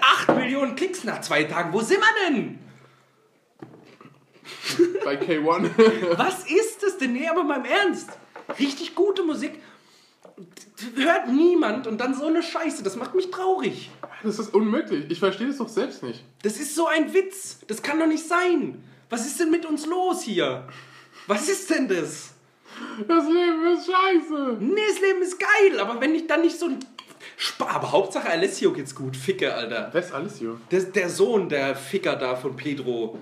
acht 0.00 0.34
Millionen 0.34 0.74
Klicks 0.74 1.04
nach 1.04 1.20
zwei 1.20 1.44
Tagen. 1.44 1.72
Wo 1.72 1.80
sind 1.80 2.00
wir 2.00 2.26
denn? 2.26 2.58
Bei 5.04 5.14
K1. 5.14 5.70
Was 6.18 6.50
ist 6.50 6.82
das 6.82 6.98
denn? 6.98 7.12
Nee, 7.12 7.28
aber 7.28 7.44
mal 7.44 7.58
im 7.58 7.66
Ernst. 7.66 8.08
Richtig 8.58 8.94
gute 8.94 9.22
Musik 9.22 9.52
hört 10.96 11.28
niemand 11.28 11.86
und 11.86 12.00
dann 12.00 12.14
so 12.14 12.26
eine 12.26 12.42
Scheiße. 12.42 12.82
Das 12.82 12.96
macht 12.96 13.14
mich 13.14 13.30
traurig. 13.30 13.90
Das 14.22 14.38
ist 14.38 14.54
unmöglich. 14.54 15.10
Ich 15.10 15.18
verstehe 15.18 15.48
das 15.48 15.58
doch 15.58 15.68
selbst 15.68 16.02
nicht. 16.02 16.24
Das 16.42 16.56
ist 16.58 16.74
so 16.74 16.86
ein 16.86 17.12
Witz. 17.14 17.60
Das 17.66 17.82
kann 17.82 17.98
doch 17.98 18.06
nicht 18.06 18.26
sein. 18.26 18.82
Was 19.10 19.26
ist 19.26 19.40
denn 19.40 19.50
mit 19.50 19.66
uns 19.66 19.86
los 19.86 20.22
hier? 20.22 20.66
Was 21.26 21.48
ist 21.48 21.70
denn 21.70 21.88
das? 21.88 22.30
Das 23.06 23.24
Leben 23.26 23.66
ist 23.74 23.86
scheiße. 23.86 24.56
Nee, 24.58 24.80
das 24.88 25.00
Leben 25.00 25.22
ist 25.22 25.38
geil, 25.38 25.78
aber 25.80 26.00
wenn 26.00 26.14
ich 26.14 26.26
dann 26.26 26.40
nicht 26.40 26.58
so 26.58 26.66
ein... 26.66 26.78
Sp 27.38 27.62
aber 27.68 27.92
Hauptsache 27.92 28.28
Alessio 28.28 28.72
geht's 28.72 28.94
gut. 28.94 29.16
Ficke, 29.16 29.54
Alter. 29.54 29.90
Wer 29.92 30.00
ist 30.00 30.12
alles 30.12 30.38
hier? 30.38 30.60
Der, 30.70 30.80
der 30.80 31.08
Sohn, 31.08 31.48
der 31.48 31.76
Ficker 31.76 32.16
da 32.16 32.36
von 32.36 32.56
Pedro. 32.56 33.18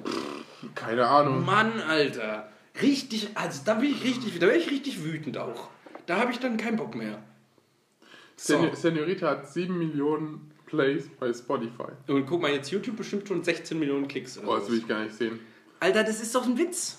Keine 0.74 1.06
Ahnung. 1.06 1.44
Mann, 1.44 1.80
Alter. 1.80 2.48
Richtig, 2.82 3.28
also 3.34 3.62
da 3.64 3.74
bin 3.74 3.90
ich 3.90 4.04
richtig, 4.04 4.38
da 4.38 4.46
bin 4.46 4.56
ich 4.56 4.70
richtig 4.70 5.04
wütend 5.04 5.38
auch. 5.38 5.68
Da 6.06 6.18
habe 6.18 6.32
ich 6.32 6.38
dann 6.38 6.56
keinen 6.56 6.76
Bock 6.76 6.94
mehr. 6.94 7.22
So. 8.36 8.58
Sen 8.58 8.74
Senorita 8.74 9.28
hat 9.28 9.52
7 9.52 9.76
Millionen 9.76 10.50
Plays 10.66 11.08
bei 11.18 11.32
Spotify. 11.32 11.92
Und 12.08 12.26
guck 12.26 12.40
mal, 12.40 12.50
jetzt 12.50 12.70
YouTube 12.70 12.96
bestimmt 12.96 13.28
schon 13.28 13.42
16 13.42 13.78
Millionen 13.78 14.08
Klicks. 14.08 14.38
Oder 14.38 14.46
Boah, 14.46 14.58
das 14.60 14.70
will 14.70 14.78
ich 14.78 14.88
gar 14.88 15.02
nicht 15.02 15.14
sehen. 15.14 15.40
Alter, 15.80 16.04
das 16.04 16.20
ist 16.20 16.34
doch 16.34 16.46
ein 16.46 16.56
Witz. 16.56 16.98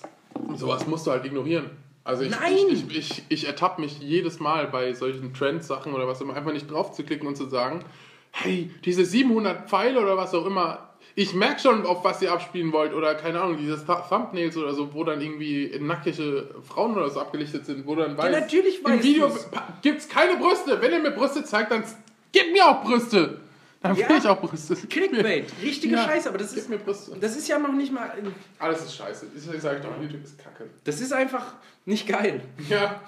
Sowas 0.54 0.86
musst 0.86 1.06
du 1.06 1.10
halt 1.10 1.24
ignorieren. 1.24 1.70
Also 2.04 2.24
ich, 2.24 2.30
Nein! 2.30 2.54
ich, 2.68 2.90
ich, 2.90 2.96
ich, 2.96 3.24
ich 3.28 3.46
ertappe 3.46 3.80
mich 3.80 4.00
jedes 4.00 4.40
Mal 4.40 4.66
bei 4.66 4.92
solchen 4.92 5.32
Trends-Sachen 5.32 5.92
oder 5.94 6.08
was 6.08 6.20
immer, 6.20 6.34
einfach 6.34 6.52
nicht 6.52 6.70
drauf 6.70 6.92
zu 6.92 7.04
klicken 7.04 7.28
und 7.28 7.36
zu 7.36 7.48
sagen, 7.48 7.84
hey, 8.32 8.70
diese 8.84 9.04
700 9.04 9.68
Pfeile 9.68 10.00
oder 10.00 10.16
was 10.16 10.34
auch 10.34 10.46
immer, 10.46 10.91
ich 11.14 11.34
merke 11.34 11.60
schon, 11.60 11.84
auf 11.86 12.02
was 12.04 12.22
ihr 12.22 12.32
abspielen 12.32 12.72
wollt 12.72 12.92
oder 12.94 13.14
keine 13.14 13.40
Ahnung, 13.40 13.58
diese 13.58 13.76
Th 13.84 14.08
Thumbnails 14.08 14.56
oder 14.56 14.72
so, 14.74 14.92
wo 14.94 15.04
dann 15.04 15.20
irgendwie 15.20 15.76
nackige 15.80 16.54
Frauen 16.66 16.96
oder 16.96 17.10
so 17.10 17.20
abgelichtet 17.20 17.66
sind, 17.66 17.86
wo 17.86 17.94
dann 17.94 18.16
weiß, 18.16 18.30
natürlich 18.32 18.78
im 18.78 18.84
weißt 18.84 19.04
Video 19.04 19.36
gibt 19.82 19.98
es 20.00 20.08
keine 20.08 20.36
Brüste. 20.36 20.80
Wenn 20.80 20.92
ihr 20.92 21.00
mir 21.00 21.10
Brüste 21.10 21.44
zeigt, 21.44 21.70
dann 21.70 21.84
gebt 22.32 22.52
mir 22.52 22.66
auch 22.66 22.82
Brüste. 22.82 23.40
Dann 23.82 23.96
will 23.96 24.04
Ja. 24.08 24.16
ich 24.16 24.26
auch 24.28 24.40
Brüste. 24.40 24.76
Clickbait. 24.76 25.46
Richtige 25.60 25.96
Ja, 25.96 26.04
Scheiße, 26.04 26.28
aber 26.28 26.38
das 26.38 26.50
Gib 26.50 26.58
ist, 26.60 26.68
mir 26.70 26.78
Brüste. 26.78 27.16
das 27.20 27.36
ist 27.36 27.48
ja 27.48 27.58
noch 27.58 27.72
nicht 27.72 27.92
mal. 27.92 28.12
Alles 28.60 28.82
ist 28.84 28.94
scheiße. 28.96 29.26
Ich 29.36 29.60
sage 29.60 29.80
doch, 29.80 30.00
YouTube 30.00 30.22
ist 30.22 30.38
kacke. 30.38 30.70
Das 30.84 31.00
ist 31.00 31.12
einfach 31.12 31.54
nicht 31.84 32.06
geil. 32.06 32.42
Ja. 32.68 33.00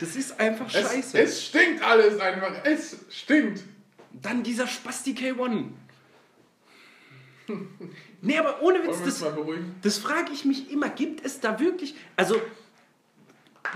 Das 0.00 0.14
ist 0.16 0.38
einfach 0.38 0.66
Es, 0.66 0.72
scheiße. 0.82 1.18
es 1.18 1.46
stinkt 1.46 1.82
alles 1.82 2.20
einfach. 2.20 2.52
Es 2.64 2.96
stinkt. 3.10 3.62
Dann 4.20 4.42
dieser 4.42 4.66
Spasti 4.66 5.12
K1. 5.12 5.64
Nee, 8.24 8.38
aber 8.38 8.62
ohne 8.62 8.82
Witz, 8.84 8.98
das, 9.04 9.24
das 9.82 9.98
frage 9.98 10.32
ich 10.32 10.44
mich 10.44 10.70
immer. 10.70 10.88
Gibt 10.88 11.24
es 11.24 11.40
da 11.40 11.58
wirklich. 11.58 11.94
Also, 12.16 12.36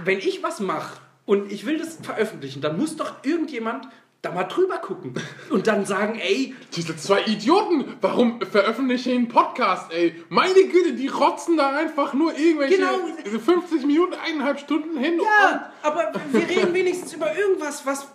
wenn 0.05 0.19
ich 0.19 0.43
was 0.43 0.61
mache 0.61 1.01
und 1.25 1.51
ich 1.51 1.67
will 1.67 1.79
das 1.79 1.99
veröffentlichen, 2.01 2.61
dann 2.61 2.79
muss 2.79 2.97
doch 2.97 3.25
irgendjemand 3.25 3.89
da 4.23 4.33
mal 4.33 4.45
drüber 4.45 4.79
gucken 4.79 5.15
und 5.51 5.67
dann 5.67 5.85
sagen, 5.85 6.19
ey, 6.19 6.55
Diese 6.75 6.97
zwei 6.97 7.23
Idioten, 7.27 7.97
warum 8.01 8.41
veröffentliche 8.41 9.11
ich 9.11 9.17
einen 9.17 9.29
Podcast, 9.29 9.93
ey? 9.93 10.23
Meine 10.29 10.55
Güte, 10.55 10.95
die 10.95 11.09
rotzen 11.09 11.57
da 11.57 11.77
einfach 11.77 12.15
nur 12.15 12.37
irgendwelche 12.37 12.77
Genau. 12.77 13.39
50 13.45 13.85
Minuten, 13.87 14.15
eineinhalb 14.15 14.59
Stunden 14.61 14.97
hin. 14.99 15.21
Ja, 15.23 15.73
aber 15.83 16.13
wir 16.33 16.49
reden 16.49 16.73
wenigstens 16.75 17.13
über 17.15 17.37
irgendwas, 17.37 17.85
was. 17.87 18.09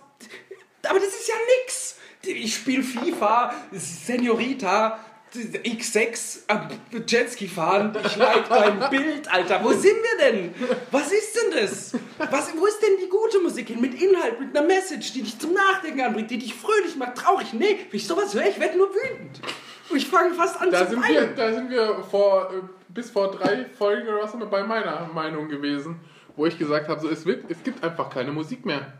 Aber 0.88 0.98
das 0.98 1.08
ist 1.08 1.28
ja 1.28 1.34
nix. 1.62 1.96
Ich 2.24 2.54
spiele 2.54 2.82
FIFA, 2.82 3.54
Senorita, 3.72 4.98
X6, 5.34 6.40
am 6.48 6.68
Jetski 7.06 7.48
fahren, 7.48 7.96
ich 8.04 8.16
like 8.16 8.48
dein 8.48 8.90
Bild, 8.90 9.32
Alter. 9.32 9.62
Wo 9.64 9.72
sind 9.72 9.96
wir 9.96 10.18
denn? 10.30 10.54
Was 10.90 11.10
ist 11.10 11.34
denn 11.36 11.60
das? 11.60 11.92
Was, 12.30 12.52
wo 12.56 12.66
ist 12.66 12.80
denn 12.82 12.96
die 13.02 13.08
gute 13.08 13.38
Musik 13.40 13.68
hin? 13.68 13.80
Mit 13.80 13.94
Inhalt, 14.00 14.38
mit 14.40 14.56
einer 14.56 14.66
Message, 14.66 15.12
die 15.12 15.22
dich 15.22 15.38
zum 15.38 15.54
Nachdenken 15.54 16.00
anbringt, 16.02 16.30
die 16.30 16.38
dich 16.38 16.54
fröhlich 16.54 16.96
macht, 16.96 17.16
traurig. 17.16 17.52
Nee, 17.54 17.78
wenn 17.90 17.96
ich 17.96 18.06
sowas 18.06 18.34
höre, 18.34 18.46
ich 18.46 18.60
werde 18.60 18.76
nur 18.76 18.88
wütend. 18.90 19.40
Und 19.88 19.96
ich 19.96 20.06
fange 20.06 20.34
fast 20.34 20.60
an 20.60 20.70
Da 20.70 20.84
zu 20.84 20.92
sind, 20.92 21.08
wir, 21.08 21.22
weinen. 21.22 21.36
da 21.36 21.52
sind 21.52 21.70
wir 21.70 22.02
vor, 22.10 22.50
äh, 22.52 22.56
bis 22.88 23.10
vor 23.10 23.30
drei 23.30 23.64
Folgen 23.76 24.08
oder 24.08 24.22
was 24.22 24.34
immer 24.34 24.46
bei 24.46 24.62
meiner 24.62 25.06
Meinung 25.14 25.48
gewesen, 25.48 26.00
wo 26.36 26.46
ich 26.46 26.58
gesagt 26.58 26.88
habe, 26.88 27.00
so, 27.00 27.08
es, 27.08 27.24
wird, 27.26 27.44
es 27.50 27.62
gibt 27.62 27.82
einfach 27.82 28.08
keine 28.10 28.32
Musik 28.32 28.64
mehr. 28.66 28.92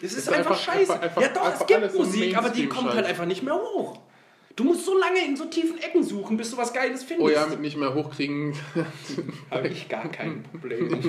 Das 0.00 0.12
ist 0.12 0.18
ist 0.18 0.28
einfach, 0.32 0.52
einfach- 0.52 0.64
scheiße. 0.74 0.92
einfach- 0.94 1.02
einfach- 1.02 1.22
ja 1.22 1.28
doch, 1.28 1.60
es 1.60 1.66
gibt 1.66 1.94
Musik, 1.94 2.36
aber 2.36 2.48
die 2.50 2.68
kommt 2.68 2.92
halt 2.94 3.06
einfach 3.06 3.24
nicht 3.26 3.42
mehr 3.42 3.54
hoch. 3.54 3.98
Du 4.54 4.64
musst 4.64 4.84
so 4.84 4.98
lange 4.98 5.24
in 5.24 5.34
so 5.34 5.46
tiefen 5.46 5.78
Ecken 5.80 6.02
suchen, 6.04 6.36
bis 6.36 6.50
du 6.50 6.56
was 6.58 6.72
Geiles 6.74 7.02
findest. 7.02 7.26
Oh 7.26 7.32
ja, 7.32 7.46
mit 7.46 7.60
nicht 7.60 7.76
mehr 7.76 7.94
hochkriegen, 7.94 8.54
habe 9.50 9.68
ich 9.68 9.88
gar 9.88 10.08
kein 10.10 10.42
Problem. 10.50 11.00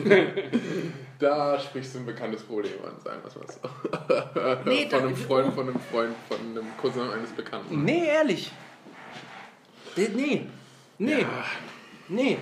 da 1.20 1.60
sprichst 1.60 1.96
du 1.96 2.00
ein 2.00 2.06
bekanntes 2.06 2.42
Problem 2.44 2.72
an, 2.86 2.94
sagen 3.04 3.20
wir 3.22 3.28
es 3.28 3.36
mal 3.36 4.62
so. 4.64 4.70
Nee, 4.70 4.88
von 4.90 5.00
einem 5.00 5.16
Freund, 5.16 5.54
von 5.54 5.68
einem 5.70 5.80
Freund, 5.92 6.16
von 6.30 6.38
einem 6.40 6.66
Cousin 6.80 7.10
eines 7.10 7.32
Bekannten. 7.32 7.84
nee, 7.84 8.06
ehrlich. 8.08 8.50
Nee, 9.98 10.10
nee. 10.16 10.46
Nee. 10.98 11.26
Nee. 12.08 12.38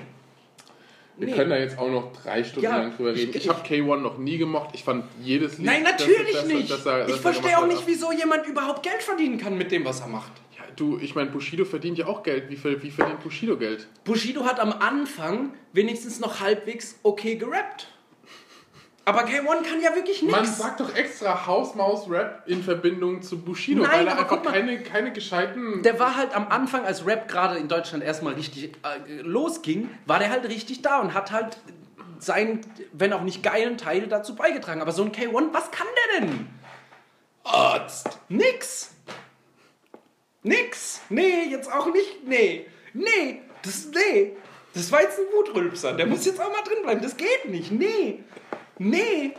Wir 1.17 1.27
Nee. 1.27 1.33
können 1.33 1.49
da 1.49 1.57
jetzt 1.57 1.77
auch 1.77 1.89
noch 1.89 2.13
drei 2.13 2.43
Stunden 2.43 2.63
Ja, 2.63 2.77
lang 2.77 2.95
drüber 2.95 3.13
reden. 3.13 3.29
ich- 3.31 3.35
Ich, 3.35 3.49
habe 3.49 3.61
K1 3.67 3.97
noch 3.97 4.17
nie 4.17 4.37
gemocht. 4.37 4.69
Ich 4.73 4.83
fand 4.83 5.05
jedes 5.21 5.57
Lied. 5.57 5.65
Nein, 5.67 5.83
natürlich 5.83 6.31
das- 6.31 6.41
das- 6.41 6.45
nicht. 6.45 6.71
das 6.71 6.83
das 6.83 7.07
ich 7.09 7.15
er 7.15 7.21
verstehe 7.21 7.57
auch 7.59 7.67
nicht, 7.67 7.83
wieso 7.85 8.11
jemand 8.11 8.47
überhaupt 8.47 8.81
Geld 8.83 9.03
verdienen 9.03 9.37
kann 9.37 9.57
mit 9.57 9.71
dem, 9.71 9.83
was 9.85 9.99
er 9.99 10.07
macht. 10.07 10.31
Du, 10.75 10.97
ich 10.99 11.15
meine, 11.15 11.29
Bushido 11.29 11.65
verdient 11.65 11.97
ja 11.97 12.07
auch 12.07 12.23
Geld. 12.23 12.49
Wie, 12.49 12.55
viel, 12.55 12.81
wie 12.83 12.91
verdient 12.91 13.21
Bushido 13.21 13.57
Geld? 13.57 13.87
Bushido 14.03 14.45
hat 14.45 14.59
am 14.59 14.71
Anfang 14.73 15.53
wenigstens 15.73 16.19
noch 16.19 16.39
halbwegs 16.39 16.99
okay 17.03 17.35
gerappt. 17.35 17.87
Aber 19.03 19.25
K1 19.25 19.63
kann 19.63 19.81
ja 19.81 19.95
wirklich 19.95 20.21
Man 20.21 20.41
nichts. 20.41 20.59
sagt 20.59 20.79
doch 20.79 20.93
extra 20.95 21.47
Hausmaus-Rap 21.47 22.43
in 22.45 22.61
Verbindung 22.63 23.23
zu 23.23 23.39
Bushido, 23.39 23.81
Nein, 23.81 23.91
weil 23.91 24.07
er 24.07 24.19
einfach 24.19 24.43
mal. 24.43 24.51
keine, 24.53 24.79
keine 24.83 25.11
gescheiten. 25.11 25.81
Der 25.81 25.99
war 25.99 26.15
halt 26.15 26.35
am 26.35 26.47
Anfang, 26.49 26.85
als 26.85 27.05
Rap 27.05 27.27
gerade 27.27 27.57
in 27.57 27.67
Deutschland 27.67 28.03
erstmal 28.03 28.33
richtig 28.35 28.73
äh, 28.83 29.21
losging, 29.21 29.89
war 30.05 30.19
der 30.19 30.29
halt 30.29 30.47
richtig 30.47 30.83
da 30.83 30.99
und 30.99 31.15
hat 31.15 31.31
halt 31.31 31.57
seinen, 32.19 32.61
wenn 32.93 33.11
auch 33.13 33.23
nicht 33.23 33.41
geilen 33.41 33.77
Teil 33.79 34.05
dazu 34.07 34.35
beigetragen. 34.35 34.81
Aber 34.81 34.91
so 34.91 35.03
ein 35.03 35.11
K1, 35.11 35.51
was 35.51 35.71
kann 35.71 35.87
der 36.13 36.21
denn? 36.21 36.47
Arzt. 37.43 38.19
Nix. 38.29 38.93
Nix. 40.43 41.01
Nee, 41.09 41.45
jetzt 41.49 41.71
auch 41.71 41.91
nicht. 41.91 42.27
Nee. 42.27 42.65
Nee. 42.93 43.41
Das, 43.63 43.87
nee. 43.93 44.33
Das 44.73 44.91
war 44.91 45.01
jetzt 45.01 45.19
ein 45.19 45.25
Wutrülpser. 45.35 45.93
Der 45.93 46.07
muss 46.07 46.25
jetzt 46.25 46.39
auch 46.39 46.51
mal 46.51 46.63
drin 46.63 46.83
bleiben. 46.83 47.01
Das 47.01 47.15
geht 47.15 47.49
nicht. 47.49 47.71
Nee. 47.71 48.23
Nee. 48.77 49.33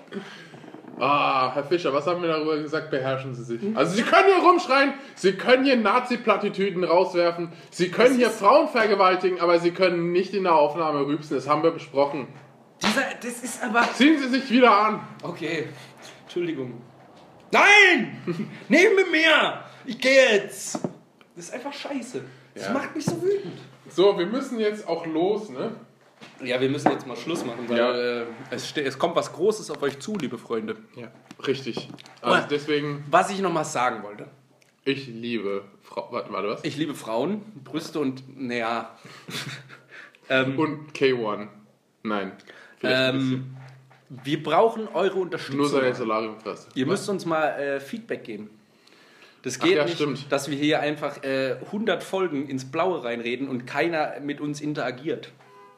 Ah, 1.00 1.52
Herr 1.54 1.64
Fischer, 1.64 1.92
was 1.92 2.06
haben 2.06 2.22
wir 2.22 2.28
darüber 2.28 2.58
gesagt? 2.58 2.90
Beherrschen 2.90 3.34
Sie 3.34 3.42
sich. 3.42 3.60
Also, 3.74 3.96
Sie 3.96 4.02
können 4.02 4.26
hier 4.26 4.46
rumschreien, 4.46 4.94
Sie 5.16 5.32
können 5.32 5.64
hier 5.64 5.76
Nazi-Plattitüden 5.76 6.84
rauswerfen, 6.84 7.50
Sie 7.70 7.90
können 7.90 8.16
hier 8.16 8.30
Frauen 8.30 8.68
vergewaltigen, 8.68 9.40
aber 9.40 9.58
Sie 9.58 9.72
können 9.72 10.12
nicht 10.12 10.34
in 10.34 10.44
der 10.44 10.54
Aufnahme 10.54 11.06
rübsen. 11.06 11.34
Das 11.34 11.48
haben 11.48 11.62
wir 11.64 11.72
besprochen. 11.72 12.28
Dieser, 12.82 13.02
das 13.20 13.42
ist 13.42 13.62
aber... 13.64 13.82
Ziehen 13.94 14.18
Sie 14.18 14.28
sich 14.28 14.48
wieder 14.50 14.70
an. 14.70 15.00
Okay, 15.22 15.68
Entschuldigung. 16.22 16.80
Nein! 17.50 18.22
Nehmen 18.68 18.96
wir 18.96 19.06
mehr! 19.06 19.64
Ich 19.84 19.98
gehe 19.98 20.32
jetzt! 20.36 20.78
Das 21.34 21.46
ist 21.46 21.54
einfach 21.54 21.72
scheiße. 21.72 22.22
Das 22.54 22.64
Ja. 22.66 22.72
macht 22.72 22.94
mich 22.94 23.04
so 23.04 23.20
wütend. 23.22 23.58
So, 23.88 24.18
wir 24.18 24.26
müssen 24.26 24.58
jetzt 24.60 24.86
auch 24.86 25.06
los, 25.06 25.48
ne? 25.48 25.72
Ja, 26.42 26.60
wir 26.60 26.68
müssen 26.68 26.90
jetzt 26.92 27.06
mal 27.06 27.16
Schluss 27.16 27.44
machen, 27.44 27.68
weil 27.68 27.76
Ja. 27.78 27.92
äh, 28.22 28.26
es, 28.50 28.76
es 28.76 28.98
kommt 28.98 29.16
was 29.16 29.32
Großes 29.32 29.70
auf 29.70 29.82
euch 29.82 29.98
zu, 29.98 30.16
liebe 30.16 30.38
Freunde. 30.38 30.76
Ja, 30.94 31.10
richtig. 31.46 31.88
Also 32.20 32.46
deswegen, 32.48 33.04
Was 33.10 33.30
ich 33.30 33.40
noch 33.40 33.52
mal 33.52 33.64
sagen 33.64 34.02
wollte. 34.02 34.26
ich 34.84 35.06
liebe 35.08 35.64
Frau. 35.82 36.08
Warte, 36.12 36.32
warte, 36.32 36.48
was? 36.48 36.64
Ich 36.64 36.76
liebe 36.76 36.94
Frauen, 36.94 37.40
Brüste 37.64 37.98
und, 37.98 38.22
naja. 38.40 38.96
ähm, 40.28 40.58
Und 40.58 40.92
K1. 40.92 41.48
Nein. 42.04 42.32
Ähm, 42.82 43.56
wir 44.10 44.42
brauchen 44.42 44.88
eure 44.88 45.18
Unterstützung. 45.18 45.58
Nur 45.60 45.68
seine 45.68 45.94
Solariumfresse. 45.94 46.68
Ihr 46.74 46.86
müsst 46.86 47.08
uns 47.08 47.24
mal 47.24 47.48
äh, 47.58 47.80
Feedback 47.80 48.24
geben. 48.24 48.50
Das 49.42 49.58
Ach 49.60 49.64
geht 49.64 49.76
ja, 49.76 49.84
nicht, 49.84 49.96
stimmt. 49.96 50.30
dass 50.30 50.48
wir 50.50 50.56
hier 50.56 50.80
einfach 50.80 51.22
äh, 51.24 51.56
100 51.66 52.02
Folgen 52.04 52.48
ins 52.48 52.70
Blaue 52.70 53.02
reinreden 53.04 53.48
und 53.48 53.66
keiner 53.66 54.14
mit 54.20 54.40
uns 54.40 54.60
interagiert. 54.60 55.30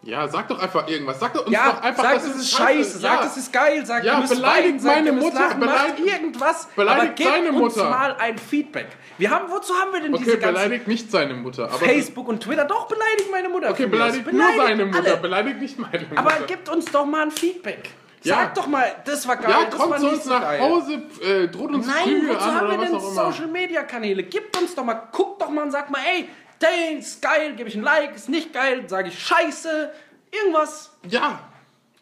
Ja, 0.03 0.29
sag 0.29 0.49
doch 0.49 0.59
einfach 0.59 0.87
irgendwas. 0.87 1.19
Sag 1.19 1.33
doch 1.33 1.47
uns 1.47 1.55
Ja, 1.55 1.71
doch 1.73 1.81
einfach, 1.81 2.03
sag, 2.03 2.15
das 2.17 2.27
es 2.27 2.37
ist 2.37 2.51
scheiße, 2.51 2.99
sag, 2.99 3.21
Ja. 3.23 3.27
es 3.27 3.37
ist 3.39 3.51
geil, 3.55 3.87
sag, 3.87 4.05
Ja, 4.05 4.21
beleidigt 4.21 4.83
meine 4.85 5.13
Mutter, 5.13 5.41
lachen, 5.41 5.61
beleidigt- 5.61 5.99
irgendwas, 6.07 6.69
beleidigt 6.77 7.19
seine 7.25 7.53
uns 7.53 7.75
Mutter. 7.77 7.89
mal 7.89 8.15
ein 8.17 8.37
Feedback. 8.37 8.89
Wir 9.17 9.31
haben, 9.31 9.51
wozu 9.51 9.73
haben 9.73 9.95
wir 9.95 10.01
denn 10.03 10.13
Okay, 10.13 10.25
diese 10.25 10.37
ganzen 10.39 10.55
beleidigt 10.63 10.89
nicht 10.89 11.11
seine 11.11 11.33
Mutter. 11.33 11.65
Aber 11.65 11.79
Facebook 11.79 12.29
und 12.29 12.43
Twitter? 12.43 12.67
Doch, 12.67 12.87
beleidigt 12.87 13.31
meine 13.31 13.49
Mutter. 13.49 13.71
okay, 13.71 13.85
aus. 13.87 13.91
beleidigt 13.91 14.31
nur 14.31 14.43
seine 14.59 14.85
Mutter, 14.85 14.99
alle. 15.13 15.17
beleidigt 15.17 15.61
nicht 15.63 15.79
meine 15.79 16.01
Mutter. 16.05 16.19
Aber 16.19 16.33
gebt 16.47 16.69
uns 16.69 16.85
doch 16.93 17.07
mal 17.07 17.23
ein 17.23 17.31
Feedback. 17.31 17.89
Ja. 18.25 18.37
Sag 18.37 18.55
doch 18.55 18.67
mal, 18.67 18.87
das 19.05 19.29
war 19.29 19.37
geil, 19.37 19.51
ja, 19.51 19.65
das 19.67 19.79
kommt 19.79 19.99
zu 19.99 20.09
uns 20.09 20.25
so 20.25 20.31
nach 20.31 20.41
geil. 20.41 20.61
Hause, 20.61 21.03
äh, 21.23 21.47
droht 21.49 21.75
uns 21.75 21.87
Nein, 21.87 22.03
Prügel 22.05 22.29
wozu 22.31 22.39
an 22.41 22.55
haben 22.55 22.69
wir 22.69 22.79
oder 22.79 22.93
was 22.93 23.03
denn. 23.03 23.15
Social 23.15 23.47
Media 23.49 23.83
Kanäle? 23.83 24.23
Gebt 24.23 24.57
uns 24.59 24.75
doch 24.75 24.85
mal, 24.85 25.09
guckt 25.13 25.43
doch 25.43 25.51
mal 25.51 25.63
und 25.65 25.71
sagt 25.71 25.91
mal, 25.91 26.01
ey, 26.07 26.29
der 26.61 26.99
ist 26.99 27.21
geil, 27.21 27.55
gebe 27.55 27.69
ich 27.69 27.75
ein 27.75 27.83
Like, 27.83 28.17
ist 28.17 28.31
nicht 28.31 28.53
geil, 28.53 28.89
sage 28.89 29.09
ich 29.09 29.19
scheiße, 29.23 29.93
irgendwas. 30.31 30.91
Ja, 31.07 31.41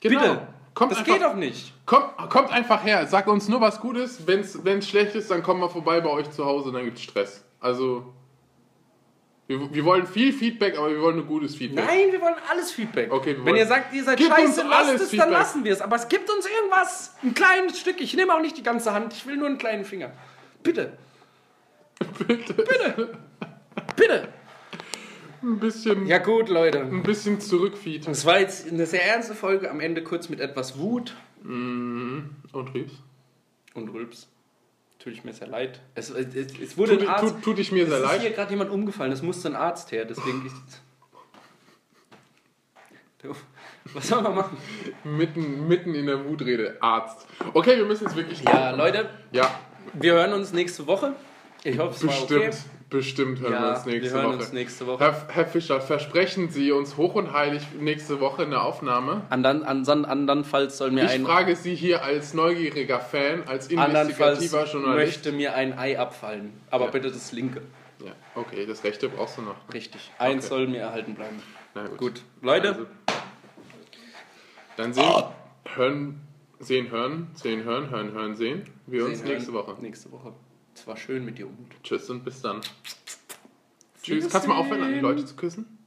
genau. 0.00 0.20
Bitte. 0.20 0.48
Kommt 0.74 0.92
das 0.92 0.98
einfach, 1.00 1.12
geht 1.12 1.22
doch 1.22 1.34
nicht. 1.34 1.74
Kommt, 1.86 2.16
kommt 2.30 2.50
einfach 2.52 2.84
her, 2.84 3.06
sagt 3.06 3.28
uns 3.28 3.48
nur 3.48 3.60
was 3.60 3.80
Gutes. 3.80 4.26
Wenn 4.26 4.40
es 4.40 4.88
schlecht 4.88 5.14
ist, 5.14 5.30
dann 5.30 5.42
kommen 5.42 5.60
wir 5.60 5.68
vorbei 5.68 6.00
bei 6.00 6.08
euch 6.08 6.30
zu 6.30 6.46
Hause, 6.46 6.72
dann 6.72 6.84
gibt's 6.84 7.02
Stress. 7.02 7.44
Also, 7.60 8.14
wir, 9.48 9.74
wir 9.74 9.84
wollen 9.84 10.06
viel 10.06 10.32
Feedback, 10.32 10.78
aber 10.78 10.90
wir 10.90 11.00
wollen 11.00 11.16
nur 11.16 11.26
gutes 11.26 11.54
Feedback. 11.56 11.84
Nein, 11.84 12.12
wir 12.12 12.20
wollen 12.20 12.36
alles 12.50 12.70
Feedback. 12.72 13.12
Okay, 13.12 13.36
Wenn 13.42 13.56
ihr 13.56 13.66
sagt, 13.66 13.92
ihr 13.94 14.04
seid 14.04 14.20
scheiße, 14.20 14.62
lasst 14.68 14.94
es, 14.94 15.10
Feedback. 15.10 15.20
dann 15.20 15.30
lassen 15.32 15.64
wir 15.64 15.72
es. 15.72 15.80
Aber 15.80 15.96
es 15.96 16.08
gibt 16.08 16.30
uns 16.30 16.46
irgendwas, 16.46 17.14
ein 17.22 17.34
kleines 17.34 17.78
Stück. 17.80 18.00
Ich 18.00 18.14
nehme 18.14 18.32
auch 18.34 18.40
nicht 18.40 18.56
die 18.56 18.62
ganze 18.62 18.92
Hand, 18.92 19.12
ich 19.12 19.26
will 19.26 19.36
nur 19.36 19.48
einen 19.48 19.58
kleinen 19.58 19.84
Finger. 19.84 20.12
Bitte. 20.62 20.96
Bitte. 22.26 22.54
Bitte. 22.54 23.18
Bitte. 23.96 24.28
Ein 25.42 25.58
bisschen, 25.58 26.06
Ja 26.06 26.18
gut, 26.18 26.48
Leute. 26.48 26.80
ein 26.80 27.02
bisschen 27.02 27.40
zurückfeed. 27.40 28.06
Das 28.06 28.24
war 28.24 28.38
jetzt 28.38 28.68
eine 28.70 28.86
sehr 28.86 29.04
ernste 29.04 29.34
Folge, 29.34 29.70
am 29.70 29.80
Ende 29.80 30.02
kurz 30.04 30.28
mit 30.28 30.38
etwas 30.40 30.78
Wut 30.78 31.14
Und 31.44 32.30
Riebs. 32.74 32.92
und 33.74 33.88
Rülps. 33.88 34.28
Tut 35.02 35.14
ich 35.14 35.24
mir 35.24 35.32
sehr 35.32 35.48
leid. 35.48 35.80
Es, 35.96 36.10
es, 36.10 36.26
es 36.60 36.76
wurde 36.78 36.92
Tut, 36.92 37.02
ein 37.02 37.08
Arzt. 37.08 37.24
tut, 37.34 37.42
tut 37.42 37.58
ich 37.58 37.72
mir 37.72 37.82
es 37.84 37.88
sehr 37.88 37.98
ist 37.98 38.04
leid. 38.04 38.20
hier 38.20 38.30
gerade 38.30 38.50
jemand 38.52 38.70
umgefallen, 38.70 39.10
es 39.10 39.20
musste 39.22 39.48
ein 39.48 39.56
Arzt 39.56 39.90
her, 39.90 40.04
deswegen 40.04 40.46
ich. 40.46 40.52
Was 43.94 44.08
soll 44.08 44.22
man 44.22 44.34
machen? 44.34 44.56
Mitten, 45.04 45.66
mitten 45.68 45.94
in 45.94 46.06
der 46.06 46.24
Wutrede. 46.24 46.76
Arzt. 46.80 47.26
Okay, 47.52 47.76
wir 47.76 47.84
müssen 47.84 48.04
jetzt 48.04 48.16
wirklich. 48.16 48.42
Ja, 48.42 48.70
Leute, 48.70 49.10
Ja, 49.32 49.58
wir 49.94 50.14
hören 50.14 50.32
uns 50.32 50.52
nächste 50.52 50.86
Woche. 50.86 51.14
Ich 51.64 51.78
hoffe, 51.78 51.94
es 51.94 52.02
war 52.06 52.26
bestimmt. 52.26 52.40
okay. 52.42 52.56
Bestimmt 52.92 53.40
hören 53.40 53.52
wir 53.52 53.58
Ja, 53.58 53.70
uns 53.74 53.86
nächste 53.86 54.02
wir 54.14 54.20
hören 54.20 54.26
Woche. 54.32 54.36
uns 54.36 54.52
nächste 54.52 54.86
Woche. 54.86 55.02
Herr, 55.02 55.26
Herr 55.28 55.46
Fischer, 55.46 55.80
versprechen 55.80 56.50
Sie 56.50 56.72
uns 56.72 56.98
hoch 56.98 57.14
und 57.14 57.32
heilig 57.32 57.62
nächste 57.80 58.20
Woche 58.20 58.42
eine 58.42 58.60
Aufnahme? 58.60 59.22
Andern, 59.30 59.62
andern, 59.62 60.04
andernfalls 60.04 60.76
soll 60.76 60.90
mir 60.90 61.04
Ich 61.04 61.10
ein 61.12 61.24
frage 61.24 61.56
Sie 61.56 61.74
hier 61.74 62.04
als 62.04 62.34
neugieriger 62.34 63.00
Fan, 63.00 63.44
als 63.46 63.68
investigativer 63.68 64.66
Journalist. 64.66 64.96
möchte 65.24 65.32
mir 65.32 65.54
ein 65.54 65.78
Ei 65.78 65.98
abfallen, 65.98 66.52
aber 66.70 66.84
Ja. 66.84 66.90
bitte 66.90 67.10
das 67.10 67.32
linke. 67.32 67.62
Ja, 68.04 68.12
okay, 68.34 68.66
das 68.66 68.84
rechte 68.84 69.08
brauchst 69.08 69.38
du 69.38 69.42
noch. 69.42 69.56
Richtig. 69.72 70.10
Eins 70.18 70.44
Okay. 70.46 70.54
soll 70.54 70.68
mir 70.68 70.80
erhalten 70.82 71.14
bleiben. 71.14 71.42
Na 71.74 71.86
gut. 71.86 71.96
Gut, 71.98 72.22
Leute, 72.42 72.68
Also, 72.68 72.86
dann 74.76 74.92
sehen, 74.92 75.04
hören, 75.74 76.20
sehen, 76.60 76.90
hören, 76.90 77.28
sehen, 77.34 77.64
hören, 77.64 77.88
hören, 77.90 78.12
hören, 78.12 78.36
sehen. 78.36 78.64
Wir 78.86 79.06
uns 79.06 79.20
sehen, 79.20 79.28
nächste 79.28 79.52
hören. 79.52 79.66
Woche. 79.68 79.80
Nächste 79.82 80.12
Woche. 80.12 80.32
Es 80.74 80.86
war 80.86 80.96
schön 80.96 81.24
mit 81.24 81.38
dir, 81.38 81.46
Umut. 81.46 81.70
Tschüss 81.82 82.08
und 82.10 82.24
bis 82.24 82.40
dann. 82.40 82.60
Tschüss. 84.02 84.28
Kannst 84.30 84.46
du 84.46 84.50
mal 84.50 84.56
aufhören, 84.56 84.92
die 84.92 85.00
Leute 85.00 85.24
zu 85.24 85.36
küssen? 85.36 85.78